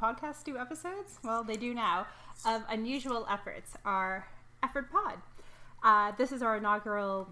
Podcasts 0.00 0.42
do 0.42 0.56
episodes? 0.56 1.18
Well, 1.22 1.44
they 1.44 1.56
do 1.56 1.74
now. 1.74 2.06
Of 2.46 2.62
Unusual 2.70 3.26
Efforts, 3.30 3.74
our 3.84 4.26
effort 4.62 4.90
pod. 4.90 5.18
Uh, 5.82 6.12
this 6.16 6.32
is 6.32 6.42
our 6.42 6.56
inaugural 6.56 7.28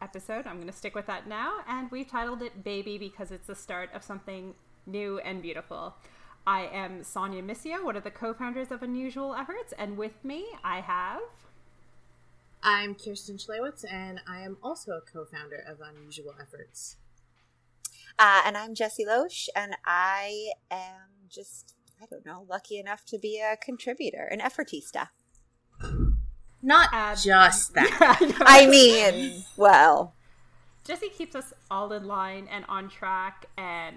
episode. 0.00 0.46
I'm 0.46 0.54
going 0.54 0.68
to 0.68 0.72
stick 0.72 0.94
with 0.94 1.06
that 1.06 1.28
now, 1.28 1.58
and 1.68 1.90
we've 1.90 2.08
titled 2.08 2.40
it 2.40 2.64
Baby 2.64 2.96
because 2.96 3.30
it's 3.30 3.48
the 3.48 3.54
start 3.54 3.90
of 3.92 4.02
something 4.02 4.54
new 4.86 5.18
and 5.18 5.42
beautiful. 5.42 5.94
I 6.46 6.70
am 6.72 7.04
Sonia 7.04 7.42
Missio, 7.42 7.84
one 7.84 7.96
of 7.96 8.04
the 8.04 8.10
co 8.10 8.32
founders 8.32 8.70
of 8.70 8.82
Unusual 8.82 9.34
Efforts, 9.34 9.74
and 9.76 9.98
with 9.98 10.24
me 10.24 10.46
I 10.64 10.80
have. 10.80 11.20
I'm 12.62 12.94
Kirsten 12.94 13.36
Schlewitz, 13.36 13.84
and 13.84 14.20
I 14.26 14.40
am 14.40 14.56
also 14.62 14.92
a 14.92 15.02
co 15.02 15.26
founder 15.26 15.62
of 15.68 15.82
Unusual 15.82 16.34
Efforts. 16.40 16.96
Uh, 18.18 18.40
and 18.46 18.56
I'm 18.56 18.74
Jesse 18.74 19.04
Loesch, 19.04 19.48
and 19.54 19.76
I 19.84 20.52
am 20.70 21.07
just, 21.30 21.74
I 22.02 22.06
don't 22.10 22.24
know, 22.26 22.44
lucky 22.48 22.78
enough 22.78 23.04
to 23.06 23.18
be 23.18 23.40
a 23.40 23.56
contributor, 23.56 24.24
an 24.30 24.40
effortista. 24.40 25.08
Not 26.62 26.88
Uh, 26.92 27.14
just 27.14 27.74
that. 27.74 28.34
I 28.40 28.66
mean, 28.66 29.44
well, 29.56 30.14
Jesse 30.84 31.08
keeps 31.10 31.34
us 31.36 31.52
all 31.70 31.92
in 31.92 32.06
line 32.06 32.48
and 32.50 32.64
on 32.68 32.88
track 32.88 33.46
and 33.56 33.96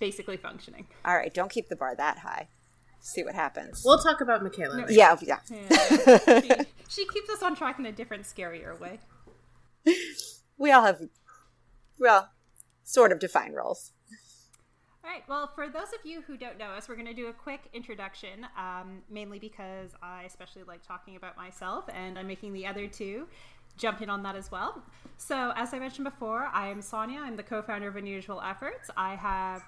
basically 0.00 0.36
functioning. 0.36 0.86
all 1.04 1.14
right, 1.16 1.32
don't 1.32 1.50
keep 1.50 1.68
the 1.68 1.76
bar 1.76 1.94
that 1.96 2.18
high. 2.18 2.48
See 3.00 3.22
what 3.22 3.34
happens. 3.34 3.82
We'll 3.84 3.98
talk 3.98 4.22
about 4.22 4.42
Michaela. 4.42 4.76
later. 4.76 4.92
yeah, 4.92 5.16
yeah. 5.22 5.38
Yeah. 5.50 5.68
she, 6.88 7.02
she 7.02 7.06
keeps 7.08 7.28
us 7.28 7.42
on 7.42 7.54
track 7.54 7.78
in 7.78 7.84
a 7.84 7.92
different, 7.92 8.24
scarier 8.24 8.78
way. 8.80 8.98
We 10.56 10.72
all 10.72 10.82
have, 10.84 11.02
well, 11.98 12.30
sort 12.82 13.12
of 13.12 13.18
defined 13.18 13.54
roles. 13.54 13.92
All 15.04 15.10
right. 15.10 15.22
Well, 15.28 15.50
for 15.54 15.68
those 15.68 15.88
of 15.88 15.98
you 16.04 16.22
who 16.22 16.38
don't 16.38 16.56
know 16.56 16.70
us, 16.70 16.88
we're 16.88 16.94
going 16.94 17.06
to 17.06 17.12
do 17.12 17.26
a 17.26 17.32
quick 17.34 17.60
introduction, 17.74 18.46
um, 18.56 19.02
mainly 19.10 19.38
because 19.38 19.90
I 20.02 20.22
especially 20.22 20.62
like 20.62 20.82
talking 20.82 21.16
about 21.16 21.36
myself, 21.36 21.84
and 21.92 22.18
I'm 22.18 22.26
making 22.26 22.54
the 22.54 22.66
other 22.66 22.86
two 22.86 23.26
jump 23.76 24.00
in 24.00 24.08
on 24.08 24.22
that 24.22 24.34
as 24.34 24.50
well. 24.50 24.82
So, 25.18 25.52
as 25.56 25.74
I 25.74 25.78
mentioned 25.78 26.06
before, 26.06 26.48
I 26.54 26.68
am 26.68 26.80
Sonia. 26.80 27.20
I'm 27.20 27.36
the 27.36 27.42
co-founder 27.42 27.86
of 27.86 27.96
Unusual 27.96 28.40
Efforts. 28.40 28.88
I 28.96 29.14
have 29.14 29.62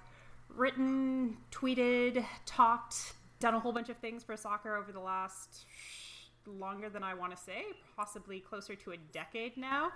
written, 0.49 1.37
tweeted, 1.53 2.25
talked, 2.47 3.13
done 3.39 3.53
a 3.53 3.61
whole 3.61 3.73
bunch 3.73 3.91
of 3.91 3.99
things 3.99 4.25
for 4.25 4.39
soccer 4.39 4.75
over 4.75 4.91
the 4.91 5.01
last 5.01 5.67
longer 6.47 6.89
than 6.89 7.03
I 7.03 7.13
want 7.13 7.37
to 7.37 7.43
say, 7.43 7.65
possibly 7.95 8.41
closer 8.41 8.75
to 8.75 8.93
a 8.93 8.97
decade 9.13 9.59
now. 9.59 9.91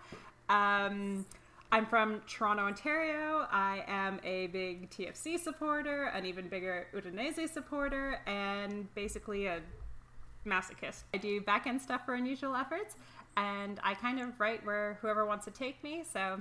Um, 0.50 1.24
I'm 1.72 1.86
from 1.86 2.20
Toronto, 2.26 2.64
Ontario. 2.64 3.46
I 3.48 3.84
am 3.86 4.18
a 4.24 4.48
big 4.48 4.90
TFC 4.90 5.38
supporter, 5.38 6.06
an 6.06 6.26
even 6.26 6.48
bigger 6.48 6.88
Udinese 6.92 7.48
supporter, 7.48 8.20
and 8.26 8.92
basically 8.96 9.46
a 9.46 9.60
masochist. 10.44 11.04
I 11.14 11.18
do 11.18 11.40
back 11.40 11.68
end 11.68 11.80
stuff 11.80 12.04
for 12.04 12.14
Unusual 12.14 12.56
Efforts, 12.56 12.96
and 13.36 13.78
I 13.84 13.94
kind 13.94 14.18
of 14.18 14.40
write 14.40 14.66
where 14.66 14.98
whoever 15.00 15.24
wants 15.24 15.44
to 15.44 15.52
take 15.52 15.82
me. 15.84 16.02
So 16.12 16.40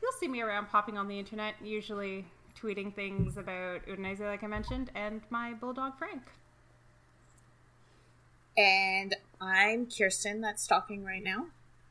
you'll 0.00 0.12
see 0.18 0.28
me 0.28 0.40
around 0.40 0.68
popping 0.68 0.96
on 0.96 1.06
the 1.06 1.18
internet, 1.18 1.56
usually 1.62 2.24
tweeting 2.58 2.94
things 2.94 3.36
about 3.36 3.84
Udinese, 3.86 4.20
like 4.20 4.42
I 4.42 4.46
mentioned, 4.46 4.90
and 4.94 5.20
my 5.28 5.52
bulldog 5.52 5.98
Frank. 5.98 6.22
And 8.56 9.14
I'm 9.38 9.86
Kirsten, 9.86 10.40
that's 10.40 10.66
talking 10.66 11.04
right 11.04 11.22
now, 11.22 11.48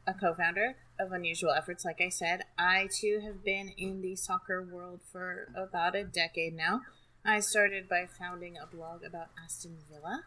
a 0.08 0.16
co 0.16 0.34
founder 0.34 0.78
of 1.00 1.12
Unusual 1.12 1.52
Efforts. 1.52 1.86
Like 1.86 2.02
I 2.02 2.10
said, 2.10 2.44
I 2.58 2.88
too 2.92 3.22
have 3.24 3.44
been 3.44 3.70
in 3.78 4.02
the 4.02 4.16
soccer 4.16 4.62
world 4.62 5.02
for 5.12 5.50
about 5.56 5.96
a 5.96 6.04
decade 6.04 6.56
now. 6.56 6.82
I 7.24 7.40
started 7.40 7.90
by 7.90 8.06
founding 8.06 8.58
a 8.58 8.68
blog 8.68 9.04
about 9.04 9.30
Aston 9.44 9.78
Villa, 9.92 10.24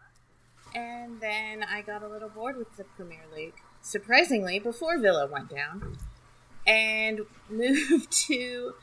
and 0.74 1.20
then 1.20 1.62
I 1.62 1.82
got 1.82 2.02
a 2.02 2.08
little 2.08 2.28
bored 2.28 2.56
with 2.56 2.76
the 2.76 2.84
Premier 2.84 3.24
League, 3.34 3.54
surprisingly, 3.80 4.58
before 4.58 4.98
Villa 4.98 5.26
went 5.26 5.48
down, 5.48 5.96
and 6.66 7.20
moved 7.48 8.10
to 8.26 8.74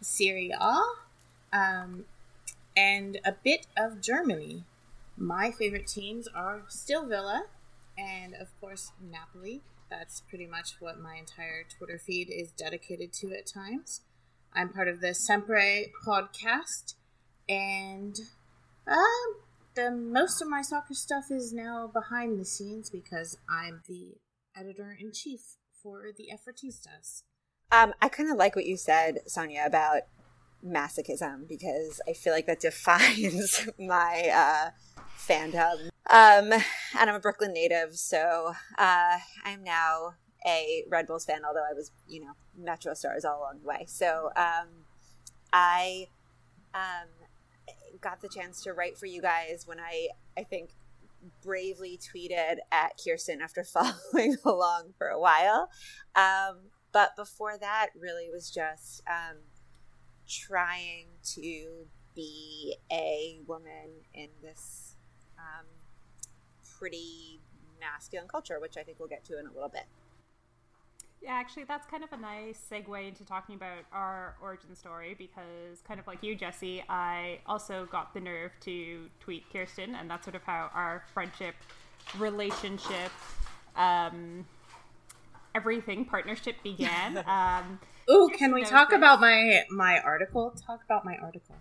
Serie 0.00 0.52
A 0.58 0.82
um, 1.52 2.04
and 2.76 3.20
a 3.24 3.32
bit 3.32 3.66
of 3.76 4.00
Germany. 4.00 4.64
My 5.16 5.50
favorite 5.50 5.86
teams 5.86 6.28
are 6.28 6.62
still 6.68 7.06
Villa 7.06 7.44
and, 7.96 8.34
of 8.34 8.48
course, 8.60 8.92
Napoli. 9.00 9.62
That's 9.92 10.22
pretty 10.22 10.46
much 10.46 10.76
what 10.80 10.98
my 10.98 11.16
entire 11.16 11.64
Twitter 11.76 11.98
feed 11.98 12.30
is 12.30 12.50
dedicated 12.52 13.12
to 13.20 13.34
at 13.34 13.46
times. 13.46 14.00
I'm 14.54 14.70
part 14.70 14.88
of 14.88 15.02
the 15.02 15.12
Sempre 15.12 15.90
podcast, 16.06 16.94
and 17.46 18.18
um, 18.86 19.36
the 19.74 19.90
most 19.90 20.40
of 20.40 20.48
my 20.48 20.62
soccer 20.62 20.94
stuff 20.94 21.24
is 21.30 21.52
now 21.52 21.90
behind 21.92 22.40
the 22.40 22.46
scenes 22.46 22.88
because 22.88 23.36
I'm 23.50 23.82
the 23.86 24.14
editor 24.58 24.96
in 24.98 25.12
chief 25.12 25.40
for 25.82 26.04
the 26.16 26.30
Effortistas. 26.32 27.24
Um, 27.70 27.92
I 28.00 28.08
kind 28.08 28.30
of 28.30 28.38
like 28.38 28.56
what 28.56 28.64
you 28.64 28.78
said, 28.78 29.18
Sonia, 29.26 29.64
about 29.66 30.02
masochism 30.64 31.46
because 31.46 32.00
I 32.08 32.14
feel 32.14 32.32
like 32.32 32.46
that 32.46 32.60
defines 32.62 33.68
my 33.78 34.30
uh, 34.32 34.70
fandom. 35.28 35.90
Um, 36.10 36.52
and 36.52 37.10
I'm 37.10 37.14
a 37.14 37.20
Brooklyn 37.20 37.52
native, 37.52 37.96
so 37.96 38.52
uh, 38.78 39.18
I'm 39.44 39.62
now 39.62 40.14
a 40.46 40.84
Red 40.88 41.06
Bulls 41.06 41.24
fan, 41.24 41.42
although 41.46 41.64
I 41.68 41.74
was, 41.74 41.92
you 42.08 42.20
know, 42.20 42.32
Metro 42.58 42.94
Stars 42.94 43.24
all 43.24 43.40
along 43.40 43.60
the 43.62 43.68
way. 43.68 43.84
So 43.86 44.30
um, 44.36 44.68
I 45.52 46.08
um, 46.74 47.08
got 48.00 48.20
the 48.20 48.28
chance 48.28 48.62
to 48.64 48.72
write 48.72 48.98
for 48.98 49.06
you 49.06 49.22
guys 49.22 49.64
when 49.66 49.78
I, 49.78 50.08
I 50.36 50.42
think, 50.42 50.70
bravely 51.42 51.98
tweeted 51.98 52.56
at 52.72 53.00
Kirsten 53.02 53.40
after 53.40 53.62
following 54.12 54.36
along 54.44 54.94
for 54.98 55.08
a 55.08 55.20
while. 55.20 55.70
Um, 56.16 56.70
but 56.92 57.16
before 57.16 57.56
that, 57.58 57.90
really 57.98 58.28
was 58.30 58.50
just 58.50 59.02
um, 59.08 59.38
trying 60.28 61.06
to 61.34 61.86
be 62.14 62.76
a 62.90 63.40
woman 63.46 64.04
in 64.12 64.28
this 64.42 64.81
um, 65.42 65.66
pretty 66.78 67.40
masculine 67.80 68.28
culture, 68.28 68.60
which 68.60 68.76
I 68.76 68.82
think 68.82 68.98
we'll 68.98 69.08
get 69.08 69.24
to 69.26 69.38
in 69.38 69.46
a 69.46 69.52
little 69.52 69.68
bit. 69.68 69.84
Yeah, 71.22 71.34
actually, 71.34 71.64
that's 71.64 71.86
kind 71.86 72.02
of 72.02 72.12
a 72.12 72.16
nice 72.16 72.58
segue 72.68 73.06
into 73.06 73.24
talking 73.24 73.54
about 73.54 73.84
our 73.92 74.34
origin 74.42 74.74
story 74.74 75.14
because, 75.16 75.80
kind 75.86 76.00
of 76.00 76.06
like 76.08 76.20
you, 76.22 76.34
Jesse, 76.34 76.82
I 76.88 77.38
also 77.46 77.86
got 77.92 78.12
the 78.12 78.18
nerve 78.18 78.50
to 78.62 79.08
tweet 79.20 79.44
Kirsten, 79.52 79.94
and 79.94 80.10
that's 80.10 80.24
sort 80.24 80.34
of 80.34 80.42
how 80.42 80.68
our 80.74 81.04
friendship, 81.14 81.54
relationship, 82.18 83.12
um, 83.76 84.44
everything, 85.54 86.04
partnership 86.04 86.56
began. 86.64 87.18
um, 87.28 87.78
Ooh, 88.10 88.28
can 88.36 88.52
we 88.52 88.64
talk 88.64 88.92
about 88.92 89.20
my 89.20 89.62
my 89.70 90.00
article? 90.00 90.52
Talk 90.66 90.82
about 90.84 91.04
my 91.04 91.16
article. 91.22 91.54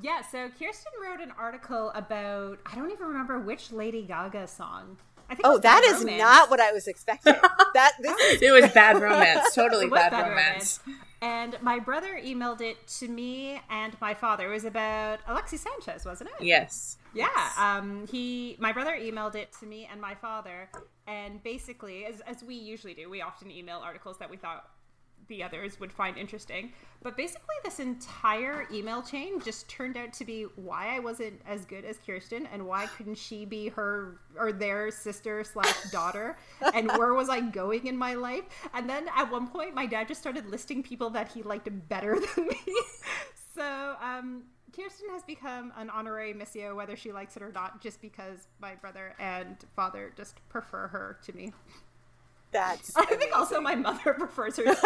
Yeah, 0.00 0.22
so 0.22 0.48
Kirsten 0.58 0.92
wrote 1.02 1.20
an 1.20 1.32
article 1.38 1.90
about 1.94 2.58
I 2.66 2.74
don't 2.74 2.90
even 2.90 3.06
remember 3.06 3.38
which 3.40 3.72
Lady 3.72 4.02
Gaga 4.02 4.46
song 4.46 4.98
I 5.28 5.34
think 5.34 5.46
Oh, 5.46 5.52
was 5.52 5.60
that 5.62 5.82
Bad 5.82 5.94
is 5.94 6.00
Romance. 6.04 6.18
not 6.20 6.50
what 6.50 6.60
I 6.60 6.72
was 6.72 6.86
expecting. 6.86 7.34
that 7.74 7.92
this 8.00 8.16
is 8.34 8.42
It 8.42 8.50
was 8.52 8.70
bad 8.72 9.00
romance. 9.02 9.52
Totally 9.54 9.88
bad, 9.88 10.12
Bad 10.12 10.28
romance. 10.28 10.78
And 11.20 11.56
my 11.62 11.78
brother 11.80 12.20
emailed 12.22 12.60
it 12.60 12.86
to 12.98 13.08
me 13.08 13.60
and 13.70 13.96
my 14.00 14.14
father. 14.14 14.48
It 14.50 14.54
was 14.54 14.64
about 14.64 15.18
Alexis 15.26 15.62
Sanchez, 15.62 16.04
wasn't 16.04 16.30
it? 16.38 16.44
Yes. 16.44 16.98
Yeah. 17.14 17.26
Um, 17.58 18.06
he, 18.06 18.56
my 18.60 18.70
brother 18.72 18.92
emailed 18.92 19.34
it 19.34 19.52
to 19.60 19.66
me 19.66 19.88
and 19.90 20.00
my 20.00 20.14
father, 20.14 20.68
and 21.08 21.42
basically, 21.42 22.04
as 22.04 22.20
as 22.20 22.44
we 22.44 22.54
usually 22.54 22.92
do, 22.94 23.08
we 23.08 23.22
often 23.22 23.50
email 23.50 23.78
articles 23.78 24.18
that 24.18 24.30
we 24.30 24.36
thought 24.36 24.68
the 25.28 25.42
others 25.42 25.78
would 25.80 25.92
find 25.92 26.16
interesting. 26.16 26.72
But 27.02 27.16
basically, 27.16 27.54
this 27.64 27.78
entire 27.78 28.66
email 28.72 29.02
chain 29.02 29.40
just 29.40 29.68
turned 29.68 29.96
out 29.96 30.12
to 30.14 30.24
be 30.24 30.42
why 30.56 30.96
I 30.96 30.98
wasn't 30.98 31.40
as 31.46 31.64
good 31.64 31.84
as 31.84 31.98
Kirsten, 31.98 32.46
and 32.52 32.66
why 32.66 32.86
couldn't 32.86 33.18
she 33.18 33.44
be 33.44 33.68
her 33.68 34.20
or 34.38 34.52
their 34.52 34.90
sister 34.90 35.44
slash 35.44 35.90
daughter, 35.90 36.36
and 36.74 36.88
where 36.92 37.14
was 37.14 37.28
I 37.28 37.40
going 37.40 37.86
in 37.86 37.96
my 37.96 38.14
life? 38.14 38.44
And 38.74 38.88
then 38.88 39.08
at 39.16 39.30
one 39.30 39.48
point, 39.48 39.74
my 39.74 39.86
dad 39.86 40.08
just 40.08 40.20
started 40.20 40.46
listing 40.46 40.82
people 40.82 41.10
that 41.10 41.28
he 41.28 41.42
liked 41.42 41.68
better 41.88 42.18
than 42.34 42.48
me. 42.48 42.58
so 43.54 43.94
um, 44.02 44.42
Kirsten 44.76 45.08
has 45.10 45.22
become 45.22 45.72
an 45.76 45.88
honorary 45.88 46.34
missio, 46.34 46.76
whether 46.76 46.96
she 46.96 47.10
likes 47.10 47.36
it 47.36 47.42
or 47.42 47.50
not, 47.50 47.80
just 47.80 48.02
because 48.02 48.48
my 48.60 48.74
brother 48.74 49.14
and 49.18 49.56
father 49.74 50.12
just 50.16 50.46
prefer 50.48 50.88
her 50.88 51.18
to 51.24 51.32
me. 51.32 51.52
That's 52.52 52.96
I 52.96 53.04
think 53.04 53.16
amazing. 53.22 53.32
also 53.34 53.60
my 53.60 53.74
mother 53.74 54.14
prefers 54.18 54.56
her 54.56 54.66
as 54.68 54.76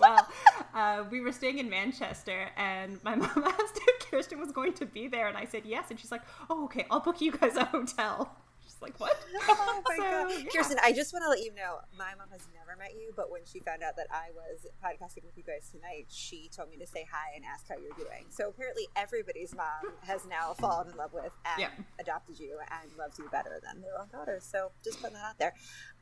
well. 0.00 0.28
Uh, 0.74 1.04
we 1.10 1.20
were 1.20 1.32
staying 1.32 1.58
in 1.58 1.68
Manchester, 1.70 2.48
and 2.56 3.02
my 3.04 3.14
mom 3.22 3.44
asked 3.44 3.78
if 3.86 4.10
Kirsten 4.10 4.40
was 4.40 4.52
going 4.52 4.72
to 4.74 4.86
be 4.86 5.06
there, 5.08 5.28
and 5.28 5.36
I 5.36 5.44
said 5.44 5.62
yes. 5.64 5.90
And 5.90 5.98
she's 6.00 6.10
like, 6.12 6.22
"Oh, 6.50 6.64
okay, 6.64 6.86
I'll 6.90 7.00
book 7.00 7.20
you 7.20 7.32
guys 7.32 7.56
a 7.56 7.64
hotel." 7.66 8.34
She's 8.78 8.82
like, 8.88 8.98
"What?" 9.00 9.16
Oh 9.48 9.82
my 9.88 9.96
So, 9.96 10.02
god, 10.02 10.30
yeah. 10.44 10.50
Kirsten! 10.54 10.78
I 10.82 10.92
just 10.92 11.12
want 11.12 11.24
to 11.24 11.28
let 11.30 11.40
you 11.42 11.52
know, 11.54 11.78
my 11.98 12.12
mom 12.16 12.28
has 12.30 12.46
never 12.54 12.76
met 12.78 12.92
you, 12.94 13.12
but 13.16 13.30
when 13.30 13.40
she 13.44 13.58
found 13.60 13.82
out 13.82 13.96
that 13.96 14.06
I 14.10 14.28
was 14.34 14.66
podcasting 14.84 15.24
with 15.24 15.36
you 15.36 15.42
guys 15.42 15.68
tonight, 15.70 16.06
she 16.08 16.48
told 16.54 16.70
me 16.70 16.76
to 16.78 16.86
say 16.86 17.06
hi 17.10 17.34
and 17.34 17.44
ask 17.44 17.68
how 17.68 17.74
you're 17.76 17.96
doing. 17.96 18.26
So 18.30 18.48
apparently, 18.48 18.86
everybody's 18.96 19.54
mom 19.54 19.92
has 20.06 20.26
now 20.26 20.54
fallen 20.54 20.88
in 20.90 20.96
love 20.96 21.12
with 21.12 21.32
and 21.44 21.60
Yeah. 21.60 21.68
adopted 22.00 22.38
you 22.38 22.58
and 22.70 22.90
loves 22.98 23.18
you 23.18 23.28
better 23.30 23.60
than 23.64 23.80
their 23.82 23.98
own 24.00 24.08
daughter. 24.12 24.38
So 24.40 24.70
just 24.84 25.00
putting 25.00 25.14
that 25.14 25.24
out 25.24 25.38
there. 25.38 25.54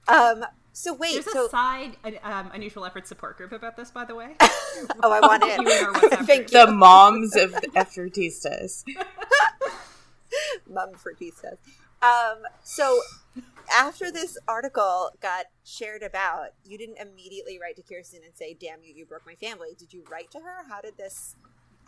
Um. 0.09 0.45
So 0.73 0.93
wait. 0.93 1.15
There's 1.15 1.33
so 1.33 1.47
a 1.47 1.51
side 1.51 1.97
um, 2.23 2.51
unusual 2.53 2.85
efforts 2.85 3.09
support 3.09 3.37
group 3.39 3.53
about 3.53 3.77
this, 3.77 3.91
by 3.91 4.05
the 4.05 4.15
way. 4.15 4.37
oh, 5.03 5.11
I 5.11 5.21
want 5.21 5.43
You 5.45 5.51
in 5.53 5.59
our 5.85 5.89
in. 5.89 5.95
WhatsApp 5.95 6.27
Thank 6.27 6.51
group. 6.51 6.67
The 6.67 6.73
moms 6.73 7.35
of 7.37 7.53
the 7.53 7.69
Effortistas. 7.69 8.85
mum 10.69 10.93
for 10.95 11.13
says. 11.19 11.59
Um, 12.07 12.43
so 12.63 13.01
after 13.75 14.11
this 14.13 14.39
article 14.47 15.11
got 15.21 15.47
shared 15.65 16.03
about, 16.03 16.49
you 16.65 16.79
didn't 16.79 16.99
immediately 16.99 17.59
write 17.61 17.77
to 17.77 17.83
Kirsten 17.83 18.21
and 18.25 18.37
say, 18.37 18.55
"Damn 18.55 18.83
you, 18.83 18.95
you 18.95 19.07
broke 19.07 19.27
my 19.27 19.35
family." 19.35 19.71
Did 19.79 19.93
you 19.93 20.05
write 20.11 20.31
to 20.33 20.41
her? 20.41 20.65
How 20.69 20.81
did 20.81 20.97
this? 20.97 21.37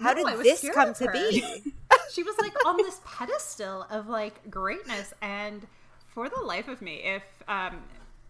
How 0.00 0.12
No, 0.12 0.24
did 0.24 0.44
this 0.44 0.68
come 0.74 0.94
to 0.94 1.10
be? 1.10 1.42
she 2.12 2.22
was 2.22 2.36
like 2.38 2.54
on 2.66 2.76
this 2.76 3.00
pedestal 3.04 3.86
of 3.90 4.08
like 4.08 4.50
greatness 4.50 5.12
and 5.20 5.66
for 6.06 6.28
the 6.28 6.40
life 6.40 6.68
of 6.68 6.80
me 6.80 7.02
if 7.04 7.22
um 7.48 7.82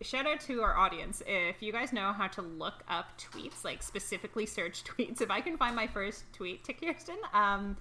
shout 0.02 0.26
out 0.26 0.40
to 0.40 0.62
our 0.62 0.76
audience 0.76 1.22
if 1.26 1.62
you 1.62 1.72
guys 1.72 1.92
know 1.92 2.12
how 2.12 2.26
to 2.26 2.42
look 2.42 2.82
up 2.88 3.06
tweets 3.18 3.64
like 3.64 3.82
specifically 3.82 4.46
search 4.46 4.84
tweets 4.84 5.20
if 5.20 5.30
i 5.30 5.40
can 5.40 5.56
find 5.56 5.74
my 5.74 5.86
first 5.86 6.24
tweet 6.32 6.62
to 6.64 6.72
kirsten 6.72 7.16
um 7.32 7.76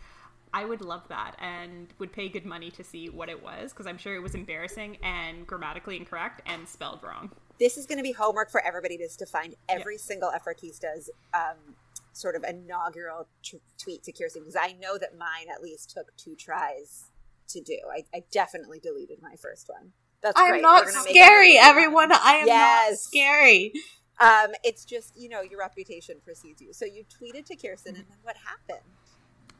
I 0.57 0.65
would 0.65 0.81
love 0.81 1.03
that 1.09 1.35
and 1.39 1.87
would 1.99 2.11
pay 2.11 2.29
good 2.29 2.45
money 2.45 2.71
to 2.71 2.83
see 2.83 3.09
what 3.09 3.29
it 3.29 3.43
was 3.43 3.71
because 3.71 3.85
I'm 3.85 3.97
sure 3.99 4.15
it 4.15 4.23
was 4.23 4.33
embarrassing 4.33 4.97
and 5.03 5.45
grammatically 5.45 5.97
incorrect 5.97 6.41
and 6.47 6.67
spelled 6.67 7.01
wrong. 7.03 7.31
this 7.59 7.77
is 7.77 7.85
going 7.85 7.99
to 7.99 8.03
be 8.03 8.11
homework 8.11 8.49
for 8.49 8.61
everybody 8.65 8.95
is 8.95 9.15
to 9.17 9.25
find 9.27 9.55
every 9.69 9.97
single 9.99 10.31
Effortista's 10.31 11.11
um, 11.33 11.75
sort 12.13 12.35
of 12.35 12.43
inaugural 12.43 13.27
t- 13.43 13.61
tweet 13.77 14.01
to 14.03 14.11
Kirsten 14.11 14.41
because 14.41 14.55
I 14.59 14.73
know 14.81 14.97
that 14.97 15.15
mine 15.17 15.47
at 15.53 15.61
least 15.61 15.91
took 15.91 16.15
two 16.17 16.35
tries 16.35 17.11
to 17.49 17.61
do. 17.61 17.77
I, 17.95 18.03
I 18.17 18.23
definitely 18.31 18.79
deleted 18.79 19.19
my 19.21 19.35
first 19.35 19.69
one. 19.69 19.91
That's 20.23 20.39
I'm 20.39 20.49
great. 20.53 20.61
not 20.63 20.85
We're 20.85 20.91
gonna 20.91 21.03
make 21.05 21.15
scary, 21.15 21.57
everyone. 21.59 22.11
I 22.11 22.33
am 22.41 22.47
not 22.47 22.97
scary. 22.97 23.73
Um, 24.19 24.53
it's 24.63 24.83
just 24.85 25.13
you 25.15 25.29
know 25.29 25.41
your 25.41 25.59
reputation 25.59 26.15
precedes 26.25 26.59
you. 26.61 26.73
So 26.73 26.85
you 26.85 27.03
tweeted 27.03 27.45
to 27.45 27.55
Kirsten, 27.55 27.95
and 27.95 28.05
then 28.09 28.17
what 28.23 28.35
happened? 28.37 28.85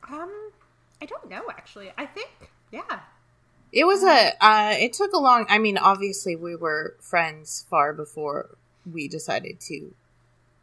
Um, 0.10 0.52
I 1.02 1.06
don't 1.06 1.30
know 1.30 1.44
actually. 1.50 1.92
I 1.98 2.06
think 2.06 2.30
yeah. 2.72 3.00
It 3.72 3.86
was 3.86 4.04
a. 4.04 4.32
Uh, 4.44 4.76
it 4.78 4.94
took 4.94 5.14
a 5.14 5.20
long. 5.20 5.46
I 5.50 5.58
mean, 5.58 5.78
obviously, 5.78 6.36
we 6.36 6.56
were 6.56 6.96
friends 7.02 7.66
far 7.70 7.94
before 7.94 8.58
we 8.90 9.08
decided 9.08 9.60
to 9.62 9.94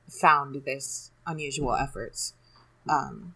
found 0.08 0.62
this 0.64 1.10
unusual 1.26 1.75
efforts. 1.75 2.32
Um, 2.88 3.34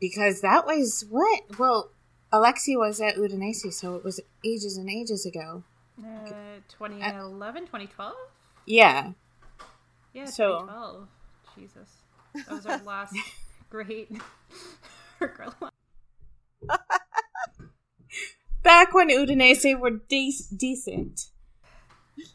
because 0.00 0.42
that 0.42 0.66
was 0.66 1.06
what. 1.08 1.58
Well, 1.58 1.90
Alexi 2.32 2.76
was 2.76 3.00
at 3.00 3.16
Udinese, 3.16 3.72
so 3.72 3.96
it 3.96 4.04
was 4.04 4.20
ages 4.44 4.76
and 4.76 4.88
ages 4.90 5.24
ago. 5.26 5.64
Uh, 5.98 6.60
2011, 6.68 7.62
2012? 7.66 8.14
Yeah. 8.66 9.12
Yeah, 10.14 10.24
So- 10.26 10.60
2012. 10.60 11.08
Jesus. 11.58 11.88
That 12.34 12.50
was 12.50 12.66
our 12.66 12.78
last 12.84 13.14
great 13.70 14.10
girl. 15.18 15.54
Back 18.62 18.92
when 18.92 19.08
Udinese 19.08 19.78
were 19.78 20.00
de- 20.08 20.34
decent. 20.56 21.26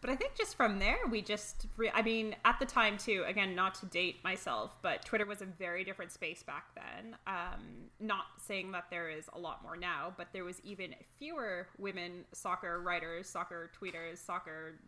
But 0.01 0.09
I 0.09 0.15
think 0.15 0.35
just 0.35 0.55
from 0.55 0.79
there, 0.79 0.97
we 1.09 1.21
just, 1.21 1.67
re- 1.77 1.91
I 1.93 2.01
mean, 2.01 2.35
at 2.43 2.59
the 2.59 2.65
time 2.65 2.97
too, 2.97 3.23
again, 3.27 3.55
not 3.55 3.75
to 3.75 3.85
date 3.85 4.23
myself, 4.23 4.75
but 4.81 5.05
Twitter 5.05 5.25
was 5.25 5.41
a 5.41 5.45
very 5.45 5.83
different 5.83 6.11
space 6.11 6.41
back 6.41 6.65
then. 6.75 7.15
Um, 7.27 7.89
not 7.99 8.25
saying 8.43 8.71
that 8.71 8.85
there 8.89 9.09
is 9.09 9.29
a 9.33 9.39
lot 9.39 9.61
more 9.61 9.77
now, 9.77 10.13
but 10.17 10.27
there 10.33 10.43
was 10.43 10.59
even 10.63 10.95
fewer 11.17 11.67
women 11.77 12.25
soccer 12.33 12.81
writers, 12.81 13.29
soccer 13.29 13.69
tweeters, 13.79 14.17
soccer 14.17 14.79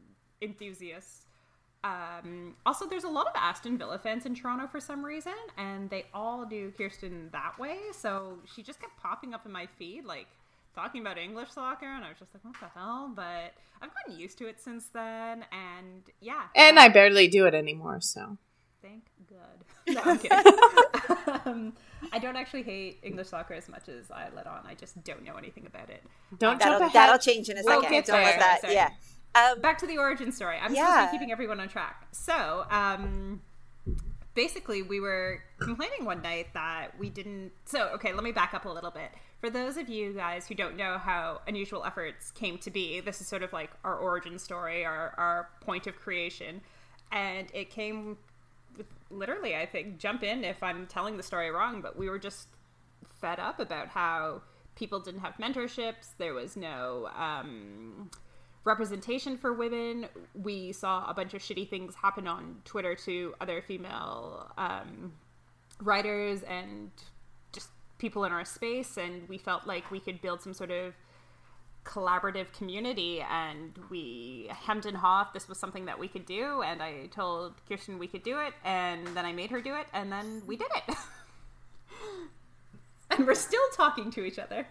enthusiasts. 0.42 1.27
Um, 1.88 2.56
also, 2.66 2.86
there's 2.88 3.04
a 3.04 3.10
lot 3.10 3.28
of 3.28 3.34
Aston 3.36 3.78
Villa 3.78 3.98
fans 3.98 4.26
in 4.26 4.36
Toronto 4.36 4.68
for 4.68 4.80
some 4.80 5.06
reason, 5.06 5.34
and 5.58 5.90
they 5.90 6.06
all 6.14 6.46
do 6.46 6.72
Kirsten 6.78 7.30
that 7.32 7.58
way. 7.60 7.78
So 7.94 8.40
she 8.56 8.62
just 8.64 8.80
kept 8.82 8.98
popping 9.02 9.34
up 9.34 9.46
in 9.46 9.52
my 9.52 9.68
feed, 9.78 10.04
like 10.06 10.28
talking 10.76 11.02
about 11.02 11.18
English 11.18 11.52
soccer, 11.52 11.86
and 11.86 12.04
I 12.04 12.10
was 12.10 12.18
just 12.20 12.34
like, 12.34 12.44
what 12.44 12.56
the 12.60 12.68
hell? 12.80 13.12
But 13.16 13.54
I've 13.82 13.90
gotten 13.94 14.20
used 14.20 14.38
to 14.40 14.48
it 14.48 14.60
since 14.60 14.88
then, 14.94 15.46
and 15.52 16.02
yeah. 16.20 16.44
And 16.56 16.80
I 16.80 16.90
barely 16.90 17.28
do 17.28 17.46
it 17.46 17.54
anymore, 17.54 18.02
so. 18.02 18.38
Thank 18.82 19.04
God. 19.30 19.64
No, 19.94 20.02
I'm 20.04 20.20
kidding. 20.20 20.38
um, 21.46 21.74
I 22.12 22.20
don't 22.20 22.36
actually 22.36 22.64
hate 22.64 23.00
English 23.04 23.30
soccer 23.30 23.54
as 23.54 23.70
much 23.70 23.88
as 23.88 24.12
I 24.12 24.28
let 24.36 24.46
on. 24.46 24.60
I 24.68 24.74
just 24.74 25.02
don't 25.06 25.24
know 25.24 25.36
anything 25.38 25.66
about 25.66 25.90
it. 25.90 26.04
Don't 26.38 26.52
jump 26.52 26.60
That'll 26.60 26.82
ahead. 26.82 26.94
that'll 26.94 27.18
change 27.18 27.48
in 27.50 27.58
a 27.58 27.62
We'll 27.64 27.82
second. 27.82 27.96
get 27.96 28.06
Don't 28.06 28.22
let 28.22 28.38
that. 28.40 28.62
Sorry. 28.62 28.74
Yeah. 28.74 28.90
Um, 29.36 29.62
back 29.62 29.78
to 29.80 29.88
the 29.88 29.98
origin 29.98 30.32
story. 30.32 30.58
I'm 30.62 30.74
supposed 30.74 30.98
to 30.98 31.06
be 31.08 31.12
keeping 31.12 31.32
everyone 31.32 31.60
on 31.60 31.70
track. 31.70 32.08
So, 32.12 32.66
um, 32.72 33.42
basically, 34.34 34.82
we 34.82 35.00
were 35.00 35.44
complaining 35.60 36.06
one 36.06 36.22
night 36.22 36.48
that 36.54 36.98
we 36.98 37.10
didn't. 37.10 37.52
So, 37.66 37.90
okay, 37.96 38.14
let 38.14 38.24
me 38.24 38.32
back 38.32 38.54
up 38.54 38.66
a 38.66 38.70
little 38.70 38.92
bit. 38.92 39.12
For 39.40 39.50
those 39.52 39.78
of 39.78 39.90
you 39.90 40.14
guys 40.14 40.48
who 40.48 40.56
don't 40.56 40.76
know 40.76 40.98
how 40.98 41.42
Unusual 41.48 41.86
Efforts 41.86 42.32
came 42.32 42.58
to 42.60 42.72
be, 42.72 43.00
this 43.00 43.22
is 43.22 43.28
sort 43.28 43.44
of 43.44 43.54
like 43.54 43.70
our 43.84 43.96
origin 43.96 44.40
story, 44.40 44.84
our, 44.84 45.14
our 45.18 45.50
point 45.62 45.86
of 45.86 45.96
creation. 45.96 46.62
And 47.12 47.48
it 47.54 47.70
came 47.70 48.18
with 48.76 48.88
literally, 49.12 49.56
I 49.56 49.66
think, 49.66 50.00
jump 50.00 50.24
in 50.24 50.44
if 50.44 50.64
I'm 50.64 50.88
telling 50.88 51.18
the 51.18 51.24
story 51.24 51.52
wrong, 51.52 51.82
but 51.82 51.98
we 51.98 52.10
were 52.10 52.20
just 52.20 52.48
fed 53.22 53.40
up 53.40 53.60
about 53.60 53.90
how 53.90 54.42
people 54.76 55.00
didn't 55.00 55.22
have 55.22 55.36
mentorships. 55.38 56.10
There 56.18 56.34
was 56.34 56.56
no 56.56 57.10
um, 57.16 58.10
representation 58.68 59.38
for 59.38 59.54
women. 59.54 60.08
We 60.36 60.74
saw 60.74 61.10
a 61.10 61.14
bunch 61.14 61.34
of 61.34 61.42
shitty 61.42 61.70
things 61.70 61.96
happen 61.96 62.28
on 62.28 62.58
Twitter 62.66 62.94
to 62.96 63.34
other 63.42 63.62
female 63.62 64.52
um, 64.58 65.14
writers 65.82 66.44
and 66.44 66.92
just 67.54 67.70
people 67.98 68.26
in 68.26 68.32
our 68.32 68.46
space, 68.46 68.98
and 68.98 69.28
we 69.30 69.38
felt 69.38 69.66
like 69.66 69.90
we 69.90 70.00
could 70.00 70.22
build 70.22 70.42
some 70.42 70.54
sort 70.54 70.70
of 70.70 70.94
collaborative 71.86 72.52
community 72.52 73.24
and 73.32 73.80
we 73.90 74.50
hemmed 74.50 74.86
and 74.86 74.98
hawed 74.98 75.28
this 75.34 75.48
was 75.48 75.58
something 75.58 75.86
that 75.86 75.98
we 75.98 76.06
could 76.06 76.26
do 76.26 76.62
and 76.62 76.84
i 76.84 77.08
told 77.12 77.54
kirsten 77.66 77.98
we 77.98 78.08
could 78.08 78.24
do 78.24 78.38
it 78.40 78.54
and 78.66 79.08
then 79.16 79.24
i 79.24 79.32
made 79.32 79.50
her 79.50 79.62
do 79.62 79.74
it 79.74 79.88
and 79.94 80.12
then 80.12 80.42
we 80.46 80.58
did 80.58 80.68
it 80.76 80.96
and 83.12 83.26
we're 83.26 83.34
still 83.34 83.62
talking 83.74 84.12
to 84.12 84.26
each 84.26 84.38
other 84.38 84.68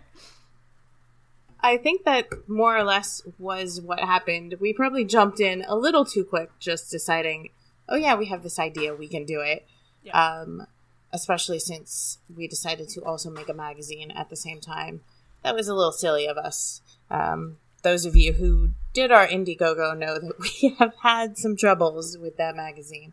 I 1.60 1.76
think 1.78 2.04
that 2.04 2.28
more 2.48 2.76
or 2.76 2.84
less 2.84 3.22
was 3.38 3.80
what 3.80 4.00
happened. 4.00 4.56
We 4.60 4.72
probably 4.72 5.04
jumped 5.04 5.40
in 5.40 5.64
a 5.66 5.76
little 5.76 6.04
too 6.04 6.24
quick, 6.24 6.50
just 6.58 6.90
deciding, 6.90 7.50
oh 7.88 7.96
yeah, 7.96 8.14
we 8.14 8.26
have 8.26 8.42
this 8.42 8.58
idea, 8.58 8.94
we 8.94 9.08
can 9.08 9.24
do 9.24 9.40
it. 9.40 9.66
Yeah. 10.02 10.20
Um, 10.20 10.66
especially 11.12 11.58
since 11.58 12.18
we 12.34 12.46
decided 12.46 12.88
to 12.90 13.00
also 13.00 13.30
make 13.30 13.48
a 13.48 13.54
magazine 13.54 14.10
at 14.10 14.28
the 14.28 14.36
same 14.36 14.60
time. 14.60 15.00
That 15.42 15.54
was 15.54 15.68
a 15.68 15.74
little 15.74 15.92
silly 15.92 16.26
of 16.26 16.36
us. 16.36 16.82
Um, 17.10 17.56
those 17.82 18.04
of 18.04 18.16
you 18.16 18.32
who 18.32 18.70
did 18.92 19.12
our 19.12 19.26
Indiegogo 19.26 19.96
know 19.96 20.18
that 20.18 20.38
we 20.62 20.74
have 20.78 20.94
had 21.02 21.38
some 21.38 21.56
troubles 21.56 22.18
with 22.18 22.36
that 22.36 22.56
magazine. 22.56 23.12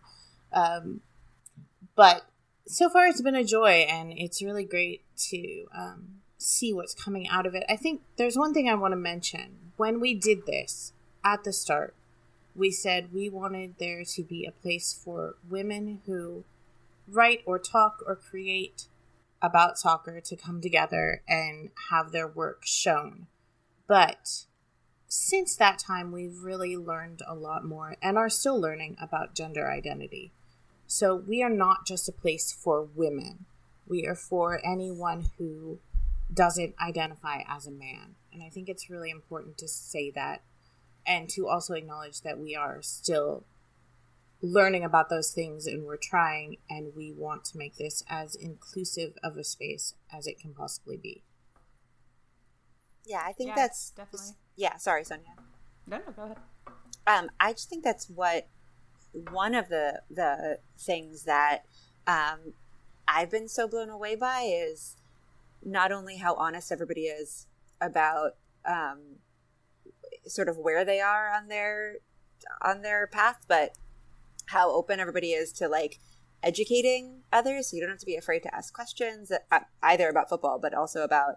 Um, 0.52 1.02
but 1.96 2.24
so 2.66 2.90
far, 2.90 3.08
it's 3.08 3.22
been 3.22 3.36
a 3.36 3.44
joy, 3.44 3.86
and 3.90 4.12
it's 4.12 4.42
really 4.42 4.64
great 4.64 5.04
to 5.30 5.66
um, 5.78 6.22
see 6.44 6.74
what's 6.74 6.94
coming 6.94 7.28
out 7.28 7.46
of 7.46 7.56
it. 7.56 7.64
I 7.70 7.76
think 7.76 8.02
there's 8.18 8.38
one 8.38 8.54
thing 8.54 8.70
I 8.70 8.76
want 8.76 8.92
to 8.92 8.98
mention. 8.98 9.58
When 9.78 10.00
we 10.00 10.14
did 10.14 10.46
this 10.46 10.94
at 11.24 11.44
the 11.44 11.54
start, 11.54 11.96
we 12.56 12.72
said 12.72 13.14
we 13.14 13.30
wanted 13.30 13.76
there 13.80 14.04
to 14.04 14.24
be 14.24 14.46
a 14.46 14.52
place 14.52 14.94
for 14.94 15.36
women 15.50 16.02
who 16.06 16.44
write 17.08 17.42
or 17.46 17.58
talk 17.60 18.04
or 18.06 18.16
create 18.16 18.88
about 19.42 19.78
soccer 19.78 20.22
to 20.22 20.36
come 20.36 20.62
together 20.62 21.22
and 21.28 21.72
have 21.90 22.12
their 22.12 22.28
work 22.28 22.62
shown. 22.66 23.28
But 23.88 24.46
since 25.08 25.56
that 25.56 25.80
time, 25.80 26.12
we've 26.12 26.44
really 26.44 26.78
learned 26.78 27.22
a 27.28 27.36
lot 27.36 27.66
more 27.66 27.98
and 28.02 28.18
are 28.18 28.30
still 28.30 28.60
learning 28.60 28.96
about 29.02 29.36
gender 29.36 29.70
identity. 29.70 30.32
So 30.88 31.16
we 31.16 31.44
are 31.44 31.50
not 31.50 31.86
just 31.86 32.08
a 32.08 32.14
place 32.14 32.52
for 32.52 32.84
women, 32.84 33.46
we 33.88 34.06
are 34.06 34.16
for 34.16 34.66
anyone 34.66 35.26
who 35.38 35.80
doesn't 36.34 36.76
identify 36.82 37.42
as 37.48 37.68
a 37.68 37.72
man. 37.72 38.16
And 38.32 38.42
I 38.44 38.50
think 38.50 38.70
it's 38.70 38.90
really 38.90 39.10
important 39.10 39.58
to 39.60 39.68
say 39.68 40.12
that 40.12 40.44
and 41.06 41.30
to 41.30 41.48
also 41.48 41.74
acknowledge 41.74 42.22
that 42.22 42.40
we 42.40 42.56
are 42.56 42.82
still 42.82 43.46
learning 44.42 44.84
about 44.84 45.10
those 45.10 45.32
things 45.32 45.66
and 45.66 45.86
we're 45.86 45.98
trying 45.98 46.58
and 46.70 46.94
we 46.96 47.12
want 47.12 47.46
to 47.46 47.58
make 47.58 47.78
this 47.78 48.04
as 48.10 48.36
inclusive 48.36 49.14
of 49.24 49.38
a 49.38 49.44
space 49.44 49.96
as 50.12 50.28
it 50.28 50.40
can 50.40 50.54
possibly 50.54 50.98
be. 50.98 51.24
Yeah, 53.06 53.22
I 53.26 53.34
think 53.34 53.50
Yeah, 53.50 53.56
that's 53.56 53.90
definitely. 53.92 54.36
Yeah, 54.56 54.78
sorry, 54.78 55.04
Sonia. 55.04 55.36
No, 55.88 55.98
no, 55.98 56.12
go 56.14 56.24
ahead. 56.24 56.38
Um, 57.06 57.30
I 57.40 57.52
just 57.52 57.70
think 57.70 57.84
that's 57.84 58.10
what 58.10 58.48
one 59.32 59.56
of 59.56 59.70
the 59.70 60.02
the 60.10 60.60
things 60.78 61.24
that 61.24 61.64
um, 62.08 62.54
I've 63.08 63.30
been 63.30 63.50
so 63.50 63.68
blown 63.68 63.90
away 63.90 64.16
by 64.16 64.42
is 64.42 64.96
not 65.66 65.92
only 65.92 66.18
how 66.18 66.36
honest 66.36 66.72
everybody 66.72 67.06
is 67.06 67.48
about 67.82 68.32
um, 68.66 69.18
sort 70.26 70.50
of 70.50 70.58
where 70.58 70.86
they 70.86 71.00
are 71.00 71.30
on 71.30 71.48
their 71.48 71.96
on 72.62 72.82
their 72.82 73.08
path, 73.08 73.46
but 73.48 73.72
how 74.48 74.72
open 74.72 75.00
everybody 75.00 75.32
is 75.32 75.52
to 75.54 75.68
like 75.68 76.00
educating 76.42 77.22
others. 77.32 77.70
So 77.70 77.76
you 77.76 77.82
don't 77.82 77.92
have 77.92 78.00
to 78.00 78.06
be 78.06 78.18
afraid 78.18 78.44
to 78.44 78.54
ask 78.54 78.74
questions 78.74 79.32
uh, 79.52 79.60
either 79.82 80.10
about 80.10 80.30
football, 80.30 80.60
but 80.62 80.74
also 80.74 81.04
about 81.04 81.36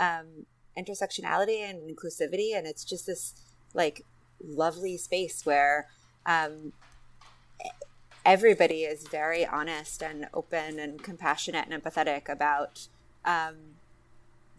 um, 0.00 0.46
intersectionality 0.76 1.60
and 1.60 1.78
inclusivity. 1.88 2.56
And 2.56 2.66
it's 2.66 2.84
just 2.84 3.06
this 3.06 3.34
like 3.74 4.04
lovely 4.42 4.96
space 4.96 5.46
where 5.46 5.86
um, 6.26 6.72
everybody 8.24 8.82
is 8.82 9.06
very 9.08 9.46
honest 9.46 10.02
and 10.02 10.26
open 10.34 10.78
and 10.78 11.02
compassionate 11.02 11.66
and 11.70 11.82
empathetic 11.82 12.28
about 12.28 12.88
um, 13.24 13.76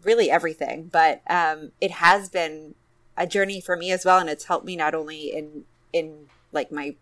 really 0.02 0.30
everything. 0.30 0.88
But 0.92 1.22
um, 1.28 1.72
it 1.80 1.90
has 1.92 2.28
been 2.28 2.74
a 3.16 3.26
journey 3.26 3.60
for 3.60 3.76
me 3.76 3.92
as 3.92 4.04
well, 4.04 4.18
and 4.18 4.30
it's 4.30 4.44
helped 4.44 4.66
me 4.66 4.76
not 4.76 4.94
only 4.94 5.32
in 5.32 5.64
in 5.92 6.26
like 6.52 6.72
my 6.72 6.96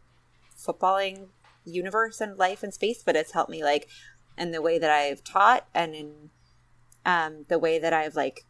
footballing 0.56 1.28
universe 1.64 2.20
and 2.20 2.38
life 2.38 2.62
and 2.62 2.72
space, 2.72 3.02
but 3.02 3.16
it's 3.16 3.32
helped 3.32 3.50
me 3.50 3.62
like 3.62 3.88
in 4.36 4.52
the 4.52 4.62
way 4.62 4.78
that 4.78 4.90
I've 4.90 5.22
taught 5.24 5.66
and 5.74 5.94
in 5.94 6.30
um, 7.04 7.44
the 7.48 7.58
way 7.58 7.78
that 7.78 7.92
I've 7.92 8.16
like 8.16 8.44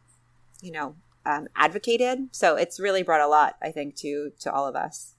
you 0.61 0.71
know 0.71 0.95
um, 1.25 1.47
advocated. 1.55 2.29
So 2.31 2.55
it's 2.55 2.79
really 2.79 3.03
brought 3.03 3.21
a 3.21 3.27
lot, 3.27 3.55
I 3.61 3.71
think, 3.71 3.95
to 3.97 4.31
to 4.39 4.51
all 4.51 4.67
of 4.67 4.75
us. 4.75 5.15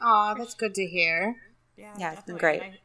Aw, 0.00 0.34
that's 0.34 0.54
good 0.54 0.74
to 0.74 0.86
hear. 0.86 1.36
Yeah, 1.76 1.94
Yeah, 1.98 2.12
it's 2.12 2.22
been 2.22 2.36
great. 2.36 2.62
I, 2.62 2.78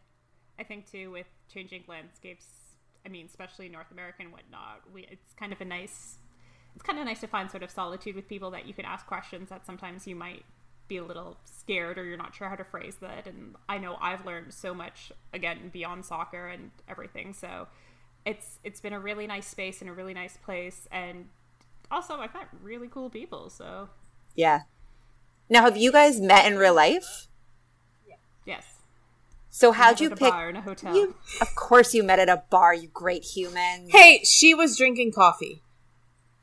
I 0.60 0.64
think 0.64 0.90
too 0.90 1.12
with 1.12 1.28
changing 1.54 1.84
landscapes. 1.88 2.46
I 3.05 3.10
mean, 3.10 3.25
especially 3.25 3.70
North 3.70 3.91
America 3.91 4.17
and 4.22 4.31
whatnot. 4.31 4.81
We 4.93 5.08
it's 5.10 5.34
kind 5.34 5.53
of 5.53 5.62
a 5.62 5.65
nice. 5.65 6.17
It's 6.75 6.84
kind 6.84 7.00
of 7.00 7.05
nice 7.05 7.20
to 7.22 7.27
find 7.27 7.51
sort 7.51 7.63
of 7.63 7.72
solitude 7.72 8.15
with 8.15 8.29
people 8.29 8.51
that 8.51 8.65
you 8.65 8.74
can 8.74 8.86
ask 8.86 9.05
questions 9.05 9.50
that 9.50 9.65
sometimes 9.65 10.08
you 10.08 10.15
might 10.15 10.46
be 10.88 10.98
a 10.98 11.03
little 11.03 11.38
scared 11.46 11.98
or 11.98 12.05
you're 12.05 12.17
not 12.17 12.34
sure 12.34 12.48
how 12.48 12.55
to 12.55 12.63
phrase 12.63 12.96
that. 13.01 13.27
And 13.27 13.55
I 13.67 13.77
know 13.77 13.98
I've 14.01 14.25
learned 14.25 14.53
so 14.53 14.74
much 14.74 15.12
again 15.34 15.70
beyond 15.72 16.05
soccer 16.05 16.48
and 16.48 16.72
everything. 16.88 17.34
So 17.34 17.67
it's 18.25 18.60
it's 18.63 18.79
been 18.79 18.93
a 18.93 19.00
really 19.00 19.27
nice 19.27 19.48
space 19.48 19.81
and 19.81 19.89
a 19.89 19.93
really 19.93 20.13
nice 20.13 20.38
place. 20.38 20.88
And 20.91 21.27
also, 21.89 22.15
I've 22.15 22.34
met 22.34 22.48
really 22.62 22.88
cool 22.88 23.10
people. 23.10 23.50
So 23.50 23.89
Yeah. 24.36 24.62
Now, 25.50 25.63
have 25.63 25.77
you 25.77 25.91
guys 25.91 26.22
met 26.22 26.46
in 26.46 26.58
real 26.58 26.74
life? 26.74 27.27
yes, 28.46 28.71
So 29.53 29.74
how'd 29.74 30.00
you 30.00 30.08
at 30.08 30.13
a 30.13 30.15
pick? 30.15 30.29
bar 30.29 30.50
in 30.50 30.55
a 30.55 30.62
hotel. 30.62 30.96
You, 30.96 31.15
of 31.41 31.55
course, 31.55 31.93
you 31.93 32.03
met 32.03 32.20
at 32.20 32.29
a 32.29 32.43
bar. 32.50 32.74
You 32.74 32.88
great 32.88 33.25
human. 33.25 33.89
Hey, 33.89 34.24
she 34.24 34.53
was 34.53 34.77
drinking 34.77 35.12
coffee. 35.12 35.62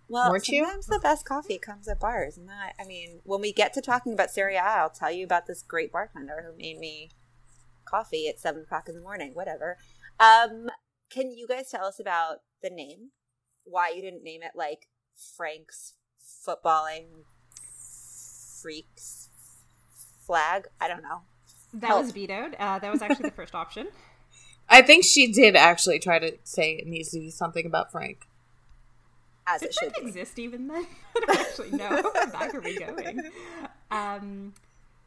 well, 0.09 0.31
weren't 0.31 0.47
you? 0.49 0.63
sometimes 0.65 0.87
the 0.87 1.01
best 1.03 1.25
coffee 1.25 1.59
comes 1.59 1.89
at 1.89 1.99
bars, 1.99 2.37
and 2.37 2.47
that 2.51 2.75
I 2.79 2.85
mean, 2.85 3.21
when 3.25 3.41
we 3.41 3.51
get 3.53 3.73
to 3.73 3.81
talking 3.81 4.13
about 4.13 4.31
Serie 4.31 4.59
I'll 4.59 4.91
tell 4.91 5.11
you 5.11 5.25
about 5.25 5.47
this 5.47 5.63
great 5.63 5.91
bartender 5.91 6.45
who 6.47 6.57
made 6.57 6.79
me 6.79 7.11
coffee 7.87 8.29
at 8.29 8.39
seven 8.39 8.63
o'clock 8.63 8.91
in 8.91 8.95
the 8.95 9.01
morning. 9.01 9.33
Whatever. 9.33 9.79
Um, 10.21 10.69
can 11.11 11.31
you 11.31 11.47
guys 11.49 11.71
tell 11.71 11.87
us 11.87 11.99
about 11.99 12.43
the 12.63 12.71
name? 12.71 13.13
Why 13.65 13.91
you 13.97 14.03
didn't 14.03 14.23
name 14.23 14.43
it 14.43 14.53
like 14.55 14.89
Frank's 15.37 15.95
footballing 16.47 17.25
freaks 18.61 19.31
flag? 20.27 20.67
I 20.79 20.89
don't 20.89 21.03
know. 21.03 21.23
That 21.81 21.89
help. 21.89 22.03
was 22.03 22.13
vetoed. 22.13 22.57
Uh, 22.59 22.79
that 22.79 22.91
was 22.93 23.03
actually 23.03 23.29
the 23.31 23.35
first 23.37 23.55
option. 23.55 23.89
I 24.69 24.83
think 24.83 25.05
she 25.05 25.33
did 25.33 25.57
actually 25.57 25.99
try 25.99 26.19
to 26.19 26.37
say 26.45 26.73
it 26.73 26.87
needs 26.87 27.11
to 27.11 27.19
be 27.19 27.31
something 27.31 27.65
about 27.65 27.91
Frank. 27.91 28.27
As 29.47 29.61
Did 29.61 29.71
it 29.71 29.75
should 29.75 29.93
Frank 29.93 30.03
be. 30.03 30.09
exist 30.09 30.39
even 30.39 30.67
then? 30.69 30.87
I 31.17 31.21
don't 31.21 31.41
actually 31.41 31.71
know. 31.71 31.89
How 32.15 32.27
back 32.27 32.55
are 32.55 32.61
we 32.61 32.79
going? 32.79 33.23
Um, 33.91 34.53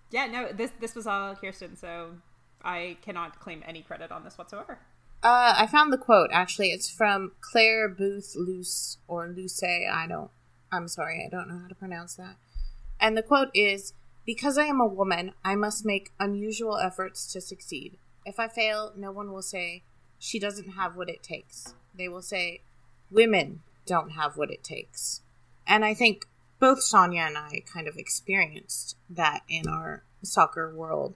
yeah, 0.09 0.25
no, 0.25 0.51
this 0.51 0.71
this 0.79 0.95
was 0.95 1.05
all 1.05 1.35
Kirsten, 1.35 1.75
so 1.75 2.13
I 2.63 2.97
cannot 3.03 3.39
claim 3.39 3.63
any 3.67 3.81
credit 3.83 4.11
on 4.11 4.23
this 4.23 4.37
whatsoever. 4.37 4.79
Uh, 5.23 5.53
I 5.57 5.67
found 5.67 5.93
the 5.93 5.97
quote. 5.99 6.31
Actually, 6.33 6.71
it's 6.71 6.89
from 6.89 7.33
Clare 7.39 7.87
Boothe 7.87 8.35
Luce 8.35 8.97
or 9.07 9.27
Luce. 9.27 9.61
I 9.63 10.07
don't. 10.09 10.31
I'm 10.71 10.87
sorry, 10.87 11.23
I 11.23 11.29
don't 11.29 11.47
know 11.47 11.59
how 11.59 11.67
to 11.67 11.75
pronounce 11.75 12.15
that. 12.15 12.37
And 12.99 13.15
the 13.15 13.21
quote 13.21 13.49
is: 13.53 13.93
"Because 14.25 14.57
I 14.57 14.65
am 14.65 14.79
a 14.79 14.87
woman, 14.87 15.33
I 15.43 15.55
must 15.55 15.85
make 15.85 16.13
unusual 16.19 16.77
efforts 16.77 17.31
to 17.33 17.41
succeed. 17.41 17.97
If 18.25 18.39
I 18.39 18.47
fail, 18.47 18.93
no 18.95 19.11
one 19.11 19.31
will 19.31 19.41
say 19.41 19.83
she 20.19 20.39
doesn't 20.39 20.71
have 20.71 20.95
what 20.95 21.09
it 21.09 21.23
takes. 21.23 21.73
They 21.93 22.07
will 22.07 22.21
say 22.21 22.61
women 23.09 23.61
don't 23.85 24.11
have 24.11 24.37
what 24.37 24.51
it 24.51 24.63
takes." 24.63 25.21
And 25.65 25.83
I 25.83 25.93
think 25.93 26.27
both 26.59 26.81
Sonia 26.81 27.21
and 27.21 27.37
I 27.37 27.63
kind 27.65 27.87
of 27.87 27.97
experienced 27.97 28.95
that 29.09 29.43
in 29.49 29.67
our 29.67 30.03
soccer 30.23 30.73
world. 30.73 31.15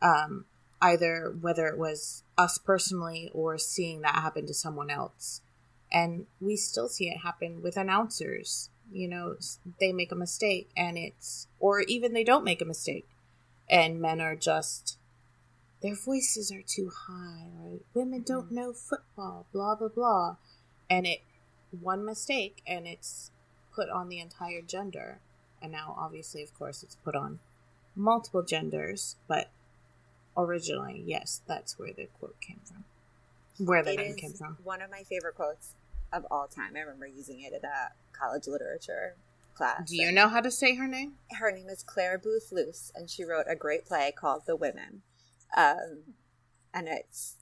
Um, 0.00 0.46
either 0.82 1.34
whether 1.40 1.68
it 1.68 1.78
was 1.78 2.24
us 2.36 2.58
personally 2.58 3.30
or 3.32 3.56
seeing 3.56 4.00
that 4.00 4.16
happen 4.16 4.46
to 4.46 4.52
someone 4.52 4.90
else. 4.90 5.40
And 5.92 6.26
we 6.40 6.56
still 6.56 6.88
see 6.88 7.08
it 7.08 7.18
happen 7.18 7.62
with 7.62 7.76
announcers. 7.76 8.68
You 8.92 9.08
know, 9.08 9.36
they 9.80 9.92
make 9.92 10.12
a 10.12 10.16
mistake 10.16 10.70
and 10.76 10.98
it's, 10.98 11.46
or 11.58 11.80
even 11.80 12.12
they 12.12 12.24
don't 12.24 12.44
make 12.44 12.60
a 12.60 12.66
mistake. 12.66 13.08
And 13.70 14.00
men 14.00 14.20
are 14.20 14.36
just, 14.36 14.98
their 15.82 15.94
voices 15.94 16.52
are 16.52 16.62
too 16.62 16.90
high, 17.08 17.48
or 17.60 17.78
women 17.94 18.20
mm-hmm. 18.20 18.32
don't 18.32 18.52
know 18.52 18.72
football, 18.72 19.46
blah, 19.52 19.74
blah, 19.74 19.88
blah. 19.88 20.36
And 20.90 21.06
it, 21.06 21.20
one 21.70 22.04
mistake, 22.04 22.62
and 22.66 22.86
it's 22.86 23.30
put 23.74 23.88
on 23.88 24.08
the 24.08 24.20
entire 24.20 24.60
gender. 24.60 25.20
And 25.60 25.72
now, 25.72 25.94
obviously, 25.98 26.42
of 26.42 26.52
course, 26.54 26.82
it's 26.82 26.96
put 26.96 27.16
on 27.16 27.38
multiple 27.96 28.42
genders, 28.42 29.16
but 29.28 29.50
originally, 30.36 31.02
yes, 31.06 31.40
that's 31.46 31.78
where 31.78 31.92
the 31.92 32.08
quote 32.18 32.40
came 32.40 32.60
from. 32.64 32.84
Where 33.64 33.82
the 33.82 33.92
It 33.92 33.98
name 33.98 34.16
came 34.16 34.32
from. 34.32 34.58
one 34.62 34.82
of 34.82 34.90
my 34.90 35.02
favorite 35.02 35.34
quotes 35.34 35.74
of 36.12 36.26
all 36.30 36.46
time. 36.46 36.72
I 36.76 36.80
remember 36.80 37.06
using 37.06 37.40
it 37.40 37.52
in 37.52 37.64
a 37.64 37.92
college 38.12 38.46
literature 38.46 39.16
class. 39.54 39.88
Do 39.88 39.96
you 39.96 40.12
know 40.12 40.28
how 40.28 40.40
to 40.40 40.50
say 40.50 40.74
her 40.76 40.86
name? 40.86 41.14
Her 41.32 41.50
name 41.52 41.68
is 41.68 41.82
Clare 41.82 42.18
Boothe 42.18 42.50
Luce, 42.52 42.92
and 42.94 43.10
she 43.10 43.24
wrote 43.24 43.46
a 43.48 43.56
great 43.56 43.84
play 43.84 44.12
called 44.16 44.42
The 44.46 44.56
Women. 44.56 45.02
Um, 45.56 46.14
and 46.72 46.88
it's 46.88 47.36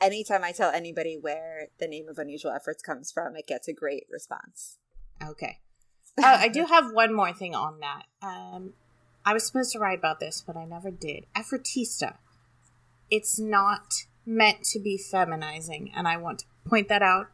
anytime 0.00 0.44
I 0.44 0.52
tell 0.52 0.70
anybody 0.70 1.16
where 1.20 1.68
the 1.78 1.86
name 1.86 2.08
of 2.08 2.18
Unusual 2.18 2.50
Efforts 2.50 2.82
comes 2.82 3.12
from, 3.12 3.36
it 3.36 3.46
gets 3.46 3.68
a 3.68 3.72
great 3.72 4.06
response. 4.10 4.78
Okay. 5.26 5.58
Uh, 6.16 6.36
I 6.40 6.48
do 6.48 6.66
have 6.68 6.92
one 6.92 7.14
more 7.14 7.32
thing 7.32 7.54
on 7.54 7.80
that. 7.80 8.04
Um, 8.22 8.72
I 9.24 9.32
was 9.32 9.46
supposed 9.46 9.72
to 9.72 9.78
write 9.78 9.98
about 9.98 10.20
this, 10.20 10.42
but 10.46 10.56
I 10.56 10.64
never 10.64 10.90
did. 10.90 11.26
Effortista. 11.36 12.16
It's 13.10 13.38
not 13.38 14.04
meant 14.26 14.64
to 14.64 14.78
be 14.78 14.98
feminizing, 14.98 15.90
and 15.94 16.06
I 16.06 16.16
want 16.16 16.40
to 16.40 16.44
point 16.66 16.88
that 16.88 17.02
out. 17.02 17.28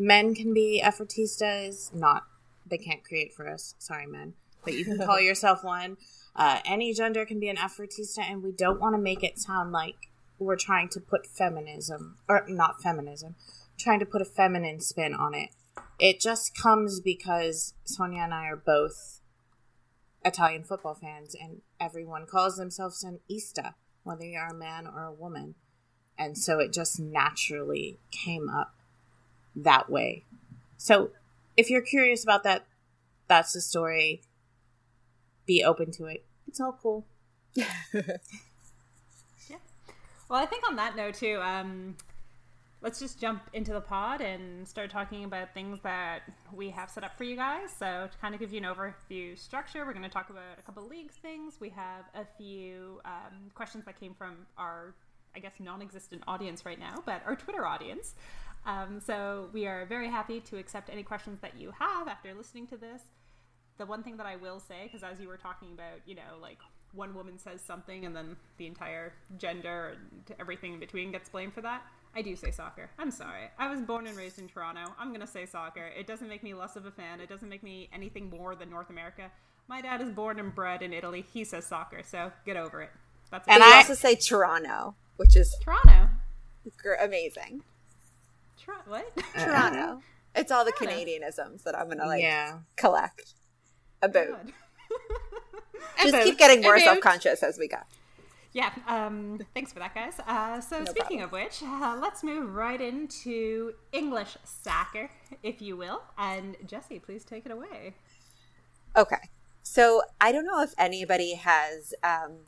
Men 0.00 0.34
can 0.34 0.54
be 0.54 0.82
effortistas, 0.82 1.94
not 1.94 2.22
they 2.64 2.78
can't 2.78 3.04
create 3.04 3.34
for 3.34 3.46
us. 3.46 3.74
Sorry, 3.78 4.06
men. 4.06 4.32
but 4.64 4.72
you 4.72 4.82
can 4.82 4.98
call 5.06 5.20
yourself 5.20 5.62
one. 5.62 5.98
Uh, 6.34 6.60
any 6.64 6.94
gender 6.94 7.26
can 7.26 7.38
be 7.38 7.50
an 7.50 7.56
effortista, 7.56 8.20
and 8.20 8.42
we 8.42 8.50
don't 8.50 8.80
want 8.80 8.94
to 8.94 9.00
make 9.00 9.22
it 9.22 9.38
sound 9.38 9.72
like 9.72 10.08
we're 10.38 10.56
trying 10.56 10.88
to 10.88 11.00
put 11.00 11.26
feminism, 11.26 12.16
or 12.30 12.46
not 12.48 12.80
feminism, 12.80 13.34
trying 13.78 14.00
to 14.00 14.06
put 14.06 14.22
a 14.22 14.24
feminine 14.24 14.80
spin 14.80 15.12
on 15.12 15.34
it. 15.34 15.50
It 15.98 16.18
just 16.18 16.56
comes 16.56 17.00
because 17.00 17.74
Sonia 17.84 18.22
and 18.22 18.32
I 18.32 18.46
are 18.46 18.56
both 18.56 19.20
Italian 20.24 20.64
football 20.64 20.94
fans, 20.94 21.36
and 21.38 21.60
everyone 21.78 22.24
calls 22.24 22.56
themselves 22.56 23.04
an 23.04 23.20
Ista, 23.28 23.74
whether 24.04 24.24
you're 24.24 24.46
a 24.46 24.54
man 24.54 24.86
or 24.86 25.04
a 25.04 25.12
woman. 25.12 25.56
And 26.16 26.38
so 26.38 26.58
it 26.58 26.72
just 26.72 26.98
naturally 26.98 27.98
came 28.10 28.48
up 28.48 28.79
that 29.56 29.90
way. 29.90 30.24
So 30.76 31.10
if 31.56 31.70
you're 31.70 31.82
curious 31.82 32.22
about 32.22 32.42
that, 32.44 32.66
that's 33.28 33.52
the 33.52 33.60
story. 33.60 34.22
Be 35.46 35.64
open 35.64 35.90
to 35.92 36.06
it. 36.06 36.24
It's 36.46 36.60
all 36.60 36.78
cool. 36.80 37.06
yeah. 37.54 37.66
Well, 40.30 40.40
I 40.40 40.46
think 40.46 40.62
on 40.68 40.76
that 40.76 40.94
note 40.94 41.14
too, 41.14 41.40
um, 41.42 41.96
let's 42.82 42.98
just 42.98 43.20
jump 43.20 43.42
into 43.52 43.72
the 43.72 43.80
pod 43.80 44.20
and 44.20 44.66
start 44.66 44.90
talking 44.90 45.24
about 45.24 45.52
things 45.52 45.80
that 45.82 46.22
we 46.52 46.70
have 46.70 46.88
set 46.88 47.04
up 47.04 47.18
for 47.18 47.24
you 47.24 47.36
guys. 47.36 47.70
So 47.76 48.08
to 48.10 48.18
kind 48.20 48.34
of 48.34 48.40
give 48.40 48.52
you 48.52 48.58
an 48.58 48.64
overview 48.64 49.38
structure, 49.38 49.84
we're 49.84 49.92
going 49.92 50.04
to 50.04 50.08
talk 50.08 50.30
about 50.30 50.58
a 50.58 50.62
couple 50.62 50.86
leagues 50.86 51.16
things. 51.16 51.54
We 51.60 51.70
have 51.70 52.04
a 52.14 52.24
few 52.38 53.00
um, 53.04 53.50
questions 53.54 53.84
that 53.86 53.98
came 53.98 54.14
from 54.14 54.46
our, 54.56 54.94
I 55.34 55.40
guess, 55.40 55.54
non-existent 55.58 56.22
audience 56.26 56.64
right 56.64 56.78
now, 56.78 57.02
but 57.04 57.22
our 57.26 57.34
Twitter 57.36 57.66
audience. 57.66 58.14
Um, 58.66 59.00
so 59.00 59.48
we 59.52 59.66
are 59.66 59.86
very 59.86 60.08
happy 60.08 60.40
to 60.40 60.58
accept 60.58 60.90
any 60.90 61.02
questions 61.02 61.40
that 61.40 61.56
you 61.58 61.72
have 61.78 62.08
after 62.08 62.34
listening 62.34 62.66
to 62.68 62.76
this. 62.76 63.02
The 63.78 63.86
one 63.86 64.02
thing 64.02 64.16
that 64.18 64.26
I 64.26 64.36
will 64.36 64.60
say, 64.60 64.82
because 64.84 65.02
as 65.02 65.20
you 65.20 65.28
were 65.28 65.38
talking 65.38 65.72
about, 65.72 66.00
you 66.06 66.14
know, 66.14 66.38
like 66.40 66.58
one 66.92 67.14
woman 67.14 67.38
says 67.38 67.60
something 67.60 68.04
and 68.04 68.14
then 68.14 68.36
the 68.58 68.66
entire 68.66 69.12
gender 69.38 69.94
and 69.94 70.36
everything 70.38 70.74
in 70.74 70.80
between 70.80 71.12
gets 71.12 71.28
blamed 71.28 71.54
for 71.54 71.60
that. 71.62 71.82
I 72.14 72.22
do 72.22 72.34
say 72.34 72.50
soccer. 72.50 72.90
I'm 72.98 73.10
sorry. 73.10 73.50
I 73.58 73.70
was 73.70 73.80
born 73.80 74.06
and 74.06 74.16
raised 74.16 74.38
in 74.38 74.48
Toronto. 74.48 74.92
I'm 74.98 75.08
going 75.08 75.20
to 75.20 75.26
say 75.26 75.46
soccer. 75.46 75.86
It 75.96 76.06
doesn't 76.06 76.28
make 76.28 76.42
me 76.42 76.54
less 76.54 76.74
of 76.74 76.84
a 76.84 76.90
fan. 76.90 77.20
It 77.20 77.28
doesn't 77.28 77.48
make 77.48 77.62
me 77.62 77.88
anything 77.92 78.28
more 78.28 78.56
than 78.56 78.68
North 78.68 78.90
America. 78.90 79.30
My 79.68 79.80
dad 79.80 80.00
is 80.00 80.10
born 80.10 80.40
and 80.40 80.52
bred 80.52 80.82
in 80.82 80.92
Italy. 80.92 81.24
He 81.32 81.44
says 81.44 81.64
soccer, 81.64 82.02
so 82.02 82.32
get 82.44 82.56
over 82.56 82.82
it. 82.82 82.90
That's 83.30 83.46
and 83.46 83.62
I 83.62 83.76
also 83.76 83.94
say 83.94 84.16
Toronto, 84.16 84.96
which 85.16 85.36
is 85.36 85.56
Toronto. 85.62 86.08
Amazing. 87.00 87.62
Toronto. 88.64 88.90
What? 88.90 89.16
Toronto. 89.38 90.02
It's 90.34 90.52
all 90.52 90.64
the 90.64 90.72
Toronto. 90.72 90.96
Canadianisms 90.96 91.62
that 91.64 91.78
I'm 91.78 91.88
gonna 91.88 92.06
like 92.06 92.22
yeah. 92.22 92.58
collect. 92.76 93.34
About. 94.02 94.46
Just 96.02 96.24
keep 96.24 96.38
getting 96.38 96.62
more 96.62 96.78
self 96.78 97.00
conscious 97.00 97.42
as 97.42 97.58
we 97.58 97.68
go. 97.68 97.78
Yeah, 98.52 98.72
um, 98.88 99.40
thanks 99.54 99.72
for 99.72 99.78
that, 99.78 99.94
guys. 99.94 100.18
Uh, 100.26 100.60
so, 100.60 100.80
no 100.80 100.84
speaking 100.86 101.18
problem. 101.18 101.22
of 101.22 101.32
which, 101.32 101.62
uh, 101.62 101.96
let's 102.00 102.24
move 102.24 102.52
right 102.52 102.80
into 102.80 103.74
English 103.92 104.36
soccer, 104.44 105.10
if 105.42 105.62
you 105.62 105.76
will. 105.76 106.02
And 106.18 106.56
Jesse, 106.66 106.98
please 106.98 107.24
take 107.24 107.46
it 107.46 107.52
away. 107.52 107.94
Okay. 108.96 109.28
So, 109.62 110.02
I 110.20 110.32
don't 110.32 110.44
know 110.44 110.62
if 110.62 110.74
anybody 110.78 111.34
has 111.34 111.94
um, 112.02 112.38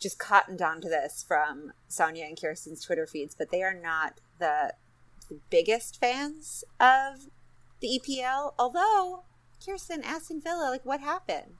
just 0.00 0.18
cottoned 0.18 0.62
onto 0.62 0.88
this 0.88 1.22
from 1.26 1.72
Sonia 1.88 2.24
and 2.24 2.40
Kirsten's 2.40 2.82
Twitter 2.82 3.06
feeds, 3.06 3.34
but 3.34 3.50
they 3.50 3.62
are 3.62 3.74
not 3.74 4.18
the, 4.38 4.72
the 5.24 5.40
biggest 5.50 5.98
fans 6.00 6.64
of 6.80 7.28
the 7.80 8.00
EPL. 8.00 8.54
Although, 8.58 9.24
Kirsten, 9.64 10.02
Aston 10.02 10.40
Villa, 10.40 10.68
like, 10.70 10.84
what 10.84 11.00
happened? 11.00 11.54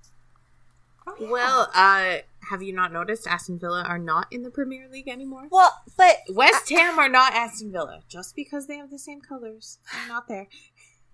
Oh, 1.07 1.17
yeah. 1.19 1.31
Well, 1.31 1.71
uh, 1.75 2.19
have 2.49 2.63
you 2.63 2.73
not 2.73 2.93
noticed 2.93 3.27
Aston 3.27 3.59
Villa 3.59 3.83
are 3.83 3.99
not 3.99 4.27
in 4.31 4.43
the 4.43 4.51
Premier 4.51 4.89
League 4.89 5.09
anymore? 5.09 5.49
Well, 5.51 5.83
but 5.97 6.19
West 6.31 6.69
Ham 6.71 6.99
are 6.99 7.09
not 7.09 7.35
Aston 7.35 7.73
Villa 7.73 8.03
just 8.09 8.37
because 8.37 8.67
they 8.67 8.77
have 8.77 8.91
the 8.91 8.99
same 8.99 9.21
colors. 9.21 9.79
They're 9.93 10.09
not 10.09 10.29
there. 10.29 10.49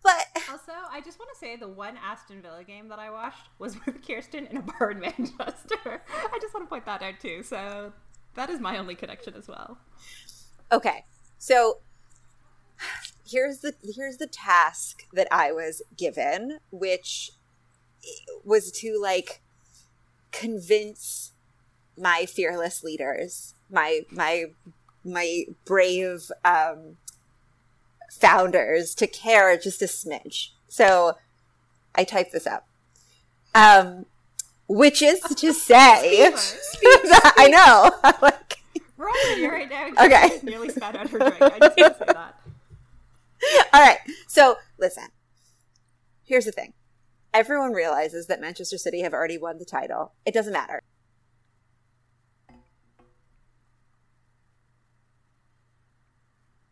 But 0.02 0.26
also, 0.50 0.72
I 0.90 1.00
just 1.00 1.18
want 1.18 1.30
to 1.32 1.38
say 1.38 1.56
the 1.56 1.68
one 1.68 1.96
Aston 2.02 2.40
Villa 2.42 2.64
game 2.64 2.88
that 2.88 2.98
I 2.98 3.10
watched 3.10 3.48
was 3.58 3.76
with 3.86 4.06
Kirsten 4.06 4.46
in 4.46 4.58
a 4.58 4.62
bar 4.62 4.90
in 4.90 5.00
Manchester. 5.00 6.02
I 6.08 6.38
just 6.40 6.54
want 6.54 6.66
to 6.66 6.68
point 6.68 6.86
that 6.86 7.02
out 7.02 7.20
too. 7.20 7.42
So 7.42 7.92
that 8.34 8.50
is 8.50 8.60
my 8.60 8.78
only 8.78 8.94
connection 8.94 9.34
as 9.34 9.48
well. 9.48 9.78
Okay, 10.70 11.04
so 11.38 11.78
here's 13.26 13.58
the 13.58 13.74
here's 13.94 14.16
the 14.16 14.26
task 14.26 15.04
that 15.12 15.28
I 15.30 15.52
was 15.52 15.82
given, 15.96 16.58
which 16.70 17.32
was 18.44 18.70
to 18.72 18.98
like 19.00 19.42
convince 20.32 21.32
my 21.96 22.26
fearless 22.26 22.82
leaders, 22.82 23.54
my 23.70 24.02
my 24.10 24.46
my 25.04 25.44
brave 25.64 26.30
um, 26.44 26.96
founders 28.10 28.94
to 28.96 29.06
care 29.06 29.56
just 29.56 29.82
a 29.82 29.86
smidge. 29.86 30.50
So 30.68 31.14
I 31.94 32.04
typed 32.04 32.32
this 32.32 32.46
up, 32.46 32.68
um, 33.54 34.06
which 34.68 35.02
is 35.02 35.20
to 35.20 35.52
say, 35.52 36.32
I 37.36 37.48
know. 37.50 38.12
like, 38.22 38.58
We're 38.96 39.08
all 39.08 39.34
here 39.34 39.52
right 39.52 39.68
now. 39.68 40.04
Okay, 40.04 40.40
nearly 40.42 40.68
spat 40.68 40.96
out 40.96 41.08
her 41.08 41.18
drink. 41.18 41.40
I 41.40 41.58
just 41.58 41.78
want 41.78 41.98
to 41.98 41.98
say 41.98 42.12
that. 42.12 42.37
All 43.72 43.80
right. 43.80 43.98
So 44.26 44.56
listen. 44.78 45.08
Here's 46.24 46.44
the 46.44 46.52
thing 46.52 46.74
everyone 47.32 47.72
realizes 47.72 48.26
that 48.26 48.40
Manchester 48.40 48.78
City 48.78 49.02
have 49.02 49.12
already 49.12 49.38
won 49.38 49.58
the 49.58 49.64
title. 49.64 50.12
It 50.24 50.34
doesn't 50.34 50.52
matter. 50.52 50.82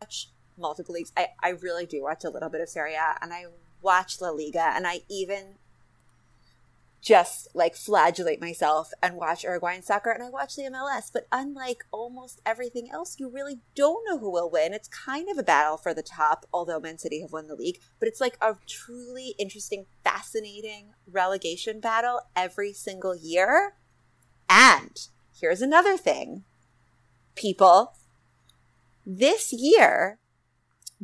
Watch 0.01 0.31
multiple 0.59 0.95
leagues. 0.95 1.13
I, 1.17 1.29
I 1.43 1.51
really 1.51 1.87
do 1.87 2.03
watch 2.03 2.25
a 2.25 2.31
little 2.31 2.49
bit 2.49 2.61
of 2.61 2.69
Serie 2.69 2.95
A 2.95 3.17
and 3.23 3.33
I 3.33 3.47
watch 3.83 4.21
La 4.21 4.31
Liga 4.31 4.73
and 4.75 4.87
I 4.87 5.01
even 5.09 5.57
just 7.07 7.47
like 7.55 7.77
flagellate 7.77 8.41
myself 8.41 8.91
and 9.01 9.15
watch 9.15 9.45
Uruguayan 9.45 9.81
soccer 9.81 10.11
and 10.11 10.25
I 10.25 10.29
watch 10.29 10.57
the 10.57 10.65
MLS. 10.65 11.09
But 11.13 11.29
unlike 11.31 11.85
almost 11.93 12.43
everything 12.45 12.91
else, 12.93 13.15
you 13.21 13.31
really 13.31 13.61
don't 13.77 14.05
know 14.09 14.19
who 14.19 14.29
will 14.29 14.51
win. 14.51 14.75
It's 14.75 14.89
kind 14.89 15.29
of 15.31 15.39
a 15.39 15.45
battle 15.45 15.77
for 15.77 15.95
the 15.95 16.03
top, 16.03 16.47
although 16.53 16.81
Man 16.81 16.99
City 16.99 17.21
have 17.21 17.33
won 17.33 17.47
the 17.47 17.55
league. 17.55 17.79
But 18.01 18.09
it's 18.09 18.21
like 18.21 18.37
a 18.41 18.57
truly 18.67 19.37
interesting, 19.39 19.87
fascinating 20.03 20.95
relegation 21.09 21.79
battle 21.79 22.23
every 22.35 22.73
single 22.73 23.15
year. 23.15 23.75
And 24.51 24.99
here's 25.41 25.63
another 25.63 25.97
thing 25.97 26.43
people. 27.37 27.93
This 29.07 29.53
year, 29.53 30.19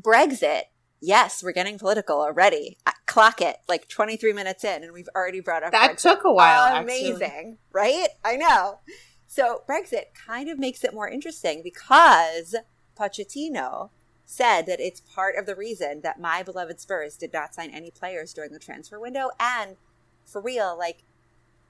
Brexit 0.01 0.62
Yes, 1.05 1.43
we're 1.43 1.51
getting 1.51 1.79
political 1.81 2.21
already. 2.21 2.79
Clock 3.12 3.42
it, 3.42 3.59
like 3.68 3.90
23 3.90 4.33
minutes 4.33 4.64
in, 4.64 4.83
and 4.83 4.90
we've 4.90 5.09
already 5.14 5.40
brought 5.40 5.62
up 5.62 5.72
that 5.72 5.92
Brexit. 5.92 6.01
took 6.01 6.25
a 6.25 6.33
while. 6.33 6.83
Amazing, 6.83 7.22
actually. 7.22 7.59
right? 7.70 8.09
I 8.25 8.37
know. 8.37 8.79
So 9.27 9.64
Brexit 9.68 10.14
kind 10.14 10.48
of 10.48 10.59
makes 10.59 10.83
it 10.83 10.94
more 10.94 11.11
interesting 11.11 11.61
because 11.62 12.55
Pochettino 12.98 13.90
said 14.25 14.62
that 14.62 14.81
it's 14.81 15.03
part 15.03 15.37
of 15.37 15.44
the 15.44 15.55
reason 15.55 16.01
that 16.01 16.18
my 16.18 16.42
beloved 16.42 16.81
Spurs 16.81 17.18
did 17.18 17.35
not 17.35 17.55
sign 17.55 17.68
any 17.68 17.90
players 17.90 18.33
during 18.33 18.51
the 18.51 18.59
transfer 18.59 18.98
window, 18.98 19.31
and 19.38 19.77
for 20.25 20.40
real, 20.40 20.75
like 20.79 21.03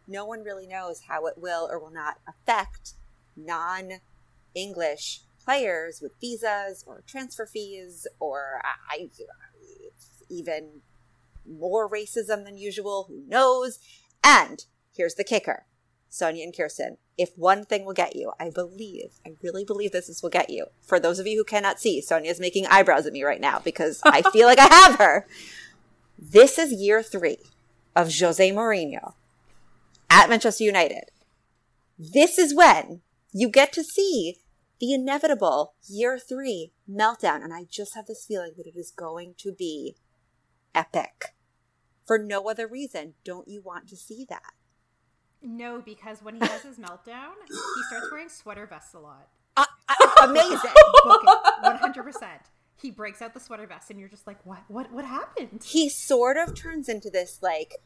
no 0.07 0.25
one 0.25 0.45
really 0.45 0.69
knows 0.69 1.03
how 1.09 1.27
it 1.27 1.39
will 1.39 1.69
or 1.69 1.81
will 1.81 1.91
not 1.91 2.19
affect 2.29 2.93
non-English 3.37 5.23
players 5.45 6.01
with 6.01 6.13
visas 6.21 6.85
or 6.87 7.03
transfer 7.05 7.47
fees 7.47 8.07
or 8.21 8.63
I, 8.65 9.09
even 10.31 10.83
more 11.47 11.89
racism 11.89 12.45
than 12.45 12.59
usual. 12.59 13.07
Who 13.09 13.23
knows? 13.27 13.79
And 14.23 14.65
here's 14.95 15.15
the 15.15 15.25
kicker 15.25 15.67
Sonia 16.09 16.45
and 16.45 16.57
Kirsten. 16.57 16.99
If 17.17 17.31
one 17.37 17.65
thing 17.65 17.85
will 17.85 17.95
get 17.95 18.17
you, 18.17 18.33
I 18.39 18.51
believe, 18.51 19.19
I 19.27 19.33
really 19.43 19.65
believe 19.65 19.93
this 19.93 20.09
is 20.09 20.23
will 20.23 20.31
get 20.31 20.51
you. 20.51 20.67
For 20.83 21.01
those 21.01 21.19
of 21.19 21.27
you 21.27 21.39
who 21.39 21.45
cannot 21.45 21.81
see, 21.81 22.01
Sonia's 22.01 22.41
making 22.41 22.67
eyebrows 22.67 23.07
at 23.07 23.13
me 23.13 23.23
right 23.23 23.41
now 23.41 23.59
because 23.59 24.01
I 24.05 24.23
feel 24.33 24.47
like 24.47 24.59
I 24.59 24.73
have 24.73 24.99
her. 24.99 25.27
This 26.19 26.59
is 26.59 26.73
year 26.73 27.03
three 27.03 27.39
of 27.97 28.13
Jose 28.15 28.51
Mourinho 28.51 29.15
at 30.11 30.29
Manchester 30.29 30.65
United. 30.65 31.05
This 31.99 32.39
is 32.39 32.55
when 32.55 33.01
you 33.33 33.49
get 33.49 33.73
to 33.73 33.83
see 33.83 34.37
the 34.81 34.93
inevitable 34.93 35.75
year 35.89 36.19
three 36.19 36.73
meltdown. 36.91 37.43
And 37.43 37.55
I 37.55 37.65
just 37.71 37.95
have 37.95 38.07
this 38.07 38.27
feeling 38.27 38.53
that 38.57 38.67
it 38.67 38.77
is 38.77 38.91
going 38.91 39.35
to 39.39 39.53
be 39.53 39.97
epic. 40.75 41.35
For 42.07 42.19
no 42.19 42.49
other 42.49 42.67
reason, 42.67 43.15
don't 43.25 43.49
you 43.49 43.63
want 43.63 43.89
to 43.89 43.97
see 43.97 44.27
that? 44.29 44.53
No, 45.43 45.81
because 45.81 46.23
when 46.23 46.37
he 46.37 46.47
has 46.47 46.63
his 46.63 46.79
meltdown, 46.79 47.33
he 47.49 47.83
starts 47.89 48.11
wearing 48.11 48.29
sweater 48.29 48.67
vests 48.67 48.95
a 48.95 48.99
lot. 48.99 49.29
Uh, 49.57 49.65
uh, 49.89 50.07
amazing. 50.23 50.71
One 51.63 51.77
hundred 51.77 52.05
percent. 52.05 52.43
He 52.81 52.91
breaks 52.91 53.23
out 53.23 53.35
the 53.35 53.41
sweater 53.41 53.67
vest, 53.67 53.91
and 53.91 54.01
you're 54.01 54.09
just 54.09 54.27
like, 54.27 54.45
"What? 54.45 54.63
What? 54.69 54.93
What 54.93 55.05
happened?" 55.05 55.63
He 55.65 55.89
sort 55.89 56.37
of 56.37 56.55
turns 56.55 56.89
into 56.89 57.11
this 57.11 57.39
like 57.43 57.77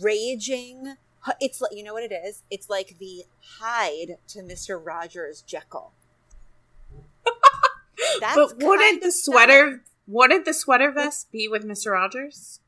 raging. 0.00 0.94
It's 1.40 1.60
like 1.60 1.72
you 1.74 1.82
know 1.82 1.94
what 1.94 2.04
it 2.04 2.12
is. 2.12 2.42
It's 2.50 2.68
like 2.70 2.96
the 2.98 3.24
Hyde 3.58 4.18
to 4.28 4.42
Mister 4.42 4.78
Rogers 4.78 5.42
Jekyll. 5.42 5.92
That's 8.20 8.36
but 8.36 8.62
wouldn't 8.62 9.02
the 9.02 9.10
sweater? 9.10 9.82
Wouldn't 10.06 10.44
the 10.44 10.54
sweater 10.54 10.90
vest 10.90 11.32
be 11.32 11.48
with 11.48 11.64
Mister 11.64 11.92
Rogers? 11.92 12.60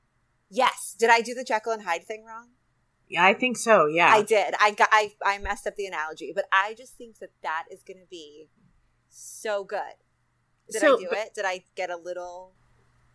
Yes. 0.51 0.95
Did 0.99 1.11
I 1.11 1.21
do 1.21 1.35
the 1.35 1.45
Jekyll 1.45 1.73
and 1.73 1.83
Hyde 1.83 2.05
thing 2.05 2.25
wrong? 2.25 2.49
Yeah, 3.09 3.25
I 3.25 3.33
think 3.33 3.57
so. 3.57 3.87
Yeah, 3.87 4.09
I 4.09 4.23
did. 4.23 4.55
I 4.61 4.73
got. 4.73 4.89
I 4.93 5.13
I 5.25 5.39
messed 5.39 5.67
up 5.67 5.77
the 5.77 5.87
analogy, 5.87 6.33
but 6.35 6.45
I 6.53 6.75
just 6.77 6.95
think 6.99 7.21
that 7.21 7.31
that 7.43 7.65
is 7.71 7.83
going 7.83 8.01
to 8.01 8.07
be 8.11 8.49
so 9.09 9.65
good. 9.65 9.81
Did 10.71 10.83
so, 10.83 10.97
I 10.97 11.01
do 11.01 11.07
but, 11.09 11.19
it? 11.19 11.35
Did 11.35 11.45
I 11.47 11.65
get 11.75 11.89
a 11.89 11.97
little 11.97 12.53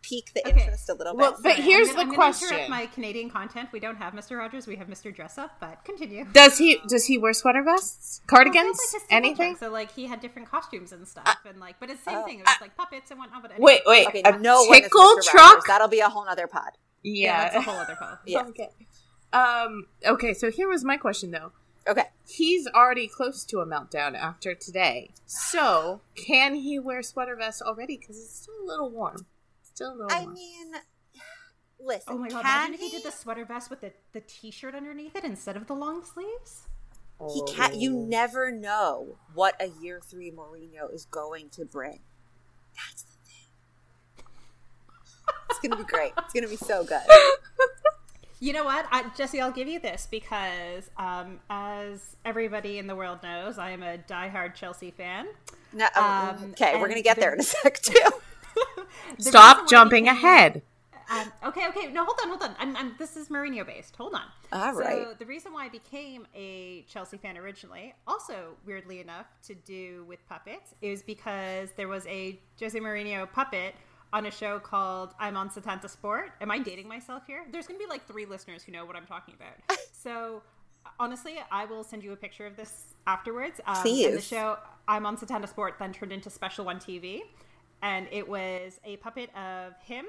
pique 0.04 0.32
the 0.34 0.46
okay. 0.46 0.60
interest 0.60 0.88
a 0.90 0.94
little 0.94 1.14
bit? 1.14 1.20
Well, 1.20 1.38
but 1.42 1.56
here's 1.56 1.88
I'm 1.88 1.94
gonna, 1.96 2.06
the 2.06 2.12
I'm 2.12 2.14
question: 2.14 2.70
My 2.70 2.86
Canadian 2.86 3.30
content. 3.30 3.70
We 3.72 3.80
don't 3.80 3.96
have 3.96 4.14
Mister 4.14 4.36
Rogers. 4.36 4.66
We 4.66 4.76
have 4.76 4.88
Mister 4.88 5.10
Dress 5.10 5.38
Up. 5.38 5.52
But 5.60 5.84
continue. 5.84 6.26
Does 6.32 6.58
he? 6.58 6.78
Does 6.88 7.06
he 7.06 7.18
wear 7.18 7.32
sweater 7.32 7.62
vests, 7.62 8.20
cardigans, 8.26 8.78
well, 8.92 9.02
like 9.02 9.12
anything? 9.12 9.56
So 9.56 9.70
like 9.70 9.92
he 9.92 10.06
had 10.06 10.20
different 10.20 10.50
costumes 10.50 10.92
and 10.92 11.08
stuff, 11.08 11.24
uh, 11.26 11.48
and 11.48 11.58
like, 11.58 11.80
but 11.80 11.90
it's 11.90 12.04
the 12.04 12.10
same 12.10 12.18
uh, 12.18 12.24
thing. 12.24 12.38
It 12.40 12.46
was 12.46 12.56
like 12.60 12.76
puppets 12.76 13.10
and 13.10 13.18
whatnot. 13.18 13.42
But 13.42 13.52
anyway. 13.52 13.80
wait, 13.86 14.06
wait, 14.06 14.06
okay, 14.08 14.22
a 14.24 14.38
no 14.38 14.66
tickle 14.70 15.16
truck. 15.22 15.66
That'll 15.66 15.88
be 15.88 16.00
a 16.00 16.08
whole 16.08 16.28
other 16.28 16.46
pod. 16.46 16.72
Yeah, 17.02 17.24
yeah 17.24 17.42
that's 17.44 17.56
a 17.56 17.60
whole 17.62 17.80
other 17.80 17.96
pod. 17.96 18.18
yeah. 18.26 18.42
Okay. 18.42 18.68
Um. 19.32 19.86
Okay. 20.06 20.34
So 20.34 20.50
here 20.50 20.68
was 20.68 20.84
my 20.84 20.96
question 20.96 21.30
though. 21.30 21.52
Okay. 21.86 22.04
He's 22.26 22.66
already 22.66 23.06
close 23.06 23.44
to 23.44 23.60
a 23.60 23.66
meltdown 23.66 24.16
after 24.16 24.54
today. 24.54 25.10
So, 25.26 26.00
can 26.14 26.54
he 26.54 26.78
wear 26.78 27.02
sweater 27.02 27.36
vests 27.36 27.60
already? 27.60 27.98
Because 27.98 28.16
it's 28.16 28.40
still 28.42 28.54
a 28.62 28.66
little 28.66 28.90
warm. 28.90 29.26
Still 29.74 30.00
a 30.02 30.06
I 30.12 30.22
warm. 30.22 30.34
mean, 30.34 30.72
listen. 31.80 32.02
Oh 32.08 32.18
my 32.18 32.28
god, 32.28 32.40
imagine 32.40 32.74
he... 32.74 32.86
if 32.86 32.92
he 32.92 32.98
did 32.98 33.04
the 33.04 33.10
sweater 33.10 33.44
vest 33.44 33.70
with 33.70 33.80
the, 33.80 33.92
the 34.12 34.20
t 34.20 34.50
shirt 34.50 34.74
underneath 34.74 35.16
it 35.16 35.24
instead 35.24 35.56
of 35.56 35.66
the 35.66 35.74
long 35.74 36.04
sleeves. 36.04 36.68
He 37.32 37.42
can't. 37.52 37.74
You 37.76 37.96
oh. 37.96 38.06
never 38.06 38.50
know 38.50 39.18
what 39.34 39.60
a 39.60 39.70
year 39.82 40.00
three 40.04 40.30
Mourinho 40.30 40.92
is 40.92 41.06
going 41.06 41.48
to 41.50 41.64
bring. 41.64 42.00
That's 42.76 43.02
the 43.02 43.12
thing. 43.24 44.26
It's 45.50 45.58
gonna 45.60 45.76
be 45.76 45.84
great. 45.84 46.12
It's 46.18 46.32
gonna 46.32 46.48
be 46.48 46.56
so 46.56 46.84
good. 46.84 47.02
You 48.40 48.52
know 48.52 48.64
what, 48.64 48.84
I, 48.90 49.08
Jesse? 49.16 49.40
I'll 49.40 49.52
give 49.52 49.68
you 49.68 49.80
this 49.80 50.06
because, 50.10 50.90
um, 50.98 51.40
as 51.48 52.16
everybody 52.26 52.78
in 52.78 52.86
the 52.86 52.94
world 52.94 53.20
knows, 53.22 53.56
I 53.56 53.70
am 53.70 53.82
a 53.82 53.96
diehard 53.96 54.54
Chelsea 54.54 54.90
fan. 54.90 55.28
No, 55.72 55.86
um, 55.96 56.04
um 56.04 56.50
okay, 56.50 56.78
we're 56.78 56.88
gonna 56.88 57.00
get 57.00 57.14
the, 57.16 57.22
there 57.22 57.32
in 57.32 57.40
a 57.40 57.42
sec 57.42 57.80
too. 57.80 58.10
Stop 59.18 59.68
jumping 59.68 60.08
ahead. 60.08 60.62
Um, 61.10 61.30
okay, 61.44 61.68
okay, 61.68 61.92
no, 61.92 62.04
hold 62.04 62.18
on, 62.22 62.28
hold 62.28 62.42
on. 62.42 62.56
I'm, 62.58 62.76
I'm, 62.76 62.94
this 62.98 63.16
is 63.16 63.28
Mourinho 63.28 63.66
based. 63.66 63.94
Hold 63.96 64.14
on. 64.14 64.22
All 64.52 64.72
right. 64.72 65.02
So 65.02 65.14
the 65.18 65.26
reason 65.26 65.52
why 65.52 65.66
I 65.66 65.68
became 65.68 66.26
a 66.34 66.84
Chelsea 66.88 67.18
fan 67.18 67.36
originally, 67.36 67.94
also 68.06 68.56
weirdly 68.66 69.00
enough, 69.00 69.26
to 69.46 69.54
do 69.54 70.04
with 70.08 70.26
puppets, 70.28 70.74
is 70.80 71.02
because 71.02 71.70
there 71.76 71.88
was 71.88 72.06
a 72.06 72.38
Jose 72.58 72.78
Mourinho 72.78 73.30
puppet 73.30 73.74
on 74.12 74.26
a 74.26 74.30
show 74.30 74.58
called 74.58 75.12
I'm 75.18 75.36
on 75.36 75.50
Setanta 75.50 75.90
Sport. 75.90 76.30
Am 76.40 76.50
I 76.50 76.58
dating 76.58 76.88
myself 76.88 77.24
here? 77.26 77.44
There's 77.50 77.66
going 77.66 77.78
to 77.78 77.84
be 77.84 77.90
like 77.90 78.06
three 78.06 78.26
listeners 78.26 78.62
who 78.62 78.72
know 78.72 78.86
what 78.86 78.96
I'm 78.96 79.06
talking 79.06 79.34
about. 79.34 79.78
so 79.92 80.42
honestly, 80.98 81.36
I 81.50 81.64
will 81.64 81.84
send 81.84 82.02
you 82.02 82.12
a 82.12 82.16
picture 82.16 82.46
of 82.46 82.56
this 82.56 82.94
afterwards. 83.06 83.60
Um, 83.66 83.82
Please. 83.82 84.14
The 84.14 84.20
show 84.20 84.58
I'm 84.86 85.04
on 85.04 85.16
Setanta 85.16 85.48
Sport 85.48 85.74
then 85.78 85.92
turned 85.92 86.12
into 86.12 86.30
Special 86.30 86.64
One 86.64 86.78
TV, 86.78 87.22
and 87.84 88.08
it 88.10 88.26
was 88.26 88.80
a 88.84 88.96
puppet 88.96 89.30
of 89.36 89.74
him, 89.82 90.06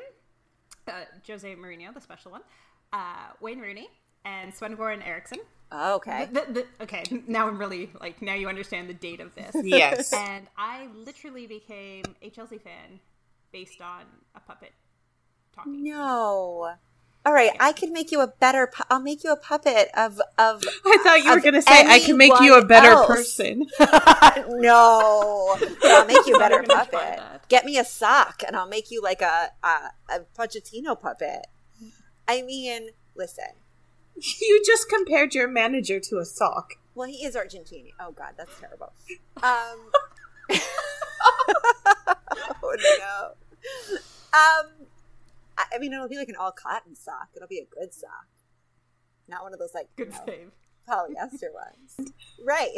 uh, 0.88 0.91
Jose 1.27 1.55
Mourinho, 1.55 1.93
the 1.93 1.99
special 1.99 2.31
one, 2.31 2.41
uh, 2.93 3.27
Wayne 3.41 3.59
Rooney, 3.59 3.89
and 4.23 4.53
Sven 4.53 4.77
Goran 4.77 5.05
Eriksson. 5.05 5.39
Oh, 5.73 5.95
okay. 5.95 6.29
The, 6.31 6.41
the, 6.41 6.51
the, 6.53 6.65
okay, 6.83 7.03
now 7.27 7.47
I'm 7.47 7.57
really 7.57 7.91
like 7.99 8.21
now 8.21 8.33
you 8.33 8.47
understand 8.47 8.89
the 8.89 8.93
date 8.93 9.19
of 9.19 9.35
this. 9.35 9.53
Yes. 9.61 10.13
And 10.13 10.47
I 10.57 10.88
literally 11.05 11.47
became 11.47 12.05
a 12.21 12.29
Chelsea 12.29 12.59
fan 12.59 12.99
based 13.51 13.81
on 13.81 14.03
a 14.35 14.39
puppet 14.39 14.71
talking. 15.53 15.83
No. 15.83 16.75
All 17.25 17.33
right. 17.33 17.51
I 17.59 17.71
can 17.71 17.91
make 17.91 18.11
you 18.11 18.21
a 18.21 18.27
better. 18.27 18.67
Pu- 18.67 18.83
I'll 18.89 19.01
make 19.01 19.23
you 19.23 19.31
a 19.31 19.35
puppet 19.38 19.89
of 19.97 20.21
of. 20.38 20.63
I 20.85 20.97
thought 21.03 21.23
you 21.23 21.31
were 21.33 21.39
going 21.41 21.55
to 21.55 21.61
say 21.61 21.85
I 21.85 21.99
can 21.99 22.17
make 22.17 22.39
you 22.39 22.55
a 22.55 22.63
better 22.63 22.91
else. 22.91 23.07
person. 23.07 23.65
no, 24.47 25.57
I'll 25.83 26.05
make 26.05 26.25
you 26.27 26.35
a 26.35 26.39
better 26.39 26.61
puppet. 26.67 27.19
Get 27.49 27.65
me 27.65 27.77
a 27.79 27.85
sock, 27.85 28.43
and 28.45 28.55
I'll 28.55 28.67
make 28.67 28.91
you 28.91 29.01
like 29.01 29.21
a 29.21 29.49
a, 29.63 29.91
a 30.09 30.19
Pochettino 30.38 30.99
puppet. 30.99 31.47
I 32.27 32.43
mean, 32.43 32.89
listen. 33.15 33.45
You 34.17 34.63
just 34.65 34.88
compared 34.88 35.33
your 35.33 35.47
manager 35.47 35.99
to 35.99 36.19
a 36.19 36.25
sock. 36.25 36.75
Well, 36.93 37.07
he 37.09 37.25
is 37.25 37.35
Argentinian. 37.35 37.91
Oh 37.99 38.11
God, 38.11 38.33
that's 38.38 38.57
terrible. 38.59 38.93
Um. 39.43 39.91
oh 42.63 42.75
no. 42.99 43.31
Um, 44.33 44.88
I, 45.58 45.78
mean, 45.80 45.94
it'll 45.94 46.10
be 46.10 46.18
like 46.18 46.30
an 46.30 46.36
all 46.36 46.52
cotton 46.52 46.96
sock. 46.96 47.30
It'll 47.36 47.48
be 47.48 47.60
a 47.60 47.65
good 47.65 47.94
sock, 47.94 48.28
not 49.28 49.44
one 49.44 49.54
of 49.54 49.60
those 49.60 49.74
like 49.74 49.88
good 49.96 50.08
you 50.08 50.13
know, 50.13 50.24
save 50.26 50.52
polyester 50.88 51.54
ones, 51.54 52.13
right? 52.44 52.72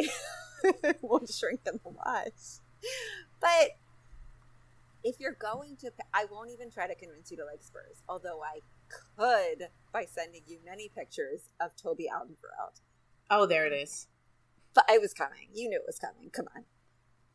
Won't 1.01 1.29
shrink 1.29 1.63
them 1.63 1.79
a 1.85 1.89
wash. 1.89 2.59
But 3.39 3.77
if 5.03 5.19
you're 5.19 5.37
going 5.39 5.77
to, 5.77 5.91
I 6.13 6.25
won't 6.25 6.51
even 6.51 6.69
try 6.69 6.87
to 6.87 6.95
convince 6.95 7.31
you 7.31 7.37
to 7.37 7.45
like 7.45 7.63
Spurs. 7.63 8.03
Although 8.09 8.41
I 8.43 8.59
could 8.89 9.69
by 9.93 10.05
sending 10.05 10.41
you 10.47 10.59
many 10.65 10.89
pictures 10.89 11.49
of 11.59 11.75
Toby 11.75 12.09
Alderweireld. 12.13 12.81
Oh, 13.29 13.45
there 13.45 13.65
it 13.65 13.73
is. 13.73 14.07
But 14.73 14.85
it 14.89 15.01
was 15.01 15.13
coming. 15.13 15.49
You 15.53 15.69
knew 15.69 15.77
it 15.77 15.87
was 15.87 15.99
coming. 15.99 16.29
Come 16.29 16.45
on. 16.55 16.65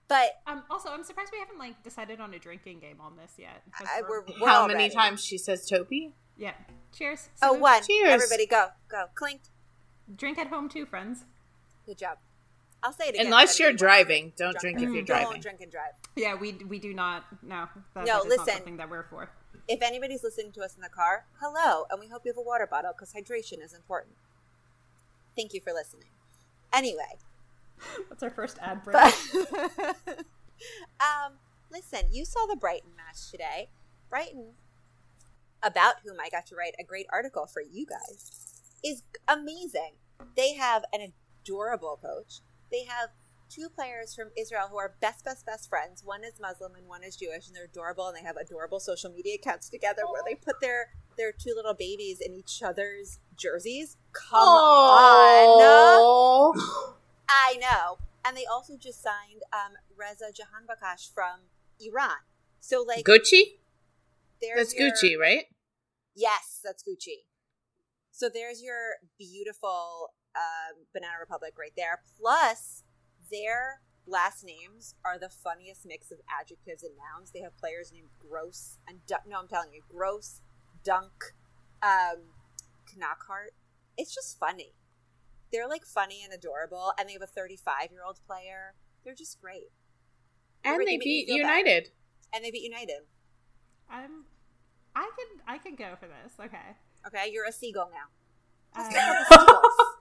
But 0.09 0.41
um, 0.47 0.63
also, 0.71 0.91
I'm 0.91 1.05
surprised 1.05 1.31
we 1.33 1.39
haven't 1.39 1.59
like 1.59 1.83
decided 1.83 2.21
on 2.21 2.35
a 2.35 2.39
drinking 2.39 2.81
game 2.81 3.01
on 3.01 3.17
this 3.17 3.33
yet. 3.39 3.63
I, 3.81 4.03
we're, 4.09 4.23
we're 4.41 4.49
how 4.49 4.67
many 4.67 4.85
ready. 4.85 4.95
times 4.95 5.25
she 5.25 5.39
says 5.39 5.67
Toby? 5.67 6.13
Yeah. 6.37 6.53
Cheers. 6.93 7.31
oh, 7.41 7.55
one. 7.55 7.83
Cheers. 7.83 8.11
Everybody, 8.11 8.47
go, 8.47 8.69
go, 8.89 9.07
clink. 9.15 9.41
Drink 10.15 10.39
at 10.39 10.49
home 10.49 10.69
too, 10.69 10.85
friends. 10.85 11.25
Good 11.87 11.99
job. 11.99 12.19
I'll 12.83 12.93
say 12.93 13.07
it 13.07 13.15
again. 13.15 13.27
Unless 13.27 13.61
you're 13.61 13.73
driving, 13.73 14.33
don't 14.37 14.57
drink, 14.59 14.79
drink 14.79 14.91
if 14.91 14.95
you're 14.95 15.05
driving. 15.05 15.31
Don't 15.31 15.43
drink 15.43 15.61
and 15.61 15.71
drive. 15.71 15.93
Yeah, 16.17 16.35
we 16.35 16.53
we 16.69 16.79
do 16.79 16.93
not. 16.93 17.25
No, 17.43 17.69
that, 17.95 18.07
no. 18.07 18.23
That 18.23 18.29
listen, 18.29 18.55
something 18.55 18.77
that 18.79 18.91
we're 18.91 19.05
for. 19.05 19.31
If 19.69 19.83
anybody's 19.83 20.25
listening 20.25 20.51
to 20.53 20.63
us 20.63 20.75
in 20.75 20.83
the 20.83 20.89
car, 20.89 21.27
hello, 21.41 21.85
and 21.91 22.01
we 22.01 22.09
hope 22.09 22.23
you 22.25 22.33
have 22.33 22.39
a 22.39 22.43
water 22.43 22.67
bottle 22.69 22.93
because 22.93 23.13
hydration 23.13 23.63
is 23.63 23.73
important. 23.73 24.17
Thank 25.37 25.55
you 25.55 25.61
for 25.61 25.73
listening. 25.73 26.09
Anyway, 26.73 27.19
that's 28.09 28.23
our 28.23 28.31
first 28.31 28.59
ad 28.61 28.83
break. 28.83 28.97
um, 31.01 31.35
listen, 31.71 32.01
you 32.11 32.25
saw 32.25 32.47
the 32.47 32.57
Brighton 32.57 32.91
match 32.97 33.31
today. 33.31 33.71
Brighton, 34.11 34.53
about 35.63 35.97
whom 36.05 36.17
I 36.21 36.29
got 36.29 36.47
to 36.47 36.57
write 36.57 36.75
a 36.79 36.85
great 36.85 37.07
article 37.13 37.47
for 37.47 37.63
you 37.63 37.87
guys, 37.87 38.31
is 38.85 39.03
amazing. 39.29 39.93
They 40.37 40.55
have 40.55 40.85
an 40.93 41.13
adorable 41.45 41.99
coach. 42.03 42.41
They 42.71 42.85
have 42.85 43.11
two 43.49 43.69
players 43.69 44.15
from 44.15 44.31
Israel 44.37 44.69
who 44.71 44.79
are 44.79 44.95
best, 45.01 45.25
best, 45.25 45.45
best 45.45 45.69
friends. 45.69 46.03
One 46.05 46.25
is 46.25 46.41
Muslim 46.41 46.75
and 46.75 46.87
one 46.87 47.05
is 47.05 47.17
Jewish, 47.17 47.47
and 47.47 47.57
they're 47.57 47.67
adorable. 47.67 48.09
And 48.09 48.17
they 48.17 48.23
have 48.23 48.37
adorable 48.37 48.81
social 48.81 49.11
media 49.11 49.35
accounts 49.35 49.69
together 49.69 50.03
where 50.11 50.23
they 50.27 50.35
put 50.35 50.61
their 50.61 50.89
their 51.19 51.33
two 51.33 51.53
little 51.55 51.75
babies 51.75 52.21
in 52.25 52.33
each 52.33 52.63
other's 52.63 53.19
jerseys. 53.37 53.99
Come 54.13 54.49
Aww. 54.49 55.61
on, 56.55 56.95
I 57.47 57.57
know 57.57 57.99
and 58.25 58.37
they 58.37 58.47
also 58.47 58.75
just 58.77 59.03
signed 59.03 59.43
um, 59.53 59.75
Reza 59.97 60.27
Jahanbakhsh 60.33 61.13
from 61.13 61.49
Iran. 61.81 62.23
So 62.61 62.85
like 62.87 63.05
Gucci. 63.05 63.59
That's 64.41 64.75
your, 64.75 64.91
Gucci, 64.91 65.19
right? 65.19 65.45
Yes, 66.17 66.61
that's 66.65 66.83
Gucci. 66.83 67.27
So 68.11 68.29
there's 68.33 68.63
your 68.63 68.97
beautiful 69.19 70.11
um, 70.37 70.85
Banana 70.93 71.15
Republic 71.21 71.55
right 71.59 71.73
there. 71.77 72.03
Plus, 72.19 72.83
their 73.31 73.81
last 74.07 74.45
names 74.45 74.97
are 75.05 75.19
the 75.19 75.29
funniest 75.29 75.87
mix 75.87 76.11
of 76.11 76.19
adjectives 76.29 76.83
and 76.83 76.93
nouns. 76.97 77.31
They 77.33 77.41
have 77.41 77.57
players 77.57 77.93
named 77.93 78.09
Gross 78.19 78.79
and 78.89 78.99
no, 79.29 79.39
I'm 79.39 79.49
telling 79.49 79.73
you, 79.73 79.83
Gross, 79.89 80.41
Dunk, 80.85 81.35
um, 81.83 82.35
Knockaert. 82.97 83.53
It's 83.97 84.15
just 84.15 84.39
funny. 84.39 84.73
They're 85.53 85.69
like 85.69 85.85
funny 85.85 86.23
and 86.25 86.33
adorable, 86.33 86.93
and 86.99 87.09
they 87.09 87.13
have 87.13 87.23
a 87.23 87.27
35 87.27 87.91
year 87.91 88.03
old 88.07 88.19
player. 88.27 88.75
They're 89.05 89.15
just 89.15 89.41
great. 89.41 89.71
And 90.65 90.81
they 90.87 90.97
beat 90.97 91.29
United. 91.29 91.91
And 92.35 92.45
they 92.45 92.51
beat 92.51 92.63
United. 92.63 93.03
I'm. 93.91 94.25
I 94.95 95.11
can 95.17 95.41
I 95.47 95.59
can 95.59 95.75
go 95.75 95.97
for 95.99 96.07
this. 96.07 96.35
Okay. 96.39 96.77
Okay, 97.07 97.31
you're 97.33 97.47
a 97.47 97.53
seagull 97.53 97.91
now. 97.91 98.09
Uh, 98.75 98.89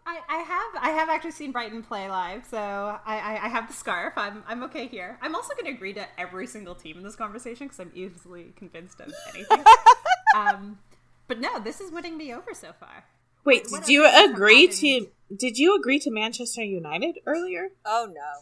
I, 0.05 0.19
I 0.29 0.37
have 0.37 0.83
I 0.83 0.89
have 0.91 1.09
actually 1.09 1.31
seen 1.31 1.51
Brighton 1.51 1.83
play 1.83 2.09
live, 2.09 2.45
so 2.45 2.57
I, 2.57 2.99
I, 3.05 3.45
I 3.45 3.49
have 3.49 3.67
the 3.67 3.73
scarf. 3.73 4.13
I'm 4.17 4.43
I'm 4.47 4.63
okay 4.63 4.87
here. 4.87 5.17
I'm 5.21 5.35
also 5.35 5.53
going 5.53 5.65
to 5.65 5.71
agree 5.71 5.93
to 5.93 6.05
every 6.19 6.47
single 6.47 6.75
team 6.75 6.97
in 6.97 7.03
this 7.03 7.15
conversation 7.15 7.67
because 7.67 7.79
I'm 7.79 7.91
easily 7.93 8.53
convinced 8.55 8.99
of 9.01 9.13
anything. 9.33 9.63
um, 10.35 10.79
but 11.27 11.39
no, 11.39 11.59
this 11.59 11.81
is 11.81 11.91
winning 11.91 12.17
me 12.17 12.33
over 12.33 12.53
so 12.53 12.71
far. 12.79 13.05
Wait, 13.43 13.67
What 13.69 13.81
did 13.81 13.89
you 13.89 14.03
other 14.03 14.11
things 14.11 14.27
have 14.27 14.35
agree 14.35 14.67
to? 14.67 15.07
Did 15.35 15.57
you 15.57 15.75
agree 15.75 15.99
to 15.99 16.11
Manchester 16.11 16.63
United 16.63 17.19
earlier? 17.25 17.69
Oh 17.85 18.09
no. 18.13 18.41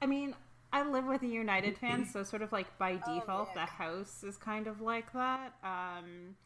I 0.00 0.06
mean, 0.06 0.34
I 0.72 0.82
live 0.82 1.06
with 1.06 1.22
a 1.22 1.26
United 1.26 1.78
fan, 1.78 2.04
so 2.04 2.22
sort 2.22 2.42
of 2.42 2.52
like 2.52 2.78
by 2.78 3.00
Oh, 3.06 3.14
default, 3.14 3.54
the 3.54 3.60
house 3.60 4.22
is 4.22 4.36
kind 4.36 4.66
of 4.66 4.80
like 4.80 5.12
that. 5.12 5.54
Um, 5.62 6.36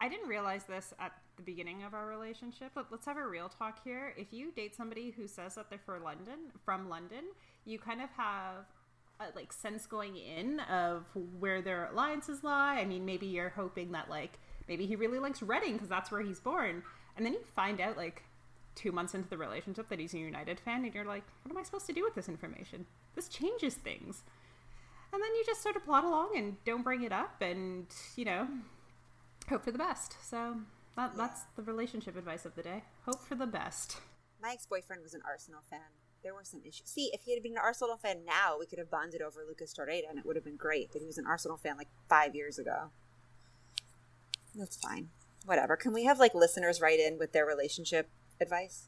I 0.00 0.08
didn't 0.08 0.28
realize 0.28 0.64
this 0.64 0.94
at 0.98 1.12
the 1.36 1.42
beginning 1.42 1.84
of 1.84 1.94
our 1.94 2.06
relationship. 2.06 2.72
But 2.74 2.86
let's 2.90 3.06
have 3.06 3.16
a 3.16 3.26
real 3.26 3.48
talk 3.48 3.82
here. 3.82 4.12
If 4.16 4.32
you 4.32 4.52
date 4.52 4.74
somebody 4.74 5.10
who 5.10 5.26
says 5.26 5.54
that 5.54 5.70
they're 5.70 5.80
for 5.84 5.98
London, 5.98 6.52
from 6.64 6.88
London, 6.88 7.24
you 7.64 7.78
kind 7.78 8.02
of 8.02 8.10
have 8.16 8.66
a, 9.20 9.34
like 9.34 9.52
sense 9.52 9.86
going 9.86 10.16
in 10.16 10.60
of 10.60 11.04
where 11.38 11.62
their 11.62 11.86
alliances 11.86 12.44
lie. 12.44 12.78
I 12.78 12.84
mean, 12.84 13.04
maybe 13.04 13.26
you're 13.26 13.50
hoping 13.50 13.92
that 13.92 14.10
like 14.10 14.38
maybe 14.68 14.86
he 14.86 14.96
really 14.96 15.18
likes 15.18 15.42
Reading 15.42 15.74
because 15.74 15.88
that's 15.88 16.10
where 16.10 16.20
he's 16.20 16.40
born, 16.40 16.82
and 17.16 17.24
then 17.24 17.32
you 17.32 17.40
find 17.54 17.80
out 17.80 17.96
like 17.96 18.22
two 18.78 18.92
months 18.92 19.14
into 19.14 19.28
the 19.28 19.36
relationship 19.36 19.88
that 19.88 19.98
he's 19.98 20.14
a 20.14 20.18
United 20.18 20.60
fan, 20.60 20.84
and 20.84 20.94
you're 20.94 21.04
like, 21.04 21.24
what 21.42 21.50
am 21.50 21.58
I 21.58 21.64
supposed 21.64 21.86
to 21.86 21.92
do 21.92 22.04
with 22.04 22.14
this 22.14 22.28
information? 22.28 22.86
This 23.14 23.28
changes 23.28 23.74
things. 23.74 24.22
And 25.12 25.22
then 25.22 25.34
you 25.34 25.44
just 25.44 25.62
sort 25.62 25.76
of 25.76 25.84
plod 25.84 26.04
along 26.04 26.32
and 26.36 26.62
don't 26.64 26.84
bring 26.84 27.02
it 27.02 27.12
up 27.12 27.40
and, 27.40 27.86
you 28.14 28.24
know, 28.24 28.46
hope 29.48 29.64
for 29.64 29.72
the 29.72 29.78
best. 29.78 30.16
So 30.22 30.56
that, 30.96 31.16
that's 31.16 31.42
the 31.56 31.62
relationship 31.62 32.16
advice 32.16 32.44
of 32.44 32.54
the 32.54 32.62
day. 32.62 32.84
Hope 33.04 33.20
for 33.22 33.34
the 33.34 33.46
best. 33.46 33.96
My 34.40 34.52
ex 34.52 34.66
boyfriend 34.66 35.02
was 35.02 35.14
an 35.14 35.22
Arsenal 35.26 35.60
fan. 35.68 35.80
There 36.22 36.34
were 36.34 36.44
some 36.44 36.60
issues. 36.60 36.88
See, 36.88 37.10
if 37.12 37.22
he 37.22 37.32
had 37.32 37.42
been 37.42 37.52
an 37.52 37.58
Arsenal 37.62 37.96
fan 37.96 38.18
now, 38.26 38.56
we 38.58 38.66
could 38.66 38.78
have 38.78 38.90
bonded 38.90 39.22
over 39.22 39.44
Lucas 39.46 39.72
Torreira, 39.72 40.10
and 40.10 40.18
it 40.18 40.26
would 40.26 40.36
have 40.36 40.44
been 40.44 40.56
great. 40.56 40.90
But 40.92 41.00
he 41.00 41.06
was 41.06 41.18
an 41.18 41.26
Arsenal 41.26 41.56
fan 41.56 41.76
like 41.76 41.88
five 42.08 42.34
years 42.34 42.58
ago. 42.58 42.90
That's 44.54 44.76
fine. 44.76 45.08
Whatever. 45.46 45.76
Can 45.76 45.92
we 45.92 46.04
have 46.04 46.18
like 46.18 46.34
listeners 46.34 46.80
write 46.80 47.00
in 47.00 47.18
with 47.18 47.32
their 47.32 47.46
relationship 47.46 48.10
advice? 48.40 48.86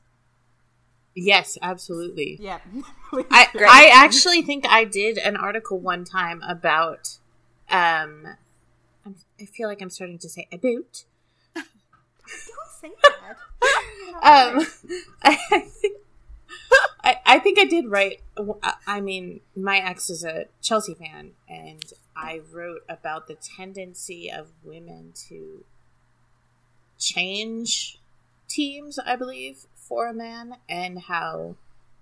Yes, 1.15 1.59
absolutely. 1.61 2.39
Yeah. 2.41 2.61
I 3.13 3.49
I 3.55 3.91
actually 3.93 4.43
think 4.43 4.67
I 4.69 4.85
did 4.85 5.19
an 5.19 5.37
article 5.37 5.79
one 5.79 6.05
time 6.05 6.43
about 6.43 7.19
um 7.71 8.27
I'm, 9.05 9.17
I 9.41 9.45
feel 9.45 9.69
like 9.69 9.83
I'm 9.83 9.91
starting 9.91 10.19
to 10.19 10.29
say 10.29 10.47
about 10.53 11.05
don't 11.55 11.67
say 12.81 12.91
that. 13.03 13.37
um 14.23 14.67
I 15.23 15.61
think 15.61 15.99
I, 17.03 17.17
I 17.27 17.39
think 17.41 17.59
I 17.59 17.65
did 17.65 17.87
write 17.87 18.21
I 18.87 19.01
mean 19.01 19.41
my 19.57 19.79
ex 19.79 20.11
is 20.11 20.25
a 20.25 20.47
Chelsea 20.63 20.95
fan 20.95 21.33
and 21.49 21.85
I 22.17 22.41
wrote 22.53 22.83
about 22.89 23.27
the 23.27 23.35
tendency 23.35 24.31
of 24.31 24.49
women 24.63 25.13
to 25.29 25.65
change 26.99 28.00
teams 28.51 28.99
I 28.99 29.17
believe 29.17 29.67
for 29.77 30.07
a 30.07 30.13
man 30.15 30.57
and 30.69 31.03
how 31.03 31.57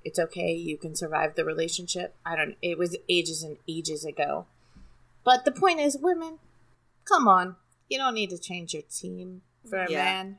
it's 0.05 0.19
okay 0.19 0.53
you 0.53 0.77
can 0.79 0.95
survive 0.95 1.35
the 1.35 1.45
relationship 1.45 2.15
i 2.25 2.37
don't 2.37 2.57
it 2.63 2.79
was 2.79 2.97
ages 3.09 3.43
and 3.43 3.57
ages 3.67 4.05
ago 4.05 4.47
but 5.25 5.45
the 5.45 5.51
point 5.53 5.81
is 5.81 5.99
women 6.01 6.39
come 7.05 7.27
on 7.27 7.57
you 7.89 7.99
don't 7.99 8.15
need 8.15 8.31
to 8.31 8.39
change 8.39 8.73
your 8.75 8.83
team 8.85 9.43
for 9.69 9.79
a 9.79 9.91
Yeah. 9.91 10.05
man 10.05 10.39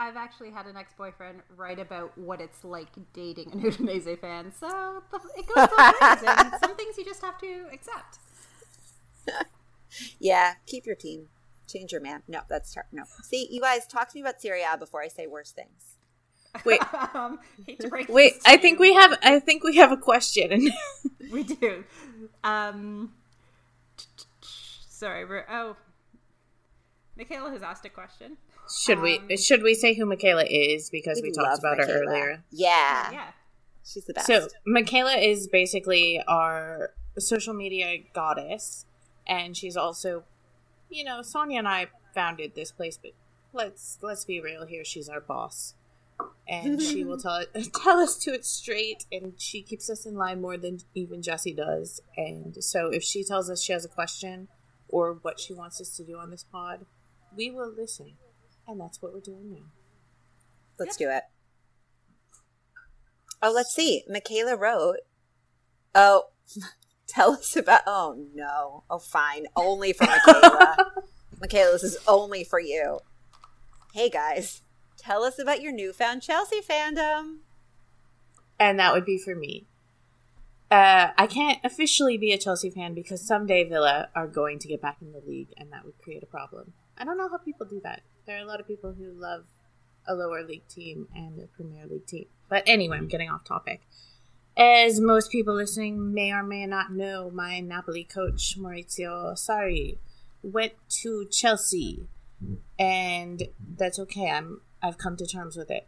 I've 0.00 0.16
actually 0.16 0.50
had 0.50 0.66
an 0.66 0.76
ex 0.76 0.92
boyfriend 0.96 1.42
write 1.56 1.78
about 1.80 2.16
what 2.16 2.40
it's 2.40 2.62
like 2.64 2.88
dating 3.12 3.50
an 3.52 3.60
Udinese 3.62 4.18
fan, 4.20 4.52
so 4.58 5.02
it 5.36 5.44
goes 5.46 5.66
both 5.68 6.00
ways, 6.00 6.22
and 6.24 6.52
some 6.62 6.76
things 6.76 6.96
you 6.96 7.04
just 7.04 7.20
have 7.20 7.36
to 7.40 7.66
accept. 7.72 8.18
Yeah, 10.20 10.54
keep 10.66 10.86
your 10.86 10.94
team. 10.94 11.28
Change 11.68 11.92
your 11.92 12.00
man. 12.00 12.22
No, 12.26 12.40
that's 12.48 12.72
tar- 12.74 12.86
no. 12.92 13.04
See, 13.22 13.46
you 13.50 13.60
guys 13.60 13.86
talk 13.86 14.08
to 14.10 14.14
me 14.16 14.22
about 14.22 14.40
Serie 14.40 14.62
A 14.62 14.76
before 14.78 15.02
I 15.02 15.08
say 15.08 15.26
worse 15.26 15.52
things. 15.52 15.96
wait 16.64 16.80
um, 17.14 17.38
hate 17.66 17.78
to 17.78 17.88
break 17.88 18.08
wait 18.08 18.34
this 18.34 18.42
to 18.44 18.50
i 18.50 18.56
think 18.56 18.78
you. 18.78 18.80
we 18.80 18.94
have 18.94 19.16
i 19.22 19.38
think 19.38 19.62
we 19.62 19.76
have 19.76 19.92
a 19.92 19.96
question 19.98 20.70
We 21.30 21.42
do. 21.44 21.84
Um, 22.42 23.12
sorry, 24.88 25.26
we're 25.26 25.44
oh. 25.50 25.76
Michaela 27.18 27.50
has 27.50 27.62
asked 27.62 27.84
a 27.84 27.90
question. 27.90 28.38
should 28.82 29.00
we 29.00 29.18
Um, 29.18 29.36
should 29.36 29.62
we 29.62 29.74
say 29.74 29.94
who 29.94 30.06
michaela 30.06 30.44
is 30.48 30.88
because 30.90 31.20
we, 31.22 31.28
We 31.28 31.34
talked 31.34 31.48
love 31.50 31.58
about 31.58 31.78
her 31.86 32.02
earlier 32.02 32.44
Yeah, 32.50 33.10
Yeah. 33.12 33.26
she's 33.84 34.04
the 34.06 34.14
best. 34.14 34.26
So 34.26 34.48
Michaela 34.66 35.16
is 35.16 35.48
basically 35.48 36.22
our 36.26 36.94
social 37.18 37.52
media 37.54 37.98
goddess, 38.14 38.86
and 39.26 39.54
she's 39.56 39.76
also, 39.76 40.24
you 40.90 41.04
know, 41.04 41.22
Sonia 41.22 41.58
and 41.58 41.68
I 41.68 41.88
founded 42.14 42.54
this 42.54 42.72
place, 42.72 42.98
but 43.00 43.12
let's 43.52 43.98
let's 44.02 44.24
be 44.24 44.40
real 44.40 44.66
here. 44.66 44.84
She's 44.84 45.08
our 45.08 45.20
boss, 45.20 45.74
and 46.48 46.80
she 46.88 47.04
will 47.04 47.18
tell 47.18 47.44
tell 47.82 47.98
us 47.98 48.16
to 48.18 48.32
it 48.32 48.44
straight, 48.44 49.04
and 49.10 49.34
she 49.38 49.62
keeps 49.62 49.90
us 49.90 50.06
in 50.06 50.14
line 50.14 50.40
more 50.40 50.56
than 50.56 50.80
even 50.94 51.22
Jesse 51.22 51.54
does. 51.54 52.00
And 52.16 52.62
so 52.62 52.90
if 52.90 53.02
she 53.02 53.24
tells 53.24 53.50
us 53.50 53.62
she 53.62 53.72
has 53.72 53.84
a 53.84 53.88
question 53.88 54.48
or 54.88 55.18
what 55.22 55.38
she 55.38 55.52
wants 55.52 55.80
us 55.80 55.96
to 55.96 56.04
do 56.04 56.16
on 56.16 56.30
this 56.30 56.44
pod, 56.44 56.86
we 57.36 57.50
will 57.50 57.72
listen, 57.72 58.14
and 58.66 58.80
that's 58.80 59.02
what 59.02 59.12
we're 59.12 59.20
doing 59.20 59.52
now. 59.52 59.66
Let's 60.78 60.96
do 60.96 61.10
it. 61.10 61.24
Oh, 63.42 63.52
let's 63.52 63.74
see. 63.74 64.04
Michaela 64.08 64.56
wrote. 64.56 64.98
Oh, 65.94 66.24
tell 67.08 67.32
us 67.32 67.56
about. 67.56 67.82
Oh 67.86 68.26
no. 68.34 68.84
Oh, 68.90 68.98
fine. 68.98 69.46
Only 69.56 69.92
for 69.92 70.04
Michaela. 70.04 70.76
Michaela, 71.40 71.72
this 71.72 71.82
is 71.84 71.98
only 72.06 72.44
for 72.44 72.60
you. 72.60 73.00
Hey 73.94 74.10
guys, 74.10 74.62
tell 74.96 75.24
us 75.24 75.38
about 75.38 75.62
your 75.62 75.72
newfound 75.72 76.22
Chelsea 76.22 76.60
fandom. 76.60 77.38
and 78.60 78.78
that 78.78 78.92
would 78.92 79.04
be 79.04 79.18
for 79.18 79.34
me. 79.34 79.66
Uh, 80.70 81.08
I 81.16 81.26
can't 81.26 81.58
officially 81.64 82.18
be 82.18 82.32
a 82.32 82.38
Chelsea 82.38 82.68
fan 82.68 82.92
because 82.92 83.26
someday 83.26 83.64
Villa 83.64 84.08
are 84.14 84.26
going 84.26 84.58
to 84.58 84.68
get 84.68 84.82
back 84.82 84.98
in 85.00 85.12
the 85.12 85.22
league, 85.26 85.48
and 85.56 85.72
that 85.72 85.84
would 85.86 85.96
create 85.98 86.22
a 86.22 86.26
problem. 86.26 86.74
I 86.98 87.04
don't 87.04 87.16
know 87.16 87.30
how 87.30 87.38
people 87.38 87.64
do 87.66 87.80
that. 87.84 88.02
There 88.26 88.36
are 88.36 88.42
a 88.42 88.44
lot 88.44 88.60
of 88.60 88.66
people 88.68 88.92
who 88.92 89.10
love 89.18 89.44
a 90.06 90.14
lower 90.14 90.42
league 90.42 90.68
team 90.68 91.08
and 91.14 91.40
a 91.40 91.46
Premier 91.46 91.86
League 91.86 92.06
team. 92.06 92.26
But 92.50 92.64
anyway, 92.66 92.98
I'm 92.98 93.08
getting 93.08 93.30
off 93.30 93.44
topic. 93.44 93.80
As 94.58 95.00
most 95.00 95.30
people 95.30 95.54
listening 95.54 96.12
may 96.12 96.32
or 96.32 96.42
may 96.42 96.66
not 96.66 96.92
know, 96.92 97.30
my 97.30 97.60
Napoli 97.60 98.02
coach 98.04 98.58
Maurizio 98.58 99.34
Sarri 99.34 99.98
went 100.42 100.72
to 100.88 101.26
Chelsea, 101.26 102.08
and 102.78 103.44
that's 103.76 103.98
okay. 104.00 104.30
I'm 104.30 104.60
I've 104.82 104.98
come 104.98 105.16
to 105.16 105.26
terms 105.26 105.56
with 105.56 105.70
it 105.70 105.86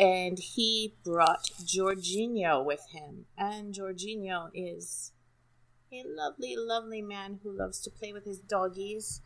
and 0.00 0.38
he 0.38 0.94
brought 1.04 1.50
Jorginho 1.62 2.64
with 2.64 2.86
him. 2.90 3.26
And 3.36 3.74
Jorginho 3.74 4.50
is 4.54 5.12
a 5.92 6.02
lovely, 6.06 6.56
lovely 6.56 7.02
man 7.02 7.40
who 7.42 7.52
loves 7.52 7.78
to 7.80 7.90
play 7.90 8.10
with 8.10 8.24
his 8.24 8.38
doggies 8.38 9.20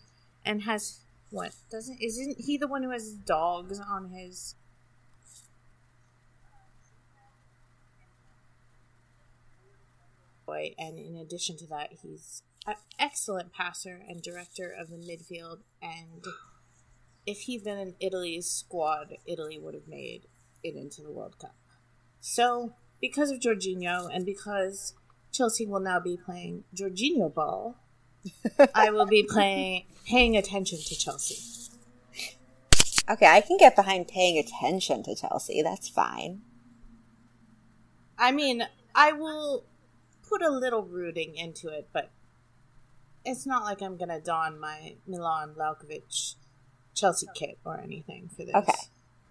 and 0.45 0.62
has 0.62 1.01
what 1.31 1.53
doesn't 1.71 2.01
isn't 2.01 2.40
he 2.40 2.57
the 2.57 2.69
one 2.69 2.83
who 2.83 2.90
has 2.90 3.12
dogs 3.12 3.81
on 3.81 4.11
his 4.11 4.57
boy 10.47 10.75
and 10.79 10.99
in 10.99 11.17
addition 11.17 11.57
to 11.57 11.67
that 11.67 11.91
he's 12.03 12.43
an 12.67 12.75
excellent 12.99 13.53
passer 13.53 14.01
and 14.09 14.23
director 14.23 14.71
of 14.71 14.89
the 14.91 14.97
midfield 14.97 15.59
and 15.83 16.25
if 17.27 17.41
he'd 17.43 17.65
been 17.65 17.79
in 17.79 17.95
Italy's 18.01 18.47
squad, 18.47 19.15
Italy 19.27 19.59
would 19.59 19.75
have 19.75 19.89
made 19.89 20.27
it 20.63 20.75
into 20.75 21.03
the 21.03 21.11
World 21.11 21.39
Cup. 21.39 21.55
So, 22.21 22.75
because 23.01 23.31
of 23.31 23.41
Jorginho 23.41 24.09
and 24.13 24.25
because 24.25 24.95
Chelsea 25.33 25.67
will 25.67 25.81
now 25.81 26.01
be 26.01 26.17
playing 26.17 26.65
Jorginho 26.75 27.33
ball, 27.33 27.77
I 28.75 28.91
will 28.91 29.07
be 29.07 29.23
playing 29.23 29.85
paying 30.07 30.37
attention 30.37 30.79
to 30.79 30.97
Chelsea. 30.97 31.71
Okay, 33.11 33.27
I 33.27 33.43
can 33.43 33.59
get 33.59 33.77
behind 33.77 34.09
paying 34.09 34.39
attention 34.39 35.03
to 35.03 35.15
Chelsea. 35.15 35.61
That's 35.61 35.89
fine. 35.89 36.41
I 38.19 38.33
mean, 38.33 38.67
I 38.95 39.13
will 39.13 39.65
put 40.35 40.42
a 40.42 40.51
little 40.51 40.83
rooting 40.83 41.37
into 41.37 41.68
it, 41.68 41.88
but 41.92 42.11
it's 43.25 43.47
not 43.47 43.62
like 43.62 43.81
I'm 43.81 43.97
gonna 43.97 44.20
don 44.20 44.59
my 44.59 44.97
Milan 45.07 45.55
Laukovic 45.57 46.35
Chelsea 46.94 47.27
kit 47.35 47.59
or 47.64 47.79
anything 47.81 48.29
for 48.35 48.44
this. 48.44 48.55
Okay. 48.55 48.73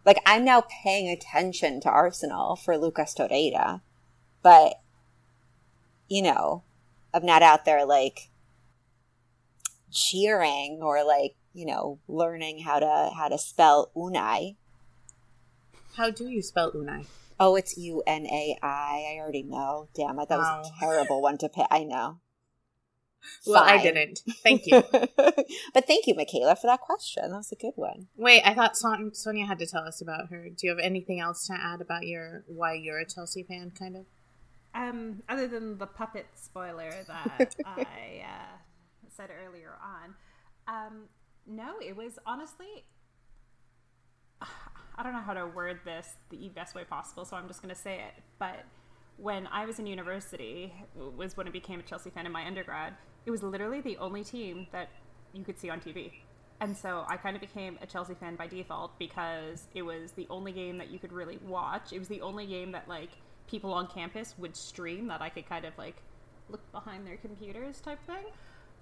Like 0.05 0.17
I'm 0.25 0.45
now 0.45 0.63
paying 0.83 1.09
attention 1.09 1.81
to 1.81 1.89
Arsenal 1.89 2.55
for 2.55 2.77
Lucas 2.77 3.13
Torreira, 3.13 3.81
but 4.41 4.75
you 6.07 6.21
know, 6.21 6.63
I'm 7.13 7.25
not 7.25 7.41
out 7.41 7.65
there 7.65 7.85
like 7.85 8.29
cheering 9.91 10.79
or 10.81 11.03
like, 11.03 11.35
you 11.53 11.65
know, 11.65 11.99
learning 12.07 12.59
how 12.59 12.79
to 12.79 13.11
how 13.15 13.27
to 13.27 13.37
spell 13.37 13.91
Unai. 13.95 14.55
How 15.97 16.09
do 16.09 16.29
you 16.29 16.41
spell 16.41 16.71
Unai? 16.71 17.05
Oh, 17.45 17.56
it's 17.58 17.75
U 17.75 18.01
N 18.08 18.25
A 18.25 18.58
I. 18.63 19.15
I 19.15 19.19
already 19.19 19.43
know. 19.43 19.89
Damn 19.93 20.17
it, 20.19 20.29
that 20.29 20.38
was 20.38 20.47
Wow. 20.47 20.62
a 20.63 20.79
terrible 20.79 21.21
one 21.21 21.38
to 21.39 21.49
pick. 21.49 21.67
I 21.69 21.84
know. 21.84 22.19
Well, 23.45 23.63
I 23.63 23.82
didn't. 23.82 24.21
Thank 24.43 24.65
you. 24.65 24.82
but 25.17 25.88
thank 25.88 26.08
you, 26.08 26.15
Michaela, 26.15 26.56
for 26.56 26.67
that 26.67 26.79
question. 26.82 27.32
That 27.32 27.38
was 27.38 27.51
a 27.51 27.56
good 27.56 27.73
one. 27.75 28.08
Wait, 28.15 28.41
I 28.45 28.53
thought 28.53 28.77
Son- 28.77 29.13
Sonia 29.13 29.45
had 29.45 29.60
to 29.60 29.65
tell 29.65 29.84
us 29.84 30.01
about 30.01 30.29
her. 30.29 30.49
Do 30.49 30.56
you 30.67 30.69
have 30.69 30.79
anything 30.79 31.19
else 31.19 31.47
to 31.47 31.53
add 31.53 31.82
about 31.82 32.06
your 32.06 32.43
why 32.47 32.73
you're 32.75 32.99
a 32.99 33.06
Chelsea 33.06 33.43
fan? 33.43 33.71
Kind 33.77 33.97
of. 33.97 34.06
Um, 34.75 35.23
other 35.29 35.47
than 35.47 35.77
the 35.77 35.86
puppet 35.88 36.27
spoiler 36.36 36.91
that 37.08 37.56
I 37.65 38.23
uh, 38.25 38.58
said 39.10 39.29
earlier 39.45 39.77
on, 39.84 40.15
um, 40.67 41.03
no, 41.45 41.75
it 41.86 41.95
was 41.95 42.19
honestly. 42.25 42.86
I 44.95 45.03
don't 45.03 45.13
know 45.13 45.21
how 45.21 45.34
to 45.34 45.47
word 45.47 45.79
this 45.86 46.15
the 46.29 46.49
best 46.49 46.75
way 46.75 46.84
possible, 46.84 47.25
so 47.25 47.36
I'm 47.36 47.47
just 47.47 47.62
going 47.62 47.73
to 47.73 47.79
say 47.79 47.95
it. 47.95 48.23
But 48.39 48.65
when 49.17 49.47
I 49.47 49.65
was 49.65 49.79
in 49.79 49.88
university, 49.88 50.73
was 50.95 51.36
when 51.36 51.47
I 51.47 51.51
became 51.51 51.79
a 51.79 51.84
Chelsea 51.84 52.10
fan 52.10 52.25
in 52.25 52.32
my 52.32 52.45
undergrad. 52.45 52.93
It 53.25 53.32
was 53.32 53.41
literally 53.41 53.82
the 53.82 53.97
only 53.97 54.23
team 54.23 54.67
that 54.71 54.89
you 55.34 55.43
could 55.43 55.60
see 55.60 55.69
on 55.69 55.79
TV. 55.79 56.12
And 56.60 56.77
so 56.77 57.06
I 57.08 57.17
kind 57.17 57.36
of 57.36 57.41
became 57.41 57.77
a 57.82 57.86
Chelsea 57.86 58.13
fan 58.13 58.36
by 58.36 58.47
default 58.47 58.97
because 58.99 59.67
it 59.73 59.82
was 59.82 60.12
the 60.12 60.27
only 60.29 60.51
game 60.51 60.77
that 60.77 60.89
you 60.89 60.99
could 60.99 61.12
really 61.12 61.39
watch. 61.45 61.91
It 61.91 61.99
was 61.99 62.08
the 62.08 62.21
only 62.21 62.45
game 62.45 62.71
that 62.71 62.88
like 62.88 63.10
people 63.47 63.73
on 63.73 63.88
campus 63.88 64.36
would 64.38 64.56
stream 64.56 65.08
that 65.08 65.21
I 65.21 65.29
could 65.29 65.47
kind 65.47 65.65
of 65.65 65.77
like 65.77 65.97
look 66.49 66.71
behind 66.71 67.06
their 67.06 67.17
computers 67.17 67.82
type 67.82 67.99
thing. 68.06 68.25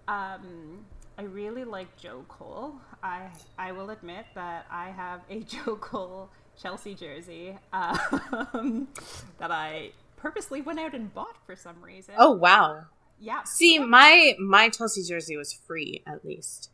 Um, 0.07 0.85
I 1.21 1.25
really 1.25 1.65
like 1.65 1.95
Joe 1.97 2.25
Cole. 2.27 2.73
I 3.03 3.27
I 3.55 3.73
will 3.73 3.91
admit 3.91 4.25
that 4.33 4.65
I 4.71 4.89
have 4.89 5.21
a 5.29 5.39
Joe 5.53 5.75
Cole 5.75 6.31
Chelsea 6.59 6.95
jersey 6.95 7.55
um, 7.71 8.87
that 9.37 9.51
I 9.51 9.91
purposely 10.17 10.61
went 10.61 10.79
out 10.79 10.95
and 10.95 11.13
bought 11.13 11.37
for 11.45 11.55
some 11.55 11.79
reason. 11.83 12.15
Oh 12.17 12.31
wow. 12.31 12.85
yeah. 13.19 13.43
See, 13.43 13.77
my 13.77 14.35
my 14.39 14.69
Chelsea 14.69 15.03
jersey 15.03 15.37
was 15.37 15.53
free 15.53 16.01
at 16.07 16.25
least. 16.25 16.71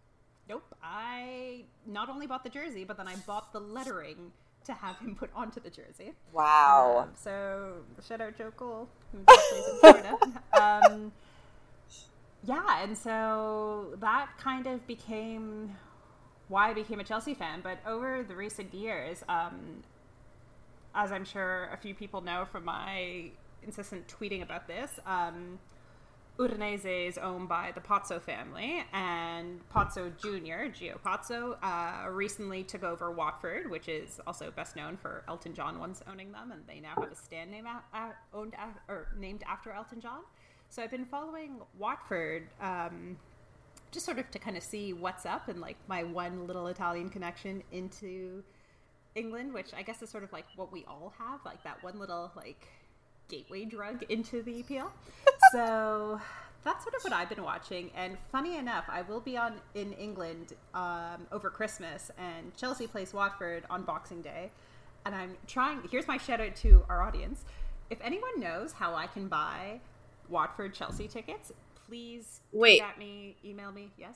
Nope. 0.47 0.63
I 0.81 1.65
not 1.85 2.07
only 2.07 2.25
bought 2.25 2.45
the 2.45 2.49
jersey, 2.49 2.85
but 2.85 2.95
then 2.95 3.09
I 3.09 3.17
bought 3.17 3.51
the 3.51 3.59
lettering 3.59 4.31
to 4.63 4.71
have 4.73 4.97
him 4.99 5.13
put 5.15 5.29
onto 5.35 5.59
the 5.59 5.69
jersey. 5.69 6.13
Wow. 6.31 6.99
Um, 7.03 7.09
so 7.21 7.73
shout 8.07 8.21
out 8.21 8.37
Joe 8.37 8.51
Cole, 8.55 8.87
who 9.11 9.17
in 9.27 9.79
Florida. 9.81 10.17
um, 10.61 11.11
yeah, 12.43 12.83
and 12.83 12.97
so 12.97 13.95
that 13.99 14.29
kind 14.37 14.67
of 14.67 14.85
became 14.87 15.75
why 16.47 16.69
I 16.69 16.73
became 16.73 16.99
a 16.99 17.03
Chelsea 17.03 17.33
fan. 17.33 17.61
But 17.61 17.79
over 17.85 18.23
the 18.23 18.35
recent 18.35 18.73
years, 18.73 19.23
um, 19.27 19.83
as 20.95 21.11
I'm 21.11 21.25
sure 21.25 21.69
a 21.73 21.77
few 21.77 21.93
people 21.93 22.21
know 22.21 22.45
from 22.45 22.65
my 22.65 23.31
incessant 23.63 24.07
tweeting 24.07 24.41
about 24.41 24.67
this, 24.67 24.99
um, 25.05 25.59
Udinese 26.39 27.07
is 27.07 27.17
owned 27.17 27.49
by 27.49 27.71
the 27.73 27.81
Pozzo 27.81 28.21
family, 28.21 28.83
and 28.93 29.59
Pozzo 29.69 30.15
Jr., 30.21 30.69
Gio 30.71 30.99
Pozzo, 31.03 31.57
uh, 31.63 32.07
recently 32.11 32.63
took 32.63 32.83
over 32.83 33.09
Watford, 33.09 33.71
which 33.71 33.87
is 33.89 34.21
also 34.27 34.51
best 34.51 34.75
known 34.75 34.97
for 34.97 35.23
Elton 35.27 35.55
John 35.55 35.79
once 35.79 36.03
owning 36.07 36.31
them, 36.31 36.51
and 36.51 36.61
they 36.67 36.79
now 36.79 36.93
have 36.95 37.11
a 37.11 37.15
stand 37.15 37.49
name 37.49 37.65
a- 37.65 37.83
a- 37.97 38.15
owned 38.37 38.53
a- 38.53 38.91
or 38.91 39.07
named 39.17 39.43
after 39.47 39.71
Elton 39.71 39.99
John. 39.99 40.21
So 40.69 40.83
I've 40.83 40.91
been 40.91 41.05
following 41.05 41.61
Watford, 41.77 42.47
um, 42.61 43.17
just 43.91 44.05
sort 44.05 44.19
of 44.19 44.29
to 44.31 44.39
kind 44.39 44.57
of 44.57 44.63
see 44.63 44.93
what's 44.93 45.25
up 45.25 45.47
and 45.47 45.59
like 45.61 45.77
my 45.87 46.03
one 46.03 46.45
little 46.45 46.67
Italian 46.67 47.09
connection 47.09 47.63
into 47.71 48.43
England, 49.15 49.53
which 49.53 49.73
I 49.75 49.81
guess 49.81 50.01
is 50.01 50.09
sort 50.09 50.23
of 50.23 50.31
like 50.31 50.45
what 50.55 50.71
we 50.71 50.85
all 50.85 51.13
have, 51.17 51.39
like 51.45 51.63
that 51.63 51.81
one 51.83 51.99
little 51.99 52.31
like 52.35 52.67
gateway 53.29 53.65
drug 53.65 54.03
into 54.09 54.43
the 54.43 54.63
EPL. 54.63 54.89
so 55.51 56.19
that's 56.63 56.83
sort 56.83 56.95
of 56.95 57.03
what 57.03 57.13
I've 57.13 57.29
been 57.29 57.43
watching. 57.43 57.89
And 57.95 58.17
funny 58.31 58.57
enough, 58.57 58.85
I 58.89 59.01
will 59.01 59.21
be 59.21 59.37
on 59.37 59.55
in 59.73 59.93
England 59.93 60.53
um, 60.73 61.27
over 61.31 61.49
Christmas, 61.49 62.11
and 62.17 62.55
Chelsea 62.55 62.87
plays 62.87 63.13
Watford 63.13 63.63
on 63.69 63.83
Boxing 63.83 64.21
Day. 64.21 64.51
And 65.05 65.15
I'm 65.15 65.37
trying. 65.47 65.81
Here's 65.89 66.07
my 66.07 66.17
shout 66.17 66.41
out 66.41 66.55
to 66.57 66.83
our 66.89 67.01
audience. 67.01 67.45
If 67.89 67.99
anyone 68.03 68.39
knows 68.39 68.73
how 68.73 68.95
I 68.95 69.07
can 69.07 69.29
buy 69.29 69.79
Watford 70.29 70.73
Chelsea 70.73 71.07
tickets, 71.07 71.51
please 71.87 72.41
Wait. 72.51 72.81
at 72.81 72.97
me, 72.97 73.35
email 73.45 73.71
me. 73.71 73.91
Yes. 73.97 74.15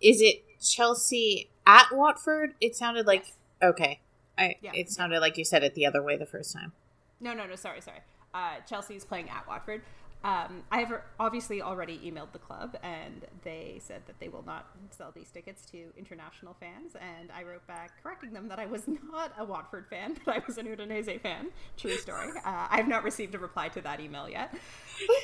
Is 0.00 0.20
it 0.20 0.44
Chelsea 0.60 1.48
at 1.66 1.86
Watford? 1.92 2.54
It 2.60 2.74
sounded 2.76 3.06
like 3.06 3.26
Yes. 3.26 3.70
okay. 3.70 4.00
I 4.38 4.56
Yeah. 4.60 4.72
it 4.74 4.90
sounded 4.90 5.20
like 5.20 5.36
you 5.38 5.44
said 5.44 5.62
it 5.62 5.74
the 5.74 5.86
other 5.86 6.02
way 6.02 6.16
the 6.16 6.26
first 6.26 6.52
time. 6.52 6.72
No, 7.20 7.32
no, 7.34 7.46
no. 7.46 7.54
Sorry, 7.54 7.80
sorry. 7.80 8.00
Uh, 8.34 8.56
Chelsea's 8.68 9.04
playing 9.04 9.28
at 9.30 9.46
Watford. 9.46 9.82
Um, 10.24 10.62
I 10.70 10.78
have 10.78 10.92
obviously 11.18 11.60
already 11.60 11.98
emailed 11.98 12.32
the 12.32 12.38
club, 12.38 12.76
and 12.82 13.26
they 13.42 13.78
said 13.80 14.02
that 14.06 14.20
they 14.20 14.28
will 14.28 14.44
not 14.44 14.66
sell 14.90 15.10
these 15.14 15.30
tickets 15.30 15.66
to 15.66 15.92
international 15.98 16.56
fans. 16.60 16.94
And 16.94 17.30
I 17.32 17.42
wrote 17.42 17.66
back 17.66 18.00
correcting 18.02 18.32
them 18.32 18.48
that 18.48 18.58
I 18.60 18.66
was 18.66 18.82
not 19.12 19.32
a 19.36 19.44
Watford 19.44 19.86
fan, 19.88 20.16
but 20.24 20.36
I 20.36 20.42
was 20.46 20.58
an 20.58 20.66
Udinese 20.66 21.20
fan. 21.20 21.48
True 21.76 21.96
story. 21.96 22.28
Uh, 22.44 22.66
I 22.70 22.76
have 22.78 22.88
not 22.88 23.04
received 23.04 23.34
a 23.34 23.38
reply 23.38 23.68
to 23.68 23.80
that 23.82 24.00
email 24.00 24.28
yet. 24.28 24.52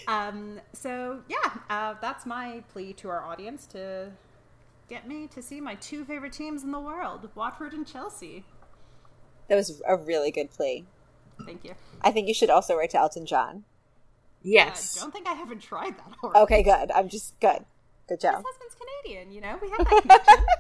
Um, 0.07 0.61
so 0.73 1.21
yeah, 1.29 1.53
uh, 1.69 1.95
that's 2.01 2.27
my 2.27 2.63
plea 2.73 2.93
to 2.95 3.09
our 3.09 3.25
audience 3.25 3.67
to 3.69 4.13
get 4.89 5.07
me 5.09 5.27
to 5.29 5.43
see 5.43 5.61
my 5.61 5.75
two 5.77 6.05
favorite 6.05 6.33
teams 6.33 6.63
in 6.63 6.71
the 6.71 6.79
world, 6.79 7.29
Watford 7.35 7.73
and 7.73 7.87
Chelsea. 7.87 8.45
That 9.49 9.57
was 9.57 9.83
a 9.87 9.97
really 9.97 10.31
good 10.31 10.51
plea. 10.51 10.85
Thank 11.45 11.65
you. 11.65 11.75
I 12.03 12.11
think 12.11 12.29
you 12.29 12.35
should 12.35 12.51
also 12.51 12.77
write 12.77 12.91
to 12.91 12.99
Elton 12.99 13.27
John. 13.27 13.65
Yes. 14.43 14.97
I 14.99 15.01
don't 15.03 15.13
think 15.13 15.27
I 15.29 15.33
haven't 15.35 15.61
tried 15.61 15.97
that 15.99 16.13
already. 16.23 16.41
Okay, 16.41 16.63
good. 16.63 16.91
I'm 16.93 17.09
just 17.09 17.39
good. 17.41 17.65
Good 18.09 18.21
job. 18.21 18.37
His 18.37 18.45
husband's 18.47 18.77
Canadian, 18.77 19.33
you 19.33 19.41
know? 19.41 19.59
We 19.61 19.69
have 19.71 19.79
that 19.79 20.03
connection. 20.03 20.45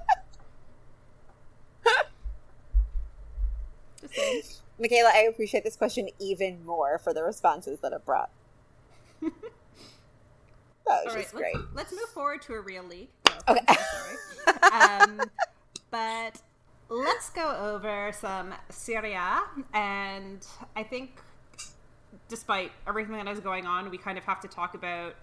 Just 4.00 4.14
saying. 4.14 4.42
Michaela, 4.80 5.10
I 5.12 5.22
appreciate 5.22 5.64
this 5.64 5.76
question 5.76 6.08
even 6.20 6.64
more 6.64 6.98
for 6.98 7.12
the 7.12 7.22
responses 7.22 7.80
that 7.80 7.92
it 7.92 8.04
brought. 8.04 8.30
that 9.22 9.32
was 10.86 10.86
All 10.86 10.94
right, 10.96 11.04
just 11.06 11.16
let's, 11.16 11.32
great. 11.32 11.56
let's 11.74 11.92
move 11.92 12.08
forward 12.14 12.42
to 12.42 12.54
a 12.54 12.60
real 12.60 12.84
league. 12.84 13.08
No, 13.26 13.54
Okay. 13.56 13.76
Um, 14.72 15.20
but 15.90 16.40
let's 16.88 17.30
go 17.30 17.56
over 17.74 18.12
some 18.12 18.54
Serie 18.68 19.14
A, 19.14 19.40
And 19.74 20.46
I 20.76 20.84
think, 20.84 21.18
despite 22.28 22.72
everything 22.86 23.14
that 23.14 23.28
is 23.28 23.40
going 23.40 23.66
on, 23.66 23.90
we 23.90 23.98
kind 23.98 24.18
of 24.18 24.24
have 24.24 24.40
to 24.40 24.48
talk 24.48 24.74
about 24.74 25.14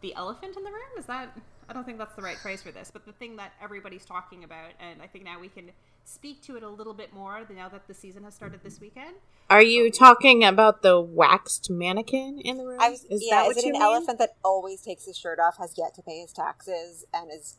the 0.00 0.14
elephant 0.14 0.56
in 0.56 0.64
the 0.64 0.70
room. 0.70 0.98
Is 0.98 1.06
that? 1.06 1.36
I 1.68 1.72
don't 1.72 1.84
think 1.84 1.98
that's 1.98 2.14
the 2.16 2.22
right 2.22 2.36
phrase 2.36 2.60
for 2.62 2.70
this, 2.72 2.90
but 2.92 3.06
the 3.06 3.12
thing 3.12 3.36
that 3.36 3.52
everybody's 3.62 4.04
talking 4.04 4.44
about, 4.44 4.70
and 4.80 5.00
I 5.00 5.06
think 5.06 5.24
now 5.24 5.40
we 5.40 5.48
can 5.48 5.70
speak 6.04 6.42
to 6.42 6.56
it 6.56 6.62
a 6.64 6.68
little 6.68 6.92
bit 6.92 7.14
more 7.14 7.40
now 7.54 7.68
that 7.68 7.86
the 7.86 7.94
season 7.94 8.24
has 8.24 8.34
started 8.34 8.60
this 8.64 8.80
weekend. 8.80 9.14
Are 9.48 9.62
you 9.62 9.90
talking 9.90 10.42
about 10.44 10.82
the 10.82 11.00
waxed 11.00 11.70
mannequin 11.70 12.40
in 12.40 12.58
the 12.58 12.66
room? 12.66 12.78
I 12.80 12.90
was, 12.90 13.04
is 13.04 13.22
yeah, 13.24 13.36
that 13.42 13.50
is 13.50 13.56
what 13.56 13.56
it 13.58 13.62
you 13.64 13.68
an 13.68 13.72
mean? 13.74 13.82
elephant 13.82 14.18
that 14.18 14.30
always 14.44 14.82
takes 14.82 15.04
his 15.06 15.16
shirt 15.16 15.38
off, 15.38 15.56
has 15.58 15.74
yet 15.78 15.94
to 15.94 16.02
pay 16.02 16.20
his 16.20 16.32
taxes, 16.32 17.06
and 17.14 17.30
is 17.32 17.58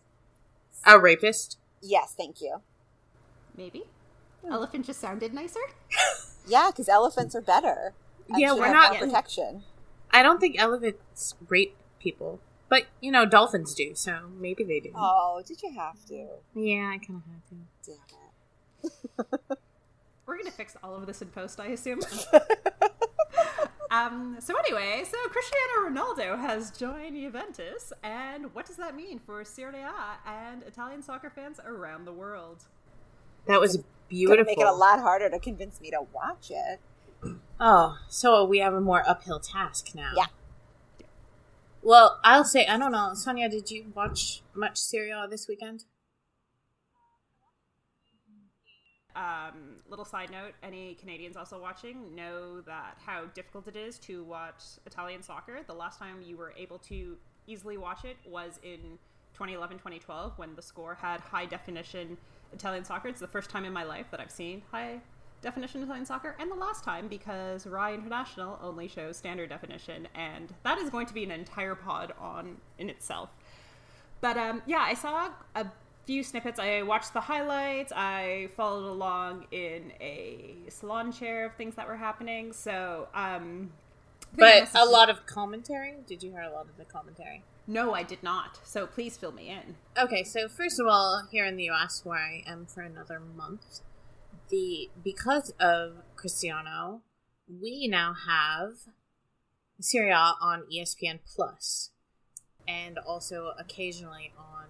A 0.86 1.00
rapist? 1.00 1.58
yes, 1.82 2.14
thank 2.16 2.42
you. 2.42 2.58
Maybe. 3.56 3.84
Elephant 4.48 4.86
just 4.86 5.00
sounded 5.00 5.34
nicer. 5.34 5.60
Yeah, 6.46 6.68
because 6.72 6.90
elephants 6.90 7.36
are 7.36 7.42
better. 7.42 7.94
And 8.30 8.40
Yeah, 8.40 8.50
should 8.50 8.60
we're 8.60 8.66
have 8.66 8.74
not- 8.74 8.92
more 8.94 9.00
protection. 9.02 9.64
I 10.12 10.22
don't 10.24 10.40
think 10.40 10.56
elephants 10.60 11.36
rape 11.48 11.76
people, 12.00 12.40
but 12.70 12.86
you 13.02 13.12
know 13.12 13.26
dolphins 13.26 13.74
do, 13.74 13.96
so 13.96 14.30
maybe 14.40 14.64
they 14.64 14.80
do. 14.80 14.92
Oh, 14.96 15.42
did 15.46 15.62
you 15.64 15.72
have 15.74 16.04
to? 16.06 16.28
Yeah, 16.54 16.92
I 16.94 16.98
kind 17.00 17.22
of 17.22 17.24
had 17.32 17.42
to. 17.50 17.92
Damn 19.20 19.40
it. 19.52 19.60
We're 20.26 20.38
gonna 20.38 20.52
fix 20.52 20.76
all 20.84 20.96
of 20.96 21.06
this 21.08 21.22
in 21.22 21.30
post, 21.30 21.60
I 21.60 21.68
assume. 21.68 22.00
um, 23.92 24.38
so 24.40 24.56
anyway, 24.58 25.04
so 25.06 25.18
Cristiano 25.30 25.90
Ronaldo 25.90 26.40
has 26.40 26.72
joined 26.72 27.16
Juventus, 27.16 27.92
and 28.04 28.54
what 28.56 28.66
does 28.66 28.78
that 28.78 28.96
mean 28.96 29.20
for 29.20 29.44
Serie 29.44 29.82
A 29.82 29.94
and 30.30 30.64
Italian 30.64 31.02
soccer 31.04 31.30
fans 31.30 31.60
around 31.66 32.06
the 32.06 32.14
world? 32.14 32.64
That 33.48 33.60
was 33.60 33.76
Gonna 33.78 33.88
beautiful. 34.10 34.46
make 34.46 34.60
it 34.60 34.66
a 34.68 34.72
lot 34.74 35.00
harder 35.02 35.30
to 35.30 35.40
convince 35.40 35.80
me 35.82 35.92
to 35.92 36.02
watch 36.14 36.50
it. 36.52 36.80
Oh, 37.60 37.98
so 38.10 38.44
we 38.44 38.60
have 38.60 38.74
a 38.74 38.82
more 38.82 39.04
uphill 39.08 39.40
task 39.40 39.96
now. 39.96 40.12
Yeah. 40.16 40.26
Well, 41.82 42.20
I'll 42.24 42.46
say 42.46 42.66
I 42.66 42.78
don't 42.78 42.92
know, 42.92 43.12
Sonia. 43.14 43.50
Did 43.50 43.70
you 43.72 43.92
watch 43.94 44.42
much 44.54 44.78
Serie 44.78 45.14
this 45.30 45.48
weekend? 45.48 45.86
Um, 49.16 49.78
little 49.90 50.06
side 50.06 50.32
note: 50.32 50.54
any 50.64 50.96
Canadians 50.96 51.38
also 51.38 51.62
watching 51.62 52.16
know 52.16 52.62
that 52.62 52.98
how 53.06 53.26
difficult 53.36 53.68
it 53.68 53.76
is 53.76 54.00
to 54.00 54.24
watch 54.24 54.64
Italian 54.86 55.22
soccer. 55.22 55.60
The 55.66 55.74
last 55.74 56.00
time 56.00 56.22
you 56.22 56.38
were 56.38 56.54
able 56.58 56.80
to 56.80 57.18
easily 57.46 57.78
watch 57.78 58.06
it 58.06 58.18
was 58.26 58.60
in 58.64 58.98
2011-2012 59.38 60.38
when 60.38 60.56
the 60.56 60.62
score 60.62 60.96
had 60.96 61.20
high 61.20 61.46
definition 61.46 62.18
Italian 62.54 62.86
soccer. 62.86 63.10
It's 63.10 63.20
the 63.20 63.28
first 63.28 63.50
time 63.50 63.66
in 63.66 63.74
my 63.74 63.84
life 63.84 64.08
that 64.12 64.20
I've 64.20 64.32
seen 64.32 64.64
high 64.72 65.02
definition 65.44 65.82
of 65.82 65.88
Italian 65.88 66.06
soccer, 66.06 66.36
and 66.40 66.50
the 66.50 66.56
last 66.56 66.84
time 66.84 67.08
because 67.08 67.68
Rai 67.68 67.94
International 67.94 68.60
only 68.62 68.88
shows 68.88 69.18
standard 69.18 69.50
definition, 69.50 70.08
and 70.16 70.54
that 70.64 70.78
is 70.80 70.90
going 70.90 71.06
to 71.08 71.14
be 71.14 71.24
an 71.24 71.32
entire 71.32 71.76
pod 71.76 72.14
on 72.20 72.58
in 72.80 72.90
itself. 72.90 73.30
but 74.22 74.38
um, 74.38 74.62
yeah, 74.66 74.80
I 74.80 74.94
saw 74.94 75.30
a 75.56 75.66
few 76.06 76.24
snippets. 76.24 76.60
I 76.60 76.82
watched 76.82 77.14
the 77.14 77.22
highlights. 77.22 77.92
I 77.96 78.50
followed 78.56 78.90
along 78.90 79.46
in 79.52 79.92
a 80.02 80.56
salon 80.70 81.12
chair 81.12 81.46
of 81.46 81.56
things 81.56 81.76
that 81.76 81.88
were 81.88 81.98
happening. 81.98 82.54
So, 82.54 83.08
um, 83.14 83.72
but 84.36 84.70
a 84.76 84.86
lot 84.86 85.10
of 85.10 85.26
commentary. 85.26 85.96
Did 86.08 86.24
you 86.24 86.32
hear 86.32 86.42
a 86.42 86.52
lot 86.52 86.66
of 86.68 86.78
the 86.78 86.86
commentary? 86.86 87.44
No, 87.68 87.94
I 87.94 88.04
did 88.04 88.22
not. 88.24 88.60
So 88.64 88.86
please 88.86 89.16
fill 89.16 89.32
me 89.32 89.50
in. 89.50 89.76
Okay, 89.98 90.24
so 90.24 90.50
first 90.50 90.80
of 90.80 90.88
all, 90.88 91.24
here 91.32 91.46
in 91.46 91.56
the 91.56 91.70
US, 91.70 92.02
where 92.04 92.18
I 92.20 92.44
am 92.46 92.66
for 92.66 92.82
another 92.82 93.20
month, 93.20 93.80
the 94.54 94.92
because 95.04 95.52
of 95.60 96.04
Cristiano, 96.16 97.02
we 97.50 97.88
now 97.88 98.14
have 98.14 98.74
Serie 99.80 100.12
A 100.12 100.36
on 100.40 100.66
ESPN 100.72 101.20
Plus, 101.26 101.90
and 102.68 103.00
also 103.00 103.54
occasionally 103.60 104.32
on 104.38 104.68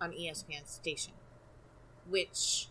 on 0.00 0.12
ESPN 0.12 0.68
station, 0.68 1.14
which 2.08 2.68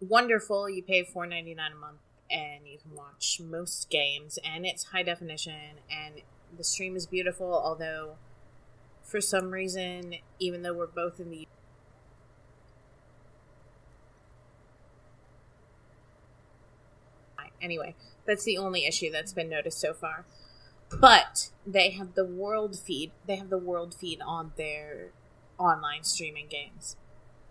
wonderful. 0.00 0.68
You 0.68 0.82
pay 0.82 1.04
four 1.04 1.24
ninety 1.24 1.54
nine 1.54 1.70
a 1.70 1.76
month, 1.76 2.00
and 2.28 2.66
you 2.66 2.78
can 2.78 2.92
watch 2.96 3.40
most 3.40 3.88
games, 3.88 4.40
and 4.44 4.66
it's 4.66 4.86
high 4.86 5.04
definition, 5.04 5.78
and 5.88 6.22
the 6.56 6.64
stream 6.64 6.96
is 6.96 7.06
beautiful. 7.06 7.46
Although, 7.46 8.16
for 9.04 9.20
some 9.20 9.52
reason, 9.52 10.16
even 10.40 10.62
though 10.62 10.74
we're 10.74 10.88
both 10.88 11.20
in 11.20 11.30
the 11.30 11.46
anyway, 17.64 17.94
that's 18.26 18.44
the 18.44 18.58
only 18.58 18.86
issue 18.86 19.10
that's 19.10 19.32
been 19.32 19.48
noticed 19.48 19.80
so 19.80 19.94
far. 19.94 20.26
But 21.00 21.50
they 21.66 21.90
have 21.90 22.14
the 22.14 22.24
world 22.24 22.78
feed. 22.78 23.12
They 23.26 23.36
have 23.36 23.50
the 23.50 23.58
world 23.58 23.94
feed 23.94 24.20
on 24.24 24.52
their 24.56 25.10
online 25.58 26.04
streaming 26.04 26.46
games. 26.48 26.96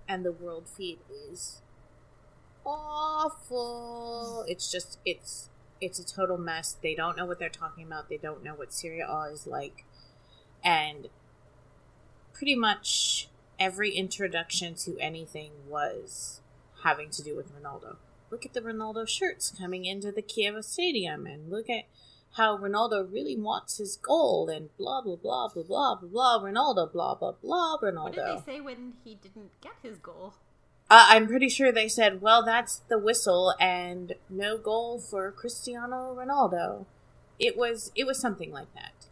And 0.07 0.25
the 0.25 0.31
world 0.31 0.69
feed 0.69 0.99
is 1.09 1.61
awful. 2.65 4.45
It's 4.47 4.71
just 4.71 4.99
it's 5.05 5.49
it's 5.81 5.99
a 5.99 6.05
total 6.05 6.37
mess. 6.37 6.77
They 6.81 6.95
don't 6.95 7.17
know 7.17 7.25
what 7.25 7.39
they're 7.39 7.49
talking 7.49 7.85
about. 7.85 8.09
They 8.09 8.17
don't 8.17 8.43
know 8.43 8.53
what 8.53 8.73
Serie 8.73 9.01
A 9.01 9.23
is 9.31 9.47
like. 9.47 9.85
And 10.63 11.09
pretty 12.33 12.55
much 12.55 13.27
every 13.59 13.91
introduction 13.91 14.75
to 14.75 14.97
anything 14.99 15.51
was 15.67 16.41
having 16.83 17.09
to 17.11 17.23
do 17.23 17.35
with 17.35 17.51
Ronaldo 17.53 17.97
look 18.33 18.47
at 18.47 18.53
the 18.53 18.61
Ronaldo 18.61 19.07
shirts 19.07 19.53
coming 19.55 19.85
into 19.85 20.11
the 20.11 20.23
Chievo 20.23 20.63
Stadium 20.63 21.27
and 21.27 21.51
look 21.51 21.69
at 21.69 21.83
how 22.31 22.57
Ronaldo 22.57 23.07
really 23.11 23.37
wants 23.37 23.77
his 23.77 23.95
goal 23.95 24.49
and 24.49 24.75
blah 24.75 25.01
blah 25.01 25.15
blah 25.15 25.49
blah 25.53 25.63
blah 25.63 25.95
blah 25.95 26.09
blah 26.09 26.39
Ronaldo 26.41 26.91
blah 26.91 27.13
blah 27.13 27.33
blah 27.43 27.77
Ronaldo. 27.77 28.03
What 28.03 28.15
did 28.15 28.25
they 28.25 28.53
say 28.53 28.59
when 28.59 28.93
he 29.03 29.13
didn't 29.13 29.51
get 29.61 29.73
his 29.83 29.99
goal? 29.99 30.33
Uh, 30.89 31.05
I'm 31.09 31.27
pretty 31.27 31.47
sure 31.47 31.71
they 31.71 31.87
said, 31.87 32.21
"Well, 32.21 32.43
that's 32.43 32.77
the 32.89 32.97
whistle 32.97 33.53
and 33.59 34.13
no 34.31 34.57
goal 34.57 34.99
for 34.99 35.31
Cristiano 35.31 36.15
Ronaldo." 36.17 36.87
It 37.37 37.55
was 37.55 37.91
it 37.95 38.07
was 38.07 38.19
something 38.19 38.51
like 38.51 38.73
that. 38.73 39.02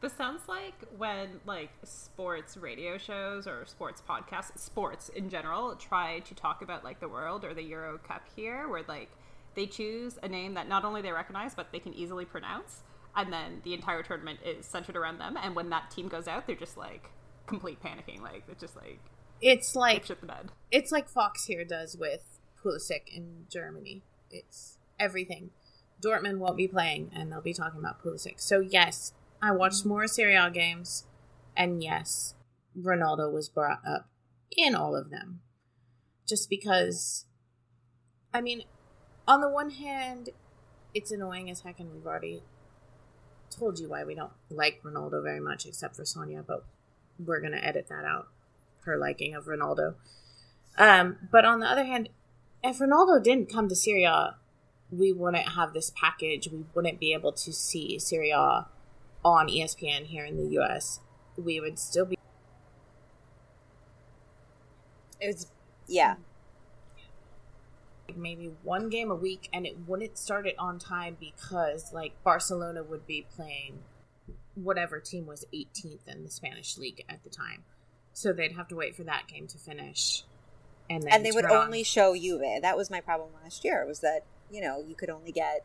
This 0.00 0.12
sounds 0.12 0.42
like 0.46 0.74
when 0.96 1.40
like 1.46 1.70
sports 1.82 2.56
radio 2.56 2.98
shows 2.98 3.46
or 3.46 3.64
sports 3.66 4.02
podcasts, 4.06 4.58
sports 4.58 5.08
in 5.08 5.30
general, 5.30 5.74
try 5.76 6.20
to 6.20 6.34
talk 6.34 6.62
about 6.62 6.84
like 6.84 7.00
the 7.00 7.08
world 7.08 7.44
or 7.44 7.54
the 7.54 7.62
Euro 7.62 7.98
Cup 7.98 8.22
here, 8.36 8.68
where 8.68 8.84
like 8.86 9.10
they 9.54 9.66
choose 9.66 10.18
a 10.22 10.28
name 10.28 10.54
that 10.54 10.68
not 10.68 10.84
only 10.84 11.00
they 11.00 11.12
recognize 11.12 11.54
but 11.54 11.72
they 11.72 11.78
can 11.78 11.94
easily 11.94 12.26
pronounce, 12.26 12.82
and 13.16 13.32
then 13.32 13.62
the 13.64 13.72
entire 13.72 14.02
tournament 14.02 14.38
is 14.44 14.66
centered 14.66 14.96
around 14.96 15.18
them. 15.18 15.38
And 15.42 15.56
when 15.56 15.70
that 15.70 15.90
team 15.90 16.08
goes 16.08 16.28
out, 16.28 16.46
they're 16.46 16.56
just 16.56 16.76
like 16.76 17.10
complete 17.46 17.82
panicking. 17.82 18.20
Like 18.20 18.44
it's 18.48 18.60
just 18.60 18.76
like 18.76 19.00
it's 19.40 19.74
like 19.74 20.04
shit 20.04 20.20
the 20.20 20.26
bed. 20.26 20.50
It's 20.70 20.92
like 20.92 21.08
Fox 21.08 21.46
here 21.46 21.64
does 21.64 21.96
with 21.96 22.38
Pulisic 22.62 23.08
in 23.08 23.46
Germany. 23.48 24.02
It's 24.30 24.76
everything. 25.00 25.50
Dortmund 26.02 26.38
won't 26.38 26.58
be 26.58 26.68
playing, 26.68 27.10
and 27.14 27.32
they'll 27.32 27.40
be 27.40 27.54
talking 27.54 27.80
about 27.80 28.02
Pulisic. 28.02 28.40
So 28.40 28.60
yes, 28.60 29.14
I 29.46 29.52
watched 29.52 29.86
more 29.86 30.06
Serie 30.08 30.34
A 30.34 30.50
games, 30.50 31.04
and 31.56 31.82
yes, 31.82 32.34
Ronaldo 32.76 33.32
was 33.32 33.48
brought 33.48 33.80
up 33.86 34.08
in 34.56 34.74
all 34.74 34.96
of 34.96 35.10
them. 35.10 35.40
Just 36.26 36.50
because, 36.50 37.26
I 38.34 38.40
mean, 38.40 38.64
on 39.28 39.40
the 39.40 39.48
one 39.48 39.70
hand, 39.70 40.30
it's 40.94 41.12
annoying 41.12 41.48
as 41.48 41.60
heck, 41.60 41.78
and 41.78 41.92
we've 41.92 42.06
already 42.06 42.42
told 43.50 43.78
you 43.78 43.88
why 43.88 44.02
we 44.02 44.16
don't 44.16 44.32
like 44.50 44.82
Ronaldo 44.82 45.22
very 45.22 45.40
much, 45.40 45.64
except 45.64 45.94
for 45.94 46.04
Sonia, 46.04 46.42
but 46.44 46.64
we're 47.18 47.40
going 47.40 47.52
to 47.52 47.64
edit 47.64 47.86
that 47.88 48.04
out, 48.04 48.26
her 48.84 48.96
liking 48.96 49.34
of 49.34 49.44
Ronaldo. 49.44 49.94
Um, 50.76 51.28
but 51.30 51.44
on 51.44 51.60
the 51.60 51.70
other 51.70 51.84
hand, 51.84 52.08
if 52.64 52.78
Ronaldo 52.78 53.22
didn't 53.22 53.52
come 53.52 53.68
to 53.68 53.76
Serie 53.76 54.04
A, 54.04 54.36
we 54.90 55.12
wouldn't 55.12 55.50
have 55.50 55.72
this 55.72 55.92
package. 55.94 56.48
We 56.48 56.64
wouldn't 56.74 56.98
be 56.98 57.12
able 57.12 57.32
to 57.32 57.52
see 57.52 57.98
Serie 58.00 58.30
A 58.30 58.66
on 59.26 59.48
ESPN 59.48 60.06
here 60.06 60.24
in 60.24 60.36
the 60.36 60.60
US, 60.60 61.00
we 61.36 61.60
would 61.60 61.78
still 61.78 62.06
be. 62.06 62.16
It 65.20 65.26
was, 65.26 65.48
yeah. 65.88 66.14
Maybe 68.14 68.52
one 68.62 68.88
game 68.88 69.10
a 69.10 69.16
week, 69.16 69.48
and 69.52 69.66
it 69.66 69.76
wouldn't 69.86 70.16
start 70.16 70.46
it 70.46 70.54
on 70.58 70.78
time 70.78 71.16
because, 71.18 71.92
like, 71.92 72.12
Barcelona 72.22 72.84
would 72.84 73.06
be 73.06 73.26
playing 73.34 73.80
whatever 74.54 75.00
team 75.00 75.26
was 75.26 75.44
18th 75.52 76.06
in 76.06 76.22
the 76.22 76.30
Spanish 76.30 76.78
league 76.78 77.04
at 77.08 77.24
the 77.24 77.30
time. 77.30 77.64
So 78.12 78.32
they'd 78.32 78.52
have 78.52 78.68
to 78.68 78.76
wait 78.76 78.94
for 78.94 79.02
that 79.02 79.26
game 79.26 79.48
to 79.48 79.58
finish. 79.58 80.22
And, 80.88 81.04
and 81.10 81.26
they 81.26 81.32
would 81.32 81.46
only 81.46 81.82
show 81.82 82.14
Juve. 82.14 82.62
That 82.62 82.76
was 82.76 82.90
my 82.90 83.00
problem 83.00 83.30
last 83.42 83.64
year, 83.64 83.84
was 83.84 84.00
that, 84.00 84.20
you 84.50 84.60
know, 84.60 84.82
you 84.86 84.94
could 84.94 85.10
only 85.10 85.32
get 85.32 85.64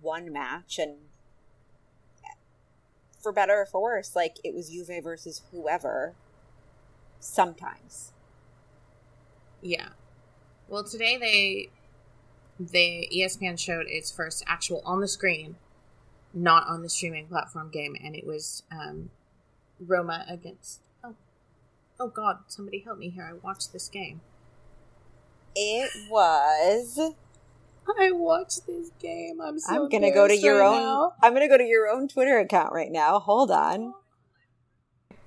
one 0.00 0.32
match 0.32 0.78
and 0.78 0.94
for 3.18 3.32
better 3.32 3.60
or 3.60 3.66
for 3.66 3.82
worse, 3.82 4.14
like 4.14 4.36
it 4.44 4.54
was 4.54 4.70
Juve 4.70 5.02
versus 5.02 5.42
whoever 5.50 6.14
sometimes. 7.20 8.12
Yeah. 9.60 9.88
Well, 10.68 10.84
today 10.84 11.16
they 11.16 11.70
the 12.60 13.08
ESPN 13.14 13.58
showed 13.58 13.86
its 13.86 14.10
first 14.10 14.44
actual 14.46 14.82
on 14.84 15.00
the 15.00 15.08
screen, 15.08 15.56
not 16.34 16.66
on 16.66 16.82
the 16.82 16.88
streaming 16.88 17.28
platform 17.28 17.70
game, 17.70 17.96
and 18.02 18.16
it 18.16 18.26
was 18.26 18.62
um, 18.70 19.10
Roma 19.80 20.24
against. 20.28 20.80
Oh, 21.04 21.14
oh 22.00 22.08
God! 22.08 22.38
Somebody 22.48 22.80
help 22.80 22.98
me 22.98 23.10
here! 23.10 23.30
I 23.30 23.46
watched 23.46 23.72
this 23.72 23.88
game. 23.88 24.20
It 25.54 25.90
was 26.10 27.14
I 27.98 28.12
watched 28.12 28.66
this 28.66 28.90
game. 28.98 29.40
I'm 29.40 29.58
so 29.58 29.72
I'm 29.84 29.88
gonna 29.88 30.12
go 30.12 30.28
to 30.28 30.36
your 30.36 30.60
right 30.60 30.66
own 30.66 30.82
now. 30.82 31.14
I'm 31.22 31.32
gonna 31.32 31.48
go 31.48 31.58
to 31.58 31.64
your 31.64 31.88
own 31.88 32.08
Twitter 32.08 32.38
account 32.38 32.72
right 32.72 32.90
now. 32.90 33.18
Hold 33.18 33.50
on. 33.50 33.94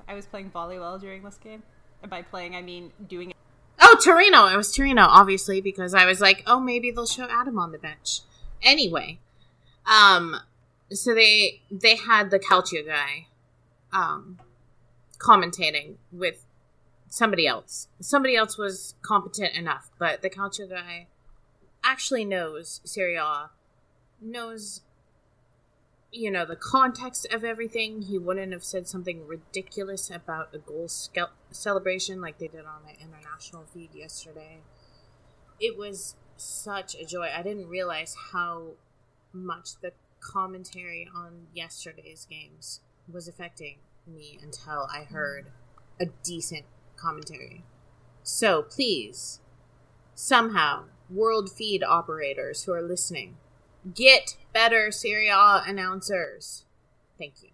I 0.07 0.13
was 0.13 0.25
playing 0.25 0.51
volleyball 0.51 0.99
during 0.99 1.23
this 1.23 1.37
game. 1.37 1.63
And 2.01 2.09
by 2.09 2.21
playing 2.21 2.55
I 2.55 2.61
mean 2.61 2.91
doing 3.07 3.31
it. 3.31 3.35
Oh, 3.79 3.97
Torino. 4.03 4.47
It 4.47 4.57
was 4.57 4.73
Torino, 4.75 5.03
obviously, 5.03 5.61
because 5.61 5.93
I 5.93 6.05
was 6.05 6.21
like, 6.21 6.43
oh 6.45 6.59
maybe 6.59 6.91
they'll 6.91 7.05
show 7.05 7.27
Adam 7.29 7.57
on 7.57 7.71
the 7.71 7.79
bench. 7.79 8.21
Anyway. 8.61 9.19
Um 9.85 10.37
so 10.91 11.15
they 11.15 11.61
they 11.71 11.95
had 11.95 12.29
the 12.29 12.39
Calcio 12.39 12.85
guy 12.85 13.27
um 13.93 14.39
commentating 15.19 15.95
with 16.11 16.45
somebody 17.07 17.47
else. 17.47 17.87
Somebody 17.99 18.35
else 18.35 18.57
was 18.57 18.95
competent 19.01 19.55
enough, 19.55 19.89
but 19.99 20.21
the 20.21 20.29
Calcio 20.29 20.69
guy 20.69 21.07
actually 21.83 22.25
knows 22.25 22.81
Serie 22.83 23.15
A, 23.15 23.49
knows, 24.21 24.81
you 26.11 26.31
know, 26.31 26.45
the 26.45 26.55
context 26.55 27.27
of 27.31 27.43
everything. 27.43 28.03
He 28.03 28.17
wouldn't 28.17 28.51
have 28.51 28.63
said 28.63 28.87
something 28.87 29.25
ridiculous 29.27 30.09
about 30.09 30.53
a 30.53 30.57
goal 30.59 30.89
celebration 31.51 32.21
like 32.21 32.37
they 32.37 32.47
did 32.47 32.65
on 32.65 32.83
the 32.85 33.01
international 33.01 33.65
feed 33.73 33.93
yesterday. 33.93 34.61
It 35.59 35.77
was 35.77 36.15
such 36.37 36.95
a 36.95 37.05
joy. 37.05 37.29
I 37.35 37.43
didn't 37.43 37.67
realize 37.67 38.15
how 38.31 38.71
much 39.33 39.79
the 39.81 39.93
commentary 40.19 41.09
on 41.15 41.47
yesterday's 41.53 42.27
games 42.29 42.81
was 43.11 43.27
affecting 43.27 43.77
me 44.07 44.39
until 44.41 44.87
I 44.91 45.03
heard 45.03 45.51
a 45.99 46.05
decent 46.23 46.65
commentary. 46.95 47.63
So 48.23 48.63
please, 48.63 49.39
somehow, 50.15 50.85
world 51.11 51.51
feed 51.51 51.83
operators 51.83 52.63
who 52.63 52.73
are 52.73 52.81
listening. 52.81 53.37
Get 53.93 54.37
better 54.53 54.91
Serie 54.91 55.29
A 55.29 55.63
announcers. 55.65 56.65
Thank 57.17 57.43
you. 57.43 57.49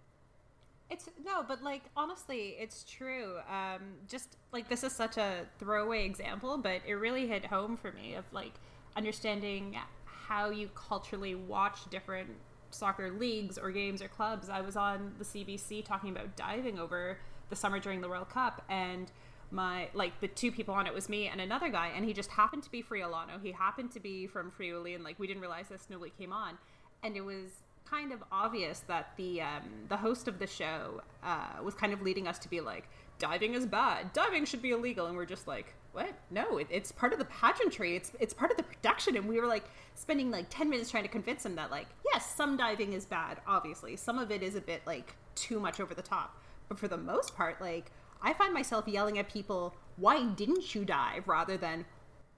It's 0.90 1.08
no, 1.24 1.44
but 1.46 1.62
like 1.62 1.82
honestly, 1.96 2.56
it's 2.58 2.84
true. 2.84 3.36
Um, 3.48 3.82
just 4.08 4.36
like 4.52 4.68
this 4.68 4.82
is 4.82 4.92
such 4.92 5.18
a 5.18 5.46
throwaway 5.58 6.04
example, 6.04 6.56
but 6.56 6.80
it 6.86 6.94
really 6.94 7.26
hit 7.26 7.44
home 7.46 7.76
for 7.76 7.92
me 7.92 8.14
of 8.14 8.24
like 8.32 8.52
understanding 8.96 9.76
how 10.04 10.50
you 10.50 10.68
culturally 10.74 11.34
watch 11.34 11.88
different 11.90 12.30
soccer 12.70 13.10
leagues 13.10 13.58
or 13.58 13.70
games 13.70 14.02
or 14.02 14.08
clubs. 14.08 14.48
I 14.48 14.60
was 14.60 14.76
on 14.76 15.12
the 15.18 15.24
CBC 15.24 15.84
talking 15.84 16.10
about 16.10 16.36
diving 16.36 16.78
over 16.78 17.18
the 17.50 17.56
summer 17.56 17.78
during 17.78 18.00
the 18.00 18.08
World 18.08 18.28
Cup, 18.28 18.62
and 18.68 19.10
my 19.50 19.88
like 19.94 20.20
the 20.20 20.28
two 20.28 20.52
people 20.52 20.74
on 20.74 20.86
it 20.86 20.94
was 20.94 21.08
me 21.08 21.28
and 21.28 21.40
another 21.40 21.68
guy, 21.68 21.90
and 21.94 22.04
he 22.04 22.12
just 22.12 22.30
happened 22.30 22.62
to 22.64 22.70
be 22.70 22.82
Friulano. 22.82 23.42
He 23.42 23.52
happened 23.52 23.92
to 23.92 24.00
be 24.00 24.26
from 24.26 24.50
Friuli, 24.50 24.94
and 24.94 25.04
like 25.04 25.18
we 25.18 25.26
didn't 25.26 25.40
realize 25.40 25.68
this 25.68 25.86
we 26.00 26.10
came 26.10 26.32
on, 26.32 26.58
and 27.02 27.16
it 27.16 27.22
was 27.22 27.50
kind 27.88 28.12
of 28.12 28.22
obvious 28.30 28.80
that 28.80 29.12
the 29.16 29.40
um, 29.40 29.62
the 29.88 29.96
host 29.96 30.28
of 30.28 30.38
the 30.38 30.46
show 30.46 31.00
uh, 31.22 31.62
was 31.62 31.74
kind 31.74 31.92
of 31.92 32.02
leading 32.02 32.28
us 32.28 32.38
to 32.40 32.50
be 32.50 32.60
like 32.60 32.88
diving 33.18 33.54
is 33.54 33.66
bad, 33.66 34.12
diving 34.12 34.44
should 34.44 34.62
be 34.62 34.70
illegal, 34.70 35.06
and 35.06 35.16
we're 35.16 35.26
just 35.26 35.48
like 35.48 35.74
what? 35.92 36.14
No, 36.30 36.58
it, 36.58 36.66
it's 36.70 36.92
part 36.92 37.12
of 37.12 37.18
the 37.18 37.24
pageantry. 37.26 37.96
It's 37.96 38.12
it's 38.20 38.34
part 38.34 38.50
of 38.50 38.56
the 38.56 38.62
production, 38.62 39.16
and 39.16 39.26
we 39.26 39.40
were 39.40 39.46
like 39.46 39.64
spending 39.94 40.30
like 40.30 40.46
ten 40.50 40.68
minutes 40.68 40.90
trying 40.90 41.04
to 41.04 41.08
convince 41.08 41.44
him 41.44 41.54
that 41.56 41.70
like 41.70 41.86
yes, 42.12 42.34
some 42.34 42.56
diving 42.56 42.92
is 42.92 43.06
bad. 43.06 43.40
Obviously, 43.46 43.96
some 43.96 44.18
of 44.18 44.30
it 44.30 44.42
is 44.42 44.54
a 44.54 44.60
bit 44.60 44.82
like 44.86 45.14
too 45.34 45.58
much 45.58 45.80
over 45.80 45.94
the 45.94 46.02
top, 46.02 46.40
but 46.68 46.78
for 46.78 46.88
the 46.88 46.98
most 46.98 47.34
part, 47.34 47.60
like 47.60 47.90
I 48.22 48.32
find 48.32 48.52
myself 48.52 48.88
yelling 48.88 49.18
at 49.18 49.28
people, 49.28 49.74
"Why 49.96 50.24
didn't 50.24 50.74
you 50.74 50.84
dive?" 50.84 51.28
rather 51.28 51.56
than 51.56 51.86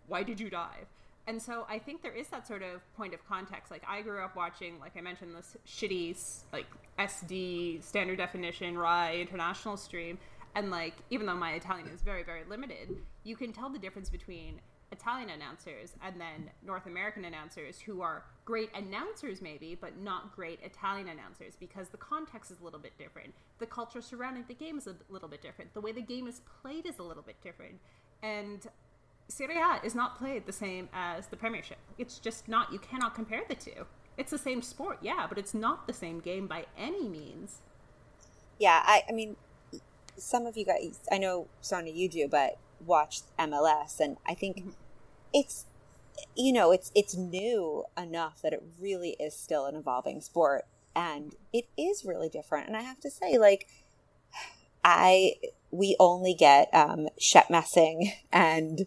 "Why 0.07 0.23
did 0.23 0.41
you 0.41 0.51
dive?" 0.51 0.87
And 1.27 1.41
so 1.41 1.65
I 1.69 1.79
think 1.79 2.03
there 2.03 2.13
is 2.13 2.29
that 2.29 2.47
sort 2.47 2.63
of 2.63 2.81
point 2.97 3.15
of 3.15 3.25
context. 3.29 3.71
Like 3.71 3.85
I 3.87 4.03
grew 4.03 4.21
up 4.21 4.35
watching, 4.35 4.81
like 4.81 4.97
I 4.97 5.01
mentioned, 5.01 5.35
this 5.35 5.57
shitty 5.67 6.17
like 6.53 6.67
SD 6.99 7.83
standard 7.83 8.19
definition 8.19 8.77
RAI 8.77 9.21
international 9.21 9.77
stream, 9.77 10.19
and 10.55 10.71
like 10.71 10.95
even 11.11 11.27
though 11.27 11.37
my 11.37 11.53
Italian 11.53 11.89
is 11.89 12.03
very 12.03 12.23
very 12.23 12.45
limited, 12.45 12.97
you 13.23 13.37
can 13.37 13.53
tell 13.53 13.71
the 13.71 13.79
difference 13.79 14.11
between 14.11 14.61
Italian 14.93 15.31
announcers 15.31 15.95
and 16.03 16.21
then 16.21 16.51
North 16.63 16.87
American 16.87 17.25
announcers 17.25 17.79
who 17.81 18.03
are 18.03 18.25
great 18.51 18.71
announcers 18.75 19.41
maybe, 19.41 19.79
but 19.81 19.97
not 20.01 20.35
great 20.35 20.59
Italian 20.65 21.07
announcers 21.07 21.55
because 21.61 21.89
the 21.91 21.97
context 21.97 22.51
is 22.51 22.59
a 22.61 22.65
little 22.65 22.81
bit 22.81 22.91
different. 22.99 23.33
The 23.61 23.67
culture 23.67 24.01
surrounding 24.01 24.45
the 24.49 24.55
game 24.55 24.77
is 24.77 24.89
a 24.89 24.97
little 25.09 25.29
bit 25.29 25.41
different. 25.41 25.73
The 25.73 25.81
way 25.81 25.93
the 25.93 26.03
game 26.03 26.27
is 26.27 26.41
played 26.61 26.85
is 26.85 26.99
a 26.99 27.05
little 27.05 27.23
bit 27.23 27.37
different. 27.45 27.77
And 28.25 28.67
Serie 29.29 29.55
A 29.55 29.79
is 29.87 29.95
not 29.95 30.19
played 30.19 30.47
the 30.47 30.53
same 30.53 30.89
as 30.93 31.29
the 31.29 31.37
Premiership. 31.37 31.79
It's 31.97 32.19
just 32.19 32.49
not. 32.49 32.73
You 32.73 32.81
cannot 32.81 33.15
compare 33.15 33.43
the 33.49 33.55
two. 33.55 33.87
It's 34.19 34.33
the 34.33 34.39
same 34.39 34.63
sport, 34.63 34.99
yeah, 35.01 35.27
but 35.29 35.39
it's 35.39 35.55
not 35.55 35.87
the 35.87 35.93
same 35.93 36.19
game 36.19 36.49
by 36.49 36.67
any 36.77 37.09
means. 37.09 37.59
Yeah, 38.59 38.83
I, 38.85 39.05
I 39.09 39.13
mean, 39.13 39.37
some 40.17 40.45
of 40.45 40.57
you 40.57 40.65
guys, 40.65 40.99
I 41.11 41.19
know, 41.19 41.47
Sonia, 41.61 41.93
you 41.93 42.09
do, 42.09 42.27
but 42.27 42.59
watch 42.85 43.21
MLS, 43.39 44.01
and 44.01 44.17
I 44.27 44.35
think 44.35 44.59
mm-hmm. 44.59 44.71
it's, 45.33 45.67
you 46.37 46.53
know, 46.53 46.73
it's 46.73 46.91
it's 46.95 47.17
new 47.17 47.85
enough 47.97 48.43
that 48.43 48.53
it 48.53 48.63
really 48.81 49.17
is 49.21 49.37
still 49.37 49.67
an 49.67 49.77
evolving 49.77 50.21
sport, 50.21 50.67
and 50.95 51.35
it 51.53 51.67
is 51.77 52.05
really 52.05 52.29
different. 52.29 52.67
And 52.67 52.77
I 52.77 52.83
have 52.83 53.01
to 53.01 53.11
say, 53.11 53.39
like, 53.39 53.67
I 54.85 55.35
we 55.71 55.97
only 56.01 56.35
get 56.35 56.69
um, 56.75 57.09
Shep 57.19 57.51
Messing 57.51 58.13
and 58.33 58.87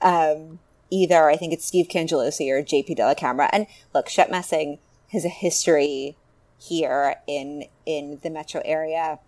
um, 0.00 0.58
either 0.90 1.28
I 1.28 1.36
think 1.36 1.52
it's 1.52 1.64
Steve 1.64 1.88
Cangelosi 1.88 2.50
or 2.50 2.62
JP 2.62 2.98
Dellacamera. 2.98 3.48
And 3.52 3.66
look, 3.94 4.08
Shep 4.08 4.30
Messing 4.30 4.78
has 5.12 5.24
a 5.24 5.30
history 5.30 6.16
here 6.58 7.16
in 7.26 7.64
in 7.86 8.20
the 8.22 8.30
metro 8.30 8.62
area 8.64 9.18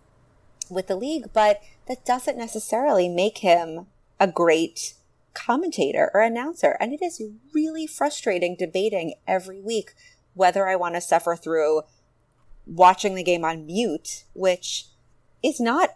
with 0.71 0.87
the 0.89 0.97
league, 0.97 1.33
but 1.33 1.61
that 1.87 2.05
doesn't 2.05 2.37
necessarily 2.37 3.09
make 3.09 3.39
him 3.39 3.87
a 4.19 4.27
great 4.27 4.95
commentator 5.37 6.11
or 6.15 6.23
announcer. 6.23 6.77
And 6.81 6.93
it 6.93 7.03
is 7.03 7.23
really 7.53 7.87
frustrating 7.87 8.57
debating 8.59 9.15
every 9.27 9.61
week 9.61 9.95
whether 10.35 10.67
I 10.67 10.77
want 10.77 10.95
to 10.95 11.01
suffer 11.01 11.37
through 11.37 11.83
watching 12.67 13.15
the 13.15 13.23
game 13.23 13.45
on 13.45 13.67
mute, 13.67 14.25
which 14.35 14.87
is 15.43 15.61
not 15.61 15.91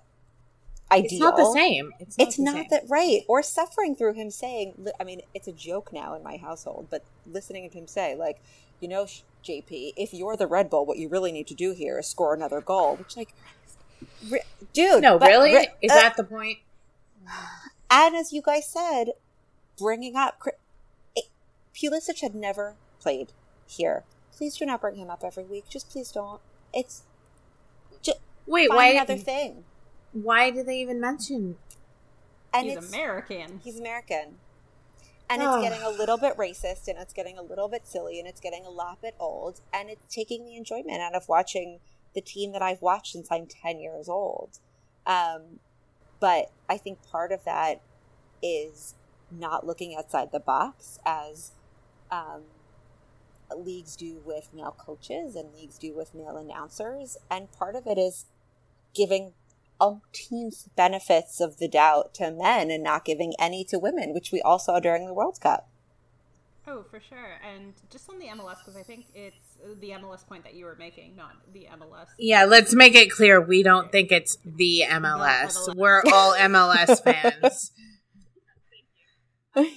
ideal. 0.91 1.09
It's 1.11 1.19
not 1.21 1.37
the 1.37 1.53
same. 1.53 1.93
It's 1.99 2.19
not, 2.19 2.29
it's 2.29 2.39
not 2.39 2.67
that 2.71 2.85
right. 2.89 3.23
Or 3.29 3.43
suffering 3.43 3.97
through 3.97 4.15
him 4.15 4.31
saying, 4.31 4.87
I 4.99 5.05
mean, 5.05 5.23
it's 5.35 5.49
a 5.49 5.53
joke 5.53 5.93
now 5.93 6.15
in 6.15 6.23
my 6.23 6.37
household, 6.37 6.89
but 6.91 7.05
listening 7.27 7.69
to 7.69 7.79
him 7.79 7.87
say, 7.87 8.15
like, 8.15 8.41
you 8.81 8.89
know, 8.89 9.07
JP, 9.45 9.95
if 9.97 10.13
you're 10.13 10.37
the 10.37 10.47
Red 10.47 10.71
Bull, 10.71 10.87
what 10.87 10.99
you 10.99 11.09
really 11.09 11.33
need 11.33 11.47
to 11.49 11.55
do 11.55 11.73
here 11.73 11.99
is 11.99 12.07
score 12.07 12.35
another 12.35 12.61
goal. 12.61 12.97
Which, 12.97 13.17
like, 13.17 13.35
re- 14.29 14.43
dude, 14.73 15.03
no, 15.03 15.19
but, 15.19 15.29
really, 15.29 15.55
re- 15.55 15.69
is 15.83 15.91
uh, 15.91 15.97
that 15.97 16.17
the 16.17 16.25
point? 16.25 16.59
And 17.93 18.15
as 18.15 18.33
you 18.33 18.41
guys 18.41 18.71
said, 18.71 19.15
bringing 19.81 20.17
up 20.17 20.43
it, 21.17 21.25
Pulisic 21.75 22.21
had 22.21 22.35
never 22.35 22.75
played 23.01 23.33
here. 23.67 24.05
Please 24.37 24.57
do 24.57 24.67
not 24.67 24.81
bring 24.81 24.97
him 24.97 25.11
up 25.11 25.23
every 25.25 25.45
week. 25.45 25.65
Just 25.69 25.91
please 25.91 26.13
don't. 26.13 26.41
It's 26.73 27.03
just 28.03 28.19
wait. 28.47 28.71
Why 28.71 28.89
another 28.89 29.17
thing? 29.17 29.65
Why 30.13 30.51
do 30.51 30.63
they 30.63 30.81
even 30.81 31.01
mention? 31.01 31.57
And 32.53 32.67
he's 32.67 32.89
American. 32.89 33.61
He's 33.63 33.79
American. 33.79 34.39
And 35.29 35.41
it's 35.43 35.63
getting 35.63 35.83
a 35.83 35.91
little 35.91 36.19
bit 36.19 36.37
racist 36.37 36.89
and 36.89 36.99
it's 36.99 37.13
getting 37.13 37.39
a 37.39 37.43
little 37.43 37.69
bit 37.69 37.87
silly 37.87 38.19
and 38.19 38.27
it's 38.27 38.41
getting 38.41 38.67
a 38.67 38.71
lot 38.71 39.01
bit 39.01 39.15
old 39.21 39.61
and 39.73 39.89
it's 39.89 40.13
taking 40.13 40.45
the 40.45 40.57
enjoyment 40.57 41.01
out 41.01 41.15
of 41.15 41.29
watching 41.29 41.79
the 42.17 42.21
team 42.21 42.51
that 42.51 42.63
I've 42.63 42.83
watched 42.83 43.13
since 43.13 43.29
I'm 43.31 43.47
10 43.47 43.79
years 43.79 44.09
old. 44.09 44.59
Um, 45.07 45.61
but 46.19 46.51
I 46.69 46.77
think 46.77 46.99
part 47.05 47.31
of 47.31 47.45
that 47.45 47.81
is 48.43 48.97
not 49.31 49.67
looking 49.67 49.95
outside 49.97 50.33
the 50.33 50.41
box 50.41 50.99
as 51.05 51.53
um, 52.11 52.43
leagues 53.57 53.97
do 53.97 54.21
with 54.25 54.49
male 54.55 54.75
coaches 54.77 55.35
and 55.35 55.53
leagues 55.55 55.79
do 55.79 55.95
with 55.95 56.15
male 56.15 56.37
announcers. 56.37 57.17
And 57.31 57.51
part 57.53 57.75
of 57.75 57.87
it 57.87 57.99
is 57.99 58.27
giving 58.95 59.33
umpteenth 59.81 60.69
benefits 60.77 61.41
of 61.41 61.59
the 61.59 61.69
doubt 61.69 62.15
to 62.15 62.31
men 62.31 62.71
and 62.71 62.83
not 62.83 63.05
giving 63.05 63.33
any 63.39 63.65
to 63.65 63.79
women, 63.79 64.13
which 64.13 64.31
we 64.31 64.41
all 64.43 64.59
saw 64.59 64.79
during 64.79 65.07
the 65.07 65.15
World 65.15 65.41
Cup. 65.41 65.69
Oh, 66.67 66.85
for 66.89 67.01
sure. 67.01 67.41
And 67.43 67.73
just 67.91 68.09
on 68.09 68.19
the 68.19 68.27
MLS, 68.27 68.59
because 68.59 68.77
I 68.77 68.83
think 68.83 69.07
it's 69.15 69.57
the 69.81 69.91
MLS 69.91 70.27
point 70.27 70.45
that 70.45 70.55
you 70.55 70.67
were 70.67 70.77
making, 70.79 71.17
not 71.17 71.33
the 71.53 71.67
MLS. 71.73 72.07
Yeah, 72.19 72.45
let's 72.45 72.75
make 72.75 72.95
it 72.95 73.11
clear. 73.11 73.41
We 73.41 73.63
don't 73.63 73.91
think 73.91 74.13
it's 74.13 74.37
the 74.45 74.85
MLS. 74.89 75.57
MLS. 75.57 75.77
We're 75.77 76.03
all 76.13 76.35
MLS 76.35 77.03
fans. 77.03 77.73
I 79.57 79.71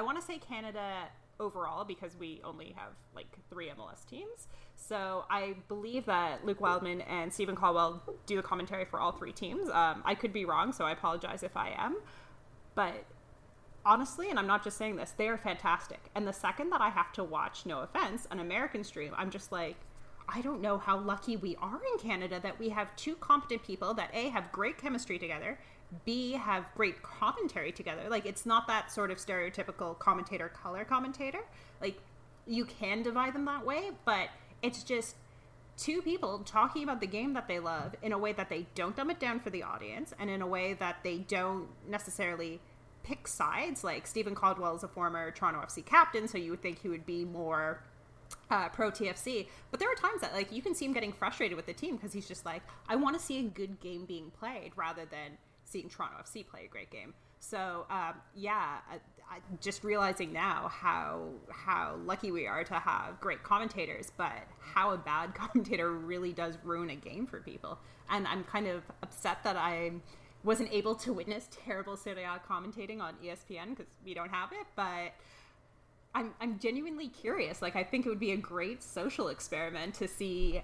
want 0.00 0.20
to 0.20 0.24
say 0.24 0.38
Canada 0.38 1.08
overall 1.40 1.84
because 1.84 2.16
we 2.16 2.40
only 2.44 2.74
have 2.76 2.92
like 3.14 3.26
three 3.50 3.68
MLS 3.68 4.06
teams. 4.06 4.48
So 4.76 5.24
I 5.30 5.56
believe 5.68 6.06
that 6.06 6.44
Luke 6.44 6.60
Wileman 6.60 7.00
and 7.02 7.32
Steven 7.32 7.56
Caldwell 7.56 8.02
do 8.26 8.36
the 8.36 8.42
commentary 8.42 8.84
for 8.84 9.00
all 9.00 9.12
three 9.12 9.32
teams. 9.32 9.68
Um, 9.68 10.02
I 10.04 10.14
could 10.14 10.32
be 10.32 10.44
wrong, 10.44 10.72
so 10.72 10.84
I 10.84 10.92
apologize 10.92 11.42
if 11.42 11.56
I 11.56 11.74
am. 11.76 11.96
But 12.74 13.04
honestly, 13.84 14.30
and 14.30 14.38
I'm 14.38 14.46
not 14.46 14.64
just 14.64 14.76
saying 14.76 14.96
this, 14.96 15.12
they 15.16 15.28
are 15.28 15.36
fantastic. 15.36 16.10
And 16.14 16.26
the 16.26 16.32
second 16.32 16.70
that 16.70 16.80
I 16.80 16.90
have 16.90 17.12
to 17.14 17.24
watch, 17.24 17.66
no 17.66 17.80
offense, 17.80 18.26
an 18.30 18.40
American 18.40 18.84
stream, 18.84 19.12
I'm 19.16 19.30
just 19.30 19.52
like, 19.52 19.76
I 20.28 20.40
don't 20.40 20.62
know 20.62 20.78
how 20.78 20.98
lucky 20.98 21.36
we 21.36 21.56
are 21.56 21.80
in 21.92 21.98
Canada 21.98 22.40
that 22.42 22.58
we 22.58 22.70
have 22.70 22.94
two 22.96 23.16
competent 23.16 23.64
people 23.64 23.92
that 23.94 24.10
A, 24.14 24.28
have 24.28 24.52
great 24.52 24.78
chemistry 24.78 25.18
together, 25.18 25.58
B, 26.04 26.32
have 26.32 26.64
great 26.74 27.02
commentary 27.02 27.72
together. 27.72 28.02
Like, 28.08 28.26
it's 28.26 28.46
not 28.46 28.66
that 28.68 28.90
sort 28.90 29.10
of 29.10 29.18
stereotypical 29.18 29.98
commentator 29.98 30.48
color 30.48 30.84
commentator. 30.84 31.40
Like, 31.80 31.98
you 32.46 32.64
can 32.64 33.02
divide 33.02 33.34
them 33.34 33.44
that 33.44 33.64
way, 33.64 33.90
but 34.04 34.28
it's 34.62 34.82
just 34.82 35.16
two 35.76 36.02
people 36.02 36.40
talking 36.40 36.82
about 36.82 37.00
the 37.00 37.06
game 37.06 37.32
that 37.34 37.48
they 37.48 37.58
love 37.58 37.94
in 38.02 38.12
a 38.12 38.18
way 38.18 38.32
that 38.32 38.48
they 38.48 38.66
don't 38.74 38.94
dumb 38.94 39.10
it 39.10 39.18
down 39.18 39.40
for 39.40 39.50
the 39.50 39.62
audience 39.62 40.12
and 40.18 40.28
in 40.28 40.42
a 40.42 40.46
way 40.46 40.74
that 40.74 40.98
they 41.02 41.18
don't 41.18 41.68
necessarily 41.88 42.60
pick 43.02 43.26
sides. 43.26 43.82
Like 43.82 44.06
Steven 44.06 44.34
Caldwell 44.34 44.76
is 44.76 44.82
a 44.82 44.88
former 44.88 45.30
Toronto 45.30 45.60
FC 45.60 45.84
captain, 45.84 46.28
so 46.28 46.38
you 46.38 46.50
would 46.50 46.62
think 46.62 46.80
he 46.80 46.88
would 46.88 47.06
be 47.06 47.24
more 47.24 47.82
uh, 48.50 48.68
pro 48.68 48.90
TFC. 48.90 49.48
But 49.70 49.80
there 49.80 49.90
are 49.90 49.94
times 49.94 50.20
that 50.20 50.32
like 50.32 50.52
you 50.52 50.62
can 50.62 50.74
see 50.74 50.84
him 50.84 50.92
getting 50.92 51.12
frustrated 51.12 51.56
with 51.56 51.66
the 51.66 51.72
team 51.72 51.96
because 51.96 52.12
he's 52.12 52.28
just 52.28 52.44
like, 52.44 52.62
I 52.88 52.96
want 52.96 53.18
to 53.18 53.24
see 53.24 53.38
a 53.40 53.48
good 53.48 53.80
game 53.80 54.04
being 54.04 54.30
played 54.30 54.72
rather 54.76 55.04
than 55.04 55.38
seeing 55.72 55.88
Toronto 55.88 56.18
FC 56.22 56.46
play 56.46 56.66
a 56.66 56.68
great 56.68 56.90
game. 56.90 57.14
So 57.40 57.86
um, 57.90 58.14
yeah, 58.34 58.78
I, 58.88 58.94
I, 59.28 59.38
just 59.60 59.82
realizing 59.82 60.32
now 60.32 60.68
how 60.72 61.30
how 61.50 61.96
lucky 62.04 62.30
we 62.30 62.46
are 62.46 62.62
to 62.62 62.74
have 62.74 63.20
great 63.20 63.42
commentators, 63.42 64.12
but 64.16 64.46
how 64.60 64.92
a 64.92 64.98
bad 64.98 65.34
commentator 65.34 65.90
really 65.90 66.32
does 66.32 66.56
ruin 66.62 66.90
a 66.90 66.96
game 66.96 67.26
for 67.26 67.40
people. 67.40 67.78
And 68.10 68.28
I'm 68.28 68.44
kind 68.44 68.68
of 68.68 68.84
upset 69.02 69.42
that 69.42 69.56
I 69.56 69.92
wasn't 70.44 70.72
able 70.72 70.94
to 70.96 71.12
witness 71.12 71.48
terrible 71.64 71.96
Serie 71.96 72.24
A 72.24 72.40
commentating 72.48 73.00
on 73.00 73.14
ESPN 73.24 73.70
because 73.70 73.92
we 74.04 74.14
don't 74.14 74.30
have 74.30 74.52
it, 74.52 74.66
but. 74.76 75.12
I'm, 76.14 76.34
I'm 76.42 76.58
genuinely 76.58 77.08
curious. 77.08 77.62
Like, 77.62 77.74
I 77.74 77.82
think 77.82 78.04
it 78.04 78.10
would 78.10 78.20
be 78.20 78.32
a 78.32 78.36
great 78.36 78.82
social 78.82 79.28
experiment 79.28 79.94
to 79.94 80.06
see 80.06 80.60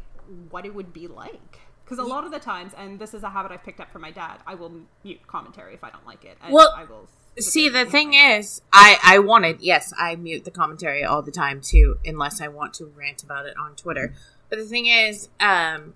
what 0.51 0.67
it 0.67 0.75
would 0.75 0.93
be 0.93 1.07
like 1.07 1.61
because 1.89 2.05
a 2.05 2.07
lot 2.07 2.25
of 2.25 2.31
the 2.31 2.39
times, 2.39 2.73
and 2.77 2.99
this 2.99 3.15
is 3.15 3.23
a 3.23 3.31
habit 3.31 3.51
I've 3.51 3.65
picked 3.65 3.81
up 3.81 3.91
from 3.91 4.03
my 4.03 4.11
dad, 4.11 4.39
I 4.47 4.55
will 4.55 4.73
mute 5.03 5.27
commentary 5.27 5.73
if 5.73 5.83
I 5.83 5.91
don't 5.91 6.07
like 6.07 6.23
it. 6.25 6.37
And 6.43 6.53
well, 6.53 6.75
I 6.77 6.85
will 6.85 7.09
see 7.39 7.71
the 7.71 7.87
thing 7.87 8.13
is, 8.13 8.61
I 8.73 8.99
I 9.03 9.19
wanted 9.21 9.63
yes, 9.63 9.95
I 9.99 10.15
mute 10.17 10.45
the 10.45 10.51
commentary 10.51 11.03
all 11.03 11.23
the 11.23 11.31
time 11.31 11.63
too, 11.63 11.99
unless 12.05 12.43
I 12.43 12.49
want 12.49 12.75
to 12.75 12.85
rant 12.85 13.23
about 13.23 13.47
it 13.47 13.57
on 13.57 13.75
Twitter. 13.75 14.13
But 14.51 14.59
the 14.59 14.67
thing 14.67 14.87
is, 14.87 15.31
um, 15.41 15.95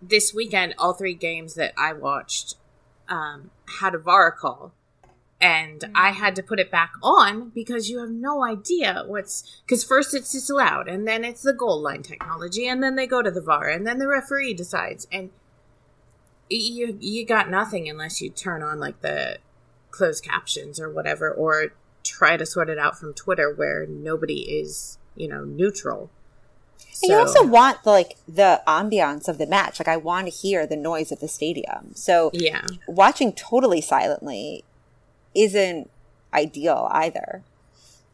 this 0.00 0.32
weekend, 0.32 0.74
all 0.78 0.92
three 0.92 1.14
games 1.14 1.54
that 1.54 1.72
I 1.76 1.92
watched 1.92 2.54
um, 3.08 3.50
had 3.80 3.94
a 3.96 3.98
VAR 3.98 4.30
call, 4.30 4.72
and 5.40 5.80
mm. 5.80 5.90
I 5.94 6.10
had 6.10 6.36
to 6.36 6.42
put 6.42 6.60
it 6.60 6.70
back 6.70 6.92
on 7.02 7.50
because 7.50 7.90
you 7.90 8.00
have 8.00 8.10
no 8.10 8.44
idea 8.44 9.04
what's 9.06 9.60
because 9.64 9.84
first 9.84 10.14
it's 10.14 10.32
disallowed, 10.32 10.88
and 10.88 11.06
then 11.06 11.24
it's 11.24 11.42
the 11.42 11.52
goal 11.52 11.80
line 11.80 12.02
technology, 12.02 12.66
and 12.66 12.82
then 12.82 12.96
they 12.96 13.06
go 13.06 13.22
to 13.22 13.30
the 13.30 13.40
VAR, 13.40 13.68
and 13.68 13.86
then 13.86 13.98
the 13.98 14.08
referee 14.08 14.54
decides, 14.54 15.06
and 15.12 15.30
you 16.48 16.96
you 17.00 17.26
got 17.26 17.50
nothing 17.50 17.88
unless 17.88 18.20
you 18.22 18.30
turn 18.30 18.62
on 18.62 18.80
like 18.80 19.00
the 19.00 19.38
closed 19.90 20.24
captions 20.24 20.80
or 20.80 20.90
whatever, 20.90 21.30
or 21.30 21.72
try 22.02 22.36
to 22.36 22.46
sort 22.46 22.70
it 22.70 22.78
out 22.78 22.98
from 22.98 23.12
Twitter 23.12 23.52
where 23.52 23.86
nobody 23.86 24.42
is 24.42 24.98
you 25.16 25.28
know 25.28 25.44
neutral. 25.44 26.10
And 27.02 27.10
you 27.10 27.16
also 27.16 27.46
want 27.46 27.84
like 27.84 28.16
the 28.26 28.62
ambiance 28.66 29.28
of 29.28 29.36
the 29.36 29.46
match. 29.46 29.78
Like 29.78 29.88
I 29.88 29.98
want 29.98 30.28
to 30.28 30.30
hear 30.30 30.66
the 30.66 30.76
noise 30.76 31.12
of 31.12 31.20
the 31.20 31.28
stadium. 31.28 31.94
So 31.94 32.30
yeah. 32.32 32.64
watching 32.88 33.32
totally 33.32 33.82
silently 33.82 34.64
isn't 35.36 35.90
ideal 36.32 36.88
either. 36.92 37.42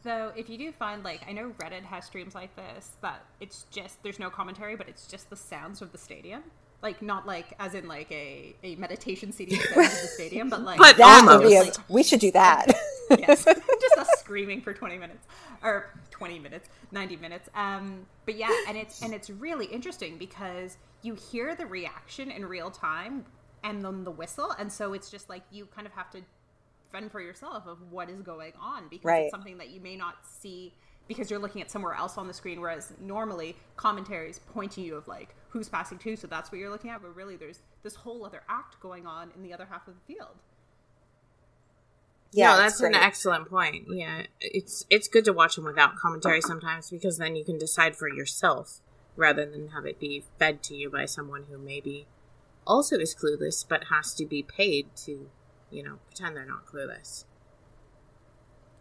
Though, 0.03 0.33
if 0.35 0.51
you 0.51 0.59
do 0.59 0.73
find 0.73 1.05
like 1.05 1.23
I 1.29 1.33
know 1.33 1.53
Reddit 1.59 1.85
has 1.85 2.05
streams 2.07 2.35
like 2.35 2.55
this 2.57 2.93
that 3.03 3.25
it's 3.41 3.67
just 3.71 4.03
there's 4.03 4.19
no 4.19 4.31
commentary, 4.31 4.75
but 4.75 4.89
it's 4.89 5.07
just 5.07 5.31
the 5.31 5.37
sounds 5.37 5.81
of 5.81 5.93
the 5.93 5.99
stadium. 5.99 6.43
Like 6.83 7.01
not 7.01 7.27
like 7.27 7.55
as 7.61 7.75
in 7.75 7.87
like 7.87 8.11
a, 8.11 8.57
a 8.65 8.75
meditation 8.75 9.31
CD 9.31 9.55
sounds 9.55 9.95
of 9.95 10.03
the 10.03 10.09
stadium, 10.09 10.49
but 10.51 10.63
like 10.63 10.79
But 10.79 10.97
That 10.97 11.25
would 11.27 11.47
be 11.47 11.55
a, 11.55 11.63
like, 11.63 11.75
we 11.89 12.03
should 12.03 12.19
do 12.19 12.33
that. 12.33 12.67
yes, 13.11 13.45
just 13.81 13.99
us 13.99 14.09
screaming 14.19 14.61
for 14.61 14.73
twenty 14.75 14.99
minutes 14.99 15.25
or 15.63 15.91
twenty 16.11 16.41
minutes, 16.41 16.69
ninety 16.91 17.17
minutes. 17.17 17.49
Um, 17.55 18.07
but 18.25 18.37
yeah, 18.37 18.51
and 18.67 18.77
it's 18.77 19.03
and 19.03 19.15
it's 19.15 19.31
really 19.31 19.67
interesting 19.67 20.19
because 20.19 20.79
you 21.03 21.15
hear 21.15 21.55
the 21.55 21.67
reaction 21.67 22.33
in 22.33 22.45
real 22.45 22.73
time 22.73 23.25
and 23.63 23.85
then 23.85 24.03
the 24.03 24.11
whistle, 24.11 24.51
and 24.59 24.73
so 24.73 24.93
it's 24.93 25.09
just 25.11 25.29
like 25.29 25.43
you 25.53 25.67
kind 25.67 25.87
of 25.87 25.93
have 25.93 26.11
to 26.11 26.23
fend 26.93 27.11
for 27.11 27.21
yourself 27.21 27.67
of 27.67 27.79
what 27.91 28.09
is 28.11 28.23
going 28.23 28.53
on 28.61 28.89
because 28.89 29.07
Right. 29.07 29.23
it's 29.25 29.31
something 29.31 29.59
that 29.59 29.71
you 29.71 29.81
may 29.81 29.97
not 29.97 30.17
see 30.25 30.75
because 31.09 31.31
you're 31.31 31.41
looking 31.41 31.61
at 31.61 31.71
somewhere 31.71 31.95
else 31.95 32.17
on 32.17 32.29
the 32.29 32.35
screen 32.35 32.61
whereas 32.61 32.93
normally 33.01 33.57
commentary 33.77 34.31
is 34.31 34.39
pointing 34.39 34.85
you 34.85 34.95
of 34.95 35.09
like 35.09 35.35
who's 35.49 35.69
passing 35.69 35.99
to 35.99 36.15
so 36.17 36.27
that's 36.27 36.53
what 36.53 36.59
you're 36.59 36.71
looking 36.71 36.91
at 36.91 37.03
but 37.03 37.15
really 37.17 37.37
there's 37.37 37.61
this 37.83 37.97
whole 37.97 38.25
other 38.25 38.43
act 38.49 38.79
going 38.81 39.07
on 39.07 39.31
in 39.35 39.43
the 39.43 39.53
other 39.53 39.67
half 39.71 39.89
of 39.89 39.95
the 39.95 40.15
field 40.15 40.37
yeah, 42.35 42.57
no, 42.57 42.65
it's 42.65 42.79
that's 42.79 42.81
an 42.81 42.95
excellent 42.95 43.51
point. 43.51 43.89
Yeah, 43.91 44.23
it's 44.41 44.87
it's 44.89 45.07
good 45.07 45.27
to 45.27 45.33
watch 45.35 45.57
them 45.57 45.65
without 45.67 45.97
commentary 45.97 46.41
sometimes 46.53 46.91
because 46.91 47.19
then 47.19 47.37
you 47.37 47.45
can 47.45 47.59
decide 47.59 47.95
for 47.95 48.09
yourself 48.09 48.81
rather 49.17 49.45
than 49.45 49.69
have 49.69 49.85
it 49.85 50.01
be 50.01 50.25
fed 50.39 50.63
to 50.63 50.75
you 50.75 50.89
by 50.89 51.05
someone 51.05 51.45
who 51.51 51.59
maybe 51.59 52.07
also 52.67 52.97
is 52.97 53.15
clueless 53.15 53.65
but 53.69 53.85
has 53.91 54.15
to 54.15 54.25
be 54.25 54.43
paid 54.43 54.87
to, 54.97 55.29
you 55.73 55.83
know, 55.83 55.99
pretend 56.07 56.37
they're 56.37 56.47
not 56.47 56.67
clueless. 56.67 57.25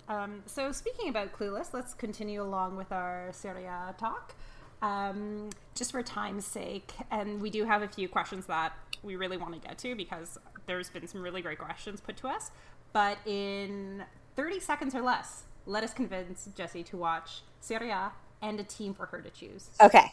Um, 0.08 0.44
so 0.46 0.72
speaking 0.72 1.10
about 1.10 1.32
Clueless, 1.34 1.74
let's 1.74 1.94
continue 1.94 2.42
along 2.42 2.76
with 2.76 2.92
our 2.92 3.30
Serie 3.32 3.66
A 3.66 3.96
talk. 3.98 4.36
Um, 4.82 5.50
just 5.76 5.92
for 5.92 6.04
time's 6.04 6.46
sake, 6.46 6.92
and 7.12 7.42
we 7.42 7.50
do 7.50 7.66
have 7.66 7.82
a 7.84 7.88
few 7.88 8.10
questions 8.10 8.48
that 8.48 8.74
we 9.04 9.16
really 9.16 9.38
want 9.38 9.54
to 9.54 9.60
get 9.68 9.78
to 9.80 9.96
because 9.96 10.38
there's 10.66 10.90
been 10.90 11.08
some 11.08 11.22
really 11.22 11.42
great 11.42 11.60
questions 11.60 12.02
put 12.02 12.18
to 12.18 12.28
us. 12.28 12.52
But 12.94 13.20
in 13.26 14.04
30 14.36 14.60
seconds 14.60 14.96
or 14.96 15.02
less, 15.02 15.44
let 15.66 15.84
us 15.84 15.94
convince 15.94 16.50
Jesse 16.56 16.84
to 16.84 16.98
watch 16.98 17.44
Serie 17.62 17.92
A 17.92 18.12
and 18.42 18.60
a 18.60 18.64
team 18.64 18.94
for 18.94 19.06
her 19.08 19.22
to 19.22 19.30
choose. 19.30 19.70
Okay. 19.82 20.12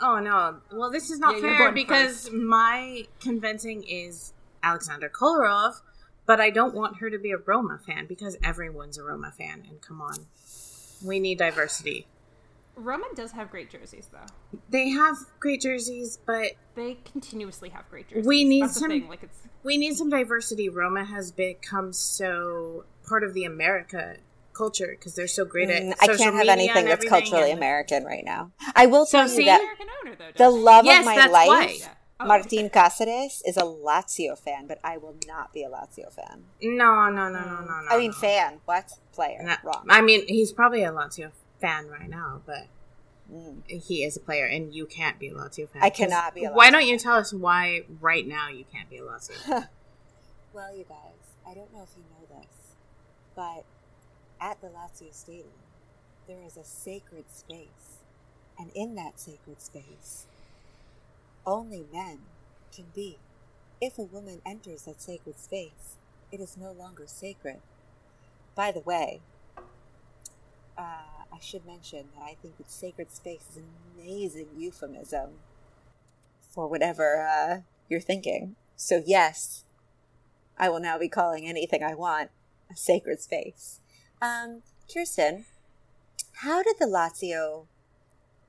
Oh 0.00 0.18
no! 0.20 0.60
Well, 0.72 0.90
this 0.90 1.10
is 1.10 1.18
not 1.18 1.40
Yeah, 1.42 1.56
fair 1.58 1.72
because 1.72 2.24
first. 2.24 2.32
my 2.32 3.06
convincing 3.20 3.82
is 3.84 4.32
Alexander 4.62 5.08
Kolarov, 5.08 5.80
but 6.26 6.40
I 6.40 6.50
don't 6.50 6.74
want 6.74 6.98
her 6.98 7.10
to 7.10 7.18
be 7.18 7.30
a 7.32 7.38
Roma 7.38 7.78
fan 7.84 8.06
because 8.06 8.36
everyone's 8.42 8.98
a 8.98 9.02
Roma 9.02 9.32
fan. 9.36 9.62
And 9.68 9.80
come 9.80 10.00
on, 10.00 10.26
we 11.04 11.20
need 11.20 11.38
diversity. 11.38 12.06
Roma 12.76 13.06
does 13.16 13.32
have 13.32 13.50
great 13.50 13.70
jerseys, 13.70 14.08
though. 14.12 14.58
They 14.70 14.90
have 14.90 15.16
great 15.40 15.60
jerseys, 15.62 16.18
but 16.24 16.52
They 16.76 16.98
continuously 17.10 17.70
have 17.70 17.88
great 17.90 18.08
jerseys. 18.08 18.24
We 18.26 18.44
need 18.44 18.62
That's 18.62 18.78
some- 18.78 18.88
thing. 18.90 19.08
Like 19.08 19.24
it's 19.24 19.38
we 19.64 19.76
need 19.76 19.96
some 19.96 20.08
diversity. 20.10 20.68
Roma 20.68 21.04
has 21.04 21.32
become 21.32 21.92
so 21.92 22.84
part 23.08 23.24
of 23.24 23.34
the 23.34 23.44
America 23.44 24.16
culture 24.52 24.88
because 24.90 25.14
they're 25.16 25.26
so 25.26 25.44
great 25.44 25.68
at. 25.70 25.82
Mm, 25.82 25.94
I 26.00 26.06
can't 26.06 26.20
have 26.20 26.34
media 26.34 26.52
anything 26.52 26.84
that's 26.84 27.04
culturally 27.08 27.50
and- 27.50 27.58
American 27.58 28.04
right 28.04 28.24
now. 28.24 28.52
I 28.76 28.86
will 28.86 29.06
So 29.06 29.18
tell 29.18 29.28
see- 29.28 29.38
you 29.40 29.46
that 29.46 29.76
owner, 30.04 30.14
though. 30.16 30.30
the 30.36 30.50
love 30.50 30.84
Yes, 30.84 31.00
of 31.00 31.04
my 31.06 31.26
life, 31.26 31.48
why. 31.48 31.78
Oh, 32.20 32.26
Martin 32.26 32.68
Cáceres, 32.68 33.42
is 33.46 33.56
a 33.56 33.62
Lazio 33.62 34.36
fan, 34.36 34.66
but 34.66 34.78
I 34.82 34.96
will 34.96 35.14
not 35.28 35.52
be 35.52 35.62
a 35.62 35.68
Lazio 35.68 36.12
fan. 36.12 36.44
No, 36.60 37.08
no, 37.10 37.28
no, 37.28 37.40
no, 37.44 37.60
no, 37.60 37.80
no. 37.82 37.86
I 37.90 37.98
mean, 37.98 38.10
no. 38.10 38.16
fan. 38.16 38.60
What? 38.64 38.98
Player. 39.12 39.40
No, 39.42 39.54
Wrong. 39.62 39.84
I 39.88 40.00
mean, 40.02 40.26
he's 40.26 40.52
probably 40.52 40.82
a 40.82 40.90
Lazio 40.90 41.30
fan 41.60 41.88
right 41.88 42.08
now, 42.10 42.42
but 42.46 42.66
Mm. 43.32 43.60
he 43.68 44.04
is 44.04 44.16
a 44.16 44.20
player, 44.20 44.46
and 44.46 44.72
you 44.74 44.86
can't 44.86 45.18
be 45.18 45.28
a 45.28 45.34
Lazio 45.34 45.68
fan. 45.68 45.82
I 45.82 45.90
cannot 45.90 46.34
be 46.34 46.44
a 46.44 46.50
Why 46.50 46.70
don't 46.70 46.86
you 46.86 46.98
tell 46.98 47.14
us 47.16 47.30
why 47.30 47.82
right 48.00 48.26
now 48.26 48.48
you 48.48 48.64
can't 48.72 48.88
be 48.88 48.96
a 48.98 49.02
Lazio? 49.02 49.34
fan? 49.44 49.68
Well, 50.54 50.74
you 50.74 50.84
guys, 50.88 51.36
I 51.46 51.52
don't 51.54 51.70
know 51.74 51.82
if 51.82 51.90
you 51.94 52.02
know 52.10 52.40
this, 52.40 52.74
but 53.36 53.64
at 54.40 54.60
the 54.62 54.68
Lazio 54.68 55.12
Stadium, 55.14 55.46
there 56.26 56.38
is 56.44 56.56
a 56.56 56.64
sacred 56.64 57.26
space. 57.30 57.98
And 58.58 58.70
in 58.74 58.94
that 58.94 59.20
sacred 59.20 59.60
space, 59.60 60.26
only 61.48 61.86
men 61.92 62.18
can 62.74 62.86
be. 62.94 63.18
If 63.80 63.98
a 63.98 64.02
woman 64.02 64.42
enters 64.44 64.82
that 64.82 65.00
sacred 65.00 65.38
space, 65.38 65.96
it 66.30 66.40
is 66.40 66.56
no 66.56 66.72
longer 66.72 67.04
sacred. 67.06 67.60
By 68.54 68.72
the 68.72 68.80
way, 68.80 69.20
uh, 70.76 71.24
I 71.32 71.38
should 71.40 71.64
mention 71.64 72.08
that 72.14 72.24
I 72.24 72.36
think 72.40 72.58
that 72.58 72.70
sacred 72.70 73.10
space 73.12 73.42
is 73.50 73.56
an 73.56 73.68
amazing 73.96 74.48
euphemism 74.56 75.30
for 76.50 76.68
whatever 76.68 77.26
uh, 77.26 77.60
you're 77.88 78.00
thinking. 78.00 78.56
So, 78.76 79.02
yes, 79.04 79.64
I 80.58 80.68
will 80.68 80.80
now 80.80 80.98
be 80.98 81.08
calling 81.08 81.46
anything 81.46 81.82
I 81.82 81.94
want 81.94 82.30
a 82.70 82.76
sacred 82.76 83.20
space. 83.20 83.80
Um, 84.20 84.62
Kirsten, 84.92 85.46
how 86.42 86.62
did 86.62 86.76
the 86.78 86.86
Lazio, 86.86 87.66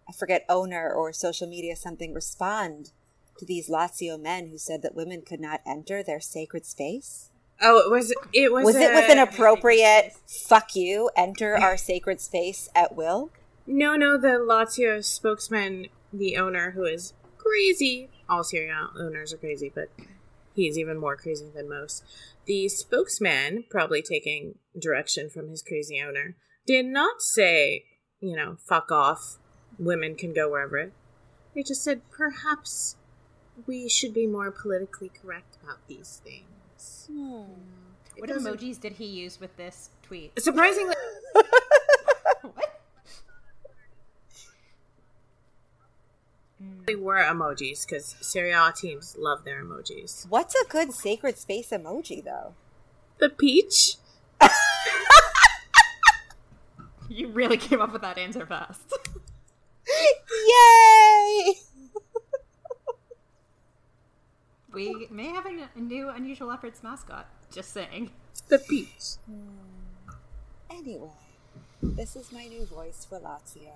I 0.10 0.12
forget 0.12 0.44
owner 0.50 0.92
or 0.92 1.14
social 1.14 1.48
media 1.48 1.76
something, 1.76 2.14
respond 2.14 2.92
to 3.38 3.46
these 3.46 3.70
Lazio 3.70 4.20
men 4.20 4.48
who 4.48 4.58
said 4.58 4.82
that 4.82 4.96
women 4.96 5.22
could 5.22 5.40
not 5.40 5.62
enter 5.66 6.02
their 6.04 6.20
sacred 6.20 6.66
space? 6.66 7.30
oh, 7.62 7.80
it 7.80 7.92
was. 7.92 8.14
It 8.34 8.52
was. 8.52 8.66
Was 8.66 8.76
it 8.76 8.94
with 8.94 9.10
an 9.10 9.20
appropriate 9.20 10.14
"fuck 10.28 10.76
you"? 10.76 11.10
Enter 11.16 11.56
our 11.56 11.78
sacred 11.78 12.22
space 12.22 12.70
at 12.76 12.96
will. 12.96 13.32
No, 13.68 13.96
no, 13.96 14.18
the 14.18 14.40
Lazio 14.40 15.04
spokesman, 15.04 15.88
the 16.12 16.38
owner, 16.38 16.72
who 16.72 16.86
is 16.86 17.14
crazy. 17.38 18.10
All 18.28 18.44
Serie 18.44 18.72
owners 19.00 19.34
are 19.34 19.38
crazy, 19.38 19.72
but 19.74 19.90
he's 20.54 20.78
even 20.78 20.98
more 20.98 21.16
crazy 21.16 21.50
than 21.54 21.70
most. 21.70 22.04
The 22.46 22.68
spokesman, 22.70 23.66
probably 23.70 24.02
taking 24.02 24.56
direction 24.80 25.30
from 25.30 25.50
his 25.50 25.62
crazy 25.62 26.02
owner, 26.02 26.36
did 26.66 26.86
not 26.86 27.22
say, 27.22 27.86
you 28.20 28.36
know, 28.36 28.58
fuck 28.68 28.92
off, 28.92 29.38
women 29.80 30.16
can 30.16 30.34
go 30.34 30.50
wherever. 30.52 30.92
They 31.56 31.64
just 31.64 31.84
said, 31.84 32.02
perhaps 32.12 32.98
we 33.66 33.90
should 33.90 34.14
be 34.14 34.28
more 34.28 34.52
politically 34.52 35.10
correct 35.10 35.58
about 35.64 35.80
these 35.88 36.22
things. 36.24 37.08
Hmm. 37.12 37.44
It 38.16 38.22
What 38.22 38.30
doesn't- 38.30 38.58
emojis 38.60 38.80
did 38.80 38.94
he 38.94 39.06
use 39.06 39.40
with 39.40 39.56
this 39.58 39.90
tweet? 40.04 40.40
Surprisingly, 40.42 40.96
what? 42.42 42.82
Hmm. 46.62 46.84
they 46.86 46.96
were 46.96 47.18
emojis 47.18 47.86
because 47.86 48.16
Serie 48.22 48.54
teams 48.76 49.16
love 49.18 49.46
their 49.46 49.64
emojis. 49.64 50.28
What's 50.30 50.56
a 50.56 50.66
good 50.68 50.94
sacred 50.94 51.38
space 51.38 51.70
emoji, 51.70 52.24
though? 52.24 52.54
The 53.20 53.30
peach. 53.30 53.96
You 57.12 57.28
really 57.30 57.58
came 57.58 57.82
up 57.82 57.92
with 57.92 58.04
that 58.04 58.20
answer 58.20 58.46
fast. 58.46 58.82
Yay! 60.48 61.54
we 64.74 65.08
may 65.10 65.28
have 65.28 65.46
a, 65.46 65.70
a 65.76 65.80
new 65.80 66.10
unusual 66.10 66.52
efforts 66.52 66.84
mascot. 66.84 67.28
Just 67.52 67.72
saying. 67.74 68.12
The 68.48 68.60
peach. 68.60 69.16
Hmm. 69.26 70.14
Anyway, 70.72 71.10
this 71.82 72.16
is 72.16 72.32
my 72.32 72.46
new 72.46 72.66
voice 72.66 73.06
for 73.10 73.20
Lazio 73.20 73.72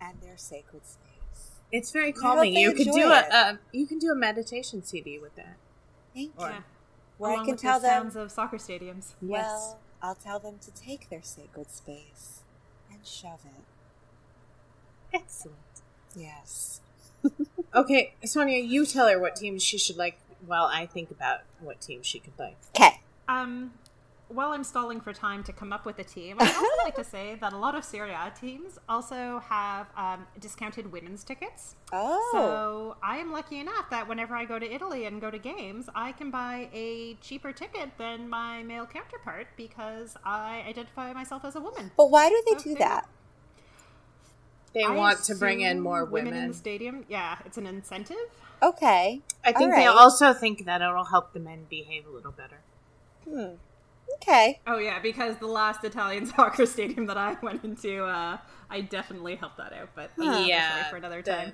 and 0.00 0.20
their 0.20 0.36
sacred 0.36 0.82
space. 0.86 1.50
It's 1.72 1.90
very 1.92 2.12
calming. 2.12 2.54
You 2.54 2.72
could 2.72 2.90
do 2.90 3.10
a, 3.10 3.20
a 3.32 3.58
you 3.72 3.86
can 3.86 3.98
do 3.98 4.10
a 4.10 4.14
meditation 4.16 4.82
CD 4.82 5.18
with 5.18 5.34
that. 5.36 5.56
Thank 6.14 6.32
you. 6.38 6.44
Or- 6.44 6.50
Yeah. 6.50 6.60
Where 7.16 7.30
I 7.30 7.34
Along 7.34 7.44
can 7.46 7.52
with 7.52 7.62
tell 7.62 7.78
the 7.78 7.86
them, 7.86 8.02
sounds 8.10 8.16
of 8.16 8.32
soccer 8.32 8.56
stadiums. 8.56 9.12
well, 9.22 9.78
I'll 10.02 10.16
tell 10.16 10.40
them 10.40 10.58
to 10.62 10.72
take 10.72 11.10
their 11.10 11.22
sacred 11.22 11.70
space 11.70 12.40
and 12.90 13.06
shove 13.06 13.38
it. 13.44 13.62
Excellent. 15.14 15.56
Yes. 16.16 16.80
Okay, 17.74 18.14
Sonia, 18.24 18.62
you 18.62 18.86
tell 18.86 19.08
her 19.08 19.18
what 19.18 19.34
team 19.34 19.58
she 19.58 19.78
should 19.78 19.96
like 19.96 20.16
while 20.46 20.66
I 20.66 20.86
think 20.86 21.10
about 21.10 21.40
what 21.58 21.80
team 21.80 22.02
she 22.04 22.20
could 22.20 22.34
like. 22.38 22.56
Okay. 22.76 23.00
Um, 23.28 23.72
while 24.28 24.52
I'm 24.52 24.62
stalling 24.62 25.00
for 25.00 25.12
time 25.12 25.42
to 25.42 25.52
come 25.52 25.72
up 25.72 25.84
with 25.84 25.98
a 25.98 26.04
team, 26.04 26.36
I'd 26.38 26.54
also 26.54 26.68
like 26.84 26.94
to 26.94 27.02
say 27.02 27.36
that 27.40 27.52
a 27.52 27.56
lot 27.56 27.74
of 27.74 27.82
Serie 27.84 28.12
A 28.12 28.30
teams 28.38 28.78
also 28.88 29.40
have 29.48 29.88
um, 29.96 30.24
discounted 30.38 30.92
women's 30.92 31.24
tickets. 31.24 31.74
Oh. 31.92 32.28
So 32.32 32.96
I 33.02 33.16
am 33.16 33.32
lucky 33.32 33.58
enough 33.58 33.90
that 33.90 34.08
whenever 34.08 34.36
I 34.36 34.44
go 34.44 34.60
to 34.60 34.72
Italy 34.72 35.06
and 35.06 35.20
go 35.20 35.32
to 35.32 35.38
games, 35.38 35.88
I 35.96 36.12
can 36.12 36.30
buy 36.30 36.68
a 36.72 37.14
cheaper 37.20 37.52
ticket 37.52 37.90
than 37.98 38.28
my 38.28 38.62
male 38.62 38.86
counterpart 38.86 39.48
because 39.56 40.16
I 40.24 40.62
identify 40.68 41.12
myself 41.12 41.44
as 41.44 41.56
a 41.56 41.60
woman. 41.60 41.90
but 41.96 42.08
why 42.12 42.28
do 42.28 42.40
they 42.46 42.58
So 42.58 42.64
do 42.64 42.70
there- 42.74 42.78
that? 42.88 43.08
They 44.74 44.82
I 44.82 44.90
want 44.90 45.22
to 45.24 45.34
bring 45.36 45.60
in 45.60 45.80
more 45.80 46.04
women 46.04 46.34
in 46.34 46.48
the 46.48 46.54
stadium. 46.54 47.04
Yeah, 47.08 47.38
it's 47.44 47.56
an 47.56 47.66
incentive. 47.66 48.16
Okay. 48.62 49.22
I 49.44 49.52
think 49.52 49.72
All 49.72 49.78
they 49.78 49.86
also 49.86 50.32
think 50.34 50.64
that 50.64 50.82
it'll 50.82 51.04
help 51.04 51.32
the 51.32 51.40
men 51.40 51.66
behave 51.70 52.06
a 52.06 52.10
little 52.10 52.32
better. 52.32 52.60
Hmm. 53.28 53.54
Okay. 54.16 54.60
Oh 54.66 54.78
yeah, 54.78 54.98
because 55.00 55.36
the 55.36 55.46
last 55.46 55.84
Italian 55.84 56.26
soccer 56.34 56.66
stadium 56.66 57.06
that 57.06 57.16
I 57.16 57.36
went 57.42 57.64
into, 57.64 58.04
uh, 58.04 58.38
I 58.70 58.80
definitely 58.80 59.36
helped 59.36 59.58
that 59.58 59.72
out. 59.72 59.90
But 59.94 60.10
that's 60.16 60.38
a 60.38 60.46
Yeah, 60.48 60.70
story 60.78 60.90
for 60.90 60.96
another 60.96 61.22
time. 61.22 61.52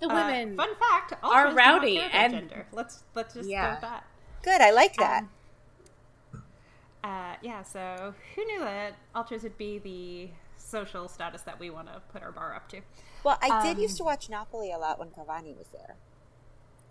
The 0.00 0.08
Uh, 0.08 0.14
women. 0.14 0.56
fun 0.56 0.74
fact: 0.76 1.12
are 1.22 1.46
ultras 1.46 1.50
do 1.52 1.54
not 1.54 1.56
rowdy 1.56 1.98
and- 1.98 2.32
gender. 2.32 2.66
Let's 2.72 3.02
let's 3.14 3.34
just 3.34 3.48
Yeah. 3.48 3.66
go 3.66 3.70
with 3.72 3.80
that. 3.82 4.04
Good. 4.42 4.60
I 4.60 4.70
like 4.72 4.96
that. 4.96 5.22
Um, 5.22 5.30
Uh, 7.02 7.34
yeah. 7.42 7.62
So 7.62 8.14
who 8.34 8.44
knew 8.44 8.60
that 8.60 8.94
ultras 9.14 9.42
would 9.42 9.56
be 9.56 9.78
the 9.78 10.30
social 10.70 11.08
status 11.08 11.42
that 11.42 11.58
we 11.58 11.70
want 11.70 11.88
to 11.88 12.00
put 12.12 12.22
our 12.22 12.32
bar 12.32 12.54
up 12.54 12.68
to? 12.70 12.80
well, 13.24 13.38
I 13.42 13.62
did 13.62 13.76
um, 13.76 13.82
used 13.82 13.96
to 13.98 14.04
watch 14.04 14.30
Napoli 14.30 14.72
a 14.72 14.78
lot 14.78 14.98
when 14.98 15.08
Cavani 15.08 15.56
was 15.56 15.66
there. 15.72 15.96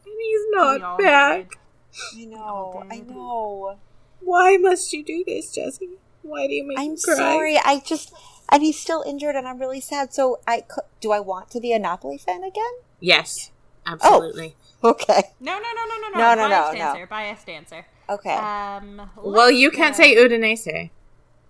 and 0.05 0.15
he's 0.19 0.41
not 0.51 0.99
back. 0.99 1.49
did. 1.49 2.21
I 2.21 2.25
know. 2.25 2.83
I 2.91 2.99
know. 2.99 3.77
Why 4.19 4.57
must 4.57 4.93
you 4.93 5.03
do 5.03 5.23
this, 5.25 5.53
Jesse? 5.53 5.89
Why 6.21 6.47
do 6.47 6.53
you 6.53 6.67
make 6.67 6.77
I'm 6.77 6.91
me 6.91 6.97
cry? 7.03 7.15
sorry. 7.15 7.57
I 7.57 7.81
just 7.85 8.13
and 8.51 8.63
he's 8.63 8.79
still 8.79 9.03
injured, 9.07 9.35
and 9.35 9.47
I'm 9.47 9.59
really 9.59 9.81
sad. 9.81 10.13
So 10.13 10.39
I 10.47 10.63
do 10.99 11.11
I 11.11 11.19
want 11.19 11.49
to 11.51 11.59
be 11.59 11.71
a 11.71 11.79
Napoli 11.79 12.17
fan 12.17 12.43
again? 12.43 12.71
Yes, 12.99 13.51
absolutely. 13.85 14.55
Okay. 14.83 15.23
No, 15.39 15.53
no, 15.53 15.59
no, 15.59 15.85
no, 15.85 15.95
no, 15.97 16.09
no. 16.09 16.35
No, 16.35 16.35
no, 16.35 16.49
Biased 16.49 16.73
no, 16.73 16.79
no. 16.79 16.89
answer. 16.89 17.07
Biased 17.07 17.49
answer. 17.49 17.85
Okay. 18.09 18.35
Um. 18.35 19.09
well, 19.17 19.51
you 19.51 19.67
let's, 19.67 19.77
can't 19.77 19.95
say 19.95 20.15
Udinese. 20.15 20.89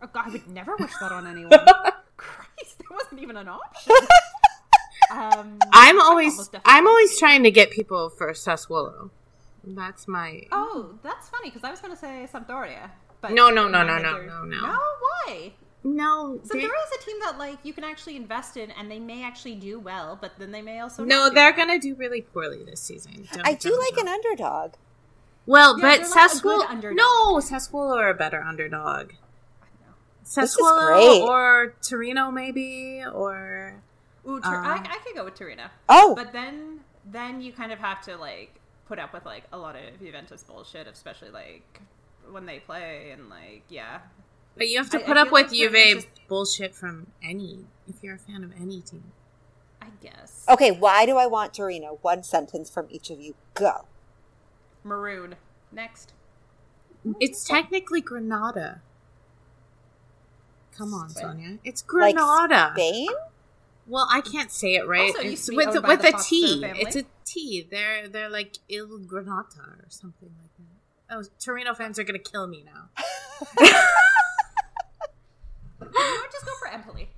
Oh 0.01 0.07
God, 0.11 0.27
I 0.27 0.30
would 0.32 0.47
never 0.47 0.75
wish 0.77 0.91
that 0.99 1.11
on 1.11 1.27
anyone. 1.27 1.51
Christ, 2.62 2.78
that 2.80 2.91
wasn't 2.91 3.22
even 3.22 3.38
an 3.38 3.47
option. 3.47 3.93
Um, 5.12 5.57
I'm 5.74 5.99
always, 5.99 6.51
I'm 6.66 6.86
always 6.86 7.18
trying 7.18 7.41
to 7.41 7.49
get 7.49 7.72
people 7.72 8.12
for 8.12 8.32
Sassuolo. 8.34 9.10
That's 9.64 10.07
my. 10.07 10.43
Oh, 10.51 10.99
that's 11.01 11.30
funny 11.30 11.49
because 11.49 11.64
I 11.64 11.72
was 11.72 11.80
going 11.80 11.93
to 11.93 11.99
say 11.99 12.28
Sampdoria. 12.32 12.91
But 13.20 13.32
No, 13.32 13.49
no, 13.49 13.68
no, 13.68 13.84
no, 13.84 13.97
no, 13.97 14.22
no, 14.22 14.43
no. 14.43 14.62
No, 14.62 14.80
why? 15.26 15.53
No, 15.84 16.38
they- 16.38 16.60
is 16.60 16.72
a 17.01 17.03
team 17.03 17.20
that 17.22 17.38
like 17.39 17.57
you 17.64 17.74
can 17.74 17.84
actually 17.86 18.18
invest 18.18 18.57
in, 18.57 18.70
and 18.72 18.91
they 18.91 18.99
may 18.99 19.24
actually 19.24 19.55
do 19.55 19.80
well, 19.80 20.18
but 20.20 20.34
then 20.38 20.51
they 20.51 20.62
may 20.62 20.80
also 20.80 21.03
no, 21.05 21.24
not 21.26 21.34
they're 21.34 21.53
gonna 21.53 21.80
do 21.80 21.95
really 21.95 22.22
poorly 22.22 22.64
this 22.64 22.82
season. 22.82 23.28
Don't 23.34 23.47
I 23.47 23.53
do 23.53 23.70
get 23.70 23.80
me 23.80 23.86
like 23.91 23.97
an 24.01 24.07
underdog. 24.10 24.74
Well, 25.45 25.80
Yeah, 25.80 25.82
but 25.82 25.97
they're 26.01 26.10
like 26.10 26.32
Sassuolo. 26.32 26.70
underdog. 26.70 26.97
No, 26.97 27.36
Sassuolo 27.38 27.95
are 27.95 28.10
a 28.10 28.14
better 28.14 28.43
underdog. 28.43 29.14
Is 30.38 30.55
Sassuolo 30.57 31.21
or 31.21 31.73
Torino, 31.88 32.32
maybe, 32.32 33.03
or 33.13 33.82
Ooh, 34.27 34.39
Tur- 34.41 34.47
I, 34.47 34.77
um, 34.77 34.84
I 34.89 34.97
could 35.03 35.15
go 35.15 35.25
with 35.25 35.36
Torino. 35.36 35.65
Oh, 35.88 36.13
But 36.15 36.32
then, 36.34 36.82
then 37.09 37.41
you 37.41 37.51
kind 37.53 37.71
of 37.71 37.80
have 37.80 38.01
to 38.05 38.15
like 38.17 38.55
put 38.88 38.99
up 38.99 39.13
with 39.13 39.25
like 39.25 39.43
a 39.51 39.57
lot 39.57 39.75
of 39.75 39.82
Juventus 39.99 40.43
bullshit, 40.43 40.88
especially 40.88 41.30
like 41.30 41.82
when 42.32 42.45
they 42.45 42.59
play 42.59 43.11
and 43.11 43.30
like 43.30 43.63
yeah. 43.69 43.99
but 44.55 44.67
you 44.67 44.77
have 44.77 44.89
to 44.91 44.99
put 44.99 45.17
I 45.17 45.21
up 45.21 45.27
feel 45.27 45.34
with 45.34 45.47
like 45.47 45.51
Juve 45.53 45.71
Torino's 45.71 46.03
just- 46.05 46.27
bullshit 46.27 46.75
from 46.75 47.07
any. 47.23 47.65
If 47.88 48.03
you're 48.03 48.15
a 48.15 48.19
fan 48.19 48.43
of 48.43 48.51
any 48.59 48.82
team, 48.82 49.11
I 49.82 49.88
guess 50.01 50.45
okay. 50.47 50.69
Why 50.71 51.05
do 51.07 51.17
I 51.17 51.25
want 51.25 51.53
Torino? 51.55 51.97
One 52.03 52.21
sentence 52.23 52.69
from 52.69 52.86
each 52.91 53.09
of 53.09 53.19
you. 53.19 53.34
Go. 53.55 53.86
maroon 54.84 55.36
next. 55.71 56.13
it's 57.19 57.43
technically 57.45 58.01
Granada. 58.01 58.82
Come 60.80 60.93
on, 60.95 61.09
Spain? 61.09 61.23
Sonia. 61.23 61.57
It's 61.63 61.84
Like 61.93 62.15
Granada. 62.15 62.71
Spain? 62.73 63.09
Well, 63.86 64.07
I 64.11 64.21
can't 64.21 64.51
say 64.51 64.75
it 64.75 64.88
right. 64.88 65.13
Also 65.15 65.27
It's 65.27 65.45
to 65.47 65.55
with 65.55 65.67
owned 65.67 65.82
by 65.84 65.89
with 65.89 66.01
the 66.03 66.07
a 66.09 66.13
Pozzo 66.13 66.27
T. 66.27 66.61
family. 66.61 66.82
It's 66.82 66.95
a 66.95 67.03
T. 67.25 67.67
They're 67.69 68.07
they're 68.07 68.30
like 68.30 68.57
Il 68.69 68.88
Granata 68.99 69.59
or 69.59 69.86
something 69.89 70.30
like 70.41 70.51
that. 70.57 71.15
Oh, 71.17 71.23
Torino 71.43 71.73
fans 71.73 71.99
are 71.99 72.03
gonna 72.03 72.17
kill 72.19 72.47
me 72.47 72.63
now. 72.65 72.89
You 75.82 75.86
know 75.88 75.91
what? 75.91 76.32
Just 76.32 76.45
go 76.45 76.51
for 76.59 76.67
Empoli. 76.67 77.09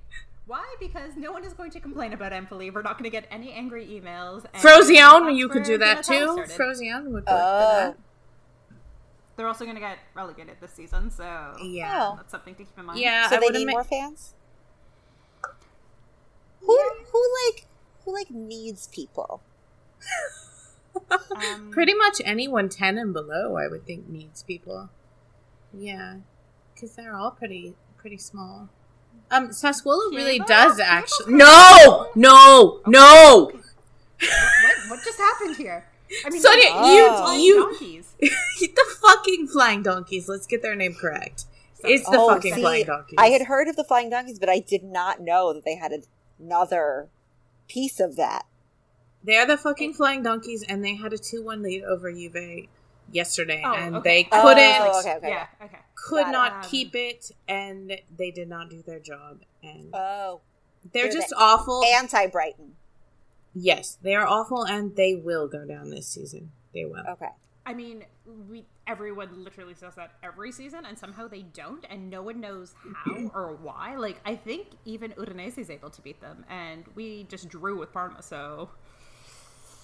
Why? 0.46 0.64
Because 0.80 1.12
no 1.16 1.32
one 1.32 1.44
is 1.44 1.52
going 1.52 1.70
to 1.72 1.80
complain 1.80 2.12
about 2.12 2.32
Empoli. 2.32 2.70
We're 2.70 2.82
not 2.82 2.94
going 2.98 3.04
to 3.04 3.10
get 3.10 3.26
any 3.30 3.52
angry 3.52 3.86
emails. 3.86 4.44
and 4.52 4.62
Frosinone, 4.62 5.36
you 5.36 5.48
could 5.48 5.62
do 5.64 5.78
that 5.78 6.04
too. 6.04 6.32
started. 6.46 6.48
Frosinone 6.56 7.04
would 7.06 7.12
work 7.14 7.24
Oh. 7.28 7.94
For 9.34 9.38
They're 9.38 9.48
also 9.48 9.64
going 9.64 9.76
to 9.76 9.80
get 9.80 9.98
relegated 10.14 10.56
this 10.60 10.72
season, 10.72 11.10
so. 11.10 11.54
Yeah. 11.62 12.10
Oh. 12.12 12.16
that's 12.16 12.30
something 12.30 12.54
to 12.54 12.64
keep 12.64 12.78
in 12.78 12.86
mind. 12.86 12.98
Yeah. 12.98 13.28
So 13.28 13.36
I 13.36 13.40
they 13.40 13.48
need 13.50 13.66
ma- 13.66 13.72
more 13.72 13.84
fans. 13.84 14.34
Who 16.60 16.78
who 17.12 17.34
like 17.46 17.66
who 18.04 18.14
like 18.14 18.30
needs 18.30 18.88
people? 18.88 19.42
Um, 21.34 21.70
Pretty 21.70 21.94
much 21.94 22.20
anyone 22.22 22.68
ten 22.68 22.98
and 22.98 23.14
below, 23.14 23.56
I 23.56 23.66
would 23.66 23.84
think 23.86 24.10
needs 24.10 24.42
people. 24.42 24.90
Yeah, 25.72 26.16
because 26.74 26.94
they're 26.94 27.16
all 27.16 27.30
pretty 27.30 27.74
pretty 27.96 28.18
small. 28.18 28.68
Um, 29.30 29.48
Sassuolo 29.48 30.14
really 30.14 30.38
does 30.40 30.78
actually. 30.78 31.32
No, 31.32 32.10
no, 32.14 32.80
no. 32.86 33.50
what, 33.50 33.54
what, 33.54 34.76
what 34.90 35.04
just 35.04 35.18
happened 35.18 35.56
here? 35.56 35.86
I 36.24 36.30
mean, 36.30 36.40
Sonia, 36.40 36.64
Oh. 36.72 37.32
you 37.36 37.44
you 37.44 37.62
donkeys. 37.70 38.14
the 38.20 38.96
fucking 39.00 39.48
flying 39.48 39.82
donkeys. 39.82 40.28
Let's 40.28 40.46
get 40.46 40.62
their 40.62 40.74
name 40.74 40.94
correct. 40.94 41.44
It's 41.84 42.08
the 42.08 42.16
Oh, 42.18 42.28
fucking 42.28 42.54
see, 42.54 42.60
flying 42.60 42.86
donkeys. 42.86 43.16
I 43.18 43.28
had 43.30 43.42
heard 43.42 43.66
of 43.68 43.76
the 43.76 43.84
flying 43.84 44.08
donkeys, 44.10 44.38
but 44.38 44.48
I 44.48 44.60
did 44.60 44.84
not 44.84 45.20
know 45.20 45.52
that 45.52 45.64
they 45.64 45.76
had 45.76 45.92
another 46.38 47.08
piece 47.68 47.98
of 47.98 48.16
that. 48.16 48.46
They're 49.24 49.46
the 49.46 49.56
fucking 49.56 49.94
flying 49.94 50.22
donkeys, 50.22 50.62
and 50.62 50.84
they 50.84 50.94
had 50.96 51.12
a 51.12 51.18
two-one 51.18 51.62
lead 51.62 51.82
over 51.84 52.12
Juve 52.12 52.68
yesterday, 53.10 53.62
Oh, 53.64 53.72
and 53.74 53.96
okay. 53.96 54.22
they 54.24 54.28
Oh, 54.32 54.42
couldn't 54.42 54.96
okay, 54.96 55.16
okay. 55.16 55.28
Yeah. 55.28 55.46
Okay. 55.62 55.78
could 55.96 56.24
Got 56.26 56.32
not 56.32 56.52
Um, 56.52 56.62
keep 56.70 56.94
it, 56.94 57.30
and 57.48 57.98
they 58.16 58.30
did 58.30 58.48
not 58.48 58.68
do 58.70 58.82
their 58.82 58.98
job, 59.00 59.40
and 59.62 59.90
Oh, 59.94 60.40
they're 60.92 61.04
they're 61.04 61.12
just 61.12 61.30
the 61.30 61.36
awful. 61.36 61.82
anti 61.84 62.26
Brighton. 62.26 62.76
Yes, 63.54 63.98
they 64.02 64.14
are 64.14 64.26
awful, 64.26 64.64
and 64.64 64.96
they 64.96 65.14
will 65.14 65.48
go 65.48 65.64
down 65.64 65.90
this 65.90 66.06
season. 66.08 66.52
They 66.74 66.84
will. 66.84 67.04
Okay. 67.10 67.28
I 67.64 67.74
mean, 67.74 68.04
we 68.50 68.64
everyone 68.88 69.44
literally 69.44 69.74
says 69.74 69.94
that 69.94 70.12
every 70.22 70.50
season, 70.50 70.84
and 70.84 70.98
somehow 70.98 71.28
they 71.28 71.42
don't, 71.42 71.84
and 71.88 72.10
no 72.10 72.20
one 72.22 72.40
knows 72.40 72.74
how 72.94 73.30
or 73.34 73.56
why. 73.62 73.94
Like, 73.96 74.20
I 74.24 74.34
think 74.34 74.68
even 74.84 75.12
Udinese 75.12 75.58
is 75.58 75.70
able 75.70 75.90
to 75.90 76.02
beat 76.02 76.20
them, 76.20 76.44
and 76.50 76.84
we 76.96 77.24
just 77.24 77.48
drew 77.48 77.78
with 77.78 77.92
Parma, 77.92 78.22
so. 78.22 78.70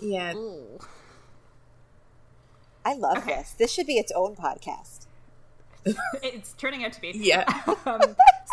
Yeah, 0.00 0.34
Ooh. 0.34 0.78
I 2.84 2.94
love 2.94 3.18
Okay. 3.18 3.36
this. 3.36 3.52
This 3.52 3.72
should 3.72 3.86
be 3.86 3.94
its 3.98 4.12
own 4.14 4.34
podcast. 4.36 5.06
it's 6.22 6.52
turning 6.54 6.84
out 6.84 6.92
to 6.94 7.00
be. 7.00 7.10
Yeah. 7.14 7.44
um, 7.86 8.00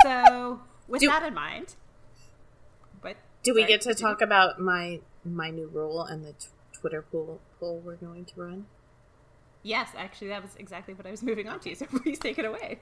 so, 0.03 0.59
with 0.87 1.01
Do- 1.01 1.07
that 1.07 1.23
in 1.23 1.33
mind, 1.33 1.67
but 1.67 1.75
Do 3.45 3.53
we 3.53 3.61
sorry, 3.61 3.73
get 3.73 3.81
to 3.81 3.93
talk 3.93 4.21
about 4.21 4.59
my 4.59 5.01
my 5.23 5.51
new 5.51 5.67
rule 5.67 6.03
and 6.03 6.25
the 6.25 6.33
t- 6.33 6.47
Twitter 6.73 7.03
poll 7.03 7.39
poll 7.59 7.79
we're 7.85 7.95
going 7.95 8.25
to 8.25 8.33
run? 8.35 8.65
Yes, 9.61 9.89
actually, 9.95 10.29
that 10.29 10.41
was 10.41 10.55
exactly 10.57 10.95
what 10.95 11.05
I 11.05 11.11
was 11.11 11.21
moving 11.21 11.47
on 11.47 11.59
to. 11.61 11.75
So 11.75 11.85
please 12.03 12.17
take 12.17 12.39
it 12.39 12.45
away. 12.45 12.79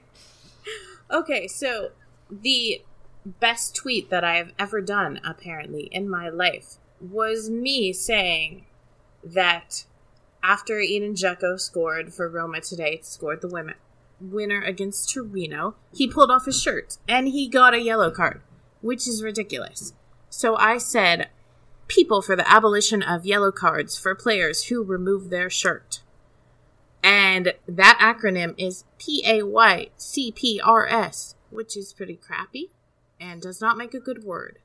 Okay, 1.10 1.46
so 1.46 1.90
the 2.30 2.82
best 3.26 3.76
tweet 3.76 4.08
that 4.08 4.24
I 4.24 4.36
have 4.36 4.52
ever 4.58 4.80
done, 4.80 5.20
apparently, 5.22 5.90
in 5.92 6.08
my 6.08 6.30
life 6.30 6.76
was 6.98 7.50
me 7.50 7.92
saying 7.92 8.64
that 9.22 9.84
after 10.42 10.80
Edin 10.80 11.14
Dzeko 11.14 11.60
scored 11.60 12.14
for 12.14 12.26
Roma 12.28 12.62
today, 12.62 13.00
scored 13.02 13.42
the 13.42 13.48
women 13.48 13.74
winner 14.18 14.62
against 14.62 15.12
Torino, 15.12 15.74
he 15.92 16.08
pulled 16.08 16.30
off 16.30 16.46
his 16.46 16.60
shirt 16.60 16.96
and 17.06 17.28
he 17.28 17.48
got 17.48 17.74
a 17.74 17.82
yellow 17.82 18.10
card, 18.10 18.40
which 18.80 19.06
is 19.06 19.22
ridiculous. 19.22 19.92
So 20.36 20.56
I 20.56 20.78
said, 20.78 21.28
people 21.86 22.20
for 22.20 22.34
the 22.34 22.50
abolition 22.50 23.04
of 23.04 23.24
yellow 23.24 23.52
cards 23.52 23.96
for 23.96 24.16
players 24.16 24.64
who 24.64 24.82
remove 24.82 25.30
their 25.30 25.48
shirt. 25.48 26.02
And 27.04 27.54
that 27.68 27.98
acronym 28.00 28.52
is 28.58 28.82
P 28.98 29.22
A 29.24 29.44
Y 29.44 29.90
C 29.96 30.32
P 30.32 30.60
R 30.62 30.88
S, 30.88 31.36
which 31.50 31.76
is 31.76 31.92
pretty 31.92 32.16
crappy 32.16 32.72
and 33.20 33.40
does 33.40 33.60
not 33.60 33.78
make 33.78 33.94
a 33.94 34.00
good 34.00 34.24
word. 34.24 34.58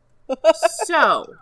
so, 0.86 1.36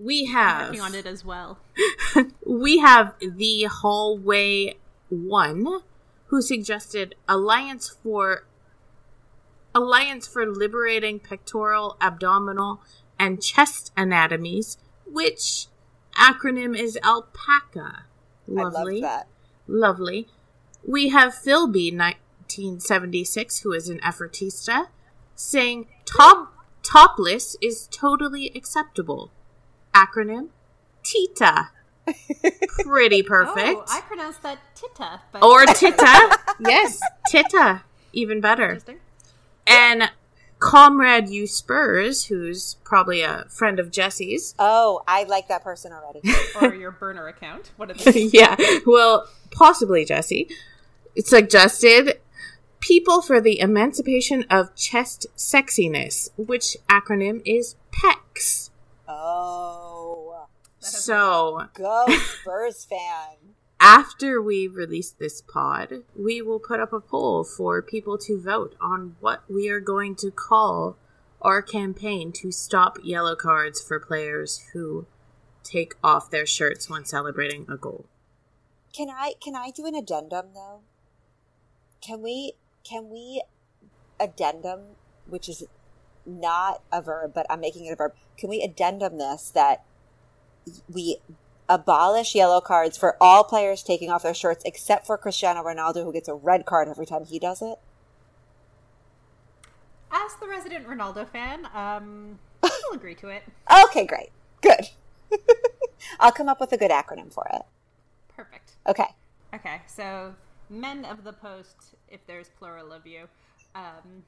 we 0.00 0.24
have 0.24 0.70
working 0.70 0.80
on 0.80 0.96
it 0.96 1.06
as 1.06 1.24
well. 1.24 1.60
we 2.44 2.78
have 2.78 3.14
the 3.20 3.68
hallway 3.70 4.74
one 5.10 5.80
who 6.26 6.42
suggested 6.42 7.14
alliance 7.28 7.88
for 8.02 8.46
alliance 9.72 10.26
for 10.26 10.44
liberating 10.44 11.20
pectoral 11.20 11.96
abdominal 12.00 12.80
and 13.18 13.42
chest 13.42 13.92
anatomies 13.96 14.76
which 15.06 15.66
acronym 16.18 16.76
is 16.78 16.98
alpaca 17.02 18.04
lovely 18.46 19.02
I 19.02 19.06
love 19.06 19.16
that. 19.18 19.26
lovely 19.66 20.28
we 20.86 21.08
have 21.10 21.32
philby 21.34 21.90
1976 21.96 23.60
who 23.60 23.72
is 23.72 23.88
an 23.88 23.98
effortista 24.00 24.88
saying 25.34 25.86
top 26.04 26.52
topless 26.82 27.56
is 27.62 27.88
totally 27.90 28.50
acceptable 28.54 29.30
acronym 29.94 30.48
tita 31.02 31.70
pretty 32.84 33.22
oh, 33.24 33.28
perfect 33.28 33.78
Oh, 33.78 33.84
I 33.88 34.00
pronounced 34.02 34.42
that 34.42 34.58
Tita, 34.74 35.22
but 35.32 35.42
or 35.42 35.64
Tita. 35.74 36.38
yes, 36.60 37.00
Tita. 37.30 37.82
Even 38.12 38.42
better. 38.42 38.64
interesting. 38.64 38.98
And 39.66 40.10
Comrade 40.64 41.28
U 41.28 41.46
Spurs, 41.46 42.24
who's 42.24 42.76
probably 42.84 43.20
a 43.20 43.44
friend 43.50 43.78
of 43.78 43.90
Jesse's. 43.90 44.54
Oh, 44.58 45.02
I 45.06 45.24
like 45.24 45.48
that 45.48 45.62
person 45.62 45.92
already. 45.92 46.22
Or 46.62 46.74
your 46.74 46.90
burner 46.90 47.26
account. 47.28 47.72
What 47.76 47.90
are 47.90 47.94
they? 47.94 48.22
yeah, 48.32 48.56
well, 48.86 49.28
possibly 49.50 50.06
Jesse. 50.06 50.48
It 51.14 51.26
suggested 51.26 52.18
People 52.80 53.20
for 53.20 53.42
the 53.42 53.60
Emancipation 53.60 54.44
of 54.48 54.74
Chest 54.74 55.26
Sexiness, 55.36 56.30
which 56.38 56.78
acronym 56.88 57.42
is 57.44 57.76
PEX. 57.92 58.70
oh, 59.06 60.46
So, 60.78 61.66
go 61.74 62.06
Spurs 62.40 62.86
fan. 62.86 63.43
After 63.84 64.40
we 64.40 64.66
release 64.66 65.10
this 65.10 65.42
pod, 65.42 66.04
we 66.16 66.40
will 66.40 66.58
put 66.58 66.80
up 66.80 66.90
a 66.94 67.00
poll 67.00 67.44
for 67.44 67.82
people 67.82 68.16
to 68.16 68.40
vote 68.40 68.74
on 68.80 69.14
what 69.20 69.42
we 69.46 69.68
are 69.68 69.78
going 69.78 70.16
to 70.16 70.30
call 70.30 70.96
our 71.42 71.60
campaign 71.60 72.32
to 72.32 72.50
stop 72.50 72.96
yellow 73.02 73.36
cards 73.36 73.82
for 73.82 74.00
players 74.00 74.70
who 74.72 75.04
take 75.62 75.96
off 76.02 76.30
their 76.30 76.46
shirts 76.46 76.88
when 76.88 77.04
celebrating 77.04 77.66
a 77.68 77.76
goal. 77.76 78.06
Can 78.94 79.10
I 79.10 79.34
can 79.38 79.54
I 79.54 79.70
do 79.70 79.84
an 79.84 79.94
addendum 79.94 80.46
though? 80.54 80.80
Can 82.00 82.22
we 82.22 82.52
can 82.88 83.10
we 83.10 83.42
addendum, 84.18 84.80
which 85.28 85.46
is 85.46 85.62
not 86.24 86.80
a 86.90 87.02
verb, 87.02 87.32
but 87.34 87.44
I'm 87.50 87.60
making 87.60 87.84
it 87.84 87.92
a 87.92 87.96
verb. 87.96 88.14
Can 88.38 88.48
we 88.48 88.62
addendum 88.62 89.18
this 89.18 89.50
that 89.50 89.84
we 90.90 91.18
abolish 91.68 92.34
yellow 92.34 92.60
cards 92.60 92.96
for 92.96 93.16
all 93.20 93.44
players 93.44 93.82
taking 93.82 94.10
off 94.10 94.22
their 94.22 94.34
shirts 94.34 94.62
except 94.66 95.06
for 95.06 95.16
Cristiano 95.16 95.62
Ronaldo 95.62 96.04
who 96.04 96.12
gets 96.12 96.28
a 96.28 96.34
red 96.34 96.66
card 96.66 96.88
every 96.88 97.06
time 97.06 97.24
he 97.24 97.38
does 97.38 97.62
it? 97.62 97.78
As 100.12 100.34
the 100.40 100.46
resident 100.46 100.86
Ronaldo 100.86 101.28
fan, 101.28 101.66
um, 101.74 102.38
I'll 102.62 102.94
agree 102.94 103.14
to 103.16 103.28
it. 103.28 103.42
Okay, 103.86 104.06
great. 104.06 104.30
Good. 104.60 104.88
I'll 106.20 106.32
come 106.32 106.48
up 106.48 106.60
with 106.60 106.72
a 106.72 106.76
good 106.76 106.90
acronym 106.90 107.32
for 107.32 107.46
it. 107.52 107.62
Perfect. 108.36 108.72
Okay. 108.86 109.06
Okay, 109.54 109.80
so 109.86 110.34
men 110.70 111.04
of 111.04 111.24
the 111.24 111.32
post, 111.32 111.94
if 112.08 112.24
there's 112.26 112.48
plural 112.48 112.92
of 112.92 113.06
you, 113.06 113.28
um, 113.74 114.22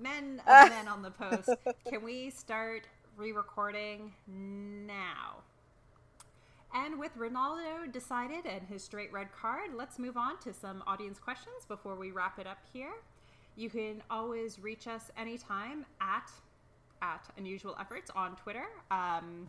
men 0.00 0.40
of 0.46 0.68
men 0.70 0.88
on 0.88 1.02
the 1.02 1.10
post, 1.10 1.50
can 1.88 2.02
we 2.02 2.30
start 2.30 2.86
re-recording 3.16 4.12
now? 4.26 5.36
And 6.74 6.98
with 6.98 7.16
Ronaldo 7.16 7.90
decided 7.90 8.44
and 8.44 8.66
his 8.68 8.84
straight 8.84 9.12
red 9.12 9.28
card, 9.32 9.70
let's 9.74 9.98
move 9.98 10.16
on 10.16 10.38
to 10.40 10.52
some 10.52 10.82
audience 10.86 11.18
questions 11.18 11.64
before 11.66 11.96
we 11.96 12.10
wrap 12.10 12.38
it 12.38 12.46
up 12.46 12.58
here. 12.72 12.92
You 13.56 13.70
can 13.70 14.02
always 14.10 14.58
reach 14.58 14.86
us 14.86 15.10
anytime 15.16 15.86
at 16.00 16.30
at 17.00 17.28
Unusual 17.36 17.76
Efforts 17.80 18.10
on 18.14 18.36
Twitter. 18.36 18.66
Um, 18.90 19.48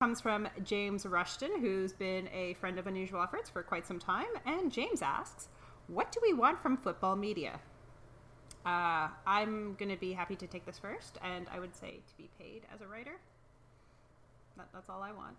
comes 0.00 0.20
from 0.20 0.48
James 0.64 1.06
Rushton, 1.06 1.60
who's 1.60 1.92
been 1.92 2.28
a 2.32 2.54
friend 2.54 2.78
of 2.78 2.86
Unusual 2.86 3.22
Efforts 3.22 3.48
for 3.48 3.62
quite 3.62 3.86
some 3.86 3.98
time. 3.98 4.26
And 4.44 4.70
James 4.70 5.00
asks, 5.00 5.48
What 5.86 6.12
do 6.12 6.20
we 6.22 6.32
want 6.32 6.60
from 6.60 6.76
football 6.76 7.16
media? 7.16 7.60
Uh, 8.64 9.08
I'm 9.26 9.74
going 9.74 9.90
to 9.90 9.96
be 9.96 10.12
happy 10.12 10.36
to 10.36 10.46
take 10.46 10.64
this 10.66 10.78
first, 10.78 11.18
and 11.22 11.46
I 11.52 11.58
would 11.58 11.74
say 11.74 12.00
to 12.06 12.16
be 12.16 12.28
paid 12.38 12.62
as 12.72 12.80
a 12.80 12.86
writer. 12.86 13.18
That, 14.56 14.68
that's 14.72 14.88
all 14.88 15.02
I 15.02 15.12
want. 15.12 15.36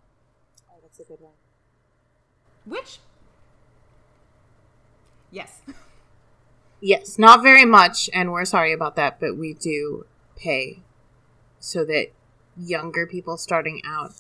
Oh, 0.74 0.80
that's 0.82 1.00
a 1.00 1.04
good 1.04 1.22
one. 1.22 1.34
Which, 2.66 3.00
yes, 5.32 5.62
Yes, 6.86 7.18
not 7.18 7.42
very 7.42 7.64
much, 7.64 8.10
and 8.14 8.34
we're 8.34 8.44
sorry 8.44 8.74
about 8.74 8.98
that, 8.98 9.18
but 9.18 9.38
we 9.38 9.54
do 9.54 10.06
pay 10.36 10.82
so 11.58 11.86
that 11.86 12.08
younger 12.58 13.08
people 13.08 13.38
starting 13.38 13.82
out, 13.86 14.16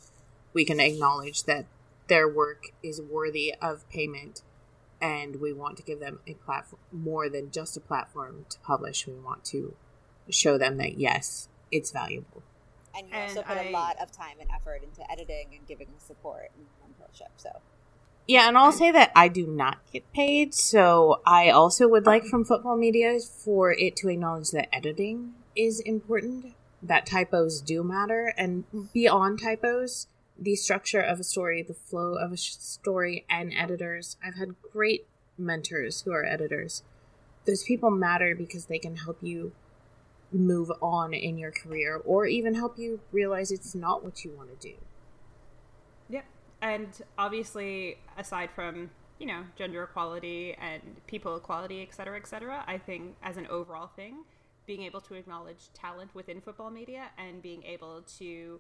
we 0.53 0.63
can 0.63 0.79
acknowledge 0.79 1.43
that 1.43 1.65
their 2.07 2.25
work 2.25 2.67
is 2.81 3.01
worthy 3.01 3.53
of 3.61 3.89
payment, 3.89 4.43
and 5.01 5.41
we 5.41 5.51
want 5.51 5.75
to 5.75 5.83
give 5.83 5.99
them 5.99 6.21
a 6.25 6.35
platform 6.35 6.79
more 6.89 7.27
than 7.27 7.51
just 7.51 7.75
a 7.75 7.81
platform 7.81 8.45
to 8.47 8.57
publish. 8.59 9.07
We 9.07 9.15
want 9.15 9.43
to 9.47 9.75
show 10.29 10.57
them 10.57 10.77
that 10.77 10.97
yes, 10.97 11.49
it's 11.69 11.91
valuable. 11.91 12.43
And 12.95 13.09
you 13.09 13.15
also 13.15 13.41
put 13.41 13.57
I- 13.57 13.69
a 13.69 13.71
lot 13.71 13.97
of 14.01 14.11
time 14.11 14.37
and 14.39 14.49
effort 14.51 14.83
into 14.83 15.09
editing 15.11 15.47
and 15.57 15.67
giving 15.67 15.87
support 15.97 16.51
and 16.55 16.65
mentorship. 16.81 17.29
So 17.37 17.49
Yeah, 18.27 18.47
and 18.47 18.57
I'll 18.57 18.67
um, 18.67 18.73
say 18.73 18.91
that 18.91 19.11
I 19.15 19.27
do 19.27 19.47
not 19.47 19.79
get 19.91 20.11
paid, 20.13 20.53
so 20.53 21.21
I 21.25 21.49
also 21.49 21.87
would 21.87 22.05
like 22.05 22.25
from 22.25 22.45
football 22.45 22.77
media 22.77 23.19
for 23.19 23.71
it 23.71 23.95
to 23.97 24.09
acknowledge 24.09 24.51
that 24.51 24.73
editing 24.73 25.33
is 25.55 25.79
important, 25.81 26.55
that 26.81 27.05
typos 27.05 27.61
do 27.61 27.83
matter, 27.83 28.33
and 28.37 28.63
beyond 28.93 29.41
typos, 29.41 30.07
the 30.39 30.55
structure 30.55 31.01
of 31.01 31.19
a 31.19 31.23
story, 31.23 31.61
the 31.61 31.73
flow 31.73 32.15
of 32.15 32.31
a 32.31 32.37
story, 32.37 33.25
and 33.29 33.53
editors. 33.53 34.17
I've 34.23 34.35
had 34.35 34.55
great 34.71 35.05
mentors 35.37 36.01
who 36.01 36.11
are 36.11 36.25
editors. 36.25 36.83
Those 37.45 37.63
people 37.63 37.91
matter 37.91 38.35
because 38.35 38.65
they 38.65 38.79
can 38.79 38.95
help 38.97 39.17
you 39.21 39.51
move 40.33 40.71
on 40.81 41.13
in 41.13 41.37
your 41.37 41.51
career 41.51 42.01
or 42.05 42.25
even 42.25 42.53
help 42.53 42.77
you 42.77 42.99
realize 43.11 43.51
it's 43.51 43.75
not 43.75 44.03
what 44.03 44.23
you 44.23 44.31
want 44.31 44.49
to 44.59 44.67
do. 44.67 44.75
Yep. 46.09 46.25
And 46.61 46.89
obviously, 47.17 47.97
aside 48.17 48.49
from, 48.53 48.89
you 49.19 49.27
know, 49.27 49.43
gender 49.55 49.83
equality 49.83 50.55
and 50.59 50.81
people 51.07 51.35
equality, 51.35 51.81
et 51.81 51.93
cetera, 51.93 52.17
et 52.17 52.27
cetera, 52.27 52.63
I 52.67 52.77
think 52.77 53.15
as 53.23 53.37
an 53.37 53.47
overall 53.47 53.87
thing, 53.87 54.23
being 54.65 54.83
able 54.83 55.01
to 55.01 55.13
acknowledge 55.15 55.69
talent 55.73 56.13
within 56.13 56.39
football 56.41 56.69
media 56.69 57.05
and 57.17 57.41
being 57.41 57.63
able 57.63 58.01
to, 58.17 58.59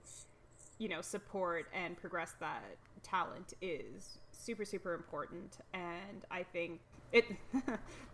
you 0.79 0.89
know, 0.89 1.01
support 1.01 1.67
and 1.73 1.97
progress 1.97 2.33
that 2.39 2.63
talent 3.03 3.53
is 3.61 4.17
super, 4.31 4.65
super 4.65 4.93
important. 4.93 5.57
And 5.73 6.25
I 6.29 6.43
think 6.43 6.81
it, 7.11 7.25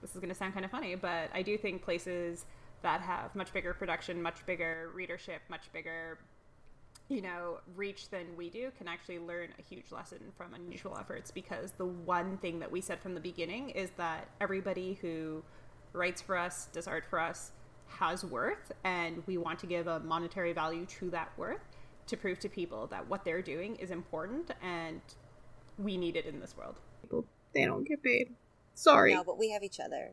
this 0.02 0.12
is 0.14 0.18
going 0.18 0.30
to 0.30 0.36
sound 0.36 0.54
kind 0.54 0.66
of 0.66 0.72
funny, 0.72 0.96
but 0.96 1.30
I 1.34 1.42
do 1.42 1.58
think 1.58 1.82
places 1.82 2.46
that 2.82 3.02
have 3.02 3.36
much 3.36 3.52
bigger 3.54 3.74
production, 3.74 4.22
much 4.22 4.46
bigger 4.46 4.90
readership, 4.94 5.42
much 5.50 5.72
bigger 5.74 6.18
you 7.10 7.24
know, 7.24 7.58
reach 7.76 8.10
than 8.10 8.26
we 8.38 8.50
do 8.50 8.72
can 8.78 8.88
actually 8.88 9.18
learn 9.18 9.50
a 9.58 9.62
huge 9.64 9.92
lesson 9.92 10.20
from 10.38 10.54
unusual 10.54 10.96
efforts 11.00 11.32
because 11.32 11.72
the 11.72 11.86
one 11.86 12.38
thing 12.38 12.60
that 12.60 12.72
we 12.72 12.80
said 12.80 13.00
from 13.02 13.16
the 13.16 13.20
beginning 13.20 13.72
is 13.72 13.90
that 13.98 14.28
everybody 14.40 14.98
who 15.02 15.44
writes 15.92 16.22
for 16.22 16.38
us, 16.38 16.70
does 16.72 16.88
art 16.88 17.04
for 17.10 17.20
us, 17.20 17.52
has 17.88 18.24
worth, 18.24 18.72
and 18.84 19.24
we 19.26 19.40
want 19.40 19.58
to 19.58 19.66
give 19.66 19.88
a 19.88 20.00
monetary 20.02 20.54
value 20.54 20.86
to 20.86 21.10
that 21.10 21.32
worth 21.36 21.62
to 22.06 22.16
prove 22.16 22.38
to 22.40 22.48
people 22.48 22.86
that 22.88 23.08
what 23.10 23.26
they're 23.26 23.42
doing 23.42 23.76
is 23.78 23.90
important 23.90 24.52
and 24.62 25.02
we 25.80 25.98
need 25.98 26.16
it 26.16 26.26
in 26.26 26.40
this 26.40 26.56
world. 26.56 26.80
People, 27.02 27.26
they 27.54 27.66
don't 27.66 27.88
get 27.88 28.04
paid. 28.04 28.36
Sorry. 28.76 29.16
no, 29.16 29.24
but 29.24 29.40
we 29.40 29.50
have 29.50 29.64
each 29.64 29.80
other. 29.80 30.12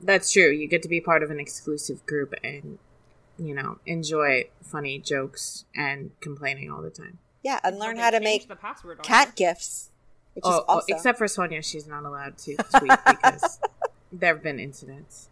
That's 0.00 0.30
true. 0.32 0.50
You 0.50 0.68
get 0.68 0.82
to 0.82 0.88
be 0.88 1.00
part 1.00 1.22
of 1.22 1.30
an 1.30 1.40
exclusive 1.40 2.04
group 2.06 2.34
and, 2.44 2.78
you 3.38 3.54
know, 3.54 3.78
enjoy 3.86 4.44
funny 4.62 4.98
jokes 4.98 5.64
and 5.74 6.10
complaining 6.20 6.70
all 6.70 6.82
the 6.82 6.90
time. 6.90 7.18
Yeah, 7.42 7.60
and 7.64 7.78
learn 7.78 7.96
how 7.96 8.10
to 8.10 8.20
make 8.20 8.48
the 8.48 8.56
password 8.56 9.02
cat 9.02 9.28
it. 9.30 9.36
gifs, 9.36 9.90
which 10.34 10.44
Oh, 10.46 10.50
is 10.58 10.64
oh, 10.68 10.78
oh 10.78 10.82
except 10.88 11.16
for 11.18 11.28
Sonia, 11.28 11.62
she's 11.62 11.86
not 11.86 12.04
allowed 12.04 12.36
to 12.38 12.56
tweet 12.78 12.92
because 13.08 13.60
there 14.12 14.34
have 14.34 14.42
been 14.42 14.58
incidents. 14.58 15.28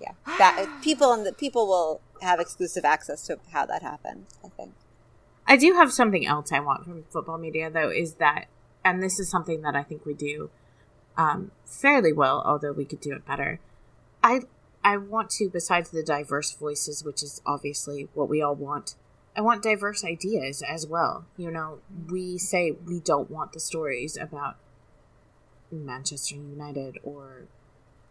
yeah, 0.00 0.12
that 0.38 0.68
people 0.82 1.12
and 1.12 1.24
the 1.26 1.32
people 1.32 1.66
will 1.66 2.00
have 2.20 2.40
exclusive 2.40 2.84
access 2.84 3.26
to 3.26 3.38
how 3.52 3.64
that 3.66 3.82
happened. 3.82 4.26
I 4.44 4.48
think. 4.48 4.74
I 5.46 5.56
do 5.56 5.72
have 5.74 5.92
something 5.92 6.26
else 6.26 6.52
I 6.52 6.60
want 6.60 6.84
from 6.84 7.04
football 7.10 7.38
media, 7.38 7.70
though, 7.70 7.90
is 7.90 8.14
that, 8.14 8.44
and 8.84 9.02
this 9.02 9.18
is 9.18 9.30
something 9.30 9.62
that 9.62 9.74
I 9.74 9.82
think 9.82 10.04
we 10.04 10.12
do 10.12 10.50
um, 11.18 11.50
fairly 11.66 12.12
well, 12.12 12.42
although 12.46 12.72
we 12.72 12.86
could 12.86 13.00
do 13.00 13.12
it 13.12 13.26
better. 13.26 13.60
I 14.22 14.42
I 14.82 14.96
want 14.96 15.28
to, 15.30 15.50
besides 15.50 15.90
the 15.90 16.04
diverse 16.04 16.52
voices, 16.52 17.04
which 17.04 17.22
is 17.22 17.42
obviously 17.44 18.08
what 18.14 18.28
we 18.28 18.40
all 18.40 18.54
want, 18.54 18.94
I 19.36 19.40
want 19.40 19.62
diverse 19.62 20.04
ideas 20.04 20.62
as 20.62 20.86
well. 20.86 21.26
You 21.36 21.50
know, 21.50 21.80
we 22.08 22.38
say 22.38 22.70
we 22.70 23.00
don't 23.00 23.30
want 23.30 23.52
the 23.52 23.60
stories 23.60 24.16
about 24.16 24.56
Manchester 25.70 26.36
United 26.36 26.98
or 27.02 27.48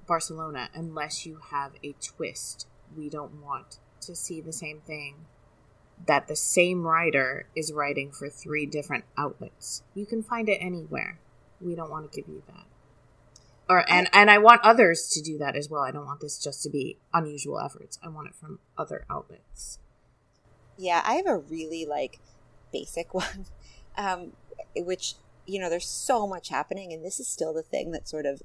Barcelona 0.06 0.70
unless 0.74 1.26
you 1.26 1.40
have 1.52 1.72
a 1.84 1.96
twist. 2.02 2.68
We 2.96 3.10
don't 3.10 3.42
want 3.42 3.80
to 4.02 4.16
see 4.16 4.42
the 4.42 4.54
same 4.54 4.82
thing 4.86 5.26
that 6.06 6.28
the 6.28 6.36
same 6.36 6.84
writer 6.86 7.48
is 7.56 7.74
writing 7.74 8.12
for 8.12 8.30
three 8.30 8.66
different 8.66 9.06
outlets. 9.18 9.84
You 9.96 10.06
can 10.06 10.22
find 10.22 10.48
it 10.48 10.60
anywhere. 10.62 11.20
We 11.60 11.76
don't 11.76 11.90
want 11.90 12.12
to 12.12 12.22
give 12.22 12.30
you 12.30 12.44
that. 12.48 12.66
Or 13.70 13.84
and 13.90 14.10
and 14.14 14.32
I 14.32 14.38
want 14.38 14.62
others 14.64 15.10
to 15.10 15.22
do 15.22 15.38
that 15.40 15.56
as 15.56 15.70
well. 15.70 15.82
I 15.82 15.92
don't 15.92 16.06
want 16.06 16.22
this 16.22 16.42
just 16.42 16.64
to 16.64 16.70
be 16.70 16.98
unusual 17.14 17.60
efforts. 17.60 18.00
I 18.02 18.08
want 18.08 18.28
it 18.28 18.36
from 18.36 18.60
other 18.78 19.06
outlets. 19.10 19.80
Yeah, 20.78 21.02
I 21.06 21.16
have 21.16 21.28
a 21.28 21.38
really 21.38 21.86
like 21.86 22.20
basic 22.72 23.14
one, 23.14 23.46
um, 23.98 24.32
which 24.76 25.16
you 25.48 25.60
know, 25.60 25.70
there's 25.70 25.88
so 25.88 26.28
much 26.28 26.50
happening, 26.50 26.94
and 26.94 27.04
this 27.04 27.20
is 27.20 27.28
still 27.28 27.54
the 27.54 27.64
thing 27.64 27.92
that 27.92 28.08
sort 28.08 28.26
of 28.26 28.44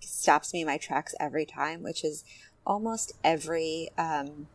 stops 0.00 0.52
me 0.52 0.60
in 0.60 0.66
my 0.66 0.76
tracks 0.76 1.14
every 1.20 1.46
time, 1.46 1.82
which 1.82 2.04
is 2.04 2.24
almost 2.66 3.12
every 3.22 3.88
um, 3.96 4.48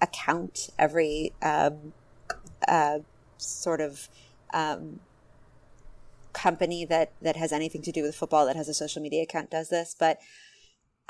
account, 0.00 0.68
every 0.78 1.32
um, 1.42 1.94
uh, 2.68 2.98
sort 3.38 3.80
of 3.80 4.08
um, 4.52 5.00
company 6.32 6.84
that 6.84 7.12
that 7.22 7.36
has 7.36 7.52
anything 7.52 7.82
to 7.82 7.92
do 7.92 8.02
with 8.02 8.14
football 8.14 8.46
that 8.46 8.56
has 8.56 8.68
a 8.68 8.74
social 8.74 9.02
media 9.02 9.22
account 9.22 9.50
does 9.50 9.68
this, 9.68 9.94
but. 9.98 10.18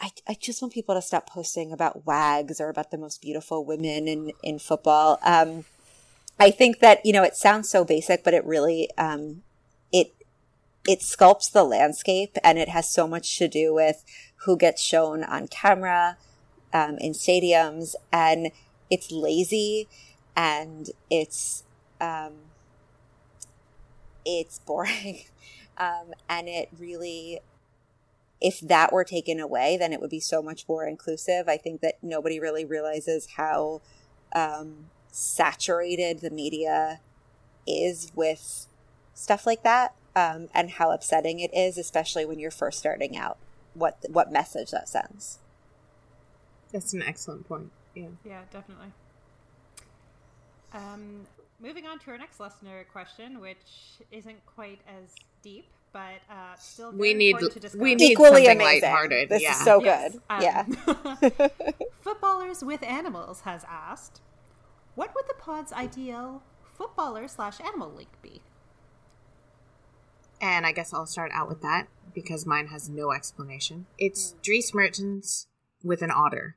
I, 0.03 0.11
I 0.27 0.33
just 0.33 0.63
want 0.63 0.73
people 0.73 0.95
to 0.95 1.03
stop 1.03 1.29
posting 1.29 1.73
about 1.73 2.07
wags 2.07 2.59
or 2.59 2.71
about 2.71 2.91
the 2.91 2.97
most 2.97 3.21
beautiful 3.21 3.67
women 3.67 4.09
in, 4.09 4.33
in 4.43 4.59
football. 4.59 5.19
Um, 5.23 5.67
I 6.39 6.51
think 6.51 6.79
that, 6.79 7.05
you 7.05 7.13
know, 7.13 7.23
it 7.23 7.37
sounds 7.37 7.69
so 7.69 7.85
basic, 7.85 8.25
but 8.25 8.33
it 8.33 8.43
really, 8.47 8.89
um, 8.97 9.43
it, 9.93 10.15
it 10.89 11.01
sculpts 11.01 11.53
the 11.53 11.65
landscape 11.65 12.39
and 12.43 12.59
it 12.59 12.71
has 12.71 12.89
so 12.89 13.07
much 13.07 13.37
to 13.37 13.47
do 13.47 13.75
with 13.75 14.03
who 14.47 14.57
gets 14.57 14.81
shown 14.81 15.23
on 15.23 15.49
camera, 15.49 16.17
um, 16.73 16.97
in 16.97 17.13
stadiums 17.13 17.95
and 18.11 18.53
it's 18.89 19.13
lazy 19.13 19.87
and 20.35 20.89
it's, 21.11 21.65
um, 22.01 22.33
it's 24.25 24.59
boring. 24.61 25.25
Um, 25.79 26.13
and 26.29 26.47
it 26.47 26.69
really, 26.79 27.41
if 28.39 28.61
that 28.61 28.93
were 28.93 29.05
taken 29.05 29.41
away, 29.41 29.79
then 29.79 29.95
it 29.95 30.01
would 30.03 30.11
be 30.11 30.21
so 30.21 30.43
much 30.43 30.69
more 30.69 30.85
inclusive. 30.85 31.49
I 31.49 31.57
think 31.57 31.81
that 31.81 31.95
nobody 32.03 32.39
really 32.39 32.67
realizes 32.67 33.29
how 33.39 33.81
um, 34.35 34.91
saturated 35.11 36.21
the 36.21 36.29
media 36.29 37.01
is 37.67 38.13
with 38.15 38.67
stuff 39.15 39.47
like 39.47 39.63
that, 39.63 39.95
um, 40.15 40.49
and 40.53 40.73
how 40.73 40.91
upsetting 40.91 41.41
it 41.41 41.51
is, 41.55 41.79
especially 41.79 42.27
when 42.27 42.39
you're 42.39 42.51
first 42.51 42.79
starting 42.79 43.17
out. 43.17 43.39
What 43.73 44.05
what 44.11 44.31
message 44.31 44.73
that 44.73 44.87
sends? 44.87 45.39
That's 46.73 46.93
an 46.93 47.03
excellent 47.03 47.49
point. 47.49 47.71
Yeah. 47.95 48.09
Yeah, 48.25 48.43
definitely. 48.53 48.93
Um, 50.73 51.27
moving 51.61 51.87
on 51.87 51.99
to 52.01 52.11
our 52.11 52.19
next 52.19 52.41
listener 52.41 52.85
question, 52.93 53.41
which 53.41 53.59
isn't 54.11 54.45
quite 54.47 54.81
as 54.89 55.15
deep, 55.43 55.67
but 55.93 56.21
uh, 56.31 56.55
still 56.59 56.93
we 56.93 57.15
need 57.15 57.39
to 57.39 57.49
discuss. 57.49 57.75
we 57.81 57.95
need 57.95 58.13
Equally 58.13 58.45
something 58.47 58.57
amazing. 58.61 58.83
lighthearted. 58.83 59.29
This 59.29 59.43
yeah. 59.43 59.51
is 59.53 59.65
so 59.65 59.83
Yes, 59.83 60.13
good. 60.13 60.23
um, 60.31 60.43
yeah. 60.43 61.49
Footballers 62.03 62.63
with 62.65 62.83
Animals 62.83 63.41
has 63.43 63.65
asked, 63.69 64.21
"What 64.95 65.15
would 65.15 65.25
the 65.29 65.35
pod's 65.35 65.73
ideal 65.73 66.43
footballer 66.75 67.29
slash 67.29 67.61
animal 67.61 67.91
link 67.91 68.09
be?" 68.23 68.41
And 70.41 70.65
I 70.67 70.73
guess 70.73 70.95
I'll 70.95 71.07
start 71.07 71.31
out 71.35 71.49
with 71.49 71.61
that 71.63 71.89
because 72.15 72.47
mine 72.47 72.69
has 72.69 72.89
no 72.89 73.13
explanation. 73.13 73.87
It's 73.99 74.35
Dries 74.43 74.73
Mertens 74.73 75.47
with 75.83 76.03
an 76.03 76.11
otter. 76.11 76.57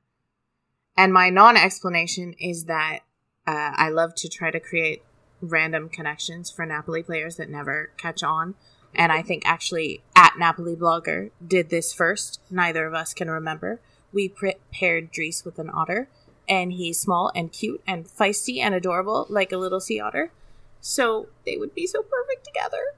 And 0.95 1.11
my 1.11 1.29
non 1.29 1.57
explanation 1.57 2.33
is 2.39 2.65
that 2.65 2.99
uh, 3.45 3.71
I 3.75 3.89
love 3.89 4.15
to 4.15 4.29
try 4.29 4.51
to 4.51 4.59
create 4.59 5.03
random 5.41 5.89
connections 5.89 6.49
for 6.49 6.65
Napoli 6.65 7.03
players 7.03 7.35
that 7.35 7.49
never 7.49 7.91
catch 7.97 8.23
on. 8.23 8.55
And 8.95 9.11
I 9.11 9.21
think 9.21 9.43
actually 9.45 10.01
at 10.15 10.37
Napoli 10.37 10.75
Blogger 10.75 11.31
did 11.45 11.69
this 11.69 11.93
first. 11.93 12.39
Neither 12.49 12.85
of 12.85 12.93
us 12.93 13.13
can 13.13 13.29
remember. 13.29 13.79
We 14.11 14.31
paired 14.71 15.11
Dries 15.11 15.43
with 15.43 15.57
an 15.57 15.71
otter, 15.73 16.07
and 16.47 16.71
he's 16.71 16.99
small 16.99 17.31
and 17.33 17.51
cute 17.51 17.81
and 17.87 18.05
feisty 18.05 18.59
and 18.59 18.75
adorable 18.75 19.25
like 19.29 19.51
a 19.51 19.57
little 19.57 19.79
sea 19.79 19.99
otter. 19.99 20.31
So 20.79 21.29
they 21.45 21.57
would 21.57 21.73
be 21.73 21.87
so 21.87 22.03
perfect 22.03 22.45
together. 22.45 22.93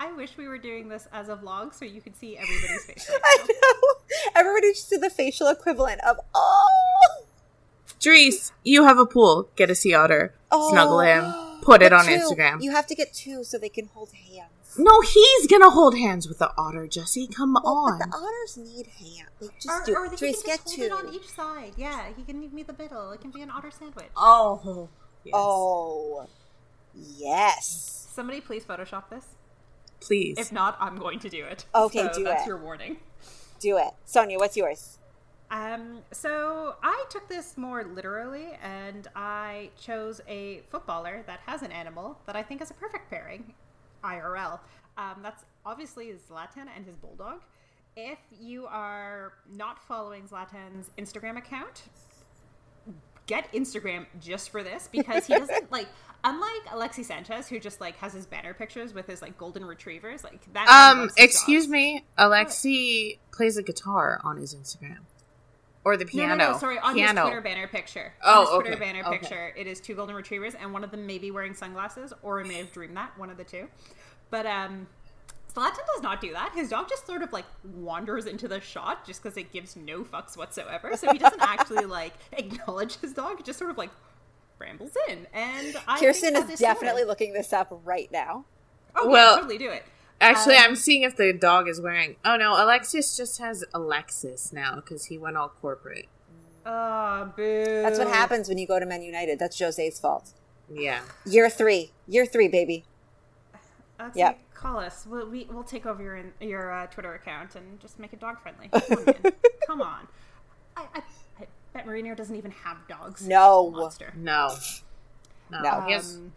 I 0.00 0.12
wish 0.12 0.36
we 0.36 0.48
were 0.48 0.58
doing 0.58 0.88
this 0.88 1.08
as 1.12 1.28
a 1.28 1.36
vlog 1.36 1.74
so 1.74 1.84
you 1.84 2.00
could 2.00 2.16
see 2.16 2.36
everybody's 2.36 2.84
face. 2.86 3.10
Right 3.10 3.20
I 3.22 3.46
know. 3.46 4.20
Everybody 4.34 4.72
just 4.72 4.90
did 4.90 5.02
the 5.02 5.10
facial 5.10 5.48
equivalent 5.48 6.00
of 6.02 6.18
oh, 6.34 7.24
Dries, 8.00 8.52
you 8.64 8.84
have 8.84 8.98
a 8.98 9.06
pool. 9.06 9.48
Get 9.56 9.70
a 9.70 9.74
sea 9.74 9.94
otter. 9.94 10.34
oh. 10.50 10.70
Snuggle 10.70 11.00
him. 11.00 11.32
Put 11.62 11.80
it 11.82 11.92
on 11.92 12.04
two. 12.04 12.10
Instagram. 12.12 12.62
You 12.62 12.72
have 12.72 12.86
to 12.88 12.94
get 12.94 13.14
two 13.14 13.42
so 13.44 13.56
they 13.58 13.68
can 13.70 13.86
hold 13.94 14.10
hands. 14.12 14.50
no, 14.76 15.00
he's 15.00 15.46
gonna 15.46 15.70
hold 15.70 15.96
hands 15.96 16.28
with 16.28 16.38
the 16.38 16.52
otter, 16.58 16.86
Jesse. 16.86 17.26
Come 17.26 17.54
Well, 17.54 17.66
on. 17.74 17.98
But 17.98 18.10
the 18.10 18.16
otters 18.16 18.56
need 18.58 18.86
hands. 18.88 19.28
Like, 19.40 19.58
just 19.60 19.68
Or, 19.68 19.84
do 19.86 19.94
or 19.96 20.04
it. 20.06 20.10
he 20.10 20.16
Dries, 20.18 20.42
can 20.42 20.46
get 20.46 20.62
just 20.64 20.76
two. 20.76 20.82
it 20.82 20.92
on 20.92 21.14
each 21.14 21.28
side. 21.28 21.72
Yeah, 21.78 22.06
he 22.14 22.22
can 22.22 22.40
leave 22.40 22.52
me 22.52 22.62
the 22.64 22.74
middle. 22.74 23.12
It 23.12 23.20
can 23.22 23.30
be 23.30 23.40
an 23.40 23.50
otter 23.50 23.70
sandwich. 23.70 24.06
oh. 24.16 24.88
Yes. 25.24 25.32
Oh, 25.34 26.26
yes. 27.18 28.08
Somebody 28.12 28.40
please 28.40 28.64
Photoshop 28.64 29.08
this. 29.08 29.24
Please. 30.00 30.38
If 30.38 30.52
not, 30.52 30.76
I'm 30.80 30.96
going 30.98 31.18
to 31.20 31.30
do 31.30 31.44
it. 31.44 31.64
Okay, 31.74 32.08
so 32.12 32.18
do 32.18 32.24
that's 32.24 32.42
it. 32.44 32.48
your 32.48 32.58
warning. 32.58 32.98
Do 33.58 33.78
it. 33.78 33.92
Sonia, 34.04 34.38
what's 34.38 34.56
yours? 34.56 34.98
Um, 35.54 36.00
so 36.10 36.74
I 36.82 37.04
took 37.10 37.28
this 37.28 37.56
more 37.56 37.84
literally, 37.84 38.58
and 38.60 39.06
I 39.14 39.70
chose 39.80 40.20
a 40.26 40.62
footballer 40.68 41.22
that 41.28 41.40
has 41.46 41.62
an 41.62 41.70
animal 41.70 42.18
that 42.26 42.34
I 42.34 42.42
think 42.42 42.60
is 42.60 42.72
a 42.72 42.74
perfect 42.74 43.08
pairing, 43.08 43.54
IRL. 44.02 44.58
Um, 44.98 45.20
that's 45.22 45.44
obviously 45.64 46.12
Zlatan 46.28 46.66
and 46.74 46.84
his 46.84 46.96
bulldog. 46.96 47.40
If 47.96 48.18
you 48.40 48.66
are 48.66 49.34
not 49.48 49.80
following 49.86 50.24
Zlatan's 50.24 50.90
Instagram 50.98 51.38
account, 51.38 51.84
get 53.26 53.50
Instagram 53.52 54.06
just 54.20 54.50
for 54.50 54.64
this 54.64 54.88
because 54.90 55.26
he 55.26 55.34
doesn't 55.38 55.70
like. 55.70 55.86
Unlike 56.26 56.64
Alexi 56.72 57.04
Sanchez, 57.04 57.48
who 57.48 57.60
just 57.60 57.80
like 57.82 57.96
has 57.98 58.14
his 58.14 58.24
banner 58.26 58.54
pictures 58.54 58.92
with 58.94 59.06
his 59.06 59.20
like 59.22 59.36
golden 59.38 59.64
retrievers, 59.64 60.24
like 60.24 60.52
that. 60.54 60.66
um, 60.66 61.10
excuse 61.18 61.68
me. 61.68 62.02
Alexi 62.18 63.18
plays 63.30 63.56
a 63.58 63.62
guitar 63.62 64.20
on 64.24 64.38
his 64.38 64.54
Instagram. 64.54 65.00
Or 65.84 65.96
the 65.96 66.06
piano. 66.06 66.34
No, 66.34 66.44
no, 66.46 66.52
no, 66.52 66.58
sorry. 66.58 66.78
On 66.78 66.94
piano. 66.94 67.22
his 67.22 67.28
Twitter 67.30 67.40
banner 67.42 67.68
picture. 67.68 68.12
Oh, 68.22 68.40
on 68.40 68.40
his 68.46 68.50
Twitter 68.54 68.70
okay, 68.72 68.80
banner 68.80 69.00
okay. 69.06 69.18
picture, 69.18 69.52
it 69.56 69.66
is 69.66 69.80
two 69.80 69.94
golden 69.94 70.14
retrievers, 70.16 70.54
and 70.54 70.72
one 70.72 70.82
of 70.82 70.90
them 70.90 71.06
may 71.06 71.18
be 71.18 71.30
wearing 71.30 71.54
sunglasses, 71.54 72.12
or 72.22 72.40
I 72.40 72.44
may 72.44 72.54
have 72.54 72.72
dreamed 72.72 72.96
that, 72.96 73.16
one 73.18 73.28
of 73.30 73.36
the 73.36 73.44
two. 73.44 73.68
But 74.30 74.46
um, 74.46 74.86
Zlatan 75.54 75.86
does 75.94 76.02
not 76.02 76.20
do 76.20 76.32
that. 76.32 76.52
His 76.54 76.70
dog 76.70 76.88
just 76.88 77.06
sort 77.06 77.22
of 77.22 77.32
like 77.32 77.44
wanders 77.62 78.26
into 78.26 78.48
the 78.48 78.60
shot 78.60 79.06
just 79.06 79.22
because 79.22 79.36
it 79.36 79.52
gives 79.52 79.76
no 79.76 80.02
fucks 80.02 80.36
whatsoever. 80.36 80.96
So 80.96 81.12
he 81.12 81.18
doesn't 81.18 81.42
actually 81.42 81.84
like 81.84 82.14
acknowledge 82.32 82.96
his 82.96 83.12
dog. 83.12 83.40
It 83.40 83.46
just 83.46 83.58
sort 83.58 83.70
of 83.70 83.78
like 83.78 83.90
rambles 84.58 84.96
in. 85.08 85.26
And 85.32 85.76
I 85.86 86.00
Kirsten 86.00 86.34
think 86.34 86.50
is 86.50 86.58
definitely 86.60 87.02
sorted. 87.02 87.08
looking 87.08 87.32
this 87.34 87.52
up 87.52 87.68
right 87.84 88.10
now. 88.10 88.44
Oh, 88.96 89.08
Well- 89.08 89.34
yeah, 89.34 89.40
totally 89.40 89.58
do 89.58 89.70
it. 89.70 89.84
Actually, 90.20 90.56
Um, 90.56 90.62
I'm 90.64 90.76
seeing 90.76 91.02
if 91.02 91.16
the 91.16 91.32
dog 91.32 91.68
is 91.68 91.80
wearing. 91.80 92.16
Oh 92.24 92.36
no, 92.36 92.52
Alexis 92.62 93.16
just 93.16 93.38
has 93.38 93.64
Alexis 93.74 94.52
now 94.52 94.76
because 94.76 95.06
he 95.06 95.18
went 95.18 95.36
all 95.36 95.48
corporate. 95.60 96.06
Oh, 96.66 97.30
boo. 97.36 97.64
That's 97.82 97.98
what 97.98 98.08
happens 98.08 98.48
when 98.48 98.56
you 98.56 98.66
go 98.66 98.78
to 98.80 98.86
Man 98.86 99.02
United. 99.02 99.38
That's 99.38 99.58
Jose's 99.58 100.00
fault. 100.00 100.30
Yeah. 100.72 101.00
Year 101.26 101.50
three. 101.50 101.92
Year 102.08 102.24
three, 102.24 102.48
baby. 102.48 102.84
That's 103.98 104.16
Yep. 104.16 104.32
it. 104.32 104.54
Call 104.54 104.78
us. 104.78 105.04
We'll, 105.06 105.28
we, 105.28 105.46
we'll 105.50 105.62
take 105.62 105.84
over 105.84 106.02
your 106.02 106.22
your 106.40 106.70
uh, 106.72 106.86
Twitter 106.86 107.12
account 107.14 107.54
and 107.54 107.78
just 107.80 107.98
make 107.98 108.14
it 108.14 108.20
dog 108.20 108.40
friendly. 108.40 108.68
Come 108.72 108.96
on. 109.06 109.14
Come 109.66 109.82
on. 109.82 110.08
I, 110.76 110.82
I, 110.94 111.02
I 111.42 111.46
bet 111.74 111.86
Mourinho 111.86 112.16
doesn't 112.16 112.34
even 112.36 112.50
have 112.50 112.78
dogs. 112.88 113.26
No. 113.28 113.70
Monster. 113.70 114.14
No. 114.16 114.54
No. 115.50 115.60
No. 115.60 115.80
He 115.86 115.94
Um, 115.94 116.32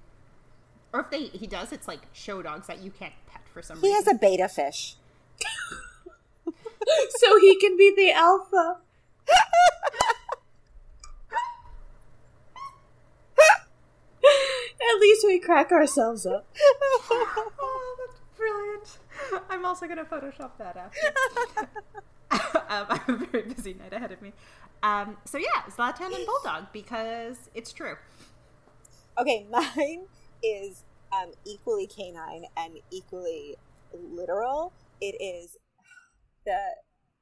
or 0.92 1.00
if 1.02 1.10
they 1.10 1.24
he 1.28 1.48
does, 1.48 1.72
it's 1.72 1.88
like 1.88 2.02
show 2.12 2.42
dogs 2.42 2.68
that 2.68 2.80
you 2.82 2.92
can't 2.92 3.14
pet 3.32 3.42
for 3.58 3.64
some 3.64 3.80
He 3.82 3.88
reason. 3.88 4.06
has 4.06 4.14
a 4.16 4.18
beta 4.20 4.48
fish. 4.48 4.96
so 6.46 7.40
he 7.40 7.56
can 7.60 7.76
be 7.76 7.92
the 7.96 8.12
alpha. 8.12 8.78
At 14.80 15.00
least 15.02 15.26
we 15.26 15.40
crack 15.40 15.72
ourselves 15.72 16.26
up. 16.26 16.46
oh, 17.12 17.96
that's 18.08 18.20
brilliant. 18.38 18.98
I'm 19.50 19.66
also 19.66 19.88
gonna 19.88 20.06
Photoshop 20.06 20.52
that 20.60 20.78
after. 20.78 21.68
um, 22.70 22.86
I 22.90 22.98
have 23.06 23.10
a 23.10 23.26
very 23.26 23.44
busy 23.44 23.74
night 23.74 23.94
ahead 23.94 24.12
of 24.12 24.22
me. 24.22 24.34
Um, 24.84 25.18
so 25.26 25.38
yeah, 25.38 25.64
Zlatan 25.70 26.16
and 26.16 26.26
Bulldog 26.26 26.66
because 26.72 27.50
it's 27.56 27.74
true. 27.74 27.96
Okay, 29.18 29.48
mine 29.50 30.06
is 30.44 30.84
um, 31.12 31.32
equally 31.46 31.88
canine 31.88 32.46
and 32.56 32.80
equally 32.92 33.56
literal. 33.94 34.74
It 35.02 35.16
is 35.22 35.58
the 36.46 36.60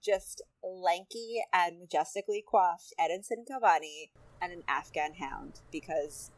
just 0.03 0.41
lanky 0.63 1.43
and 1.51 1.79
majestically 1.79 2.43
coiffed 2.45 2.93
Edinson 2.99 3.45
Cavani 3.49 4.09
and 4.41 4.51
an 4.53 4.63
Afghan 4.67 5.15
hound 5.15 5.61
because, 5.71 6.31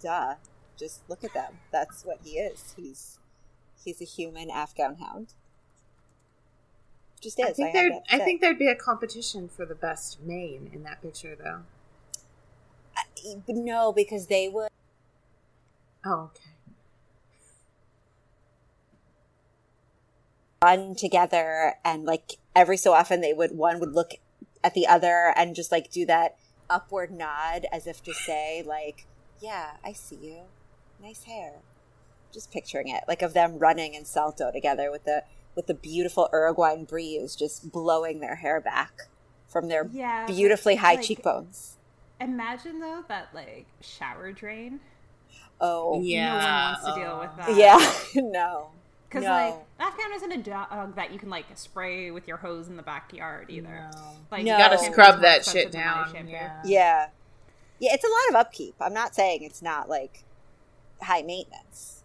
duh, 0.00 0.34
just 0.76 1.08
look 1.08 1.22
at 1.24 1.32
them. 1.34 1.58
That's 1.72 2.04
what 2.04 2.18
he 2.24 2.38
is. 2.38 2.74
He's 2.76 3.18
he's 3.82 4.00
a 4.00 4.04
human 4.04 4.50
Afghan 4.50 4.96
hound. 4.96 5.34
Just 7.20 7.38
is. 7.38 7.46
I 7.46 7.52
think 7.52 7.66
have 7.68 7.74
there. 7.74 7.90
to 7.90 8.14
I 8.14 8.18
think 8.18 8.40
there'd 8.40 8.58
be 8.58 8.68
a 8.68 8.74
competition 8.74 9.48
for 9.48 9.64
the 9.64 9.74
best 9.74 10.20
mane 10.20 10.70
in 10.72 10.82
that 10.82 11.00
picture, 11.00 11.36
though. 11.36 11.62
I- 12.96 13.42
no, 13.48 13.92
because 13.92 14.26
they 14.26 14.48
would. 14.48 14.68
Oh, 16.04 16.30
okay. 16.30 16.54
run 20.62 20.94
together 20.94 21.74
and 21.84 22.04
like 22.04 22.38
every 22.56 22.76
so 22.76 22.94
often 22.94 23.20
they 23.20 23.34
would 23.34 23.50
one 23.52 23.78
would 23.78 23.92
look 23.92 24.12
at 24.62 24.72
the 24.72 24.86
other 24.86 25.32
and 25.36 25.54
just 25.54 25.70
like 25.70 25.90
do 25.90 26.06
that 26.06 26.36
upward 26.70 27.10
nod 27.10 27.66
as 27.70 27.86
if 27.86 28.02
to 28.02 28.14
say 28.14 28.62
like 28.66 29.06
yeah 29.42 29.72
i 29.84 29.92
see 29.92 30.16
you 30.16 30.44
nice 31.02 31.24
hair 31.24 31.60
just 32.32 32.50
picturing 32.50 32.88
it 32.88 33.04
like 33.06 33.20
of 33.20 33.34
them 33.34 33.58
running 33.58 33.92
in 33.92 34.06
salto 34.06 34.50
together 34.50 34.90
with 34.90 35.04
the 35.04 35.22
with 35.54 35.66
the 35.66 35.74
beautiful 35.74 36.30
uruguayan 36.32 36.84
breeze 36.86 37.36
just 37.36 37.70
blowing 37.70 38.20
their 38.20 38.36
hair 38.36 38.58
back 38.58 38.92
from 39.46 39.68
their 39.68 39.90
Yeah, 39.92 40.26
beautifully 40.26 40.76
high 40.76 40.94
like, 40.94 41.04
cheekbones 41.04 41.76
Imagine 42.20 42.80
though 42.80 43.04
that 43.08 43.28
like 43.34 43.66
shower 43.82 44.32
drain. 44.32 44.80
Oh 45.60 46.00
Yeah. 46.02 46.28
No 46.28 46.34
one 46.36 46.44
wants 46.44 46.84
to 46.84 46.94
deal 46.94 47.18
with 47.20 47.36
that. 47.36 47.56
yeah 47.56 48.20
no 48.30 48.70
Because 49.08 49.24
No. 49.24 49.30
like 49.30 49.54
Afghan 49.80 50.12
isn't 50.14 50.32
a 50.32 50.38
dog 50.38 50.96
that 50.96 51.12
you 51.12 51.18
can 51.18 51.30
like 51.30 51.46
spray 51.54 52.10
with 52.10 52.26
your 52.28 52.36
hose 52.38 52.68
in 52.68 52.76
the 52.76 52.82
backyard 52.82 53.46
either. 53.50 53.88
No. 53.92 54.00
Like 54.30 54.44
No. 54.44 54.52
You 54.52 54.58
gotta 54.58 54.78
scrub 54.78 55.20
that 55.22 55.44
shit 55.44 55.70
down. 55.72 56.14
Yeah. 56.28 56.60
Yeah. 56.64 57.06
Yeah, 57.80 57.92
it's 57.92 58.04
a 58.04 58.08
lot 58.08 58.28
of 58.30 58.46
upkeep. 58.46 58.74
I'm 58.80 58.94
not 58.94 59.14
saying 59.14 59.42
it's 59.42 59.60
not 59.60 59.88
like 59.88 60.22
high 61.02 61.22
maintenance, 61.22 62.02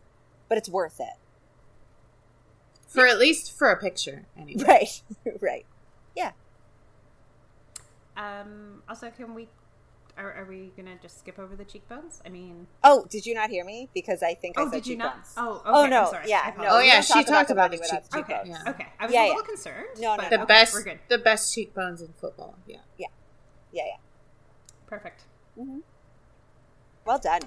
but 0.50 0.58
it's 0.58 0.68
worth 0.68 1.00
it. 1.00 1.14
For 2.88 3.06
at 3.06 3.20
least 3.20 3.56
for 3.56 3.70
a 3.70 3.78
picture, 3.80 4.26
anyway. 4.36 4.64
Right. 4.68 5.02
right. 5.42 5.66
Yeah. 6.16 6.32
Um. 8.18 8.82
Also, 8.90 9.12
can 9.12 9.36
we? 9.36 9.48
Are, 10.20 10.34
are 10.34 10.46
we 10.46 10.74
gonna 10.76 10.96
just 11.02 11.18
skip 11.20 11.40
over 11.40 11.56
the 11.56 11.64
cheekbones? 11.64 12.22
I 12.26 12.30
mean, 12.30 12.68
Oh, 12.84 13.06
did 13.10 13.26
you 13.26 13.34
not 13.34 13.50
hear 13.50 13.64
me? 13.64 13.88
Because 13.94 14.22
I 14.22 14.34
think 14.34 14.58
I 14.58 14.64
said 14.64 14.72
that. 14.72 14.76
oh, 14.76 14.80
did 14.80 14.88
you 14.88 14.98
not? 14.98 15.16
Oh, 15.38 15.50
okay, 15.54 15.62
oh 15.66 15.84
I'm 15.86 15.90
no. 15.90 16.10
sorry. 16.12 16.30
Yeah. 16.30 16.54
No, 16.58 16.66
Oh, 16.72 16.80
yeah, 16.80 17.00
she 17.00 17.14
talk 17.14 17.26
talked 17.26 17.50
about 17.52 17.72
Cavani 17.72 17.76
the 17.76 17.80
without 17.82 18.04
cheek- 18.12 18.30
Okay. 18.30 18.42
Yeah. 18.46 18.64
okay. 18.68 18.88
I 19.00 19.06
was 19.06 19.14
Yeah, 19.16 19.22
a 19.22 19.24
yeah. 19.24 19.30
little 19.30 19.44
concerned. 19.46 19.88
No, 19.98 20.16
no, 20.16 20.18
but. 20.18 20.30
The 20.30 20.36
okay, 20.42 20.46
best, 20.46 20.74
We're 20.74 20.84
good. 20.84 21.00
the 21.08 21.18
best 21.20 21.56
cheekbones 21.56 22.02
in 22.02 22.10
football. 22.20 22.56
Yeah. 22.68 22.78
Yeah, 22.98 23.08
yeah. 23.72 23.84
Yeah. 23.86 23.96
Perfect. 24.88 25.24
Well 27.06 27.20
done. 27.20 27.42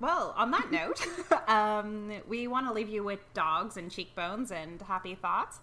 Well, 0.00 0.34
on 0.36 0.50
that 0.50 0.72
note, 0.72 1.00
um, 1.48 2.10
we 2.26 2.48
want 2.48 2.66
to 2.66 2.72
leave 2.72 2.88
you 2.88 3.04
with 3.04 3.20
dogs 3.34 3.76
and 3.76 3.88
cheekbones 3.88 4.50
and 4.50 4.82
happy 4.82 5.14
thoughts. 5.14 5.60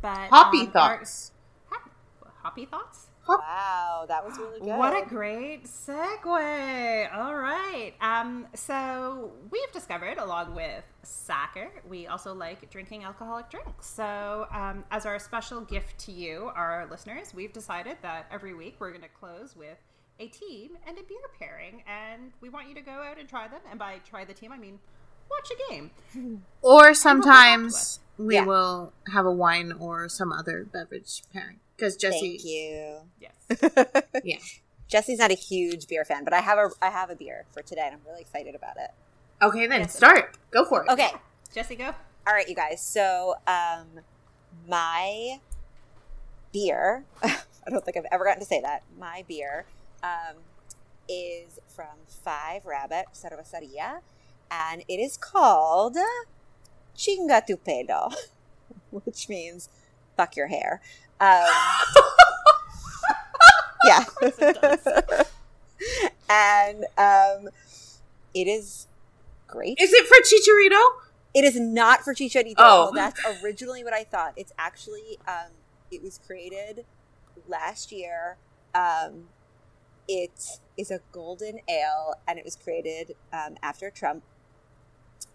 But 0.00 0.28
Hoppy 0.30 0.60
um, 0.60 0.66
our- 0.68 0.72
thoughts. 0.96 1.32
Ha- 1.70 1.90
hoppy 2.42 2.64
thoughts. 2.64 3.08
Wow, 3.28 4.04
that 4.08 4.24
was 4.24 4.38
really 4.38 4.60
good. 4.60 4.76
What 4.76 4.92
a 4.92 5.06
great 5.08 5.64
segue! 5.64 7.14
All 7.14 7.34
right. 7.36 7.92
Um, 8.00 8.46
so 8.54 9.32
we've 9.50 9.72
discovered, 9.72 10.18
along 10.18 10.54
with 10.54 10.84
Sacker, 11.02 11.70
we 11.88 12.06
also 12.06 12.34
like 12.34 12.68
drinking 12.70 13.04
alcoholic 13.04 13.48
drinks. 13.50 13.86
So, 13.86 14.46
um, 14.52 14.84
as 14.90 15.06
our 15.06 15.18
special 15.18 15.62
gift 15.62 15.98
to 16.00 16.12
you, 16.12 16.50
our 16.54 16.86
listeners, 16.90 17.32
we've 17.34 17.52
decided 17.52 17.96
that 18.02 18.26
every 18.30 18.54
week 18.54 18.76
we're 18.78 18.90
going 18.90 19.02
to 19.02 19.08
close 19.08 19.56
with 19.56 19.78
a 20.20 20.28
team 20.28 20.76
and 20.86 20.98
a 20.98 21.02
beer 21.02 21.18
pairing, 21.38 21.82
and 21.88 22.32
we 22.40 22.48
want 22.48 22.68
you 22.68 22.74
to 22.74 22.80
go 22.80 22.92
out 22.92 23.18
and 23.18 23.28
try 23.28 23.48
them. 23.48 23.60
And 23.70 23.78
by 23.78 23.96
try 24.08 24.24
the 24.24 24.34
team, 24.34 24.52
I 24.52 24.58
mean 24.58 24.78
watch 25.30 25.50
a 25.50 25.72
game. 25.72 25.90
Or 26.62 26.94
sometimes 26.94 28.00
we 28.18 28.34
Yeah. 28.34 28.44
will 28.44 28.92
have 29.12 29.26
a 29.26 29.32
wine 29.32 29.72
or 29.72 30.08
some 30.08 30.32
other 30.32 30.64
beverage 30.64 31.22
pairing. 31.32 31.60
Because 31.76 31.96
Jesse, 31.96 32.38
Thank 32.38 32.44
you. 32.44 33.00
Yes. 33.20 33.92
yeah. 34.24 34.36
Jesse's 34.88 35.18
not 35.18 35.30
a 35.30 35.34
huge 35.34 35.88
beer 35.88 36.04
fan, 36.04 36.24
but 36.24 36.32
I 36.32 36.40
have 36.40 36.58
a 36.58 36.70
I 36.80 36.90
have 36.90 37.10
a 37.10 37.16
beer 37.16 37.46
for 37.52 37.62
today, 37.62 37.82
and 37.86 37.94
I'm 37.94 38.00
really 38.06 38.20
excited 38.20 38.54
about 38.54 38.76
it. 38.76 38.90
Okay, 39.42 39.66
then 39.66 39.80
Yes. 39.80 39.96
start. 39.96 40.36
Go 40.50 40.64
for 40.64 40.84
it. 40.84 40.90
Okay, 40.90 41.10
Jesse, 41.54 41.74
go. 41.74 41.86
all 42.26 42.32
right, 42.32 42.48
you 42.48 42.54
guys. 42.54 42.80
So, 42.80 43.34
um, 43.46 44.00
my 44.68 45.40
beer. 46.52 47.04
I 47.22 47.70
don't 47.70 47.84
think 47.84 47.96
I've 47.96 48.04
ever 48.12 48.24
gotten 48.24 48.40
to 48.40 48.46
say 48.46 48.60
that. 48.60 48.82
My 48.98 49.24
beer 49.26 49.64
um, 50.02 50.36
is 51.08 51.58
from 51.66 51.96
Five 52.06 52.66
Rabbit 52.66 53.06
Cerveceria, 53.14 54.00
and 54.50 54.84
it 54.86 54.98
is 54.98 55.16
called 55.16 55.96
Chinga 56.96 57.44
tu 57.46 57.56
pelo, 57.56 58.10
which 58.90 59.28
means 59.28 59.68
fuck 60.16 60.36
your 60.36 60.48
hair. 60.48 60.80
Um, 61.20 61.46
yeah. 63.84 64.04
and 66.28 66.84
um, 66.96 67.48
it 68.34 68.46
is 68.46 68.86
great. 69.46 69.78
Is 69.80 69.92
it 69.92 70.06
for 70.06 70.16
Chicharito? 70.22 71.00
It 71.34 71.44
is 71.44 71.58
not 71.58 72.02
for 72.02 72.14
Chicharito. 72.14 72.54
Oh. 72.58 72.92
That's 72.94 73.20
originally 73.42 73.84
what 73.84 73.92
I 73.92 74.04
thought. 74.04 74.34
It's 74.36 74.52
actually 74.58 75.18
um, 75.26 75.50
it 75.90 76.02
was 76.02 76.20
created 76.26 76.84
last 77.48 77.92
year. 77.92 78.36
Um, 78.74 79.28
it 80.08 80.60
is 80.76 80.90
a 80.90 81.00
golden 81.12 81.60
ale, 81.68 82.14
and 82.28 82.38
it 82.38 82.44
was 82.44 82.56
created 82.56 83.16
um, 83.32 83.56
after 83.62 83.90
Trump. 83.90 84.22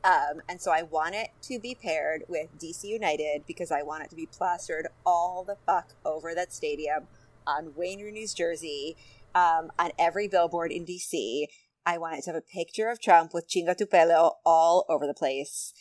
Um, 0.03 0.41
and 0.47 0.61
so 0.61 0.71
I 0.71 0.83
want 0.83 1.15
it 1.15 1.29
to 1.43 1.59
be 1.59 1.75
paired 1.75 2.23
with 2.29 2.57
DC 2.57 2.85
United 2.85 3.43
because 3.45 3.69
I 3.71 3.81
want 3.81 4.03
it 4.03 4.09
to 4.11 4.15
be 4.15 4.25
plastered 4.25 4.87
all 5.05 5.43
the 5.43 5.57
fuck 5.65 5.93
over 6.05 6.33
that 6.33 6.53
stadium 6.53 7.07
on 7.45 7.73
Wayne 7.75 8.01
Rooney's 8.01 8.33
jersey, 8.33 8.95
um, 9.35 9.71
on 9.77 9.91
every 9.97 10.27
billboard 10.27 10.71
in 10.71 10.85
DC. 10.85 11.47
I 11.85 11.97
want 11.97 12.17
it 12.17 12.23
to 12.23 12.31
have 12.31 12.35
a 12.35 12.41
picture 12.41 12.89
of 12.89 13.01
Trump 13.01 13.33
with 13.33 13.49
Chinga 13.49 13.75
tu 13.75 13.85
pelo 13.85 14.37
all 14.45 14.85
over 14.87 15.05
the 15.05 15.13
place. 15.13 15.73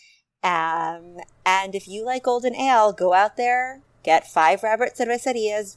Um, 0.43 1.19
and 1.45 1.75
if 1.75 1.87
you 1.87 2.05
like 2.05 2.25
golden 2.25 2.55
ale, 2.55 2.93
go 2.93 3.13
out 3.13 3.37
there, 3.37 3.83
get 4.05 4.27
five 4.27 4.63
Rabbit 4.63 4.97
Cerveceria's 4.97 5.77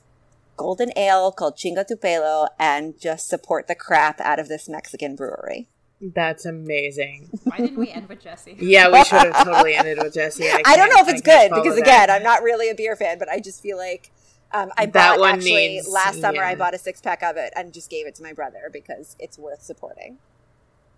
golden 0.56 0.92
ale 0.96 1.32
called 1.32 1.58
Chinga 1.58 1.86
tu 1.88 1.96
pelo, 1.96 2.48
and 2.60 3.00
just 3.00 3.28
support 3.28 3.68
the 3.68 3.76
crap 3.76 4.20
out 4.22 4.40
of 4.40 4.48
this 4.48 4.70
Mexican 4.70 5.16
brewery. 5.16 5.68
That's 6.02 6.46
amazing. 6.46 7.30
Why 7.44 7.58
didn't 7.58 7.78
we 7.78 7.90
end 7.92 8.10
with 8.10 8.22
Jesse? 8.22 8.56
Yeah, 8.60 8.90
we 8.92 9.04
should 9.04 9.22
have 9.34 9.46
totally 9.46 9.76
ended 9.76 10.00
with 10.02 10.14
Jesse. 10.16 10.50
I, 10.50 10.64
I, 10.66 10.76
don't 10.76 10.90
know 10.90 11.02
if 11.02 11.08
it's 11.10 11.22
good 11.22 11.50
because 11.50 11.66
follow 11.76 11.78
again. 11.78 12.10
I'm 12.10 12.24
not 12.24 12.42
really 12.42 12.70
a 12.72 12.76
beer 12.76 12.96
fan, 12.96 13.20
but 13.20 13.30
I 13.30 13.40
just 13.40 13.62
feel 13.62 13.78
like 13.78 14.12
um, 14.52 14.72
I 14.78 14.88
That 14.88 14.94
bought 14.94 15.20
one 15.20 15.36
actually 15.36 15.68
needs- 15.68 15.88
last 15.88 16.20
summer. 16.20 16.44
I 16.44 16.56
bought 16.56 16.74
a 16.74 16.80
six 16.80 17.02
pack 17.02 17.22
of 17.22 17.38
it 17.38 17.54
and 17.56 17.72
just 17.72 17.90
gave 17.90 18.08
it 18.08 18.16
to 18.16 18.24
my 18.24 18.34
brother 18.34 18.70
because 18.74 19.16
it's 19.20 19.38
worth 19.38 19.62
supporting. 19.62 20.18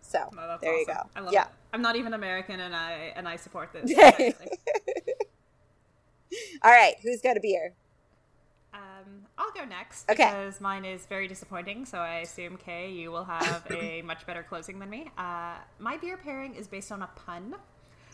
So 0.01 0.29
No, 0.33 0.47
that's 0.47 0.61
there 0.61 0.77
you 0.77 0.85
go. 0.85 1.01
I 1.15 1.19
love 1.19 1.33
yeah. 1.33 1.43
it. 1.43 1.49
I'm 1.73 1.81
not 1.81 1.95
even 1.97 2.13
American, 2.13 2.59
and 2.59 2.75
I 2.75 3.11
and 3.15 3.27
I 3.27 3.35
support 3.35 3.73
this. 3.73 3.91
All 6.63 6.71
right, 6.71 6.95
who's 7.03 7.21
got 7.21 7.35
a 7.37 7.39
beer? 7.41 7.73
Um, 8.73 9.27
I'll 9.37 9.51
go 9.51 9.65
next 9.65 10.09
Okay. 10.09 10.25
because 10.25 10.59
mine 10.59 10.85
is 10.85 11.05
very 11.05 11.27
disappointing. 11.27 11.85
So 11.85 11.99
I 11.99 12.19
assume 12.19 12.57
Kay, 12.57 12.91
you 12.91 13.11
will 13.11 13.23
have 13.25 13.65
a 13.69 14.01
much 14.05 14.25
better 14.25 14.43
closing 14.43 14.79
than 14.79 14.89
me. 14.89 15.11
Uh, 15.17 15.55
my 15.79 15.97
beer 15.97 16.17
pairing 16.17 16.55
is 16.55 16.67
based 16.67 16.91
on 16.91 17.01
a 17.01 17.09
pun. 17.15 17.55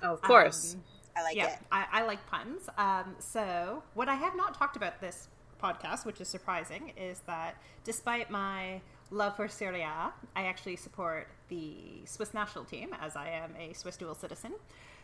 Oh, 0.04 0.14
of 0.14 0.22
course. 0.22 0.76
Um, 0.76 0.84
I 1.18 1.24
like 1.24 1.36
yeah, 1.36 1.54
it. 1.54 1.60
I, 1.72 1.86
I 1.92 2.06
like 2.06 2.26
puns. 2.28 2.70
Um, 2.78 3.16
so, 3.20 3.84
what 3.94 4.08
I 4.08 4.16
have 4.16 4.36
not 4.36 4.54
talked 4.54 4.76
about 4.76 5.02
this 5.02 5.28
podcast, 5.62 6.06
which 6.06 6.22
is 6.22 6.28
surprising, 6.28 6.94
is 6.96 7.20
that 7.28 7.56
despite 7.84 8.30
my 8.30 8.82
love 9.12 9.36
for 9.36 9.48
Serie 9.48 9.82
A, 9.82 10.14
I 10.36 10.44
actually 10.44 10.76
support 10.76 11.28
the 11.50 11.74
Swiss 12.06 12.34
national 12.34 12.64
team 12.66 12.96
as 13.02 13.16
I 13.16 13.30
am 13.30 13.54
a 13.60 13.74
Swiss 13.74 13.98
dual 13.98 14.16
citizen. 14.16 14.54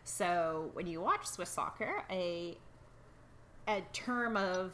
So, 0.04 0.70
when 0.74 0.88
you 0.88 1.02
watch 1.02 1.26
Swiss 1.26 1.50
soccer, 1.50 2.04
a 2.10 2.58
a 3.68 3.82
term 3.94 4.38
of 4.38 4.72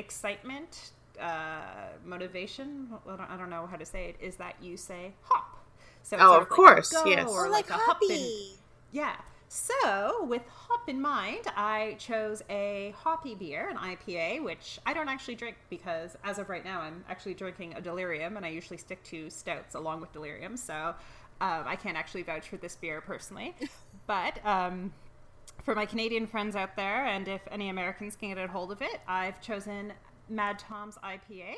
excitement, 0.00 0.92
uh, 1.20 1.60
motivation, 2.04 2.88
I 3.06 3.16
don't, 3.16 3.30
I 3.30 3.36
don't 3.36 3.50
know 3.50 3.66
how 3.70 3.76
to 3.76 3.86
say 3.86 4.06
it, 4.10 4.16
is 4.20 4.36
that 4.36 4.54
you 4.60 4.76
say 4.76 5.12
hop. 5.22 5.58
So 6.02 6.16
it's 6.16 6.24
Oh, 6.24 6.28
sort 6.28 6.42
of 6.42 6.48
like 6.48 6.50
a 6.50 6.54
course, 6.54 6.92
go 6.92 7.04
yes. 7.06 7.28
Or 7.30 7.46
Oh, 7.46 7.50
like, 7.50 7.70
like 7.70 7.78
a 7.78 7.82
hop 7.84 8.00
and- 8.00 8.10
hoppy. 8.10 8.58
yeah. 8.90 9.16
So, 9.52 10.24
with 10.26 10.42
hop 10.46 10.88
in 10.88 11.00
mind, 11.00 11.44
I 11.56 11.96
chose 11.98 12.40
a 12.48 12.94
hoppy 12.96 13.34
beer, 13.34 13.68
an 13.68 13.76
IPA, 13.76 14.44
which 14.44 14.78
I 14.86 14.94
don't 14.94 15.08
actually 15.08 15.34
drink 15.34 15.56
because 15.68 16.16
as 16.22 16.38
of 16.38 16.48
right 16.48 16.64
now, 16.64 16.80
I'm 16.80 17.04
actually 17.08 17.34
drinking 17.34 17.74
a 17.74 17.80
delirium, 17.80 18.36
and 18.36 18.46
I 18.46 18.50
usually 18.50 18.76
stick 18.76 19.02
to 19.04 19.28
stouts 19.28 19.74
along 19.74 20.00
with 20.02 20.12
delirium. 20.12 20.56
So, 20.56 20.94
um, 21.40 21.64
I 21.66 21.74
can't 21.74 21.96
actually 21.96 22.22
vouch 22.22 22.48
for 22.48 22.58
this 22.58 22.76
beer 22.76 23.00
personally. 23.00 23.54
But 24.06 24.44
um, 24.46 24.92
for 25.62 25.74
my 25.74 25.86
Canadian 25.86 26.26
friends 26.26 26.56
out 26.56 26.76
there, 26.76 27.06
and 27.06 27.28
if 27.28 27.42
any 27.50 27.68
Americans 27.68 28.16
can 28.16 28.30
get 28.30 28.38
a 28.38 28.48
hold 28.48 28.72
of 28.72 28.82
it, 28.82 29.00
I've 29.06 29.40
chosen 29.40 29.92
Mad 30.28 30.58
Tom's 30.58 30.96
IPA. 31.04 31.54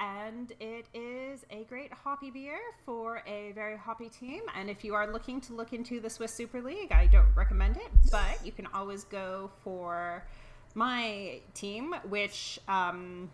And 0.00 0.52
it 0.58 0.86
is 0.94 1.46
a 1.50 1.62
great 1.64 1.92
hoppy 1.92 2.30
beer 2.30 2.58
for 2.84 3.22
a 3.24 3.52
very 3.52 3.76
hoppy 3.76 4.08
team. 4.08 4.42
And 4.56 4.68
if 4.68 4.82
you 4.82 4.94
are 4.94 5.12
looking 5.12 5.40
to 5.42 5.54
look 5.54 5.72
into 5.72 6.00
the 6.00 6.10
Swiss 6.10 6.34
Super 6.34 6.60
League, 6.60 6.90
I 6.90 7.06
don't 7.06 7.32
recommend 7.36 7.76
it, 7.76 7.88
but 8.10 8.44
you 8.44 8.50
can 8.50 8.66
always 8.74 9.04
go 9.04 9.50
for 9.62 10.26
my 10.74 11.40
team, 11.54 11.94
which 12.08 12.58
um, 12.66 13.30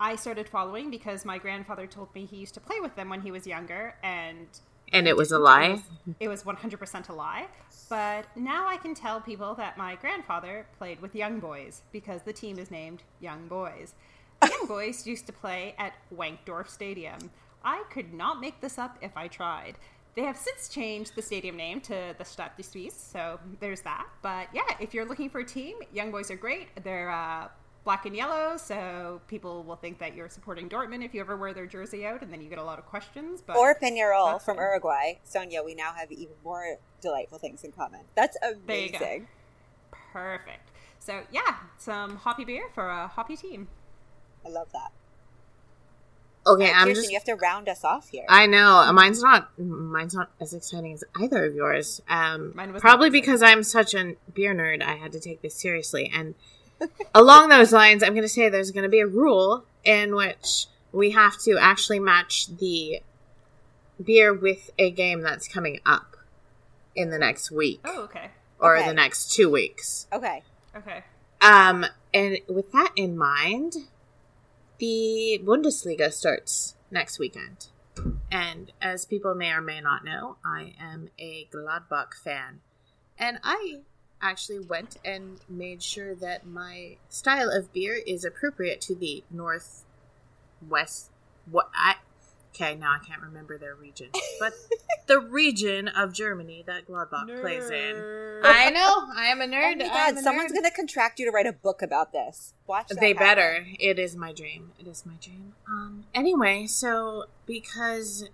I 0.00 0.16
started 0.16 0.48
following 0.48 0.90
because 0.90 1.24
my 1.24 1.38
grandfather 1.38 1.86
told 1.86 2.12
me 2.14 2.24
he 2.24 2.38
used 2.38 2.54
to 2.54 2.60
play 2.60 2.80
with 2.80 2.96
them 2.96 3.08
when 3.08 3.20
he 3.20 3.30
was 3.30 3.46
younger, 3.46 3.94
and 4.02 4.48
And 4.92 5.08
it 5.08 5.16
was 5.16 5.32
a 5.32 5.38
lie. 5.38 5.82
it 6.20 6.28
was 6.28 6.44
100% 6.44 7.08
a 7.08 7.12
lie. 7.12 7.46
But 7.88 8.26
now 8.36 8.66
I 8.66 8.76
can 8.76 8.94
tell 8.94 9.20
people 9.20 9.54
that 9.54 9.76
my 9.76 9.96
grandfather 9.96 10.66
played 10.78 11.00
with 11.00 11.14
Young 11.14 11.40
Boys 11.40 11.82
because 11.92 12.22
the 12.22 12.32
team 12.32 12.58
is 12.58 12.70
named 12.70 13.02
Young 13.20 13.48
Boys. 13.48 13.94
Young 14.42 14.66
Boys 14.68 15.06
used 15.06 15.26
to 15.26 15.32
play 15.32 15.74
at 15.78 15.94
Wankdorf 16.14 16.68
Stadium. 16.68 17.30
I 17.64 17.84
could 17.90 18.12
not 18.12 18.40
make 18.40 18.60
this 18.60 18.78
up 18.78 18.96
if 19.00 19.16
I 19.16 19.28
tried. 19.28 19.76
They 20.14 20.22
have 20.22 20.36
since 20.36 20.68
changed 20.68 21.14
the 21.14 21.20
stadium 21.20 21.56
name 21.56 21.80
to 21.82 22.14
the 22.16 22.24
Stade 22.24 22.52
de 22.56 22.62
Suisse, 22.62 22.94
so 22.94 23.38
there's 23.60 23.82
that. 23.82 24.06
But 24.22 24.48
yeah, 24.54 24.62
if 24.80 24.94
you're 24.94 25.04
looking 25.04 25.28
for 25.28 25.40
a 25.40 25.44
team, 25.44 25.76
Young 25.92 26.10
Boys 26.10 26.30
are 26.30 26.36
great. 26.36 26.68
They're 26.82 27.10
uh, 27.10 27.48
black 27.86 28.04
and 28.04 28.14
yellow, 28.16 28.56
so 28.58 29.20
people 29.28 29.62
will 29.62 29.76
think 29.76 29.98
that 30.00 30.14
you're 30.14 30.28
supporting 30.28 30.68
Dortmund 30.68 31.04
if 31.04 31.14
you 31.14 31.20
ever 31.20 31.36
wear 31.36 31.54
their 31.54 31.66
jersey 31.66 32.04
out, 32.04 32.20
and 32.20 32.32
then 32.32 32.42
you 32.42 32.50
get 32.50 32.58
a 32.58 32.62
lot 32.64 32.78
of 32.80 32.84
questions. 32.84 33.40
But 33.40 33.56
Or 33.56 33.74
Peñarol 33.80 34.42
from 34.42 34.56
fine. 34.56 34.64
Uruguay. 34.64 35.12
Sonia, 35.22 35.62
we 35.62 35.74
now 35.74 35.92
have 35.94 36.10
even 36.10 36.34
more 36.44 36.78
delightful 37.00 37.38
things 37.38 37.62
in 37.62 37.70
common. 37.72 38.00
That's 38.16 38.36
There 38.42 38.50
you 38.76 38.90
go. 38.90 38.96
amazing. 38.98 39.28
Perfect. 40.12 40.68
So 40.98 41.22
yeah, 41.30 41.54
some 41.78 42.16
hoppy 42.16 42.44
beer 42.44 42.68
for 42.74 42.88
a 42.88 43.06
hoppy 43.06 43.36
team. 43.36 43.68
I 44.44 44.48
love 44.48 44.66
that. 44.72 44.90
Okay, 46.44 46.70
I'm 46.72 46.88
Kirsten, 46.88 46.94
just. 46.94 47.10
you 47.10 47.16
have 47.16 47.24
to 47.24 47.34
round 47.34 47.68
us 47.68 47.84
off 47.84 48.08
here. 48.08 48.24
I 48.28 48.46
know 48.46 48.92
mine's 48.92 49.22
not 49.22 49.56
mine's 49.58 50.14
not 50.14 50.30
as 50.40 50.54
exciting 50.54 50.92
as 50.92 51.04
either 51.20 51.44
of 51.44 51.54
yours. 51.54 52.00
Um, 52.08 52.52
Mine 52.54 52.72
was 52.72 52.80
probably 52.82 53.10
because 53.10 53.42
I'm 53.42 53.62
such 53.62 53.94
a 53.94 54.14
beer 54.34 54.54
nerd, 54.54 54.82
I 54.82 54.94
had 54.96 55.12
to 55.12 55.20
take 55.20 55.42
this 55.42 55.54
seriously. 55.54 56.10
And 56.12 56.34
along 57.14 57.48
those 57.48 57.72
lines, 57.72 58.02
I'm 58.02 58.12
going 58.12 58.22
to 58.22 58.28
say 58.28 58.48
there's 58.48 58.70
going 58.70 58.82
to 58.84 58.88
be 58.88 59.00
a 59.00 59.06
rule 59.06 59.64
in 59.84 60.14
which 60.14 60.66
we 60.92 61.10
have 61.12 61.38
to 61.42 61.56
actually 61.58 62.00
match 62.00 62.46
the 62.58 63.00
beer 64.02 64.32
with 64.34 64.70
a 64.78 64.90
game 64.90 65.20
that's 65.22 65.48
coming 65.48 65.80
up 65.86 66.16
in 66.94 67.10
the 67.10 67.18
next 67.18 67.50
week 67.50 67.80
Oh, 67.84 68.02
okay. 68.02 68.30
or 68.58 68.76
Okay. 68.76 68.86
the 68.88 68.94
next 68.94 69.32
two 69.34 69.50
weeks. 69.50 70.06
okay. 70.12 70.42
Okay. 70.76 71.02
Um, 71.40 71.86
and 72.12 72.38
with 72.48 72.72
that 72.72 72.92
in 72.96 73.16
mind, 73.16 73.74
the 74.78 75.40
Bundesliga 75.44 76.12
starts 76.12 76.74
next 76.90 77.18
weekend. 77.18 77.68
And 78.30 78.72
as 78.82 79.06
people 79.06 79.34
may 79.34 79.50
or 79.52 79.62
may 79.62 79.80
not 79.80 80.04
know, 80.04 80.36
I 80.44 80.74
am 80.78 81.08
a 81.18 81.48
Gladbach 81.52 82.14
fan. 82.22 82.60
And 83.18 83.38
I 83.42 83.80
actually 84.22 84.58
went 84.60 84.96
and 85.04 85.38
made 85.48 85.82
sure 85.82 86.14
that 86.14 86.46
my 86.46 86.96
style 87.08 87.50
of 87.50 87.72
beer 87.72 87.98
is 88.06 88.24
appropriate 88.24 88.80
to 88.82 88.94
the 88.94 89.22
northwest. 89.30 91.10
What 91.50 91.70
I 91.74 91.96
okay 92.54 92.74
now 92.74 92.92
I 93.00 93.04
can't 93.06 93.20
remember 93.22 93.58
their 93.58 93.74
region, 93.74 94.08
but 94.40 94.52
the 95.06 95.20
region 95.20 95.88
of 95.88 96.12
Germany 96.12 96.64
that 96.66 96.86
Gladbach 96.88 97.40
plays 97.40 97.70
in. 97.70 98.40
I 98.42 98.70
know 98.70 99.08
I 99.14 99.26
am 99.26 99.40
a 99.40 99.44
Oh 99.46 99.48
nerd. 99.48 99.78
my 99.78 99.86
god, 99.88 100.18
someone's 100.18 100.50
nerd. 100.50 100.54
going 100.54 100.64
to 100.64 100.70
contract 100.70 101.18
you 101.18 101.26
to 101.26 101.30
write 101.30 101.46
a 101.46 101.52
book 101.52 101.82
about 101.82 102.12
this. 102.12 102.54
Watch 102.66 102.88
that 102.88 103.00
They 103.00 103.08
happen. 103.12 103.26
better. 103.26 103.66
It 103.78 103.98
is 103.98 104.16
my 104.16 104.32
dream. 104.32 104.72
It 104.78 104.86
is 104.86 105.04
my 105.06 105.14
dream. 105.20 105.54
Um. 105.68 106.04
Anyway, 106.14 106.66
so 106.66 107.26
because 107.46 108.28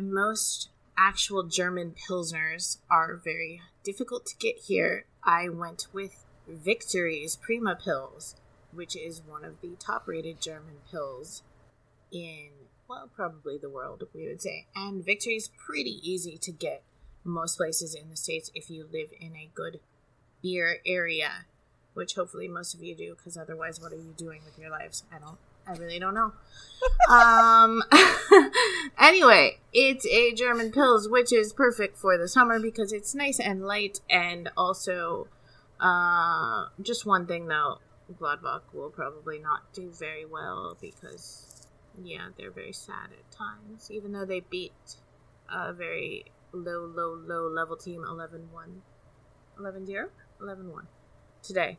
most 0.00 0.70
actual 0.98 1.42
German 1.44 1.94
pilsners 2.08 2.78
are 2.90 3.14
very 3.22 3.60
difficult 3.86 4.26
to 4.26 4.36
get 4.36 4.56
here, 4.66 5.06
I 5.22 5.48
went 5.48 5.86
with 5.92 6.24
Victory's 6.48 7.36
Prima 7.36 7.76
Pils, 7.76 8.34
which 8.72 8.96
is 8.96 9.22
one 9.24 9.44
of 9.44 9.60
the 9.60 9.76
top-rated 9.78 10.40
German 10.40 10.78
pils 10.92 11.42
in 12.10 12.48
well, 12.88 13.08
probably 13.14 13.58
the 13.58 13.70
world, 13.70 14.04
we 14.14 14.28
would 14.28 14.42
say. 14.42 14.66
And 14.76 15.04
Victory's 15.04 15.50
pretty 15.66 15.98
easy 16.02 16.36
to 16.38 16.52
get 16.52 16.82
most 17.24 17.56
places 17.56 17.94
in 17.94 18.10
the 18.10 18.16
states 18.16 18.50
if 18.54 18.70
you 18.70 18.88
live 18.92 19.08
in 19.20 19.34
a 19.34 19.50
good 19.54 19.80
beer 20.42 20.78
area 20.86 21.46
which 21.94 22.14
hopefully 22.14 22.46
most 22.46 22.74
of 22.74 22.82
you 22.82 22.94
do 22.94 23.16
because 23.16 23.36
otherwise 23.36 23.80
what 23.80 23.92
are 23.92 23.96
you 23.96 24.14
doing 24.16 24.42
with 24.44 24.58
your 24.58 24.70
lives 24.70 25.02
i 25.12 25.18
don't 25.18 25.38
i 25.66 25.76
really 25.76 25.98
don't 25.98 26.14
know 26.14 26.32
um 27.14 27.82
anyway 28.98 29.58
it's 29.72 30.06
a 30.06 30.32
german 30.32 30.70
pils 30.70 31.10
which 31.10 31.32
is 31.32 31.52
perfect 31.52 31.96
for 31.96 32.16
the 32.18 32.28
summer 32.28 32.58
because 32.60 32.92
it's 32.92 33.14
nice 33.14 33.40
and 33.40 33.64
light 33.64 34.00
and 34.10 34.50
also 34.56 35.28
uh 35.80 36.66
just 36.82 37.06
one 37.06 37.26
thing 37.26 37.48
though 37.48 37.78
gladbach 38.20 38.62
will 38.72 38.90
probably 38.90 39.38
not 39.38 39.72
do 39.72 39.90
very 39.90 40.24
well 40.24 40.76
because 40.80 41.66
yeah 42.02 42.28
they're 42.38 42.50
very 42.50 42.72
sad 42.72 43.10
at 43.10 43.30
times 43.30 43.90
even 43.90 44.12
though 44.12 44.24
they 44.24 44.40
beat 44.40 44.72
a 45.52 45.72
very 45.72 46.24
low 46.52 46.84
low 46.84 47.14
low 47.14 47.48
level 47.48 47.76
team 47.76 48.02
11-1 48.02 48.46
11-0 49.58 50.08
11-1 50.40 50.86
today. 51.42 51.78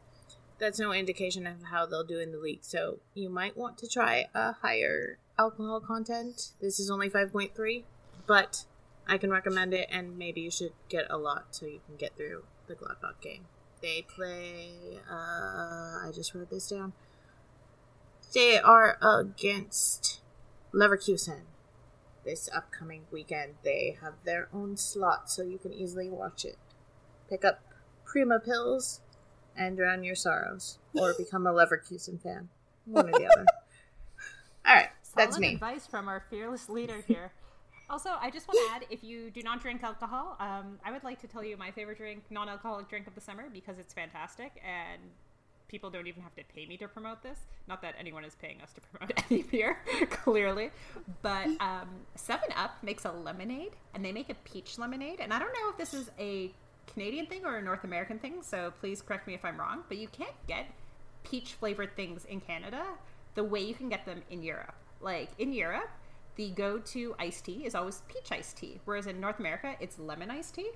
That's 0.59 0.79
no 0.79 0.91
indication 0.91 1.45
of 1.45 1.63
how 1.71 1.85
they'll 1.85 2.03
do 2.03 2.19
in 2.19 2.31
the 2.31 2.39
league. 2.39 2.63
So 2.63 2.99
you 3.13 3.29
might 3.29 3.55
want 3.55 3.77
to 3.79 3.87
try 3.87 4.25
a 4.33 4.53
higher 4.53 5.19
alcohol 5.37 5.79
content. 5.79 6.51
This 6.59 6.79
is 6.79 6.89
only 6.89 7.09
5.3, 7.09 7.83
but 8.25 8.65
I 9.07 9.17
can 9.17 9.29
recommend 9.29 9.73
it, 9.73 9.87
and 9.91 10.17
maybe 10.17 10.41
you 10.41 10.51
should 10.51 10.73
get 10.89 11.05
a 11.09 11.17
lot 11.17 11.47
so 11.51 11.65
you 11.65 11.79
can 11.85 11.95
get 11.95 12.17
through 12.17 12.43
the 12.67 12.75
Gladbach 12.75 13.21
game. 13.21 13.45
They 13.81 14.01
play. 14.01 14.99
Uh, 15.09 16.07
I 16.07 16.11
just 16.13 16.33
wrote 16.33 16.49
this 16.49 16.67
down. 16.69 16.93
They 18.33 18.59
are 18.59 18.97
against 19.01 20.21
Leverkusen 20.73 21.43
this 22.27 22.49
upcoming 22.53 23.03
weekend. 23.09 23.55
They 23.63 23.97
have 24.01 24.15
their 24.25 24.49
own 24.53 24.75
slot, 24.77 25.31
so 25.31 25.43
you 25.43 25.57
can 25.57 25.73
easily 25.73 26.09
watch 26.09 26.43
it. 26.43 26.57
Pick 27.29 27.45
up 27.45 27.61
Prima 28.05 28.39
Pils 28.39 28.99
and 29.57 29.75
drown 29.77 30.03
your 30.03 30.15
sorrows, 30.15 30.77
or 30.93 31.13
become 31.17 31.47
a 31.47 31.51
Leverkusen 31.53 32.21
fan. 32.21 32.49
One 32.85 33.09
or 33.09 33.11
the 33.11 33.25
other. 33.25 33.45
All 34.65 34.75
right, 34.75 34.89
that's 35.15 35.35
Solid 35.35 35.41
me. 35.41 35.53
advice 35.53 35.87
from 35.87 36.07
our 36.07 36.23
fearless 36.29 36.69
leader 36.69 37.03
here. 37.07 37.31
also, 37.89 38.11
I 38.19 38.29
just 38.29 38.47
want 38.47 38.59
to 38.67 38.75
add, 38.75 38.85
if 38.89 39.03
you 39.03 39.31
do 39.31 39.41
not 39.41 39.61
drink 39.61 39.83
alcohol, 39.83 40.35
um, 40.39 40.77
I 40.85 40.91
would 40.91 41.03
like 41.03 41.21
to 41.21 41.27
tell 41.27 41.43
you 41.43 41.57
my 41.57 41.71
favorite 41.71 41.97
drink, 41.97 42.23
non-alcoholic 42.29 42.89
drink 42.89 43.07
of 43.07 43.15
the 43.15 43.21
summer, 43.21 43.45
because 43.51 43.77
it's 43.79 43.93
fantastic 43.93 44.61
and 44.65 45.01
people 45.67 45.89
don't 45.89 46.07
even 46.07 46.21
have 46.21 46.33
to 46.35 46.43
pay 46.55 46.65
me 46.65 46.77
to 46.77 46.87
promote 46.87 47.21
this. 47.23 47.39
Not 47.67 47.81
that 47.81 47.95
anyone 47.99 48.23
is 48.23 48.35
paying 48.35 48.61
us 48.61 48.71
to 48.73 48.81
promote 48.81 49.11
any 49.31 49.43
beer, 49.43 49.77
clearly, 50.09 50.71
but 51.21 51.47
um, 51.59 51.89
Seven 52.15 52.49
Up 52.55 52.81
makes 52.83 53.05
a 53.05 53.11
lemonade, 53.11 53.71
and 53.93 54.03
they 54.03 54.11
make 54.11 54.29
a 54.29 54.35
peach 54.35 54.77
lemonade, 54.77 55.19
and 55.19 55.33
I 55.33 55.39
don't 55.39 55.51
know 55.53 55.69
if 55.69 55.77
this 55.77 55.93
is 55.93 56.09
a 56.19 56.51
Canadian 56.93 57.25
thing 57.25 57.45
or 57.45 57.57
a 57.57 57.61
North 57.61 57.83
American 57.83 58.19
thing, 58.19 58.41
so 58.41 58.73
please 58.79 59.01
correct 59.01 59.27
me 59.27 59.33
if 59.33 59.43
I'm 59.45 59.59
wrong, 59.59 59.83
but 59.87 59.97
you 59.97 60.07
can't 60.07 60.35
get 60.47 60.67
peach 61.23 61.53
flavored 61.53 61.95
things 61.95 62.25
in 62.25 62.39
Canada 62.41 62.83
the 63.35 63.43
way 63.43 63.61
you 63.61 63.73
can 63.73 63.89
get 63.89 64.05
them 64.05 64.23
in 64.29 64.41
Europe. 64.41 64.73
Like 64.99 65.29
in 65.37 65.53
Europe, 65.53 65.89
the 66.35 66.49
go 66.51 66.79
to 66.79 67.15
iced 67.19 67.45
tea 67.45 67.65
is 67.65 67.75
always 67.75 68.01
peach 68.07 68.31
iced 68.31 68.57
tea, 68.57 68.79
whereas 68.85 69.07
in 69.07 69.19
North 69.19 69.39
America, 69.39 69.75
it's 69.79 69.99
lemon 69.99 70.31
iced 70.31 70.55
tea. 70.55 70.71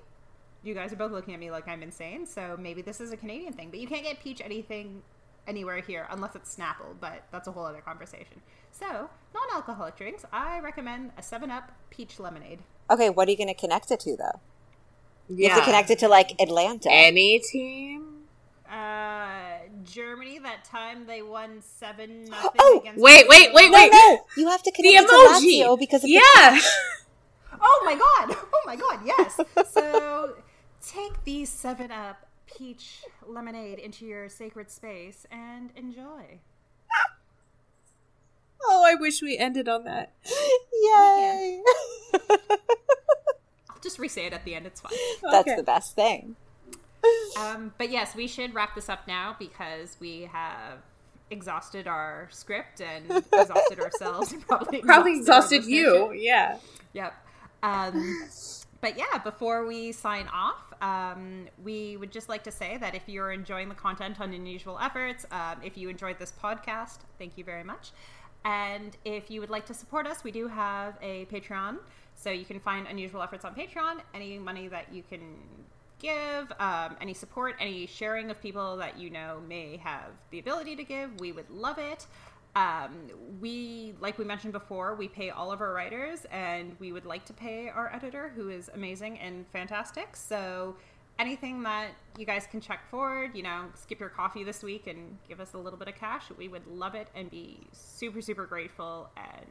You 0.62 0.74
guys 0.74 0.92
are 0.92 0.96
both 0.96 1.10
looking 1.12 1.34
at 1.34 1.40
me 1.40 1.50
like 1.50 1.66
I'm 1.66 1.82
insane, 1.82 2.26
so 2.26 2.56
maybe 2.58 2.82
this 2.82 3.00
is 3.00 3.12
a 3.12 3.16
Canadian 3.16 3.52
thing, 3.52 3.70
but 3.70 3.80
you 3.80 3.88
can't 3.88 4.04
get 4.04 4.20
peach 4.20 4.40
anything 4.40 5.02
anywhere 5.46 5.80
here 5.80 6.06
unless 6.10 6.36
it's 6.36 6.54
Snapple, 6.54 6.94
but 7.00 7.24
that's 7.32 7.48
a 7.48 7.52
whole 7.52 7.64
other 7.64 7.80
conversation. 7.80 8.40
So, 8.70 8.86
non 8.86 9.48
alcoholic 9.54 9.96
drinks, 9.96 10.24
I 10.32 10.60
recommend 10.60 11.12
a 11.18 11.22
7 11.22 11.50
Up 11.50 11.72
peach 11.90 12.20
lemonade. 12.20 12.60
Okay, 12.90 13.10
what 13.10 13.28
are 13.28 13.30
you 13.30 13.36
going 13.36 13.48
to 13.48 13.54
connect 13.54 13.90
it 13.90 14.00
to, 14.00 14.16
though? 14.16 14.40
You 15.36 15.44
Yeah. 15.46 15.50
have 15.50 15.58
to 15.60 15.64
connect 15.64 15.90
it 15.90 15.98
to, 16.00 16.08
like, 16.08 16.32
Atlanta. 16.40 16.90
Any 16.90 17.38
team? 17.40 18.26
Uh, 18.70 19.58
Germany, 19.84 20.38
that 20.38 20.64
time 20.64 21.06
they 21.06 21.22
won 21.22 21.60
7 21.60 22.24
nothing 22.24 22.50
Oh, 22.58 22.80
against. 22.80 23.00
wait, 23.00 23.26
wait, 23.28 23.52
wait, 23.52 23.70
no, 23.70 23.78
wait. 23.78 23.92
no! 23.92 24.26
You 24.36 24.48
have 24.48 24.62
to 24.62 24.70
The 24.70 24.76
connect 24.76 25.04
it 25.04 25.06
to 25.08 25.12
emoji. 25.12 25.60
Lazio 25.62 25.78
because 25.78 26.04
of 26.04 26.08
the 26.08 26.20
yeah. 26.22 26.58
Oh 27.64 27.82
my 27.84 27.94
god! 27.94 28.36
Oh 28.54 28.62
my 28.66 28.76
god! 28.76 29.00
Yes. 29.04 29.38
So 29.70 30.34
take 30.86 31.22
these 31.24 31.48
7 31.50 31.90
Up 31.92 32.26
peach 32.46 33.04
lemonade 33.26 33.78
into 33.78 34.04
your 34.06 34.28
sacred 34.28 34.70
space 34.70 35.26
and 35.30 35.70
enjoy. 35.76 36.40
Oh, 38.64 38.84
I 38.86 38.94
wish 38.94 39.20
we 39.22 39.36
ended 39.36 39.68
on 39.68 39.84
that. 39.84 40.12
Yay! 40.72 41.60
I'll 43.82 43.88
just 43.88 43.98
re 43.98 44.06
say 44.06 44.26
it 44.26 44.32
at 44.32 44.44
the 44.44 44.54
end, 44.54 44.64
it's 44.66 44.80
fine. 44.80 44.92
That's 45.22 45.48
Okay. 45.48 45.56
the 45.56 45.64
best 45.64 45.96
thing. 45.96 46.36
Um, 47.36 47.74
but 47.78 47.90
yes, 47.90 48.14
we 48.14 48.28
should 48.28 48.54
wrap 48.54 48.76
this 48.76 48.88
up 48.88 49.08
now 49.08 49.34
because 49.40 49.96
we 49.98 50.28
have 50.32 50.78
exhausted 51.30 51.88
our 51.88 52.28
script 52.30 52.80
and 52.80 53.10
exhausted 53.32 53.80
ourselves 53.80 54.30
and 54.32 54.46
probably 54.46 54.78
Probably 54.82 55.12
our 55.12 55.18
exhausted 55.18 55.64
you. 55.64 56.12
Yeah. 56.12 56.58
Yep. 56.92 57.12
Um, 57.64 58.28
but 58.80 58.96
yeah, 58.96 59.18
before 59.18 59.66
we 59.66 59.90
sign 59.90 60.28
off, 60.32 60.72
um, 60.80 61.48
we 61.64 61.96
would 61.96 62.12
just 62.12 62.28
like 62.28 62.44
to 62.44 62.52
say 62.52 62.76
that 62.76 62.94
if 62.94 63.08
you're 63.08 63.32
enjoying 63.32 63.68
the 63.68 63.74
content 63.74 64.20
on 64.20 64.32
Unusual 64.32 64.78
Efforts, 64.80 65.26
um, 65.32 65.56
if 65.64 65.76
you 65.76 65.88
enjoyed 65.88 66.20
this 66.20 66.32
podcast, 66.40 66.98
thank 67.18 67.36
you 67.36 67.42
very 67.42 67.64
much. 67.64 67.90
And 68.44 68.96
if 69.04 69.30
you 69.30 69.40
would 69.40 69.50
like 69.50 69.66
to 69.66 69.74
support 69.74 70.06
us, 70.06 70.24
we 70.24 70.30
do 70.30 70.48
have 70.48 70.96
a 71.00 71.26
Patreon. 71.26 71.78
So 72.14 72.30
you 72.30 72.44
can 72.44 72.60
find 72.60 72.86
Unusual 72.86 73.22
Efforts 73.22 73.44
on 73.44 73.54
Patreon. 73.54 74.00
Any 74.14 74.38
money 74.38 74.68
that 74.68 74.92
you 74.92 75.02
can 75.08 75.36
give, 75.98 76.52
um, 76.58 76.96
any 77.00 77.14
support, 77.14 77.54
any 77.60 77.86
sharing 77.86 78.30
of 78.30 78.40
people 78.42 78.76
that 78.76 78.98
you 78.98 79.08
know 79.08 79.40
may 79.48 79.76
have 79.76 80.10
the 80.30 80.38
ability 80.40 80.76
to 80.76 80.84
give, 80.84 81.20
we 81.20 81.32
would 81.32 81.48
love 81.48 81.78
it. 81.78 82.06
Um, 82.54 83.08
we, 83.40 83.94
like 84.00 84.18
we 84.18 84.24
mentioned 84.24 84.52
before, 84.52 84.94
we 84.94 85.08
pay 85.08 85.30
all 85.30 85.52
of 85.52 85.62
our 85.62 85.72
writers, 85.72 86.26
and 86.30 86.76
we 86.78 86.92
would 86.92 87.06
like 87.06 87.24
to 87.26 87.32
pay 87.32 87.70
our 87.70 87.90
editor, 87.94 88.30
who 88.36 88.50
is 88.50 88.68
amazing 88.74 89.18
and 89.20 89.46
fantastic. 89.52 90.16
So, 90.16 90.76
anything 91.18 91.62
that 91.62 91.88
you 92.18 92.26
guys 92.26 92.46
can 92.50 92.60
check 92.60 92.88
forward, 92.90 93.30
you 93.34 93.42
know, 93.42 93.66
skip 93.74 94.00
your 94.00 94.08
coffee 94.08 94.44
this 94.44 94.62
week 94.62 94.86
and 94.86 95.18
give 95.28 95.40
us 95.40 95.54
a 95.54 95.58
little 95.58 95.78
bit 95.78 95.88
of 95.88 95.94
cash, 95.94 96.24
we 96.36 96.48
would 96.48 96.66
love 96.66 96.94
it 96.94 97.08
and 97.14 97.30
be 97.30 97.60
super, 97.72 98.20
super 98.20 98.46
grateful. 98.46 99.10
And 99.16 99.46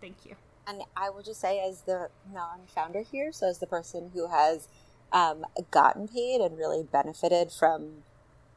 thank 0.00 0.24
you. 0.24 0.36
And 0.66 0.82
I 0.96 1.10
will 1.10 1.22
just 1.22 1.40
say, 1.40 1.60
as 1.60 1.82
the 1.82 2.08
non 2.32 2.60
founder 2.66 3.02
here, 3.02 3.30
so 3.30 3.48
as 3.48 3.58
the 3.58 3.66
person 3.66 4.10
who 4.14 4.28
has 4.28 4.68
um, 5.12 5.44
gotten 5.70 6.08
paid 6.08 6.40
and 6.40 6.58
really 6.58 6.82
benefited 6.82 7.52
from 7.52 8.02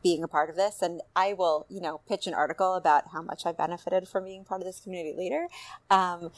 being 0.01 0.23
a 0.23 0.27
part 0.27 0.49
of 0.49 0.55
this, 0.55 0.81
and 0.81 1.01
I 1.15 1.33
will, 1.33 1.67
you 1.69 1.81
know, 1.81 2.01
pitch 2.07 2.25
an 2.25 2.33
article 2.33 2.73
about 2.75 3.09
how 3.11 3.21
much 3.21 3.45
I 3.45 3.51
benefited 3.51 4.07
from 4.07 4.23
being 4.23 4.43
part 4.43 4.61
of 4.61 4.65
this 4.65 4.79
community 4.79 5.15
later. 5.15 5.47
Um, 5.91 6.31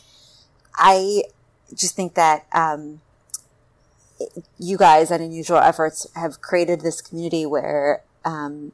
I 0.76 1.24
just 1.74 1.96
think 1.96 2.16
that 2.16 2.48
um, 2.52 3.02
you 4.57 4.77
guys 4.77 5.11
and 5.11 5.23
Unusual 5.23 5.57
Efforts 5.57 6.07
have 6.15 6.41
created 6.41 6.81
this 6.81 7.02
community 7.02 7.45
where 7.45 8.03
um, 8.26 8.72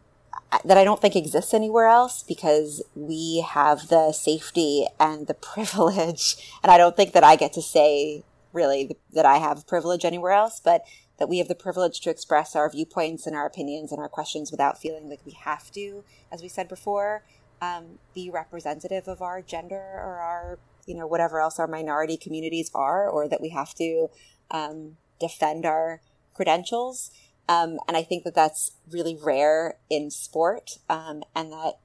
that 0.63 0.77
I 0.77 0.83
don't 0.83 1.01
think 1.01 1.15
exists 1.15 1.53
anywhere 1.53 1.87
else 1.87 2.23
because 2.23 2.81
we 2.95 3.45
have 3.47 3.89
the 3.89 4.11
safety 4.11 4.87
and 4.99 5.27
the 5.27 5.33
privilege. 5.53 6.35
And 6.63 6.71
I 6.71 6.77
don't 6.77 6.95
think 6.95 7.13
that 7.13 7.23
I 7.23 7.35
get 7.35 7.53
to 7.53 7.61
say 7.61 8.23
really 8.53 8.97
that 9.13 9.25
I 9.25 9.37
have 9.37 9.67
privilege 9.67 10.05
anywhere 10.05 10.31
else, 10.31 10.59
but 10.63 10.83
that 11.19 11.29
we 11.29 11.39
have 11.39 11.47
the 11.47 11.55
privilege 11.55 11.99
to 12.01 12.09
express 12.09 12.55
our 12.55 12.69
viewpoints 12.69 13.25
and 13.27 13.35
our 13.35 13.45
opinions 13.45 13.91
and 13.91 13.99
our 13.99 14.09
questions 14.09 14.51
without 14.51 14.79
feeling 14.79 15.09
like 15.09 15.19
we 15.25 15.33
have 15.33 15.71
to, 15.71 16.03
as 16.31 16.41
we 16.41 16.47
said 16.47 16.67
before, 16.67 17.23
um, 17.61 17.99
be 18.13 18.29
representative 18.29 19.07
of 19.07 19.21
our 19.21 19.41
gender 19.41 19.75
or 19.75 20.19
our, 20.19 20.59
you 20.85 20.95
know, 20.95 21.07
whatever 21.07 21.39
else 21.39 21.59
our 21.59 21.67
minority 21.67 22.17
communities 22.17 22.69
are, 22.73 23.09
or 23.09 23.27
that 23.27 23.41
we 23.41 23.49
have 23.49 23.73
to 23.75 24.09
um, 24.51 24.97
defend 25.19 25.65
our 25.65 26.02
credentials. 26.34 27.11
Um, 27.49 27.80
and 27.88 27.95
I 27.95 28.03
think 28.03 28.23
that 28.26 28.35
that's 28.35 28.73
really 28.89 29.15
rare 29.15 29.77
in 29.89 30.11
sport, 30.11 30.80
um, 30.89 31.23
and 31.34 31.52
that 31.53 31.80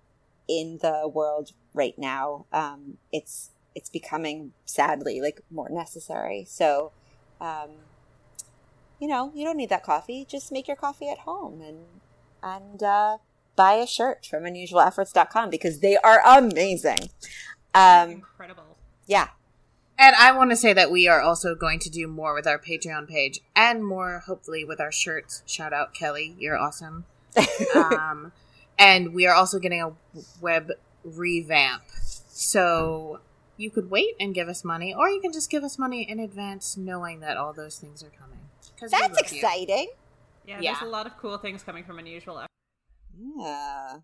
in 0.48 0.78
the 0.82 1.08
world 1.12 1.52
right 1.72 1.96
now, 1.96 2.46
um, 2.52 2.98
it's 3.12 3.50
it's 3.74 3.88
becoming 3.88 4.52
sadly 4.64 5.20
like 5.20 5.40
more 5.50 5.68
necessary. 5.70 6.44
So, 6.48 6.92
um, 7.40 7.70
you 9.00 9.08
know, 9.08 9.32
you 9.34 9.44
don't 9.44 9.56
need 9.56 9.70
that 9.70 9.84
coffee. 9.84 10.26
Just 10.28 10.52
make 10.52 10.66
your 10.66 10.76
coffee 10.76 11.08
at 11.08 11.18
home 11.18 11.62
and 11.62 11.78
and 12.42 12.82
uh, 12.82 13.18
buy 13.54 13.74
a 13.74 13.86
shirt 13.86 14.26
from 14.26 14.42
unusualefforts.com 14.42 15.50
because 15.50 15.80
they 15.80 15.96
are 15.98 16.20
amazing. 16.26 17.10
Um, 17.74 18.10
Incredible. 18.10 18.76
yeah, 19.06 19.28
And 19.98 20.16
I 20.16 20.32
want 20.36 20.50
to 20.50 20.56
say 20.56 20.72
that 20.72 20.90
we 20.90 21.06
are 21.06 21.20
also 21.20 21.54
going 21.54 21.78
to 21.80 21.90
do 21.90 22.08
more 22.08 22.34
with 22.34 22.46
our 22.46 22.58
Patreon 22.58 23.08
page 23.08 23.40
and 23.54 23.84
more, 23.84 24.20
hopefully, 24.26 24.64
with 24.64 24.80
our 24.80 24.90
shirts. 24.90 25.42
Shout 25.46 25.72
out, 25.72 25.94
Kelly. 25.94 26.34
You're 26.38 26.56
awesome. 26.56 27.04
um, 27.74 28.32
and 28.78 29.14
we 29.14 29.26
are 29.26 29.34
also 29.34 29.58
getting 29.58 29.80
a 29.80 29.92
web 30.40 30.70
revamp. 31.04 31.82
So 32.28 33.20
you 33.56 33.70
could 33.70 33.90
wait 33.90 34.14
and 34.18 34.34
give 34.34 34.48
us 34.48 34.64
money, 34.64 34.92
or 34.94 35.08
you 35.08 35.20
can 35.20 35.32
just 35.32 35.50
give 35.50 35.62
us 35.62 35.78
money 35.78 36.02
in 36.02 36.18
advance, 36.18 36.76
knowing 36.76 37.20
that 37.20 37.36
all 37.36 37.52
those 37.52 37.78
things 37.78 38.02
are 38.02 38.10
coming. 38.10 38.40
'Cause 38.80 38.90
we 38.92 38.98
that's 38.98 39.20
exciting. 39.32 39.92
Yeah, 40.44 40.58
Yeah. 40.60 40.72
there's 40.72 40.82
a 40.88 40.90
lot 40.90 41.06
of 41.06 41.16
cool 41.18 41.38
things 41.38 41.62
coming 41.62 41.84
from 41.84 41.98
Unusual 42.00 42.38
Efforts. 42.38 42.52
Yeah. 43.38 43.98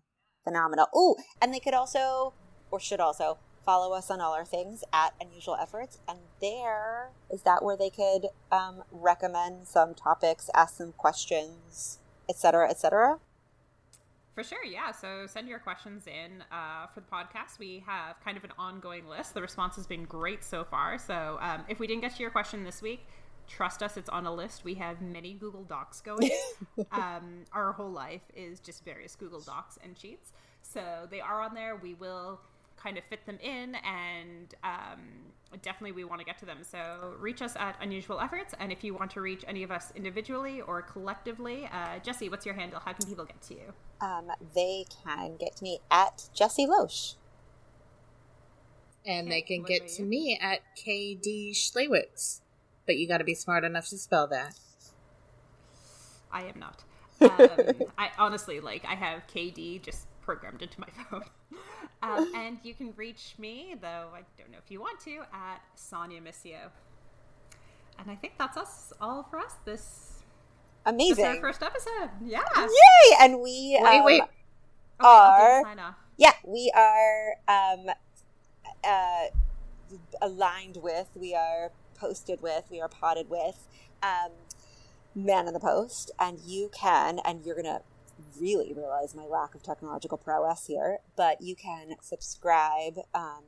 Phenomenal. 0.45 0.87
Oh, 0.95 1.17
and 1.41 1.53
they 1.53 1.59
could 1.59 1.73
also, 1.73 2.33
or 2.71 2.79
should 2.79 3.01
also, 3.01 3.39
follow 3.69 3.93
us 3.93 4.09
on 4.09 4.19
all 4.19 4.33
our 4.33 4.45
things 4.45 4.83
at 4.91 5.13
Unusual 5.21 5.55
Efforts. 5.61 5.99
And 6.07 6.17
there, 6.41 7.11
is 7.31 7.43
that 7.43 7.63
where 7.63 7.77
they 7.77 7.91
could 7.91 8.29
um, 8.51 8.81
recommend 8.91 9.67
some 9.67 9.93
topics, 9.93 10.49
ask 10.55 10.77
some 10.77 10.91
questions, 10.93 11.99
etc., 12.27 12.67
etc.? 12.67 13.19
For 14.33 14.43
sure, 14.43 14.65
yeah. 14.65 14.89
So 14.89 15.27
send 15.27 15.47
your 15.47 15.59
questions 15.59 16.07
in 16.07 16.43
uh, 16.51 16.87
for 16.87 17.01
the 17.01 17.05
podcast. 17.05 17.59
We 17.59 17.83
have 17.85 18.15
kind 18.25 18.37
of 18.37 18.43
an 18.43 18.53
ongoing 18.57 19.07
list. 19.07 19.35
The 19.35 19.41
response 19.43 19.75
has 19.75 19.85
been 19.85 20.05
great 20.05 20.43
so 20.43 20.63
far. 20.63 20.97
So 20.97 21.37
um, 21.39 21.63
if 21.69 21.77
we 21.77 21.85
didn't 21.85 22.01
get 22.01 22.15
to 22.15 22.21
your 22.23 22.31
question 22.31 22.63
this 22.63 22.81
week, 22.81 23.05
trust 23.47 23.83
us, 23.83 23.97
it's 23.97 24.09
on 24.09 24.25
a 24.25 24.33
list. 24.33 24.63
We 24.63 24.73
have 24.75 24.99
many 24.99 25.35
Google 25.35 25.63
Docs 25.63 26.01
going. 26.01 26.31
um, 26.91 27.45
our 27.53 27.73
whole 27.73 27.91
life 27.91 28.23
is 28.35 28.59
just 28.59 28.83
various 28.83 29.15
Google 29.15 29.41
Docs 29.41 29.77
and 29.83 29.95
sheets. 29.95 30.33
So 30.63 31.07
they 31.11 31.21
are 31.21 31.39
on 31.39 31.53
there. 31.53 31.75
We 31.75 31.93
will 31.93 32.39
kind 32.81 32.97
of 32.97 33.03
fit 33.05 33.25
them 33.25 33.37
in 33.41 33.75
and 33.75 34.55
um, 34.63 35.01
definitely 35.61 35.91
we 35.91 36.03
want 36.03 36.19
to 36.19 36.25
get 36.25 36.37
to 36.37 36.45
them 36.45 36.59
so 36.61 37.13
reach 37.19 37.41
us 37.41 37.55
at 37.57 37.75
unusual 37.81 38.19
efforts 38.19 38.53
and 38.59 38.71
if 38.71 38.83
you 38.83 38.93
want 38.93 39.11
to 39.11 39.21
reach 39.21 39.43
any 39.47 39.63
of 39.63 39.71
us 39.71 39.91
individually 39.95 40.61
or 40.61 40.81
collectively 40.81 41.67
uh, 41.73 41.99
jesse 42.03 42.29
what's 42.29 42.45
your 42.45 42.55
handle 42.55 42.79
how 42.79 42.93
can 42.93 43.05
people 43.07 43.25
get 43.25 43.41
to 43.41 43.53
you 43.55 43.73
Um, 44.01 44.31
they 44.55 44.85
can 45.03 45.35
get 45.37 45.57
to 45.57 45.63
me 45.63 45.79
at 45.91 46.29
Jesse 46.33 46.65
Loesch. 46.65 47.15
And 49.05 49.31
they 49.31 49.41
can 49.41 49.63
get 49.63 49.87
to 49.89 50.03
me 50.03 50.37
at 50.41 50.61
KD 50.77 51.51
Schlewitz. 51.51 52.41
But 52.85 52.97
you 52.97 53.07
got 53.07 53.17
to 53.19 53.23
be 53.23 53.35
smart 53.35 53.63
enough 53.63 53.87
to 53.89 53.97
spell 53.97 54.27
that. 54.27 54.55
I 56.31 56.43
am 56.43 56.59
not. 56.59 56.83
Um, 57.21 57.83
I 57.97 58.11
honestly 58.17 58.61
like 58.61 58.85
I 58.85 58.95
have 58.95 59.27
KD 59.27 59.81
just 59.81 60.07
programmed 60.29 60.61
into 60.61 60.79
my 60.79 60.87
phone. 61.09 61.23
Um, 62.03 62.31
and 62.35 62.59
you 62.61 62.75
can 62.75 62.93
reach 62.95 63.33
me, 63.39 63.73
though 63.81 64.09
I 64.13 64.21
don't 64.37 64.51
know 64.51 64.59
if 64.63 64.69
you 64.69 64.79
want 64.79 64.99
to, 65.01 65.21
at 65.33 65.59
Sonia 65.73 66.21
Missio. 66.21 66.69
And 67.97 68.11
I 68.11 68.15
think 68.15 68.33
that's 68.37 68.55
us 68.55 68.93
all 69.01 69.23
for 69.23 69.39
us. 69.39 69.55
This, 69.65 69.81
this 69.81 70.23
Amazing. 70.85 71.25
is 71.25 71.29
our 71.31 71.41
first 71.41 71.63
episode. 71.63 72.11
Yeah. 72.23 72.41
Yay! 72.57 73.17
And 73.19 73.39
we 73.41 73.79
Wait, 73.81 73.97
um, 73.99 74.05
wait. 74.05 74.21
Okay, 74.21 74.29
are- 75.01 75.63
sign 75.63 75.79
off. 75.79 75.95
yeah, 76.17 76.33
we 76.45 76.71
are 76.75 77.33
um, 77.47 77.87
uh, 78.83 79.25
aligned 80.21 80.77
with, 80.83 81.07
we 81.15 81.33
are 81.33 81.71
posted 81.95 82.39
with, 82.43 82.65
we 82.69 82.79
are 82.79 82.87
potted 82.87 83.31
with 83.31 83.67
um, 84.03 84.31
Man 85.15 85.47
in 85.47 85.53
the 85.55 85.59
Post, 85.59 86.11
and 86.19 86.37
you 86.45 86.69
can, 86.71 87.19
and 87.25 87.43
you're 87.43 87.55
gonna 87.55 87.81
really 88.39 88.73
realize 88.73 89.15
my 89.15 89.25
lack 89.25 89.55
of 89.55 89.63
technological 89.63 90.17
prowess 90.17 90.67
here, 90.67 90.99
but 91.15 91.41
you 91.41 91.55
can 91.55 91.95
subscribe 92.01 92.99
um, 93.13 93.43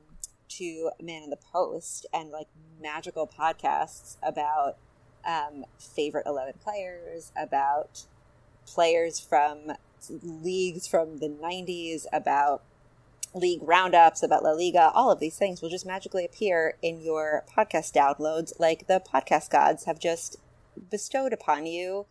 to 0.50 0.92
Man 1.02 1.24
in 1.24 1.30
the 1.30 1.38
Post 1.38 2.06
and 2.14 2.32
like 2.32 2.48
magical 2.82 3.28
podcasts 3.28 4.18
about 4.24 4.78
um, 5.26 5.66
favorite 5.80 6.26
11 6.26 6.56
players, 6.64 7.32
about 7.36 8.06
players 8.66 9.20
from 9.20 9.74
leagues 10.24 10.88
from 10.88 11.20
the 11.20 11.30
90s, 11.30 12.06
about 12.12 12.64
league 13.34 13.62
roundups, 13.64 14.24
about 14.24 14.44
La 14.44 14.52
Liga, 14.52 14.92
all 14.94 15.12
of 15.12 15.20
these 15.20 15.38
things 15.38 15.62
will 15.62 15.70
just 15.70 15.86
magically 15.86 16.26
appear 16.26 16.76
in 16.82 17.00
your 17.00 17.46
podcast 17.50 17.94
downloads 17.94 18.52
like 18.60 18.88
the 18.88 19.02
podcast 19.02 19.50
gods 19.50 19.86
have 19.86 20.00
just 20.00 20.38
bestowed 20.90 21.34
upon 21.34 21.66
you. 21.66 22.06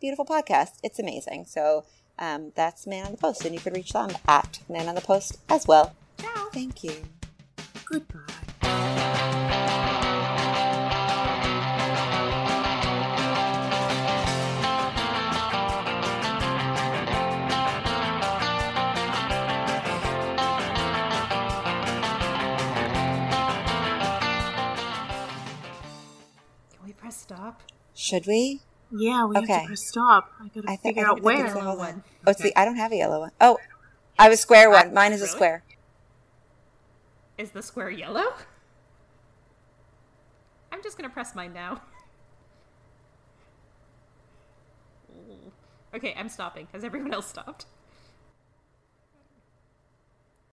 Beautiful 0.00 0.26
podcast. 0.26 0.78
It's 0.82 0.98
amazing. 0.98 1.46
So 1.46 1.84
um, 2.18 2.52
that's 2.54 2.86
Man 2.86 3.06
on 3.06 3.12
the 3.12 3.18
Post, 3.18 3.44
and 3.44 3.54
you 3.54 3.60
can 3.60 3.74
reach 3.74 3.92
them 3.92 4.10
at 4.26 4.60
Man 4.68 4.88
on 4.88 4.94
the 4.94 5.00
Post 5.00 5.38
as 5.48 5.66
well. 5.66 5.94
Ciao. 6.18 6.48
Thank 6.52 6.84
you. 6.84 7.02
Goodbye. 7.84 8.36
stop? 27.26 27.62
Should 27.92 28.26
we? 28.26 28.60
Yeah, 28.90 29.24
we 29.26 29.34
have 29.36 29.46
to 29.46 29.66
press 29.66 29.86
stop. 29.86 30.30
I 30.40 30.48
gotta 30.48 30.70
I 30.70 30.76
think 30.76 30.82
figure 30.96 31.04
I 31.06 31.10
out 31.10 31.14
think 31.16 31.18
it's 31.18 31.24
where. 31.24 31.44
a- 31.46 31.50
hold 31.60 31.66
on. 31.66 31.78
one. 31.78 32.04
Oh, 32.26 32.30
it's 32.30 32.40
the 32.42 32.56
I 32.58 32.64
don't 32.64 32.76
have 32.76 32.92
a 32.92 32.96
yellow 32.96 33.20
one. 33.20 33.32
Oh, 33.40 33.58
I 34.18 34.24
have 34.24 34.32
a 34.32 34.36
square 34.36 34.70
one. 34.70 34.94
Mine 34.94 35.12
is 35.12 35.22
a 35.22 35.26
square. 35.26 35.62
Is 37.36 37.50
the 37.50 37.62
square 37.62 37.90
yellow? 37.90 38.32
I'm 40.72 40.82
just 40.82 40.96
gonna 40.96 41.10
press 41.10 41.34
mine 41.34 41.52
now. 41.52 41.80
Okay, 45.94 46.14
I'm 46.18 46.28
stopping. 46.28 46.68
Has 46.74 46.84
everyone 46.84 47.14
else 47.14 47.26
stopped? 47.26 47.64